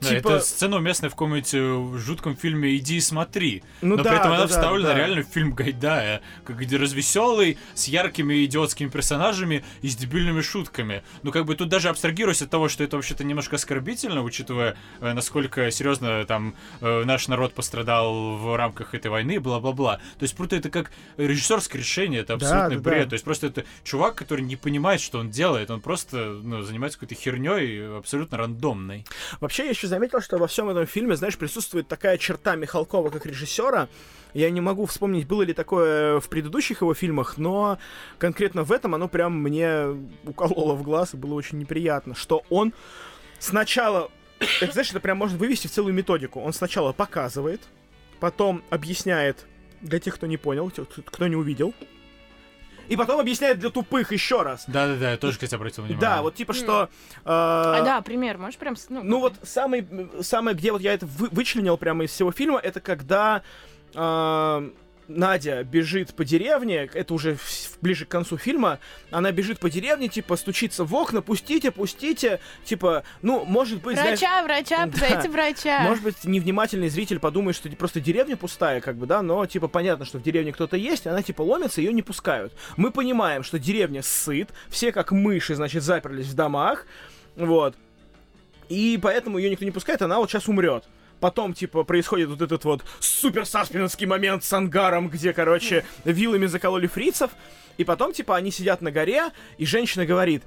Да, 0.00 0.08
типа... 0.08 0.28
это 0.28 0.40
сцена 0.40 0.76
уместная 0.76 1.10
в 1.10 1.12
каком-нибудь 1.12 1.50
э, 1.52 1.98
жутком 1.98 2.36
фильме 2.36 2.76
«Иди 2.76 2.96
и 2.96 3.00
смотри». 3.00 3.62
Ну 3.82 3.96
Но 3.96 4.02
да, 4.02 4.10
при 4.10 4.18
этом 4.18 4.30
да, 4.30 4.36
она 4.36 4.46
да, 4.46 4.48
вставлена 4.48 4.88
да. 4.88 4.94
реально 4.94 5.22
в 5.22 5.26
фильм 5.26 5.52
Гайдая, 5.52 6.22
как 6.44 6.58
где 6.58 6.76
развеселый, 6.76 7.58
с 7.74 7.86
яркими 7.86 8.44
идиотскими 8.44 8.88
персонажами 8.88 9.64
и 9.82 9.88
с 9.88 9.96
дебильными 9.96 10.40
шутками. 10.40 11.02
Ну, 11.22 11.32
как 11.32 11.44
бы 11.44 11.54
тут 11.54 11.68
даже 11.68 11.88
абстрагируясь 11.90 12.40
от 12.40 12.50
того, 12.50 12.68
что 12.68 12.82
это 12.82 12.96
вообще-то 12.96 13.24
немножко 13.24 13.56
оскорбительно, 13.56 14.22
учитывая, 14.22 14.76
э, 15.00 15.12
насколько 15.12 15.70
серьезно 15.70 16.24
там 16.24 16.54
э, 16.80 17.04
наш 17.04 17.28
народ 17.28 17.52
пострадал 17.52 18.36
в 18.36 18.56
рамках 18.56 18.94
этой 18.94 19.10
войны, 19.10 19.38
бла-бла-бла. 19.38 19.96
То 20.18 20.22
есть, 20.22 20.34
просто 20.34 20.56
это 20.56 20.70
как 20.70 20.90
режиссерское 21.18 21.80
решение, 21.80 22.20
это 22.20 22.36
Да, 22.38 22.46
абсолютный 22.46 22.76
да, 22.76 22.90
бред. 22.90 23.04
да. 23.04 23.10
То 23.10 23.14
есть, 23.14 23.24
просто 23.24 23.48
это 23.48 23.64
чувак, 23.84 24.14
который 24.14 24.42
не 24.42 24.56
понимает, 24.56 25.00
что 25.02 25.18
он 25.18 25.30
делает, 25.30 25.70
он 25.70 25.80
просто 25.80 26.38
ну, 26.42 26.62
занимается 26.62 26.98
какой-то 26.98 27.20
херней 27.20 27.98
абсолютно 27.98 28.38
рандомной. 28.38 29.04
Вообще, 29.40 29.64
я 29.64 29.70
еще 29.70 29.89
заметил, 29.90 30.20
что 30.20 30.38
во 30.38 30.46
всем 30.46 30.70
этом 30.70 30.86
фильме, 30.86 31.16
знаешь, 31.16 31.36
присутствует 31.36 31.86
такая 31.86 32.16
черта 32.16 32.56
Михалкова 32.56 33.10
как 33.10 33.26
режиссера. 33.26 33.88
Я 34.32 34.48
не 34.50 34.60
могу 34.60 34.86
вспомнить, 34.86 35.26
было 35.26 35.42
ли 35.42 35.52
такое 35.52 36.20
в 36.20 36.28
предыдущих 36.28 36.80
его 36.80 36.94
фильмах, 36.94 37.36
но 37.36 37.78
конкретно 38.18 38.62
в 38.62 38.72
этом 38.72 38.94
оно 38.94 39.08
прям 39.08 39.38
мне 39.38 39.86
укололо 40.24 40.74
в 40.74 40.82
глаз 40.82 41.14
и 41.14 41.16
было 41.16 41.34
очень 41.34 41.58
неприятно, 41.58 42.14
что 42.14 42.42
он 42.48 42.72
сначала... 43.38 44.10
Это, 44.62 44.72
знаешь, 44.72 44.90
это 44.90 45.00
прям 45.00 45.18
можно 45.18 45.36
вывести 45.36 45.66
в 45.66 45.70
целую 45.70 45.92
методику. 45.92 46.40
Он 46.40 46.54
сначала 46.54 46.92
показывает, 46.92 47.60
потом 48.20 48.62
объясняет 48.70 49.44
для 49.82 49.98
тех, 49.98 50.14
кто 50.14 50.26
не 50.26 50.38
понял, 50.38 50.70
кто 50.70 51.26
не 51.26 51.36
увидел, 51.36 51.74
и 52.90 52.96
потом 52.96 53.20
объясняет 53.20 53.58
для 53.60 53.70
тупых 53.70 54.12
еще 54.12 54.42
раз. 54.42 54.64
Да-да-да, 54.66 55.12
я 55.12 55.16
тоже, 55.16 55.34
кстати, 55.34 55.54
обратил 55.54 55.84
внимание. 55.84 56.00
Да, 56.00 56.22
вот 56.22 56.34
типа 56.34 56.52
что... 56.52 56.88
э, 57.14 57.20
А, 57.24 57.82
да, 57.82 58.00
пример, 58.02 58.36
можешь 58.36 58.58
прям... 58.58 58.74
Ну, 58.88 59.02
ну 59.02 59.20
вот 59.20 59.34
самый, 59.44 59.86
самое, 60.22 60.56
где 60.56 60.72
вот 60.72 60.80
я 60.82 60.92
это 60.92 61.06
вы- 61.06 61.28
вычленил 61.30 61.76
прямо 61.78 62.04
из 62.04 62.10
всего 62.10 62.32
фильма, 62.32 62.58
это 62.58 62.80
когда 62.80 63.42
а, 63.94 64.68
Надя 65.16 65.64
бежит 65.64 66.14
по 66.14 66.24
деревне, 66.24 66.88
это 66.94 67.12
уже 67.14 67.34
в- 67.34 67.78
ближе 67.80 68.04
к 68.04 68.08
концу 68.08 68.38
фильма, 68.38 68.78
она 69.10 69.32
бежит 69.32 69.58
по 69.58 69.68
деревне, 69.68 70.08
типа, 70.08 70.36
стучится 70.36 70.84
в 70.84 70.94
окна, 70.94 71.20
пустите, 71.20 71.70
пустите, 71.72 72.38
типа, 72.64 73.02
ну, 73.20 73.44
может 73.44 73.82
быть, 73.82 73.96
знаешь, 73.96 74.20
Врача, 74.20 74.42
врача, 74.44 74.86
Да. 75.22 75.28
врача. 75.28 75.80
может 75.80 76.04
быть, 76.04 76.24
невнимательный 76.24 76.88
зритель 76.88 77.18
подумает, 77.18 77.56
что 77.56 77.68
просто 77.70 78.00
деревня 78.00 78.36
пустая, 78.36 78.80
как 78.80 78.96
бы, 78.96 79.06
да, 79.06 79.20
но, 79.22 79.44
типа, 79.46 79.66
понятно, 79.66 80.04
что 80.04 80.18
в 80.18 80.22
деревне 80.22 80.52
кто-то 80.52 80.76
есть, 80.76 81.06
она, 81.06 81.22
типа, 81.22 81.42
ломится, 81.42 81.80
ее 81.80 81.92
не 81.92 82.02
пускают. 82.02 82.52
Мы 82.76 82.92
понимаем, 82.92 83.42
что 83.42 83.58
деревня 83.58 84.02
сыт, 84.02 84.50
все 84.68 84.92
как 84.92 85.10
мыши, 85.10 85.54
значит, 85.56 85.82
заперлись 85.82 86.26
в 86.26 86.34
домах, 86.34 86.86
вот. 87.36 87.74
И 88.68 88.98
поэтому 89.02 89.38
ее 89.38 89.50
никто 89.50 89.64
не 89.64 89.72
пускает, 89.72 90.02
она 90.02 90.18
вот 90.18 90.30
сейчас 90.30 90.46
умрет. 90.46 90.84
Потом, 91.20 91.52
типа, 91.52 91.84
происходит 91.84 92.30
вот 92.30 92.40
этот 92.40 92.64
вот 92.64 92.82
супер 92.98 93.44
саспенский 93.44 94.06
момент 94.06 94.42
с 94.42 94.52
ангаром, 94.52 95.08
где, 95.08 95.32
короче, 95.32 95.84
вилами 96.04 96.46
закололи 96.46 96.86
фрицев. 96.86 97.30
И 97.76 97.84
потом, 97.84 98.12
типа, 98.12 98.36
они 98.36 98.50
сидят 98.50 98.80
на 98.80 98.90
горе, 98.90 99.30
и 99.58 99.66
женщина 99.66 100.06
говорит, 100.06 100.42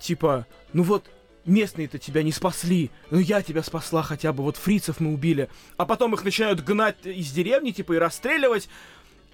типа, 0.00 0.46
ну 0.72 0.82
вот, 0.82 1.10
местные-то 1.44 1.98
тебя 1.98 2.22
не 2.22 2.32
спасли, 2.32 2.90
ну 3.10 3.18
я 3.18 3.40
тебя 3.40 3.62
спасла 3.62 4.02
хотя 4.02 4.32
бы, 4.32 4.42
вот 4.42 4.56
фрицев 4.56 5.00
мы 5.00 5.12
убили. 5.12 5.48
А 5.76 5.86
потом 5.86 6.12
их 6.14 6.24
начинают 6.24 6.62
гнать 6.64 6.96
из 7.04 7.30
деревни, 7.30 7.70
типа, 7.70 7.94
и 7.94 7.98
расстреливать. 7.98 8.68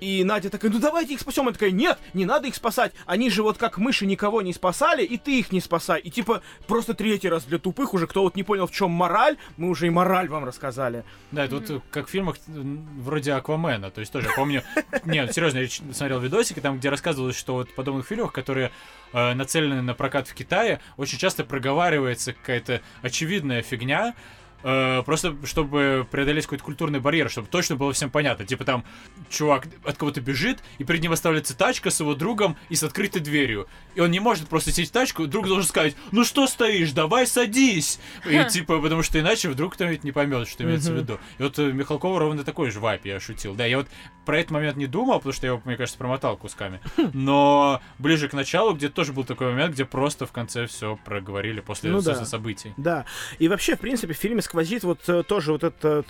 И 0.02 0.24
Надя 0.24 0.50
такая, 0.50 0.68
ну 0.72 0.80
давайте 0.80 1.14
их 1.14 1.20
спасем. 1.20 1.42
Она 1.42 1.52
такая, 1.52 1.70
нет, 1.70 1.96
не 2.12 2.24
надо 2.24 2.48
их 2.48 2.56
спасать. 2.56 2.92
Они 3.06 3.30
же 3.30 3.44
вот 3.44 3.56
как 3.56 3.78
мыши 3.78 4.04
никого 4.04 4.42
не 4.42 4.52
спасали, 4.52 5.04
и 5.04 5.16
ты 5.16 5.38
их 5.38 5.52
не 5.52 5.60
спасай. 5.60 6.00
И 6.00 6.10
типа 6.10 6.42
просто 6.66 6.94
третий 6.94 7.28
раз 7.28 7.44
для 7.44 7.58
тупых 7.58 7.94
уже, 7.94 8.08
кто 8.08 8.22
вот 8.22 8.34
не 8.34 8.42
понял, 8.42 8.66
в 8.66 8.72
чем 8.72 8.90
мораль, 8.90 9.36
мы 9.56 9.68
уже 9.68 9.86
и 9.86 9.90
мораль 9.90 10.28
вам 10.28 10.44
рассказали. 10.44 11.04
Да, 11.30 11.44
это 11.44 11.54
вот 11.54 11.70
э, 11.70 11.80
как 11.92 12.08
в 12.08 12.10
фильмах 12.10 12.36
м, 12.48 12.84
вроде 13.00 13.32
Аквамена. 13.34 13.92
То 13.92 14.00
есть 14.00 14.12
тоже 14.12 14.26
я 14.26 14.34
помню... 14.34 14.64
Нет, 15.04 15.32
серьезно, 15.32 15.58
я 15.58 15.68
смотрел 15.68 16.18
видосики, 16.18 16.58
там, 16.58 16.78
где 16.78 16.88
рассказывалось, 16.88 17.36
что 17.36 17.54
вот 17.54 17.70
в 17.70 17.74
подобных 17.76 18.04
фильмах, 18.04 18.32
которые 18.32 18.72
э, 19.12 19.34
нацелены 19.34 19.82
на 19.82 19.94
прокат 19.94 20.26
в 20.26 20.34
Китае, 20.34 20.80
очень 20.96 21.18
часто 21.18 21.44
проговаривается 21.44 22.32
какая-то 22.32 22.80
очевидная 23.02 23.62
фигня, 23.62 24.14
э, 24.62 25.02
просто 25.04 25.36
чтобы 25.44 26.06
преодолеть 26.10 26.44
какой-то 26.44 26.64
культурный 26.64 27.00
барьер, 27.00 27.30
чтобы 27.30 27.48
точно 27.48 27.76
было 27.76 27.92
всем 27.92 28.10
понятно. 28.10 28.44
Типа 28.44 28.64
там 28.64 28.84
чувак 29.30 29.66
от 29.84 29.96
кого-то 29.96 30.20
бежит, 30.20 30.62
и 30.78 30.84
перед 30.84 31.02
ним 31.02 31.12
оставляется 31.12 31.56
тачка 31.56 31.90
с 31.90 32.00
его 32.00 32.14
другом 32.14 32.56
и 32.68 32.74
с 32.74 32.82
открытой 32.82 33.20
дверью. 33.22 33.66
И 33.94 34.00
он 34.00 34.10
не 34.10 34.20
может 34.20 34.48
просто 34.48 34.72
сесть 34.72 34.90
в 34.90 34.94
тачку, 34.94 35.26
друг 35.26 35.46
должен 35.46 35.68
сказать, 35.68 35.96
ну 36.10 36.24
что 36.24 36.46
стоишь, 36.46 36.92
давай 36.92 37.26
садись. 37.26 37.98
И 38.26 38.44
типа, 38.48 38.80
потому 38.80 39.02
что 39.02 39.18
иначе 39.20 39.48
вдруг 39.48 39.74
кто-нибудь 39.74 40.04
не 40.04 40.12
поймет, 40.12 40.48
что 40.48 40.64
имеется 40.64 40.92
в 40.92 40.96
виду. 40.96 41.18
И 41.38 41.42
вот 41.42 41.58
э, 41.58 41.72
Михалкова 41.72 42.18
ровно 42.18 42.44
такой 42.44 42.70
же 42.70 42.80
вайп, 42.80 43.04
я 43.06 43.20
шутил. 43.20 43.54
Да, 43.54 43.66
я 43.66 43.78
вот 43.78 43.88
про 44.24 44.38
этот 44.38 44.52
момент 44.52 44.76
не 44.76 44.86
думал, 44.86 45.16
потому 45.16 45.32
что 45.32 45.46
я 45.46 45.52
его, 45.52 45.62
мне 45.64 45.76
кажется, 45.76 45.98
промотал 45.98 46.36
кусками. 46.36 46.80
Но 47.12 47.80
ближе 47.98 48.28
к 48.28 48.32
началу, 48.32 48.74
где 48.74 48.88
тоже 48.88 49.12
был 49.12 49.24
такой 49.24 49.48
момент, 49.48 49.74
где 49.74 49.84
просто 49.84 50.26
в 50.26 50.32
конце 50.32 50.66
все 50.66 50.98
проговорили 51.04 51.60
после 51.60 51.90
Ну 51.90 51.96
собственно, 51.96 52.20
да. 52.20 52.24
событий. 52.26 52.74
Да. 52.76 53.04
И 53.38 53.48
вообще, 53.48 53.76
в 53.76 53.80
принципе, 53.80 54.14
в 54.14 54.16
фильме 54.16 54.42
сквозит 54.52 54.84
вот 54.84 55.08
э, 55.08 55.22
тоже 55.22 55.52
вот 55.52 55.64
этот 55.64 56.06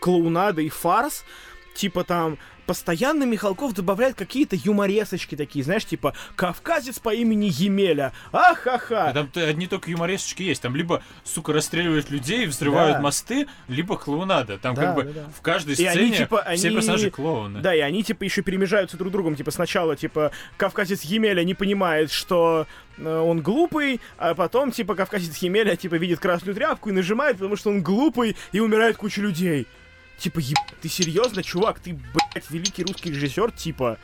клоунада 0.00 0.62
и 0.62 0.68
фарс. 0.68 1.24
Типа 1.76 2.02
там 2.02 2.38
постоянно 2.66 3.24
Михалков 3.24 3.72
добавляет 3.74 4.14
какие-то 4.16 4.56
юморесочки 4.56 5.34
такие, 5.36 5.64
знаешь, 5.64 5.84
типа 5.84 6.14
«Кавказец 6.36 6.98
по 6.98 7.12
имени 7.14 7.46
Емеля». 7.52 8.12
Ахаха. 8.32 9.08
А 9.08 9.12
там 9.12 9.30
одни 9.34 9.66
только 9.66 9.90
юморесочки 9.90 10.42
есть. 10.42 10.62
Там 10.62 10.74
либо, 10.76 11.02
сука, 11.24 11.52
расстреливают 11.52 12.10
людей, 12.10 12.46
взрывают 12.46 12.96
Да. 12.96 13.02
мосты, 13.02 13.46
либо 13.68 13.96
клоунада. 13.96 14.58
Там 14.58 14.74
Да, 14.74 14.82
как 14.82 14.94
бы 14.94 15.02
да, 15.04 15.10
да. 15.12 15.28
в 15.36 15.40
каждой 15.40 15.74
И 15.74 15.84
они, 15.84 15.96
сцене 16.08 16.16
типа, 16.16 16.44
все 16.54 16.68
они- 16.68 16.76
персонажи 16.76 17.10
клоуны. 17.10 17.60
Да, 17.60 17.74
и 17.74 17.80
они, 17.80 18.02
типа, 18.02 18.24
еще 18.24 18.42
перемежаются 18.42 18.96
друг 18.96 19.12
другом. 19.12 19.36
Типа, 19.36 19.50
сначала, 19.50 19.96
типа, 19.96 20.32
кавказец 20.56 21.02
Емеля 21.02 21.44
не 21.44 21.54
понимает, 21.54 22.10
что 22.10 22.66
э, 22.96 23.18
он 23.18 23.40
глупый, 23.40 24.00
а 24.18 24.34
потом, 24.34 24.70
типа, 24.70 24.94
кавказец 24.94 25.36
Емеля, 25.38 25.76
типа, 25.76 25.96
видит 25.96 26.20
красную 26.20 26.54
тряпку 26.54 26.90
и 26.90 26.92
нажимает, 26.92 27.36
потому 27.38 27.56
что 27.56 27.70
он 27.70 27.82
глупый, 27.82 28.36
и 28.52 28.60
умирает 28.60 28.96
куча 28.96 29.20
людей. 29.20 29.66
Типа, 30.24 30.38
еб... 30.38 30.56
ты 30.80 30.88
серьезно, 30.88 31.42
чувак? 31.42 31.80
Ты, 31.80 31.92
блядь, 31.92 32.48
великий 32.48 32.82
русский 32.82 33.10
режиссер, 33.10 33.52
типа. 33.52 33.98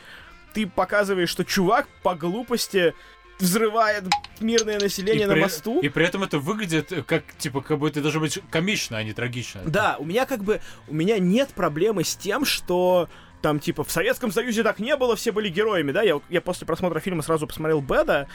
Ты 0.52 0.66
показываешь, 0.66 1.30
что 1.30 1.46
чувак 1.46 1.88
по 2.02 2.14
глупости 2.14 2.92
взрывает 3.38 4.04
мирное 4.38 4.78
население 4.78 5.26
на 5.26 5.32
при, 5.32 5.40
мосту. 5.40 5.80
и 5.80 5.88
при 5.88 6.04
этом 6.04 6.22
это 6.22 6.38
выглядит 6.38 6.92
как, 7.06 7.24
типа, 7.38 7.62
как 7.62 7.78
будто 7.78 7.92
это 7.92 8.02
должно 8.02 8.20
быть 8.20 8.38
комично, 8.50 8.98
а 8.98 9.02
не 9.02 9.14
трагично. 9.14 9.62
Да, 9.64 9.96
у 9.98 10.04
меня 10.04 10.26
как 10.26 10.44
бы, 10.44 10.60
у 10.88 10.94
меня 10.94 11.18
нет 11.18 11.48
проблемы 11.54 12.04
с 12.04 12.14
тем, 12.16 12.44
что 12.44 13.08
там, 13.40 13.58
типа, 13.58 13.82
в 13.82 13.90
Советском 13.90 14.30
Союзе 14.30 14.62
так 14.62 14.78
не 14.78 14.94
было, 14.96 15.16
все 15.16 15.32
были 15.32 15.48
героями, 15.48 15.90
да, 15.90 16.02
я, 16.02 16.20
я 16.28 16.42
после 16.42 16.66
просмотра 16.66 17.00
фильма 17.00 17.22
сразу 17.22 17.46
посмотрел 17.46 17.80
Беда, 17.80 18.26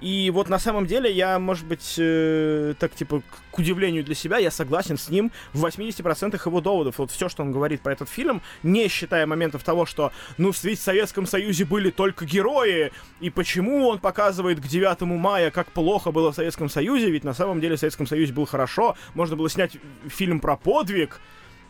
и 0.00 0.30
вот 0.30 0.48
на 0.48 0.58
самом 0.58 0.86
деле 0.86 1.10
я, 1.10 1.38
может 1.38 1.66
быть, 1.66 1.96
э, 1.98 2.74
так, 2.78 2.94
типа, 2.94 3.22
к, 3.52 3.58
удивлению 3.58 4.04
для 4.04 4.14
себя, 4.14 4.38
я 4.38 4.50
согласен 4.50 4.96
с 4.96 5.08
ним 5.08 5.32
в 5.52 5.64
80% 5.64 6.40
его 6.46 6.60
доводов. 6.60 6.98
Вот 6.98 7.10
все, 7.10 7.28
что 7.28 7.42
он 7.42 7.50
говорит 7.50 7.80
про 7.80 7.92
этот 7.92 8.08
фильм, 8.08 8.40
не 8.62 8.86
считая 8.88 9.26
моментов 9.26 9.64
того, 9.64 9.84
что, 9.84 10.12
ну, 10.36 10.52
ведь 10.62 10.78
в 10.78 10.82
Советском 10.82 11.26
Союзе 11.26 11.64
были 11.64 11.90
только 11.90 12.24
герои, 12.24 12.92
и 13.20 13.30
почему 13.30 13.88
он 13.88 13.98
показывает 13.98 14.60
к 14.60 14.66
9 14.66 15.00
мая, 15.00 15.50
как 15.50 15.72
плохо 15.72 16.12
было 16.12 16.30
в 16.30 16.36
Советском 16.36 16.68
Союзе, 16.68 17.10
ведь 17.10 17.24
на 17.24 17.34
самом 17.34 17.60
деле 17.60 17.76
в 17.76 17.80
Советском 17.80 18.06
Союзе 18.06 18.32
было 18.32 18.46
хорошо, 18.46 18.96
можно 19.14 19.34
было 19.34 19.50
снять 19.50 19.72
фильм 20.06 20.38
про 20.38 20.56
подвиг, 20.56 21.20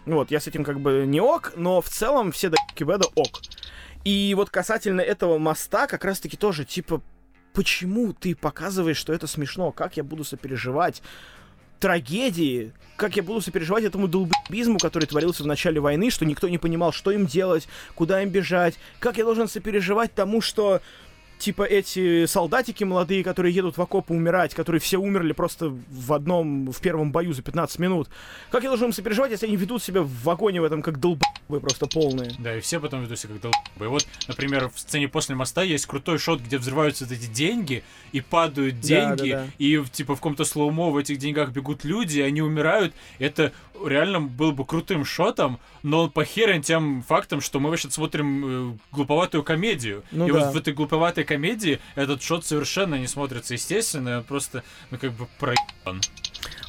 вот, 0.04 0.30
я 0.30 0.40
с 0.40 0.46
этим 0.46 0.64
как 0.64 0.80
бы 0.80 1.04
не 1.06 1.20
ок, 1.20 1.52
но 1.56 1.80
в 1.80 1.88
целом 1.88 2.32
все 2.32 2.48
до 2.48 2.56
Беда 2.78 3.06
ок. 3.14 3.40
И 4.04 4.34
вот 4.34 4.48
касательно 4.48 5.00
этого 5.00 5.38
моста, 5.38 5.86
как 5.86 6.04
раз-таки 6.04 6.36
тоже, 6.36 6.64
типа, 6.64 7.02
почему 7.58 8.12
ты 8.12 8.36
показываешь, 8.36 8.98
что 8.98 9.12
это 9.12 9.26
смешно? 9.26 9.72
Как 9.72 9.96
я 9.96 10.04
буду 10.04 10.22
сопереживать 10.22 11.02
трагедии? 11.80 12.70
Как 12.94 13.16
я 13.16 13.24
буду 13.24 13.40
сопереживать 13.40 13.82
этому 13.82 14.06
долбизму, 14.06 14.78
который 14.78 15.06
творился 15.06 15.42
в 15.42 15.46
начале 15.48 15.80
войны, 15.80 16.10
что 16.10 16.24
никто 16.24 16.48
не 16.48 16.58
понимал, 16.58 16.92
что 16.92 17.10
им 17.10 17.26
делать, 17.26 17.66
куда 17.96 18.22
им 18.22 18.28
бежать? 18.28 18.78
Как 19.00 19.18
я 19.18 19.24
должен 19.24 19.48
сопереживать 19.48 20.14
тому, 20.14 20.40
что 20.40 20.80
типа 21.40 21.64
эти 21.64 22.26
солдатики 22.26 22.84
молодые, 22.84 23.24
которые 23.24 23.52
едут 23.52 23.76
в 23.76 23.82
окопы 23.82 24.14
умирать, 24.14 24.54
которые 24.54 24.80
все 24.80 24.98
умерли 24.98 25.32
просто 25.32 25.76
в 25.88 26.12
одном, 26.12 26.70
в 26.70 26.80
первом 26.80 27.10
бою 27.10 27.32
за 27.32 27.42
15 27.42 27.80
минут. 27.80 28.08
Как 28.52 28.62
я 28.62 28.68
должен 28.68 28.86
им 28.86 28.92
сопереживать, 28.92 29.32
если 29.32 29.46
они 29.46 29.56
ведут 29.56 29.82
себя 29.82 30.02
в 30.02 30.12
вагоне 30.22 30.60
в 30.60 30.64
этом 30.64 30.80
как 30.80 31.00
долбы 31.48 31.60
просто 31.60 31.86
полные? 31.86 32.32
Да, 32.38 32.56
и 32.56 32.60
все 32.60 32.80
потом 32.80 33.02
ведут 33.02 33.18
себя 33.18 33.34
как 33.34 33.42
долбы. 33.42 33.56
И 33.80 33.88
вот, 33.88 34.06
например, 34.26 34.68
в 34.68 34.78
сцене 34.78 35.08
после 35.08 35.34
моста 35.34 35.62
есть 35.62 35.86
крутой 35.86 36.18
шот, 36.18 36.40
где 36.40 36.58
взрываются 36.58 37.04
вот 37.04 37.12
эти 37.12 37.26
деньги, 37.26 37.82
и 38.12 38.20
падают 38.20 38.80
деньги, 38.80 39.32
да, 39.32 39.44
да. 39.44 39.46
и 39.58 39.82
типа 39.90 40.14
в 40.14 40.18
каком-то 40.18 40.44
слоумо 40.44 40.90
в 40.90 40.96
этих 40.96 41.18
деньгах 41.18 41.50
бегут 41.50 41.84
люди, 41.84 42.18
и 42.18 42.22
они 42.22 42.42
умирают. 42.42 42.94
Это 43.18 43.52
реально 43.84 44.20
был 44.20 44.52
бы 44.52 44.64
крутым 44.64 45.04
шотом, 45.04 45.58
но 45.82 46.04
он 46.04 46.10
похерен 46.10 46.62
тем 46.62 47.02
фактом, 47.02 47.40
что 47.40 47.60
мы 47.60 47.70
вообще 47.70 47.90
смотрим 47.90 48.72
э, 48.72 48.78
глуповатую 48.92 49.42
комедию. 49.42 50.02
Ну 50.10 50.26
и 50.26 50.32
да. 50.32 50.38
вот 50.38 50.54
в 50.54 50.56
этой 50.56 50.72
глуповатой 50.72 51.24
комедии 51.24 51.80
этот 51.94 52.22
шот 52.22 52.44
совершенно 52.44 52.96
не 52.96 53.06
смотрится 53.06 53.54
естественно, 53.54 54.18
он 54.18 54.24
просто, 54.24 54.64
ну, 54.90 54.98
как 54.98 55.12
бы 55.12 55.26
проебан. 55.38 56.00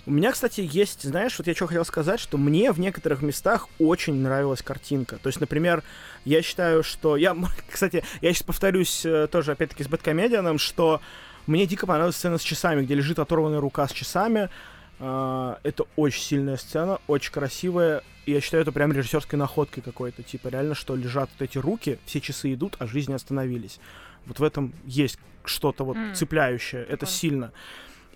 У 0.06 0.12
меня, 0.12 0.32
кстати, 0.32 0.68
есть, 0.72 1.04
знаешь, 1.04 1.38
вот 1.38 1.48
я 1.48 1.54
что 1.56 1.68
хотел 1.68 1.86
сказать, 1.86 2.20
что 2.20 2.38
мне 2.38 2.72
в 2.72 2.80
некоторых 2.80 3.22
местах 3.22 3.68
очень 3.80 4.16
нравилась 4.16 4.62
картинка. 4.62 5.18
То 5.18 5.28
есть, 5.28 5.40
например, 5.40 5.84
я 6.26 6.42
считаю, 6.42 6.84
что... 6.84 7.16
Я, 7.18 7.36
кстати, 7.72 8.04
я 8.22 8.34
сейчас 8.34 8.44
повторюсь 8.44 9.06
э, 9.06 9.28
тоже, 9.28 9.52
опять-таки, 9.52 9.84
с 9.84 9.88
Бэткомедианом, 9.88 10.58
что 10.58 11.02
мне 11.48 11.66
дико 11.66 11.88
понравилась 11.88 12.16
сцена 12.16 12.38
с 12.38 12.42
часами, 12.42 12.84
где 12.84 12.96
лежит 12.96 13.20
оторванная 13.20 13.60
рука 13.60 13.88
с 13.88 13.92
часами. 13.92 14.50
А, 15.00 15.60
Это 15.64 15.86
очень 15.96 16.22
сильная 16.22 16.58
сцена, 16.58 17.00
очень 17.08 17.32
красивая. 17.32 18.04
И 18.26 18.32
я 18.32 18.42
считаю, 18.42 18.62
это 18.62 18.72
прям 18.72 18.92
режиссерской 18.92 19.40
находкой 19.40 19.82
какой-то. 19.82 20.24
Типа, 20.24 20.50
реально, 20.50 20.76
что 20.76 20.96
лежат 20.96 21.30
вот 21.38 21.42
эти 21.50 21.58
руки, 21.58 22.00
все 22.06 22.22
часы 22.22 22.54
идут, 22.54 22.76
а 22.80 22.86
жизни 22.86 23.14
остановились. 23.14 23.80
Вот 24.26 24.40
в 24.40 24.44
этом 24.44 24.74
есть 24.86 25.18
что-то 25.46 25.84
вот 25.84 25.98
М. 25.98 26.14
цепляющее. 26.14 26.82
Это 26.82 26.90
Прикольно. 26.98 27.12
сильно. 27.12 27.52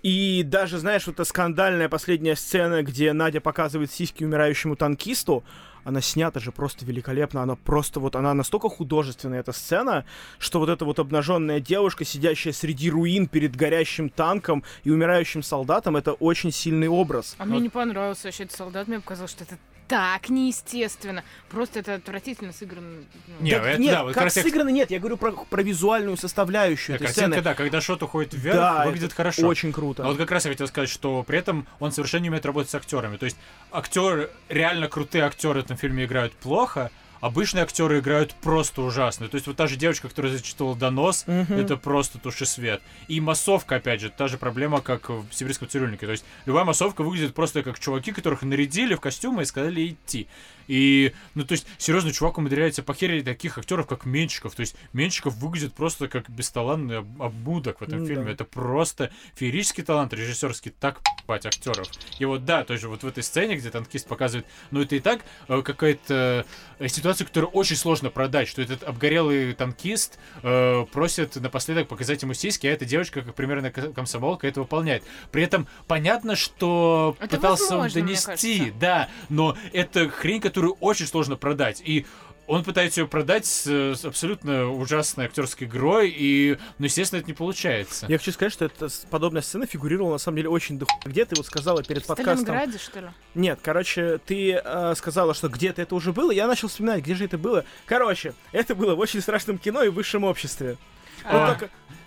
И 0.04 0.42
даже, 0.42 0.76
знаешь, 0.78 1.06
вот 1.06 1.14
эта 1.14 1.24
скандальная 1.24 1.88
последняя 1.88 2.36
сцена, 2.36 2.82
где 2.82 3.14
Надя 3.14 3.40
показывает 3.40 3.90
сиськи 3.90 4.22
умирающему 4.22 4.76
танкисту, 4.76 5.44
она 5.82 6.02
снята 6.02 6.40
же 6.40 6.52
просто 6.52 6.84
великолепно. 6.84 7.42
Она 7.42 7.56
просто 7.56 8.00
вот, 8.00 8.14
она 8.14 8.34
настолько 8.34 8.68
художественная, 8.68 9.40
эта 9.40 9.52
сцена, 9.52 10.04
что 10.38 10.58
вот 10.58 10.68
эта 10.68 10.84
вот 10.84 10.98
обнаженная 10.98 11.58
девушка, 11.58 12.04
сидящая 12.04 12.52
среди 12.52 12.90
руин 12.90 13.28
перед 13.28 13.56
горящим 13.56 14.10
танком 14.10 14.62
и 14.82 14.90
умирающим 14.90 15.42
солдатом, 15.42 15.96
это 15.96 16.12
очень 16.12 16.52
сильный 16.52 16.88
образ. 16.88 17.34
А 17.38 17.46
мне 17.46 17.60
не 17.60 17.70
понравился 17.70 18.26
вообще 18.26 18.42
этот 18.42 18.58
солдат, 18.58 18.88
мне 18.88 19.00
показалось, 19.00 19.30
что 19.30 19.44
это 19.44 19.56
так 19.88 20.28
неестественно. 20.30 21.22
Просто 21.50 21.80
это 21.80 21.94
отвратительно 21.94 22.52
сыграно. 22.52 23.04
ну. 23.28 23.34
Не, 23.44 23.50
Так 23.52 23.64
это 23.64 23.80
нет, 23.80 23.92
да, 23.92 24.02
вот 24.04 24.14
как 24.14 24.24
я- 24.34 24.42
сыграно, 24.42 24.68
нет, 24.70 24.90
я 24.90 24.98
говорю 24.98 25.16
про, 25.16 25.32
про 25.32 25.62
визуальную 25.62 26.16
составляющую 26.16 26.96
этой 26.96 27.06
Картинка, 27.06 27.30
сцены. 27.30 27.42
да, 27.42 27.54
когда 27.54 27.80
шот 27.80 28.02
уходит 28.02 28.34
вверх, 28.34 28.56
Да, 28.56 28.84
выглядит 28.86 29.06
это 29.08 29.14
хорошо. 29.14 29.46
Очень 29.46 29.72
круто. 29.72 30.04
А 30.04 30.08
вот 30.08 30.16
как 30.16 30.30
раз 30.30 30.44
я 30.46 30.50
хотел 30.52 30.66
сказать, 30.68 30.88
что 30.88 31.22
при 31.22 31.38
этом 31.38 31.66
он 31.80 31.92
совершенно 31.92 32.22
не 32.22 32.28
умеет 32.30 32.46
работать 32.46 32.70
с 32.70 32.74
актерами. 32.74 33.16
То 33.16 33.24
есть 33.26 33.36
актеры, 33.72 34.30
реально 34.48 34.88
крутые 34.88 35.24
актеры 35.24 35.60
в 35.60 35.64
этом 35.64 35.76
фильме 35.76 36.04
играют 36.04 36.32
плохо, 36.34 36.90
обычные 37.20 37.62
актеры 37.64 38.00
играют 38.00 38.34
просто 38.34 38.82
ужасно. 38.82 39.28
То 39.28 39.36
есть 39.36 39.46
вот 39.46 39.56
та 39.56 39.66
же 39.66 39.76
девочка, 39.76 40.08
которая 40.08 40.32
зачитывала 40.32 40.76
донос, 40.76 41.24
Мгм. 41.26 41.54
это 41.54 41.76
просто 41.76 42.18
туши 42.18 42.46
свет. 42.46 42.82
И 43.08 43.20
массовка, 43.20 43.76
опять 43.76 44.00
же, 44.00 44.10
та 44.10 44.28
же 44.28 44.38
проблема, 44.38 44.80
как 44.80 45.08
в 45.10 45.26
сибирском 45.30 45.68
цирюльнике. 45.68 46.06
То 46.06 46.12
есть 46.12 46.24
любая 46.46 46.64
массовка 46.64 47.02
выглядит 47.02 47.34
просто 47.34 47.62
как 47.62 47.78
чуваки, 47.78 48.12
которых 48.12 48.42
нарядили 48.42 48.94
в 48.94 49.00
костюмы 49.00 49.42
и 49.42 49.46
сказали 49.46 49.88
идти. 49.88 50.26
И, 50.68 51.12
ну, 51.34 51.44
то 51.44 51.52
есть, 51.52 51.66
серьезно, 51.78 52.12
чувак 52.12 52.38
умудряется 52.38 52.82
похерить 52.82 53.24
таких 53.24 53.58
актеров, 53.58 53.86
как 53.86 54.04
Менчиков. 54.06 54.54
То 54.54 54.60
есть, 54.60 54.76
Менчиков 54.92 55.34
выглядит 55.36 55.74
просто 55.74 56.08
как 56.08 56.28
бесталанный 56.30 56.98
об- 56.98 57.22
обмудок 57.22 57.80
в 57.80 57.82
этом 57.84 58.00
М, 58.00 58.06
фильме. 58.06 58.24
да. 58.24 58.30
Это 58.32 58.44
просто 58.44 59.10
феерический 59.34 59.82
талант 59.84 60.12
режиссерский, 60.12 60.72
так 60.78 61.00
пать 61.26 61.46
актеров. 61.46 61.88
И 62.18 62.24
вот 62.24 62.44
да, 62.44 62.64
тоже 62.64 62.88
вот 62.88 63.02
в 63.02 63.06
этой 63.06 63.22
сцене, 63.22 63.56
где 63.56 63.70
танкист 63.70 64.06
показывает, 64.06 64.46
ну 64.70 64.80
это 64.82 64.96
и 64.96 65.00
так 65.00 65.20
э, 65.48 65.62
какая-то 65.62 66.44
э, 66.78 66.88
ситуация, 66.88 67.26
которую 67.26 67.50
очень 67.50 67.76
сложно 67.76 68.10
продать, 68.10 68.48
что 68.48 68.62
этот 68.62 68.82
обгорелый 68.82 69.52
танкист 69.54 70.18
э, 70.42 70.86
просит 70.92 71.36
напоследок 71.36 71.88
показать 71.88 72.22
ему 72.22 72.34
сиськи, 72.34 72.66
а 72.66 72.70
эта 72.72 72.84
девочка, 72.84 73.22
как 73.22 73.34
примерно 73.34 73.70
ко- 73.70 73.92
комсомолка, 73.92 74.46
это 74.46 74.60
выполняет. 74.60 75.02
При 75.32 75.42
этом 75.42 75.66
понятно, 75.86 76.36
что 76.36 77.16
Это 77.20 77.36
пытался 77.36 77.76
возможно, 77.76 78.00
донести, 78.00 78.72
да, 78.78 79.08
но 79.28 79.56
это 79.72 80.08
хрень, 80.08 80.40
которую 80.54 80.74
очень 80.74 81.06
сложно 81.06 81.34
продать. 81.36 81.82
И 81.84 82.06
он 82.46 82.62
пытается 82.62 83.00
ее 83.00 83.08
продать 83.08 83.44
с, 83.44 83.66
с 83.66 84.04
абсолютно 84.04 84.70
ужасной 84.70 85.24
актерской 85.24 85.66
игрой, 85.66 86.14
и, 86.16 86.58
ну, 86.78 86.84
естественно, 86.84 87.18
это 87.18 87.26
не 87.26 87.34
получается. 87.34 88.06
Я 88.08 88.18
хочу 88.18 88.30
сказать, 88.30 88.52
что 88.52 88.66
эта 88.66 88.88
подобная 89.10 89.42
сцена 89.42 89.66
фигурировала 89.66 90.12
на 90.12 90.18
самом 90.18 90.36
деле 90.36 90.50
очень 90.50 90.78
дохуя. 90.78 91.00
Где 91.06 91.24
ты 91.24 91.34
вот 91.34 91.46
сказала 91.46 91.82
перед 91.82 92.04
В 92.04 92.06
подкастом? 92.06 92.44
Сталинграде, 92.44 92.78
что 92.78 93.00
ли? 93.00 93.06
Нет, 93.34 93.58
короче, 93.62 94.18
ты 94.18 94.60
э, 94.62 94.94
сказала, 94.96 95.34
что 95.34 95.48
где-то 95.48 95.82
это 95.82 95.94
уже 95.96 96.12
было. 96.12 96.30
Я 96.30 96.46
начал 96.46 96.68
вспоминать, 96.68 97.02
где 97.02 97.16
же 97.16 97.24
это 97.24 97.36
было. 97.36 97.64
Короче, 97.84 98.34
это 98.52 98.76
было 98.76 98.94
в 98.94 99.00
очень 99.00 99.22
страшном 99.22 99.58
кино 99.58 99.82
и 99.82 99.88
высшем 99.88 100.22
обществе. 100.22 100.76
А. 101.24 101.56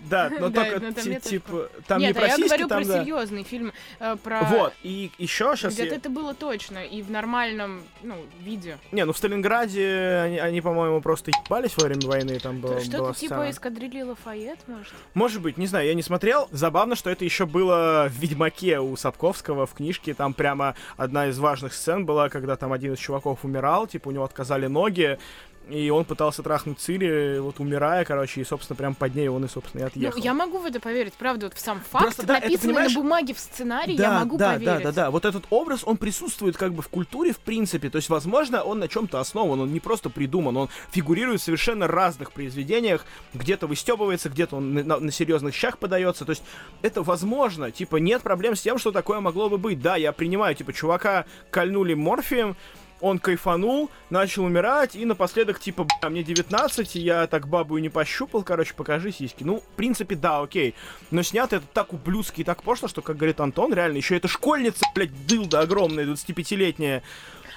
Да, 0.00 0.30
но 0.38 0.50
только 0.50 0.92
типа 1.20 1.68
там 1.86 2.00
не 2.00 2.14
про 2.14 2.24
а 2.24 2.28
я 2.28 2.38
говорю 2.38 2.68
про 2.68 2.84
серьезный 2.84 3.42
фильм, 3.42 3.72
э, 3.98 4.16
про... 4.22 4.42
Вот, 4.44 4.72
и 4.82 5.10
еще 5.18 5.52
сейчас 5.56 5.74
Где-то 5.74 5.96
это 5.96 6.10
было 6.10 6.34
точно, 6.34 6.84
и 6.84 7.02
в 7.02 7.10
нормальном, 7.10 7.82
ну, 8.02 8.16
виде. 8.40 8.78
Не, 8.92 9.04
ну 9.04 9.12
в 9.12 9.18
Сталинграде 9.18 10.40
они, 10.40 10.60
по-моему, 10.60 11.00
просто 11.00 11.30
ебались 11.30 11.76
во 11.76 11.84
время 11.84 12.06
войны, 12.06 12.38
там 12.38 12.60
было, 12.60 12.80
Что-то 12.80 13.18
типа 13.18 13.50
эскадрильи 13.50 14.02
Лафайет, 14.02 14.58
может? 14.66 14.92
Может 15.14 15.42
быть, 15.42 15.58
не 15.58 15.66
знаю, 15.66 15.86
я 15.86 15.94
не 15.94 16.02
смотрел. 16.02 16.48
Забавно, 16.52 16.94
что 16.94 17.10
это 17.10 17.24
еще 17.24 17.46
было 17.46 18.08
в 18.08 18.18
Ведьмаке 18.18 18.78
у 18.78 18.96
Сапковского 18.96 19.66
в 19.66 19.74
книжке. 19.74 20.14
Там 20.14 20.32
прямо 20.32 20.74
одна 20.96 21.26
из 21.26 21.38
важных 21.38 21.74
сцен 21.74 22.06
была, 22.06 22.28
когда 22.28 22.56
там 22.56 22.72
один 22.72 22.94
из 22.94 22.98
чуваков 22.98 23.44
умирал, 23.44 23.86
типа 23.86 24.08
у 24.08 24.10
него 24.12 24.24
отказали 24.24 24.66
ноги, 24.66 25.18
и 25.68 25.90
он 25.90 26.04
пытался 26.04 26.42
трахнуть 26.42 26.78
Цири, 26.78 27.38
вот 27.38 27.60
умирая, 27.60 28.04
короче, 28.04 28.40
и, 28.40 28.44
собственно, 28.44 28.76
прям 28.76 28.94
под 28.94 29.14
ней 29.14 29.28
он 29.28 29.44
и, 29.44 29.48
собственно, 29.48 29.80
и 29.80 29.84
Ну, 29.84 29.88
отъехал. 29.88 30.20
я 30.22 30.34
могу 30.34 30.58
в 30.58 30.66
это 30.66 30.80
поверить, 30.80 31.14
правда, 31.14 31.46
вот 31.46 31.54
в 31.54 31.60
сам 31.60 31.80
факт, 31.80 32.04
Просто, 32.04 32.26
да, 32.26 32.38
это, 32.38 32.46
написанный 32.46 32.74
понимаешь, 32.74 32.94
на 32.94 33.00
бумаге 33.02 33.34
в 33.34 33.38
сценарии, 33.38 33.96
да, 33.96 34.02
я 34.04 34.18
могу 34.20 34.38
да, 34.38 34.52
поверить. 34.54 34.66
да, 34.66 34.78
да, 34.80 34.92
да. 34.92 35.10
Вот 35.10 35.24
этот 35.24 35.44
образ, 35.50 35.82
он 35.84 35.96
присутствует 35.96 36.56
как 36.56 36.72
бы 36.72 36.82
в 36.82 36.88
культуре, 36.88 37.32
в 37.32 37.38
принципе. 37.38 37.90
То 37.90 37.96
есть, 37.96 38.08
возможно, 38.08 38.62
он 38.62 38.78
на 38.78 38.88
чем-то 38.88 39.20
основан, 39.20 39.60
он 39.60 39.72
не 39.72 39.80
просто 39.80 40.10
придуман, 40.10 40.56
он 40.56 40.68
фигурирует 40.90 41.40
в 41.40 41.44
совершенно 41.44 41.86
разных 41.86 42.32
произведениях, 42.32 43.04
где-то 43.34 43.66
выстебывается, 43.66 44.28
где-то 44.30 44.56
он 44.56 44.72
на, 44.74 44.98
на 44.98 45.12
серьезных 45.12 45.54
щах 45.54 45.78
подается. 45.78 46.24
То 46.24 46.30
есть, 46.30 46.42
это 46.82 47.02
возможно. 47.02 47.70
Типа, 47.70 47.96
нет 47.96 48.22
проблем 48.22 48.56
с 48.56 48.62
тем, 48.62 48.78
что 48.78 48.92
такое 48.92 49.20
могло 49.20 49.48
бы 49.48 49.58
быть. 49.58 49.80
Да, 49.80 49.96
я 49.96 50.12
принимаю, 50.12 50.54
типа, 50.54 50.72
чувака 50.72 51.26
кольнули 51.50 51.94
морфием, 51.94 52.56
он 53.00 53.18
кайфанул, 53.18 53.90
начал 54.10 54.44
умирать, 54.44 54.96
и 54.96 55.04
напоследок, 55.04 55.60
типа, 55.60 55.84
бля, 55.84 56.10
мне 56.10 56.22
19, 56.22 56.96
и 56.96 57.00
я 57.00 57.26
так 57.26 57.48
бабу 57.48 57.78
и 57.78 57.82
не 57.82 57.88
пощупал, 57.88 58.42
короче, 58.42 58.74
покажи 58.74 59.12
сиськи. 59.12 59.44
Ну, 59.44 59.60
в 59.60 59.76
принципе, 59.76 60.16
да, 60.16 60.40
окей. 60.40 60.74
Но 61.10 61.22
снято 61.22 61.56
это 61.56 61.66
так 61.72 61.92
ублюдски 61.92 62.40
и 62.40 62.44
так 62.44 62.62
пошло, 62.62 62.88
что, 62.88 63.02
как 63.02 63.16
говорит 63.16 63.40
Антон, 63.40 63.72
реально, 63.72 63.98
еще 63.98 64.16
эта 64.16 64.28
школьница, 64.28 64.84
блядь, 64.94 65.26
дылда 65.26 65.60
огромная, 65.60 66.04
25-летняя. 66.06 67.02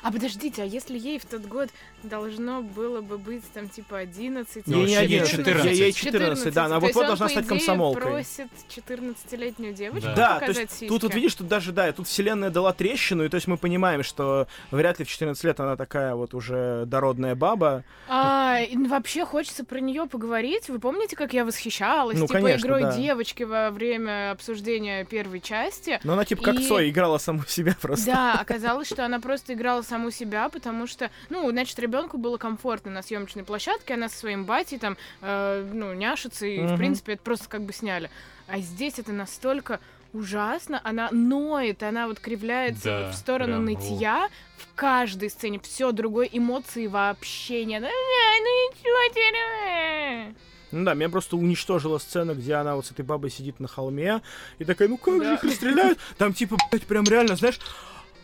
А 0.04 0.12
подождите, 0.12 0.64
а 0.64 0.66
если 0.66 0.98
ей 0.98 1.20
в 1.20 1.26
тот 1.26 1.42
год 1.44 1.70
должно 2.04 2.62
было 2.62 3.02
бы 3.02 3.18
быть 3.18 3.44
там 3.54 3.70
типа 3.70 4.00
11? 4.00 4.64
Ну, 4.68 4.78
Ей 4.78 4.86
не 4.88 4.96
вообще 4.96 5.10
ей 5.12 5.22
11, 5.22 5.32
14. 5.46 5.78
ей 5.80 5.92
14, 5.94 6.54
да, 6.54 6.66
она 6.66 6.80
вот-вот 6.80 7.06
должна 7.08 7.30
стать 7.30 7.48
комсомолкой. 7.48 8.02
просит 8.02 8.48
14-летнюю 8.70 9.74
девочку 9.74 10.10
Да. 10.10 10.16
Да, 10.16 10.34
то 10.36 10.40
показать 10.42 10.58
есть 10.64 10.72
сиськи. 10.74 10.88
тут 10.88 11.04
вот 11.04 11.14
видишь, 11.16 11.36
тут 11.36 11.48
даже, 11.48 11.72
да, 11.72 11.92
тут 11.92 12.08
вселенная 12.08 12.50
дала 12.50 12.74
трещину, 12.74 13.24
и 13.26 13.30
то 13.30 13.36
есть 13.36 13.48
мы 13.48 13.58
понимаем, 13.58 14.04
что 14.04 14.48
вряд 14.72 15.00
ли 15.00 15.06
в 15.06 15.10
14 15.10 15.44
лет 15.44 15.60
она 15.60 15.76
такая 15.76 16.16
вот 16.16 16.34
уже 16.34 16.84
дородная 16.86 17.36
баба. 17.36 17.84
А, 18.08 18.60
и 18.60 18.76
вообще 18.78 19.26
хочется 19.26 19.64
про 19.64 19.80
нее 19.80 20.06
поговорить. 20.06 20.70
Вы 20.70 20.80
помните, 20.80 21.16
как 21.16 21.34
я 21.34 21.46
восхищалась 21.46 22.18
Ну, 22.18 22.28
типа 22.28 22.40
конечно, 22.40 22.66
игрой 22.66 22.82
да. 22.84 22.96
девочки 22.96 23.44
во 23.44 23.72
время 23.72 24.32
обсуждения 24.32 25.06
первой 25.06 25.40
части? 25.40 26.00
Но 26.04 26.14
она 26.14 26.26
типа 26.26 26.44
как 26.44 26.56
И- 26.60 26.68
Цой 26.68 26.90
играла 26.90 27.18
саму 27.18 27.44
себя 27.48 27.76
просто. 27.82 28.06
Да, 28.06 28.34
оказалось, 28.40 28.88
что 28.88 29.06
она 29.06 29.20
просто 29.20 29.54
играла 29.54 29.81
саму 29.84 30.12
себя, 30.12 30.50
потому 30.50 30.88
что, 30.88 31.10
ну, 31.30 31.50
значит, 31.50 31.78
ребенку 31.80 32.18
было 32.18 32.38
комфортно 32.38 32.92
на 32.92 33.02
съемочной 33.02 33.44
площадке, 33.44 33.94
она 33.96 34.10
со 34.10 34.18
своим 34.18 34.46
батей 34.46 34.78
там, 34.80 34.98
э, 35.22 35.70
ну, 35.74 35.94
няшится, 35.94 36.46
и, 36.46 36.60
в 36.60 36.62
Мгм. 36.64 36.78
принципе, 36.78 37.14
это 37.14 37.24
просто 37.24 37.48
как 37.50 37.62
бы 37.64 37.74
сняли. 37.74 38.10
А 38.48 38.60
здесь 38.60 39.00
это 39.00 39.12
настолько 39.12 39.80
ужасно, 40.14 40.82
она 40.84 41.08
ноет, 41.12 41.84
она 41.84 42.08
вот 42.08 42.20
кривляется 42.20 42.84
Да, 43.06 43.12
в 43.12 43.16
сторону 43.16 43.54
прям, 43.54 43.66
нытья 43.66 44.28
в 44.58 44.74
каждой 44.76 45.30
сцене, 45.30 45.60
все 45.62 45.92
другой 45.94 46.30
эмоции 46.32 46.88
вообще 46.88 47.64
нет. 47.66 47.82
«Да, 47.82 47.88
ну 47.90 48.72
и 48.72 48.76
чё 48.76 49.14
теперь?» 49.14 50.36
Ну 50.72 50.86
да, 50.86 50.94
меня 50.94 51.10
просто 51.10 51.36
уничтожила 51.36 51.98
сцена, 51.98 52.34
где 52.34 52.54
она 52.56 52.76
вот 52.78 52.86
с 52.86 52.92
этой 52.92 53.04
бабой 53.04 53.30
сидит 53.30 53.60
на 53.60 53.68
холме 53.68 54.22
и 54.58 54.64
такая, 54.64 54.88
ну 54.88 54.98
как 54.98 55.16
же 55.24 55.30
Да. 55.30 55.34
их 55.36 55.44
расстреляют? 55.44 56.00
Там 56.18 56.34
типа, 56.34 56.56
блядь, 56.72 56.84
прям 56.88 57.04
реально, 57.06 57.36
знаешь, 57.36 57.60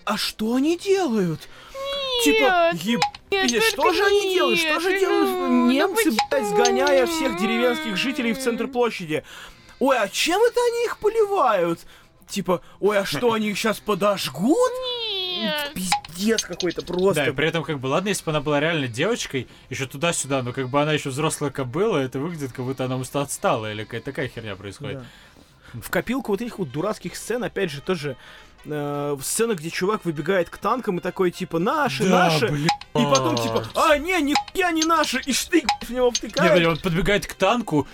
а 0.08 0.18
что 0.18 0.56
они 0.56 0.78
делают? 0.78 1.50
Типа, 2.24 2.72
Нет, 2.74 2.82
еб... 2.84 3.02
нет, 3.30 3.64
что 3.64 3.84
только 3.84 3.98
же 3.98 4.06
они 4.06 4.34
делают? 4.34 4.60
Что 4.60 4.80
же 4.80 4.92
нет, 4.92 5.00
делают 5.02 5.30
ну, 5.30 5.70
немцы, 5.70 6.12
ну 6.12 6.18
блядь, 6.32 6.48
сгоняя 6.48 7.06
всех 7.06 7.38
деревенских 7.38 7.98
жителей 7.98 8.34
в 8.34 8.40
центр 8.40 8.68
площади? 8.68 9.24
Ой, 9.80 9.98
а 9.98 10.08
чем 10.08 10.42
это 10.42 10.60
они 10.72 10.86
их 10.86 10.98
поливают? 11.00 11.82
Типа, 12.28 12.62
ой, 12.80 12.98
а 12.98 13.06
что, 13.06 13.34
они 13.34 13.50
их 13.50 13.58
сейчас 13.58 13.80
подожгут? 13.80 14.72
Нет. 15.38 15.74
Пиздец 15.76 16.44
какой-то 16.44 16.82
просто. 16.84 17.26
Да, 17.26 17.28
и 17.28 17.34
при 17.34 17.48
этом, 17.48 17.64
как 17.64 17.80
бы, 17.80 17.88
ладно, 17.88 18.08
если 18.08 18.24
бы 18.24 18.32
она 18.32 18.40
была 18.40 18.62
реально 18.62 18.88
девочкой, 18.88 19.48
еще 19.70 19.88
туда-сюда, 19.88 20.42
но 20.42 20.54
как 20.54 20.70
бы 20.70 20.82
она 20.82 20.94
еще 20.94 21.10
взрослая 21.10 21.52
кобыла, 21.52 21.98
это 21.98 22.18
выглядит, 22.18 22.54
как 22.54 22.64
будто 22.64 22.86
она 22.86 22.96
просто 22.96 23.22
отстала, 23.22 23.72
или 23.72 23.84
какая-то 23.84 24.06
такая 24.06 24.30
херня 24.30 24.56
происходит. 24.56 25.00
Да. 25.00 25.82
В 25.82 25.90
копилку 25.90 26.32
вот 26.32 26.42
этих 26.42 26.60
вот 26.60 26.72
дурацких 26.72 27.16
сцен, 27.16 27.44
опять 27.44 27.72
же, 27.72 27.82
тоже 27.82 28.16
э, 28.66 29.18
сцена, 29.22 29.56
где 29.56 29.70
чувак 29.70 30.06
выбегает 30.06 30.50
к 30.50 30.58
танкам 30.58 30.98
и 30.98 31.02
такой, 31.02 31.32
типа, 31.32 31.60
наши, 31.60 32.04
наши. 32.04 32.48
бля. 32.48 32.68
И 32.96 33.04
потом, 33.06 33.36
типа, 33.38 33.64
а, 33.76 33.98
не, 33.98 34.20
нихуя 34.22 34.72
не 34.72 34.84
наши, 34.84 35.20
и 35.22 35.34
штык 35.34 35.66
в 35.82 35.90
него 35.92 36.08
Не, 36.08 36.12
втыкает. 36.12 36.50
подожди, 36.52 36.66
он 36.66 36.78
подбегает 36.78 37.28
к 37.28 37.34
танку, 37.34 37.88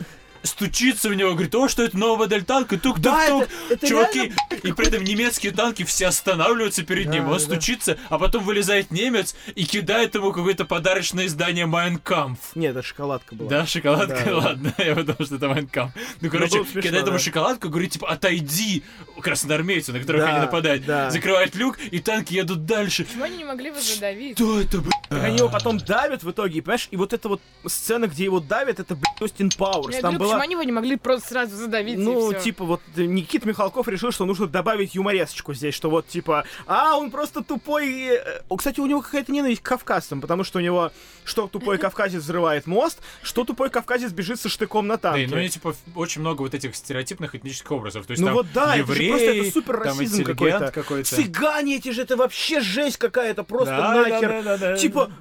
стучится 0.43 1.09
в 1.09 1.15
него, 1.15 1.31
говорит, 1.33 1.53
о, 1.55 1.67
что 1.67 1.83
это 1.83 1.97
новая 1.97 2.19
модель 2.25 2.43
танка, 2.43 2.77
тук-тук-тук. 2.77 3.01
Да, 3.01 3.25
это- 3.43 3.49
это 3.69 3.87
Чуваки, 3.87 4.19
реально, 4.19 4.35
и 4.63 4.71
при 4.73 4.87
этом 4.87 5.03
немецкие 5.03 5.51
танки 5.53 5.83
все 5.83 6.07
останавливаются 6.07 6.83
перед 6.83 7.05
Да, 7.07 7.11
ним, 7.13 7.23
он 7.25 7.33
да, 7.33 7.39
да. 7.39 7.39
стучится, 7.39 7.97
а 8.09 8.19
потом 8.19 8.43
вылезает 8.43 8.91
немец 8.91 9.35
и 9.55 9.65
кидает 9.65 10.15
ему 10.15 10.31
какое-то 10.33 10.65
подарочное 10.65 11.25
издание 11.27 11.65
Майнкамф. 11.65 12.37
Нет, 12.55 12.71
это 12.71 12.81
шоколадка 12.85 13.35
была. 13.35 13.49
Да, 13.49 13.65
шоколадка, 13.65 14.15
Да, 14.25 14.25
да. 14.25 14.37
ладно, 14.37 14.73
я 14.77 14.95
подумал, 14.95 15.17
что 15.25 15.35
это 15.35 15.47
Майнкамф. 15.49 15.91
Ну, 16.21 16.29
короче, 16.29 16.57
было 16.57 16.63
смешно, 16.65 16.81
кидает 16.81 17.05
ему 17.07 17.17
да. 17.17 17.23
шоколадку, 17.23 17.69
говорит, 17.69 17.91
типа, 17.91 18.09
отойди, 18.09 18.83
красноармейцу, 19.21 19.93
на 19.93 19.99
которых 19.99 20.23
Да, 20.23 20.29
они 20.29 20.39
нападают. 20.39 20.85
да. 20.85 21.09
Закрывает 21.09 21.55
люк, 21.55 21.77
и 21.79 21.99
танки 21.99 22.33
едут 22.33 22.65
дальше. 22.65 23.05
Почему 23.05 23.23
они 23.23 23.37
не 23.37 23.45
могли 23.45 23.67
его 23.67 23.79
задавить? 23.79 24.37
Что 24.37 24.59
это, 24.59 24.79
блядь? 24.79 24.93
Так 25.09 25.23
они 25.23 25.37
его 25.37 25.49
потом 25.49 25.77
давят 25.77 26.23
в 26.23 26.31
итоге, 26.31 26.57
и, 26.57 26.61
понимаешь, 26.61 26.87
и 26.91 26.97
вот 26.97 27.13
эта 27.13 27.29
вот 27.29 27.41
сцена, 27.65 28.07
где 28.07 28.23
его 28.25 28.39
давят, 28.39 28.79
это, 28.79 28.95
блядь, 28.95 29.21
Остин 29.21 29.49
Пауэрс. 29.51 29.97
Там 29.97 30.15
говорю, 30.15 30.19
была... 30.19 30.32
почему 30.33 30.43
они 30.43 30.53
его 30.53 30.63
не 30.63 30.71
могли 30.71 30.95
просто 30.97 31.29
сразу 31.29 31.55
задавить 31.55 31.97
Ну, 31.97 32.33
типа, 32.33 32.65
вот 32.65 32.81
Никита 32.95 33.47
Михалков 33.47 33.87
решил, 33.87 34.11
что 34.11 34.25
нужно 34.25 34.47
добавить 34.47 34.95
юморесочку 34.95 35.53
здесь, 35.53 35.73
что 35.75 35.89
вот, 35.89 36.07
типа, 36.07 36.45
а, 36.67 36.97
он 36.97 37.11
просто 37.11 37.43
тупой... 37.43 37.91
э, 38.17 38.41
о, 38.49 38.57
Кстати, 38.57 38.79
у 38.79 38.85
него 38.85 39.01
какая-то 39.01 39.31
ненависть 39.31 39.61
к 39.61 39.65
кавказцам, 39.65 40.21
потому 40.21 40.43
что 40.43 40.59
у 40.59 40.61
него 40.61 40.91
что 41.25 41.47
тупой 41.47 41.77
кавказец 41.77 42.21
взрывает 42.21 42.67
мост, 42.67 42.99
что 43.21 43.45
тупой 43.45 43.69
кавказец 43.69 44.11
бежит 44.11 44.39
со 44.39 44.49
штыком 44.49 44.87
на 44.87 44.97
Да, 44.97 45.11
танке. 45.11 45.23
и, 45.23 45.27
ну, 45.27 45.37
и, 45.37 45.49
типа, 45.49 45.73
очень 45.95 46.21
много 46.21 46.41
вот 46.41 46.53
этих 46.53 46.75
стереотипных 46.75 47.35
этнических 47.35 47.71
образов. 47.71 48.05
То 48.05 48.11
есть 48.11 48.21
Ну 48.21 48.27
там 48.27 48.35
вот 48.35 48.47
да, 48.53 48.75
это 48.75 48.87
же 48.93 48.93
евреи, 49.03 49.09
просто 49.09 49.31
это 49.31 49.51
супер 49.51 49.79
расизм 49.79 50.23
какой-то. 50.23 50.71
какой-то. 50.71 51.15
Цыгане 51.15 51.77
эти 51.77 51.89
же, 51.91 52.01
это 52.01 52.17
вообще 52.17 52.59
жесть 52.61 52.97
какая-то, 52.97 53.43
просто 53.43 53.75
Да, 53.77 53.93
да, 53.93 54.09
нахер. 54.09 54.29
да, 54.29 54.41
да, 54.43 54.57
да. 54.57 54.77
Типа, 54.77 55.11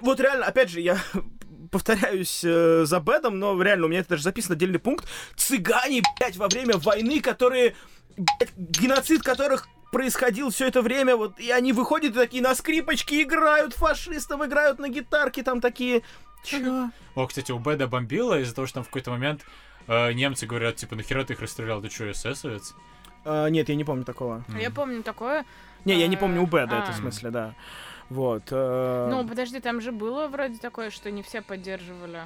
вот 0.00 0.20
реально, 0.20 0.46
опять 0.46 0.70
же, 0.70 0.80
я 0.80 0.98
повторяюсь 1.70 2.42
э, 2.44 2.84
за 2.84 3.00
Бэдом, 3.00 3.38
но 3.38 3.60
реально 3.60 3.86
у 3.86 3.88
меня 3.88 4.00
это 4.00 4.10
даже 4.10 4.22
записан 4.22 4.52
отдельный 4.52 4.78
пункт. 4.78 5.06
Цыгане, 5.36 6.02
блядь, 6.18 6.36
во 6.36 6.48
время 6.48 6.76
войны, 6.78 7.20
которые, 7.20 7.74
блядь, 8.16 8.52
геноцид 8.56 9.22
которых 9.22 9.68
происходил 9.92 10.50
все 10.50 10.66
это 10.66 10.82
время, 10.82 11.16
вот, 11.16 11.38
и 11.38 11.50
они 11.50 11.72
выходят 11.72 12.12
и 12.12 12.18
такие 12.18 12.42
на 12.42 12.54
скрипочке 12.54 13.22
играют, 13.22 13.74
фашистам 13.74 14.44
играют 14.44 14.78
на 14.78 14.88
гитарке, 14.88 15.42
там 15.42 15.60
такие... 15.60 16.02
Чё? 16.44 16.90
О, 17.14 17.26
кстати, 17.26 17.50
у 17.50 17.58
Бэда 17.58 17.86
бомбило 17.86 18.38
из-за 18.40 18.54
того, 18.54 18.66
что 18.66 18.74
там 18.74 18.84
в 18.84 18.88
какой-то 18.88 19.10
момент 19.10 19.42
э, 19.88 20.12
немцы 20.12 20.46
говорят, 20.46 20.76
типа, 20.76 20.96
нахера 20.96 21.24
ты 21.24 21.32
их 21.32 21.40
расстрелял, 21.40 21.80
ты 21.80 21.90
что, 21.90 22.10
эсэсовец? 22.10 22.74
А, 23.26 23.48
нет, 23.48 23.68
я 23.68 23.74
не 23.74 23.84
помню 23.84 24.04
такого. 24.04 24.44
Я 24.58 24.70
помню 24.70 25.02
такое. 25.02 25.44
Не, 25.84 25.94
я 25.98 26.06
не 26.06 26.16
помню 26.16 26.42
у 26.42 26.46
Бэда, 26.46 26.78
А. 26.78 26.82
это 26.82 26.92
в 26.92 26.96
смысле, 26.96 27.30
да. 27.30 27.54
Вот. 28.08 28.44
э, 28.52 29.08
Ну, 29.10 29.26
подожди, 29.26 29.60
там 29.60 29.80
же 29.80 29.90
было 29.92 30.28
вроде 30.28 30.58
такое, 30.58 30.90
что 30.90 31.10
не 31.10 31.22
все 31.22 31.42
поддерживали. 31.42 32.20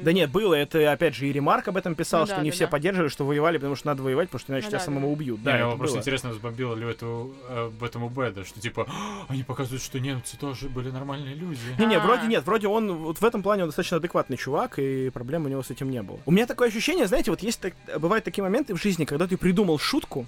Да 0.00 0.12
нет, 0.12 0.30
было, 0.30 0.54
это 0.54 0.90
опять 0.92 1.14
же 1.14 1.28
и 1.28 1.32
Ремарк 1.32 1.68
об 1.68 1.76
этом 1.76 1.94
писал, 1.94 2.20
Ну 2.20 2.26
что 2.26 2.36
да, 2.36 2.42
не 2.42 2.50
да, 2.50 2.54
все 2.54 2.64
да. 2.64 2.70
поддерживали, 2.70 3.08
что 3.08 3.24
воевали, 3.24 3.58
потому 3.58 3.76
что 3.76 3.86
надо 3.86 4.02
воевать, 4.02 4.28
потому 4.28 4.40
что 4.40 4.52
иначе 4.52 4.64
Ну 4.66 4.70
тебя 4.70 4.78
да, 4.80 4.84
самого 4.84 5.02
да. 5.06 5.08
убьют. 5.08 5.42
Да, 5.42 5.52
Да, 5.52 5.56
мне 5.58 5.66
это 5.68 5.76
просто 5.78 5.94
было. 5.96 6.00
интересно, 6.02 6.30
взбомбило 6.30 6.74
ли 6.74 6.86
это 6.88 7.06
э, 7.48 7.66
об 7.68 7.82
этом 7.84 8.02
у 8.04 8.08
Бэда, 8.08 8.44
что 8.44 8.60
типа, 8.60 8.86
«А, 8.88 9.26
они 9.28 9.42
показывают, 9.44 9.82
что 9.82 10.00
немцы 10.00 10.36
тоже 10.36 10.68
были 10.68 10.90
нормальные 10.90 11.34
люди. 11.34 11.60
Не-не, 11.78 11.96
А. 11.96 12.00
вроде 12.00 12.26
нет, 12.26 12.44
вроде 12.44 12.66
он 12.68 12.92
вот 12.92 13.18
в 13.20 13.24
этом 13.24 13.42
плане 13.42 13.62
он 13.62 13.68
достаточно 13.68 13.98
адекватный 13.98 14.36
чувак, 14.36 14.78
и 14.78 15.10
проблем 15.10 15.46
у 15.46 15.48
него 15.48 15.62
с 15.62 15.70
этим 15.70 15.90
не 15.90 16.02
было. 16.02 16.18
У 16.26 16.32
меня 16.32 16.46
такое 16.46 16.68
ощущение, 16.68 17.06
знаете, 17.06 17.30
вот 17.30 17.42
есть 17.42 17.60
так- 17.60 17.74
бывают 17.98 18.24
такие 18.24 18.42
моменты 18.42 18.74
в 18.74 18.82
жизни, 18.82 19.04
когда 19.04 19.26
ты 19.28 19.36
придумал 19.36 19.78
шутку, 19.78 20.26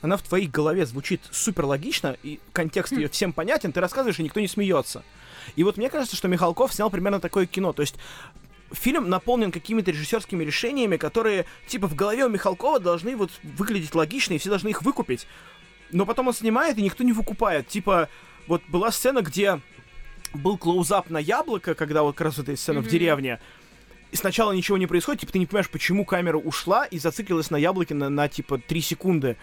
она 0.00 0.16
в 0.16 0.22
твоей 0.22 0.46
голове 0.46 0.86
звучит 0.86 1.20
супер 1.32 1.64
логично, 1.64 2.16
и 2.22 2.38
контекст 2.52 2.92
ее 2.92 3.08
всем 3.08 3.32
понятен, 3.32 3.72
ты 3.72 3.80
рассказываешь, 3.80 4.18
и 4.18 4.22
никто 4.22 4.38
не 4.40 4.46
смеется. 4.48 5.02
И 5.56 5.64
вот 5.64 5.76
мне 5.76 5.88
кажется, 5.88 6.14
что 6.14 6.28
Михалков 6.28 6.72
снял 6.72 6.90
примерно 6.90 7.20
такое 7.20 7.46
кино. 7.46 7.72
То 7.72 7.82
есть 7.82 7.96
фильм 8.72 9.08
наполнен 9.08 9.50
какими-то 9.52 9.90
режиссерскими 9.90 10.44
решениями, 10.44 10.96
которые, 10.96 11.46
типа, 11.66 11.86
в 11.88 11.94
голове 11.94 12.26
у 12.26 12.28
Михалкова 12.28 12.80
должны 12.80 13.16
вот 13.16 13.30
выглядеть 13.42 13.94
логично, 13.94 14.34
и 14.34 14.38
все 14.38 14.50
должны 14.50 14.68
их 14.68 14.82
выкупить. 14.82 15.26
Но 15.90 16.04
потом 16.04 16.28
он 16.28 16.34
снимает, 16.34 16.78
и 16.78 16.82
никто 16.82 17.02
не 17.04 17.12
выкупает. 17.12 17.68
Типа, 17.68 18.08
вот 18.46 18.62
была 18.68 18.90
сцена, 18.92 19.22
где 19.22 19.60
был 20.34 20.58
клоузап 20.58 21.08
на 21.10 21.18
яблоко, 21.18 21.74
когда 21.74 22.02
вот 22.02 22.14
как 22.16 22.26
раз 22.26 22.38
эта 22.38 22.54
сцена 22.56 22.80
в 22.80 22.82
Мгм. 22.84 22.90
деревне. 22.90 23.40
И 24.12 24.16
сначала 24.16 24.52
ничего 24.52 24.76
не 24.78 24.86
происходит, 24.86 25.20
типа 25.20 25.32
ты 25.32 25.38
не 25.38 25.46
понимаешь, 25.46 25.68
почему 25.70 26.04
камера 26.04 26.36
ушла 26.38 26.84
и 26.84 26.98
зациклилась 26.98 27.50
на 27.50 27.56
яблоке 27.56 27.94
на, 27.94 28.08
на 28.08 28.28
типа 28.28 28.58
3 28.58 28.80
секунды. 28.82 29.36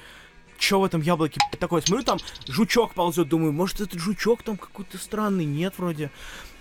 Чё 0.58 0.80
в 0.80 0.86
этом 0.86 1.02
яблоке 1.02 1.40
такое? 1.60 1.82
Смотрю, 1.82 2.04
там 2.06 2.18
жучок 2.48 2.94
ползет, 2.94 3.28
думаю, 3.28 3.52
может 3.52 3.82
этот 3.82 4.00
жучок 4.00 4.42
там 4.44 4.58
какой-то 4.58 4.98
странный, 4.98 5.46
нет 5.46 5.74
вроде. 5.78 6.12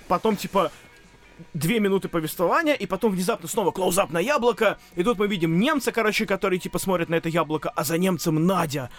Потом 0.08 0.36
типа 0.36 0.70
две 1.52 1.81
минуты 1.81 2.09
повествования, 2.09 2.74
и 2.74 2.86
потом 2.86 3.12
внезапно 3.12 3.48
снова 3.48 3.70
клоузап 3.70 4.11
на 4.11 4.19
яблоко, 4.19 4.78
и 4.94 5.02
тут 5.02 5.19
мы 5.19 5.27
видим 5.27 5.59
немца, 5.59 5.93
короче, 5.93 6.27
который 6.27 6.59
типа 6.59 6.78
смотрит 6.78 7.09
на 7.09 7.16
это 7.16 7.28
яблоко, 7.28 7.70
а 7.70 7.85
за 7.85 7.98
немцем 7.98 8.47
Надя. 8.47 8.90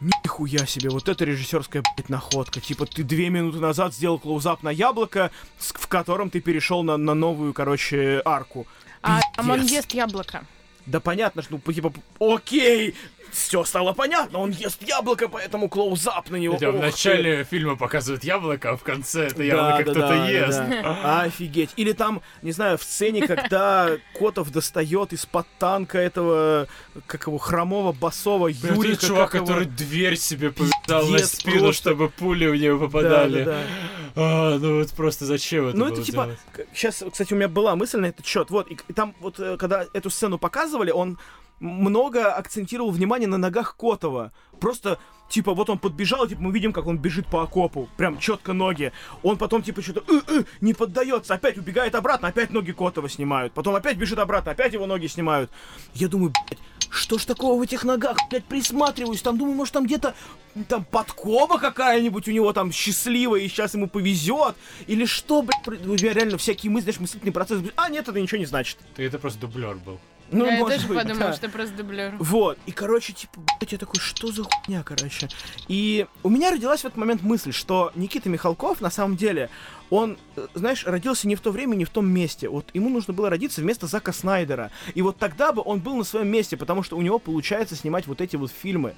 Нихуя 0.00 0.64
себе, 0.64 0.88
вот 0.88 1.10
это 1.10 1.26
режиссерская, 1.26 1.82
блядь, 1.82 2.08
находка. 2.08 2.58
Типа, 2.60 2.86
ты 2.86 3.02
две 3.02 3.28
минуты 3.28 3.58
назад 3.58 3.92
сделал 3.92 4.18
клоузап 4.18 4.62
на 4.62 4.70
яблоко, 4.70 5.30
в 5.58 5.88
котором 5.88 6.30
ты 6.30 6.40
перешел 6.40 6.82
на, 6.82 6.96
на 6.96 7.12
новую, 7.12 7.52
короче, 7.52 8.22
арку. 8.24 8.66
А 9.02 9.20
там 9.36 9.50
он 9.50 9.60
ест 9.60 9.92
яблоко. 9.92 10.46
Да 10.86 11.00
понятно, 11.00 11.42
что, 11.42 11.60
ну, 11.62 11.72
типа, 11.72 11.92
окей, 12.18 12.94
все 13.32 13.64
стало 13.64 13.92
понятно, 13.92 14.38
он 14.40 14.50
ест 14.50 14.82
яблоко, 14.86 15.28
поэтому 15.28 15.68
клоузап 15.68 16.30
на 16.30 16.36
него. 16.36 16.54
Хотя 16.54 16.70
в 16.70 16.78
начале 16.80 17.44
фильма 17.44 17.76
показывают 17.76 18.24
яблоко, 18.24 18.70
а 18.70 18.76
в 18.76 18.82
конце 18.82 19.26
это 19.26 19.36
Да, 19.36 19.44
яблоко 19.44 19.76
да, 19.76 19.82
кто-то 19.82 20.00
да, 20.00 20.08
да, 20.08 20.28
ест. 20.28 20.58
да. 20.58 21.20
Офигеть. 21.22 21.70
Или 21.76 21.92
там, 21.92 22.22
не 22.42 22.52
знаю, 22.52 22.78
в 22.78 22.82
сцене, 22.82 23.26
когда 23.26 23.90
Котов 24.18 24.50
достает 24.50 25.12
из-под 25.12 25.46
танка 25.58 25.98
этого, 25.98 26.66
как 27.06 27.26
его, 27.26 27.38
хромого, 27.38 27.92
басового 27.92 28.48
Юрика. 28.48 28.92
это 28.94 29.06
чувак, 29.06 29.34
его- 29.34 29.46
который 29.46 29.66
дверь 29.66 30.16
себе 30.16 30.50
повязал 30.50 31.06
на 31.08 31.18
спину, 31.18 31.58
просто. 31.60 31.80
чтобы 31.82 32.08
пули 32.10 32.46
в 32.46 32.78
Да, 32.78 32.84
попадали. 32.86 33.44
да, 33.44 33.52
да. 33.52 33.60
А, 34.16 34.58
ну 34.58 34.78
вот 34.78 34.90
просто 34.92 35.24
зачем 35.24 35.68
это 35.68 35.76
Ну, 35.78 35.86
это 35.86 36.02
типа, 36.02 36.24
делать? 36.56 36.68
сейчас, 36.74 37.02
кстати, 37.10 37.32
у 37.32 37.36
меня 37.36 37.48
была 37.48 37.76
мысль 37.76 37.98
на 38.00 38.06
этот 38.06 38.26
счет. 38.26 38.50
Вот, 38.50 38.70
и, 38.70 38.76
и 38.88 38.92
там 38.92 39.14
вот, 39.20 39.38
э, 39.38 39.56
когда 39.56 39.86
эту 39.92 40.10
сцену 40.10 40.36
показывали, 40.38 40.90
он 40.90 41.18
много 41.60 42.32
акцентировал 42.32 42.90
внимание 42.90 43.28
на 43.28 43.38
ногах 43.38 43.76
Котова. 43.76 44.32
Просто, 44.58 44.98
типа, 45.28 45.54
вот 45.54 45.70
он 45.70 45.78
подбежал, 45.78 46.26
типа, 46.26 46.42
мы 46.42 46.52
видим, 46.52 46.72
как 46.72 46.86
он 46.86 46.98
бежит 46.98 47.26
по 47.26 47.42
окопу. 47.42 47.88
Прям 47.96 48.18
четко 48.18 48.52
ноги. 48.52 48.92
Он 49.22 49.36
потом, 49.36 49.62
типа, 49.62 49.82
что-то 49.82 50.02
«Э, 50.12 50.20
э», 50.26 50.44
не 50.60 50.74
поддается, 50.74 51.34
опять 51.34 51.58
убегает 51.58 51.94
обратно, 51.94 52.28
опять 52.28 52.50
ноги 52.50 52.72
Котова 52.72 53.08
снимают. 53.08 53.52
Потом 53.52 53.74
опять 53.74 53.96
бежит 53.96 54.18
обратно, 54.18 54.52
опять 54.52 54.72
его 54.72 54.86
ноги 54.86 55.06
снимают. 55.06 55.50
Я 55.94 56.08
думаю, 56.08 56.32
блядь, 56.46 56.58
что 56.90 57.18
ж 57.18 57.24
такого 57.24 57.58
в 57.58 57.62
этих 57.62 57.84
ногах, 57.84 58.16
блядь, 58.30 58.44
присматриваюсь. 58.44 59.22
Там, 59.22 59.38
думаю, 59.38 59.54
может, 59.54 59.74
там 59.74 59.86
где-то 59.86 60.14
там 60.68 60.84
подкова 60.84 61.58
какая-нибудь 61.58 62.26
у 62.26 62.32
него 62.32 62.52
там 62.52 62.72
счастливая, 62.72 63.40
и 63.40 63.48
сейчас 63.48 63.74
ему 63.74 63.86
повезет. 63.86 64.56
Или 64.86 65.04
что, 65.04 65.42
блядь, 65.42 65.86
у 65.86 65.92
меня 65.92 66.12
реально 66.12 66.38
всякие 66.38 66.70
мысли, 66.70 66.86
знаешь, 66.86 67.00
мыслительный 67.00 67.32
процесс. 67.32 67.62
А, 67.76 67.88
нет, 67.88 68.08
это 68.08 68.20
ничего 68.20 68.38
не 68.38 68.46
значит. 68.46 68.78
Ты 68.96 69.04
это 69.04 69.18
просто 69.18 69.40
дублер 69.40 69.76
был. 69.76 70.00
Ну, 70.32 70.46
я 70.46 70.58
может 70.58 70.76
тоже 70.76 70.88
быть, 70.88 70.98
подумала, 70.98 71.30
да. 71.30 71.32
что 71.34 71.48
просто 71.48 71.76
дублер. 71.76 72.14
Вот, 72.18 72.58
и, 72.66 72.72
короче, 72.72 73.12
типа, 73.12 73.40
блядь, 73.58 73.72
я 73.72 73.78
такой, 73.78 74.00
что 74.00 74.30
за 74.30 74.44
хуйня, 74.44 74.82
короче. 74.82 75.28
И 75.68 76.06
у 76.22 76.28
меня 76.28 76.50
родилась 76.50 76.82
в 76.82 76.84
этот 76.84 76.96
момент 76.96 77.22
мысль, 77.22 77.52
что 77.52 77.92
Никита 77.94 78.28
Михалков, 78.28 78.80
на 78.80 78.90
самом 78.90 79.16
деле, 79.16 79.50
он, 79.90 80.18
э, 80.36 80.46
знаешь, 80.54 80.86
родился 80.86 81.26
не 81.26 81.34
в 81.34 81.40
то 81.40 81.50
время, 81.50 81.74
не 81.74 81.84
в 81.84 81.90
том 81.90 82.08
месте. 82.08 82.48
Вот 82.48 82.66
ему 82.74 82.88
нужно 82.88 83.12
было 83.12 83.28
родиться 83.28 83.60
вместо 83.60 83.86
Зака 83.86 84.12
Снайдера. 84.12 84.70
И 84.94 85.02
вот 85.02 85.18
тогда 85.18 85.52
бы 85.52 85.62
он 85.64 85.80
был 85.80 85.96
на 85.96 86.04
своем 86.04 86.28
месте, 86.28 86.56
потому 86.56 86.82
что 86.82 86.96
у 86.96 87.02
него 87.02 87.18
получается 87.18 87.74
снимать 87.74 88.06
вот 88.06 88.20
эти 88.20 88.36
вот 88.36 88.52
фильмы. 88.52 88.94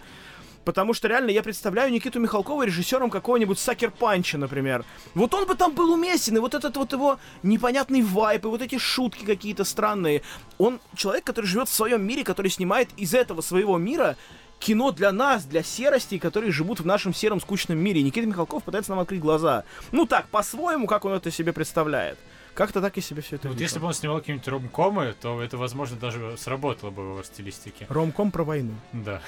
Потому 0.64 0.94
что 0.94 1.08
реально 1.08 1.30
я 1.30 1.42
представляю 1.42 1.90
Никиту 1.90 2.20
Михалкова 2.20 2.64
режиссером 2.64 3.10
какого-нибудь 3.10 3.58
Сакер 3.58 3.90
Панча, 3.90 4.38
например. 4.38 4.84
Вот 5.14 5.34
он 5.34 5.46
бы 5.46 5.54
там 5.54 5.74
был 5.74 5.92
уместен, 5.92 6.36
и 6.36 6.40
вот 6.40 6.54
этот 6.54 6.76
вот 6.76 6.92
его 6.92 7.18
непонятный 7.42 8.02
вайп, 8.02 8.44
и 8.44 8.48
вот 8.48 8.62
эти 8.62 8.78
шутки 8.78 9.24
какие-то 9.24 9.64
странные. 9.64 10.22
Он 10.58 10.80
человек, 10.94 11.24
который 11.24 11.46
живет 11.46 11.68
в 11.68 11.74
своем 11.74 12.06
мире, 12.06 12.24
который 12.24 12.50
снимает 12.50 12.88
из 12.96 13.14
этого 13.14 13.40
своего 13.40 13.76
мира 13.78 14.16
кино 14.60 14.92
для 14.92 15.10
нас, 15.10 15.44
для 15.44 15.62
серостей, 15.62 16.20
которые 16.20 16.52
живут 16.52 16.80
в 16.80 16.86
нашем 16.86 17.12
сером 17.12 17.40
скучном 17.40 17.78
мире. 17.78 18.02
Никита 18.02 18.26
Михалков 18.26 18.62
пытается 18.62 18.92
нам 18.92 19.00
открыть 19.00 19.20
глаза. 19.20 19.64
Ну 19.90 20.06
так, 20.06 20.28
по-своему, 20.28 20.86
как 20.86 21.04
он 21.04 21.12
это 21.12 21.30
себе 21.30 21.52
представляет. 21.52 22.18
Как-то 22.54 22.82
так 22.82 22.98
и 22.98 23.00
себе 23.00 23.22
все 23.22 23.36
это 23.36 23.48
Вот 23.48 23.58
если 23.58 23.78
бы 23.78 23.86
он 23.86 23.94
снимал 23.94 24.18
какие-нибудь 24.18 24.46
ромкомы, 24.48 25.14
то 25.20 25.40
это, 25.40 25.56
возможно, 25.56 25.96
даже 25.96 26.36
сработало 26.36 26.90
бы 26.90 27.02
в 27.02 27.10
его 27.12 27.22
стилистике. 27.22 27.86
Ромком 27.88 28.30
про 28.30 28.44
войну. 28.44 28.74
Да. 28.92 29.22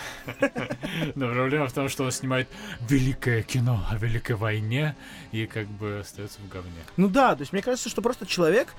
Но 1.15 1.33
проблема 1.33 1.67
в 1.69 1.73
том, 1.73 1.89
что 1.89 2.05
он 2.05 2.13
снимает 2.13 2.49
великое 2.89 3.43
кино 3.43 3.87
о 3.91 3.97
Великой 3.97 4.37
войне 4.37 4.95
и 5.33 5.47
как 5.47 5.67
бы 5.69 6.01
остается 6.01 6.39
в 6.41 6.49
говне. 6.49 6.71
Ну 6.97 7.09
да, 7.09 7.35
то 7.35 7.41
есть 7.41 7.53
мне 7.53 7.63
кажется, 7.63 7.89
что 7.89 8.03
просто 8.03 8.27
человек, 8.27 8.75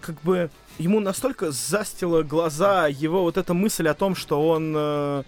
как 0.00 0.20
бы, 0.22 0.50
ему 0.78 0.98
настолько 0.98 1.52
застило 1.52 2.22
глаза 2.22 2.88
его 2.88 3.22
вот 3.22 3.36
эта 3.36 3.54
мысль 3.54 3.88
о 3.88 3.94
том, 3.94 4.16
что 4.16 4.48
он 4.48 4.74
э, 4.76 5.22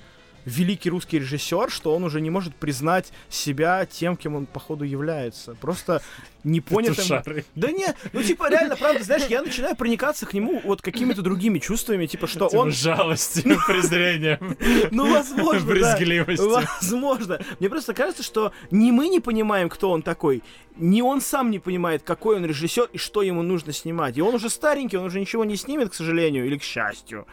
великий 0.47 0.89
русский 0.89 1.19
режиссер, 1.19 1.71
что 1.71 1.95
он 1.95 2.05
уже 2.05 2.21
не 2.23 2.31
может 2.31 2.55
признать 2.55 3.13
себя 3.29 3.85
тем, 3.85 4.17
кем 4.17 4.37
он, 4.37 4.47
походу, 4.47 4.85
является. 4.85 5.55
Просто 5.57 6.01
непонятым... 6.45 6.95
Петушары. 6.95 7.45
Да 7.57 7.71
не, 7.73 7.89
ну 8.13 8.23
типа 8.23 8.49
реально, 8.49 8.77
правда, 8.77 9.03
знаешь, 9.03 9.25
я 9.29 9.43
начинаю 9.43 9.77
проникаться 9.77 10.25
к 10.25 10.33
нему 10.33 10.61
вот 10.65 10.81
какими-то 10.81 11.21
другими 11.21 11.59
чувствами, 11.59 12.07
типа 12.07 12.29
что 12.29 12.49
Типа 12.49 12.61
он... 12.61 12.71
жалостью, 12.71 13.59
презрением, 13.67 14.57
Ну, 14.93 15.13
возможно, 15.13 15.67
брезгливостью. 15.67 16.49
Возможно. 16.49 17.41
Мне 17.59 17.69
просто 17.69 17.93
кажется, 17.93 18.23
что 18.23 18.53
ни 18.71 18.93
мы 18.93 19.09
не 19.09 19.21
понимаем, 19.21 19.69
кто 19.69 19.91
он 19.91 20.03
такой, 20.03 20.43
ни 20.77 21.01
он 21.01 21.21
сам 21.21 21.51
не 21.51 21.59
понимает, 21.59 22.03
какой 22.05 22.37
он 22.37 22.47
режиссер 22.47 22.91
и 22.93 22.99
что 22.99 23.23
ему 23.23 23.43
нужно 23.43 23.73
снимать. 23.73 24.17
И 24.17 24.23
он 24.23 24.37
уже 24.37 24.49
старенький, 24.49 24.97
он 24.97 25.07
уже 25.07 25.19
ничего 25.19 25.45
не 25.45 25.57
снимет, 25.57 25.91
к 25.91 25.95
сожалению, 25.95 26.47
или 26.47 26.57
к 26.57 26.63
счастью. 26.63 27.27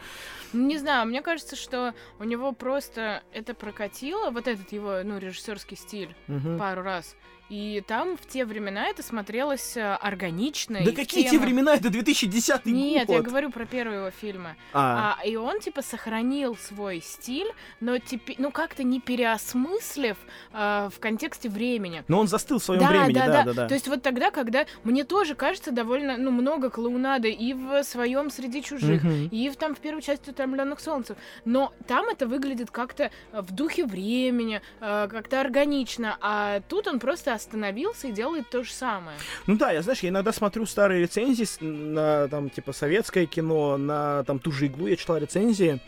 Ну, 0.54 0.66
Не 0.68 0.78
знаю, 0.78 1.06
мне 1.06 1.20
кажется, 1.20 1.56
что 1.56 1.94
у 2.18 2.24
него 2.24 2.52
просто 2.52 3.22
это 3.32 3.54
прокатило, 3.54 4.30
вот 4.30 4.46
этот 4.48 4.72
его, 4.72 5.00
ну, 5.04 5.18
режиссерский 5.18 5.76
стиль 5.76 6.14
Мгм. 6.28 6.58
пару 6.58 6.82
раз. 6.82 7.16
И 7.50 7.82
там 7.86 8.16
в 8.16 8.26
те 8.26 8.44
времена 8.46 8.88
это 8.88 9.02
смотрелось 9.02 9.76
э, 9.76 9.94
органично. 10.00 10.80
Да 10.82 10.92
какие 10.92 11.24
те 11.24 11.30
тему- 11.32 11.44
времена? 11.44 11.74
Это 11.74 11.90
2010 11.90 12.64
Нет, 12.66 13.06
год. 13.06 13.16
я 13.16 13.22
говорю 13.22 13.50
про 13.50 13.66
первые 13.66 13.98
его 14.00 14.10
фильмы. 14.10 14.56
А, 14.72 15.16
А, 15.20 15.26
и 15.26 15.36
он, 15.36 15.60
типа, 15.60 15.82
сохранил 15.82 16.56
свой 16.56 17.02
стиль, 17.02 17.48
но 17.80 17.98
теперь, 17.98 18.36
ну, 18.38 18.50
как-то 18.50 18.82
не 18.82 18.98
переосмыслив 18.98 20.16
э, 20.52 20.88
в 20.94 20.98
контексте 21.00 21.48
времени. 21.50 22.02
но 22.08 22.20
он 22.20 22.28
застыл 22.28 22.58
в 22.58 22.64
своем 22.64 22.80
да, 22.80 22.88
времени, 22.88 23.12
да, 23.14 23.26
да, 23.26 23.32
да, 23.32 23.44
да, 23.44 23.52
да. 23.52 23.68
То 23.68 23.74
есть 23.74 23.88
вот 23.88 24.02
тогда, 24.02 24.30
когда 24.30 24.64
мне 24.82 25.04
тоже 25.04 25.34
кажется 25.34 25.70
довольно, 25.70 26.16
ну, 26.16 26.30
много 26.30 26.70
клоунады 26.70 27.30
и 27.30 27.52
в 27.52 27.82
своем 27.84 28.30
среди 28.30 28.62
чужих, 28.62 29.02
Мгм. 29.02 29.28
и 29.30 29.50
в, 29.50 29.56
там 29.56 29.74
в 29.74 29.78
первой 29.80 30.00
части 30.02 30.30
«Утомленных 30.30 30.80
солнцев». 30.80 31.18
Но 31.44 31.72
там 31.86 32.08
это 32.08 32.26
выглядит 32.26 32.70
как-то 32.70 33.10
в 33.32 33.52
духе 33.52 33.84
времени, 33.84 34.62
э, 34.80 35.08
как-то 35.10 35.40
органично. 35.42 36.16
А 36.22 36.60
тут 36.68 36.86
он 36.86 36.98
просто 37.00 37.33
остановился 37.34 38.08
и 38.08 38.12
делает 38.12 38.48
то 38.48 38.62
же 38.62 38.72
самое. 38.72 39.16
Ну 39.46 39.56
да, 39.56 39.72
я, 39.72 39.82
знаешь, 39.82 40.00
я 40.00 40.08
иногда 40.08 40.32
смотрю 40.32 40.66
старые 40.66 41.02
рецензии 41.02 41.46
на, 41.62 42.28
там, 42.28 42.50
типа, 42.50 42.72
советское 42.72 43.26
кино, 43.26 43.76
на, 43.76 44.24
там, 44.24 44.38
ту 44.38 44.52
же 44.52 44.66
«Иглу» 44.66 44.86
я 44.86 44.96
читал 44.96 45.18
рецензии. 45.18 45.80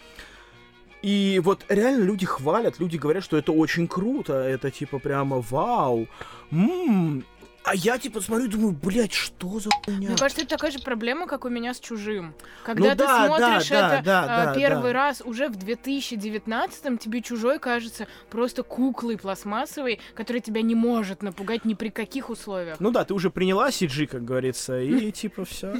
И 1.02 1.40
вот 1.44 1.64
реально 1.68 2.04
люди 2.04 2.26
хвалят, 2.26 2.80
люди 2.80 2.96
говорят, 2.96 3.22
что 3.22 3.36
это 3.36 3.52
очень 3.52 3.86
круто, 3.86 4.32
это, 4.34 4.70
типа, 4.70 4.98
прямо 4.98 5.40
вау. 5.40 6.08
М, 6.50 7.24
А 7.66 7.74
я, 7.74 7.98
типа, 7.98 8.20
смотрю, 8.20 8.46
думаю, 8.46 8.78
блядь, 8.80 9.12
что 9.12 9.58
за 9.58 9.70
хуйня? 9.84 10.08
Мне 10.10 10.16
кажется, 10.16 10.42
это 10.42 10.50
такая 10.50 10.70
же 10.70 10.78
проблема, 10.78 11.26
как 11.26 11.44
у 11.44 11.48
меня 11.48 11.74
с 11.74 11.80
чужим. 11.80 12.32
Когда 12.64 12.84
Ну 12.84 12.90
ты 12.92 12.96
да, 12.98 13.26
смотришь 13.26 13.68
да, 13.68 13.94
это 13.96 14.04
да, 14.04 14.22
а, 14.22 14.44
да, 14.46 14.54
первый 14.54 14.92
да. 14.92 15.00
раз 15.00 15.20
уже 15.20 15.48
в 15.48 15.56
2019-м, 15.56 16.98
тебе 16.98 17.22
чужой 17.22 17.58
кажется 17.58 18.06
просто 18.30 18.62
куклой 18.62 19.18
пластмассовой, 19.18 19.98
которая 20.14 20.40
тебя 20.40 20.62
не 20.62 20.76
может 20.76 21.24
напугать 21.24 21.64
ни 21.64 21.74
при 21.74 21.88
каких 21.88 22.30
условиях. 22.30 22.78
Ну 22.78 22.92
да, 22.92 23.04
ты 23.04 23.14
уже 23.14 23.30
приняла 23.30 23.70
CG, 23.70 24.06
как 24.06 24.24
говорится, 24.24 24.80
и 24.80 25.10
типа 25.12 25.44
все. 25.44 25.74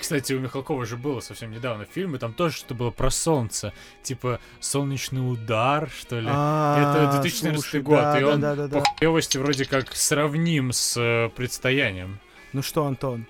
Кстати, 0.00 0.32
у 0.32 0.40
Михалкова 0.40 0.86
же 0.86 0.96
было 0.96 1.20
совсем 1.20 1.50
недавно 1.50 1.84
фильм, 1.84 2.16
и 2.16 2.18
там 2.18 2.32
тоже 2.32 2.56
что-то 2.56 2.74
было 2.74 2.90
про 2.90 3.10
солнце. 3.10 3.74
Типа 4.02 4.40
«Солнечный 4.60 5.20
удар», 5.30 5.90
что 5.90 6.18
ли. 6.18 6.26
Это 6.26 7.18
2014 7.20 7.82
год, 7.82 7.98
и 8.18 8.24
он 8.24 8.32
А, 8.32 8.36
да, 8.38 8.54
да, 8.54 8.66
да. 8.66 8.78
по 8.80 8.84
хуёвости 8.98 9.36
вроде 9.36 9.66
как 9.66 9.94
сравним 9.94 10.69
с 10.72 10.96
э, 10.96 11.28
«Предстоянием». 11.34 12.18
Ну 12.52 12.62
что, 12.62 12.84
Антон, 12.84 13.26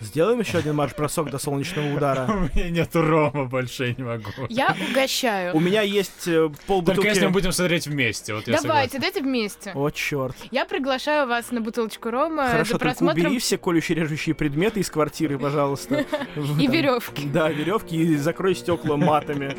сделаем 0.00 0.40
еще 0.40 0.58
один 0.58 0.74
марш-бросок 0.74 1.30
до 1.30 1.38
солнечного 1.38 1.86
У 1.92 1.96
удара? 1.96 2.26
меня 2.54 2.70
нету 2.70 3.02
рома 3.02 3.44
больше, 3.44 3.86
я 3.86 3.94
не 3.94 4.02
могу. 4.02 4.30
Я 4.48 4.76
угощаю. 4.90 5.56
У 5.56 5.60
меня 5.60 5.82
есть 5.82 6.26
э, 6.26 6.48
Только 6.48 6.58
полбутылки... 6.66 7.06
если 7.06 7.26
мы 7.26 7.32
будем 7.32 7.52
смотреть 7.52 7.86
вместе, 7.86 8.34
вот 8.34 8.46
я 8.48 8.60
Давайте, 8.60 8.98
дайте 8.98 9.22
вместе. 9.22 9.72
О, 9.74 9.90
черт. 9.90 10.36
Я 10.50 10.64
приглашаю 10.64 11.28
вас 11.28 11.50
на 11.50 11.60
бутылочку 11.60 12.10
рома 12.10 12.48
Хорошо, 12.48 12.64
за 12.64 12.78
только 12.78 12.84
просмотром 12.86 13.26
убери 13.26 13.38
все 13.38 13.58
колющие 13.58 13.96
режущие 13.96 14.34
предметы 14.34 14.80
из 14.80 14.90
квартиры, 14.90 15.38
пожалуйста. 15.38 16.04
и 16.36 16.66
веревки. 16.66 17.26
Да, 17.28 17.48
веревки 17.50 17.96
и 17.96 18.16
закрой 18.16 18.54
стекла 18.54 18.96
матами. 18.96 19.56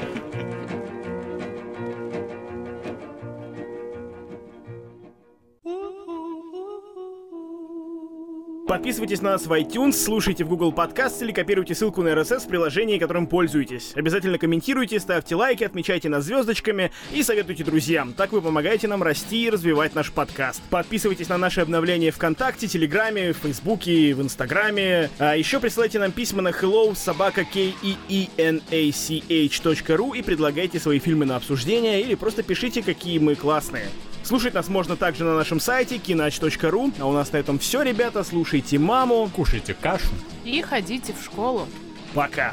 Подписывайтесь 8.77 9.23
на 9.23 9.31
нас 9.31 9.47
в 9.47 9.51
iTunes, 9.51 9.93
слушайте 9.93 10.43
в 10.43 10.49
Google 10.49 10.71
Podcast 10.71 11.19
или 11.21 11.31
копируйте 11.31 11.73
ссылку 11.73 12.03
на 12.03 12.09
RSS 12.09 12.41
в 12.41 12.47
приложении, 12.47 12.99
которым 12.99 13.25
пользуетесь. 13.25 13.91
Обязательно 13.95 14.37
комментируйте, 14.37 14.99
ставьте 14.99 15.35
лайки, 15.35 15.63
отмечайте 15.63 16.09
нас 16.09 16.25
звездочками 16.25 16.91
и 17.11 17.23
советуйте 17.23 17.63
друзьям. 17.63 18.13
Так 18.13 18.33
вы 18.33 18.39
помогаете 18.39 18.87
нам 18.87 19.01
расти 19.01 19.45
и 19.45 19.49
развивать 19.49 19.95
наш 19.95 20.11
подкаст. 20.11 20.61
Подписывайтесь 20.69 21.27
на 21.27 21.39
наши 21.39 21.61
обновления 21.61 22.11
ВКонтакте, 22.11 22.67
Телеграме, 22.67 23.33
в 23.33 23.37
Фейсбуке, 23.37 24.13
в 24.13 24.21
Инстаграме. 24.21 25.09
А 25.17 25.35
еще 25.35 25.59
присылайте 25.59 25.97
нам 25.97 26.11
письма 26.11 26.43
на 26.43 26.49
hello 26.49 26.93
собака 26.95 27.45
k 27.45 27.73
e 27.81 27.97
e 28.09 28.29
n 28.37 28.61
a 28.69 28.91
c 28.91 29.23
h.ru 29.27 30.15
и 30.15 30.21
предлагайте 30.21 30.79
свои 30.79 30.99
фильмы 30.99 31.25
на 31.25 31.37
обсуждение 31.37 32.01
или 32.01 32.13
просто 32.13 32.43
пишите, 32.43 32.83
какие 32.83 33.17
мы 33.17 33.33
классные. 33.33 33.87
Слушать 34.27 34.53
нас 34.53 34.67
можно 34.67 34.97
также 34.97 35.23
на 35.23 35.35
нашем 35.35 35.61
сайте 35.61 35.95
kinaч.ru. 35.95 36.93
А 36.99 37.05
у 37.05 37.13
нас 37.13 37.31
на 37.31 37.37
этом 37.37 37.59
все, 37.59 37.81
ребята. 37.81 38.25
Слушайте 38.25 38.77
маму. 38.77 39.31
Кушайте 39.33 39.73
кашу. 39.73 40.09
И 40.43 40.61
ходите 40.61 41.13
в 41.13 41.23
школу. 41.23 41.65
Пока. 42.13 42.51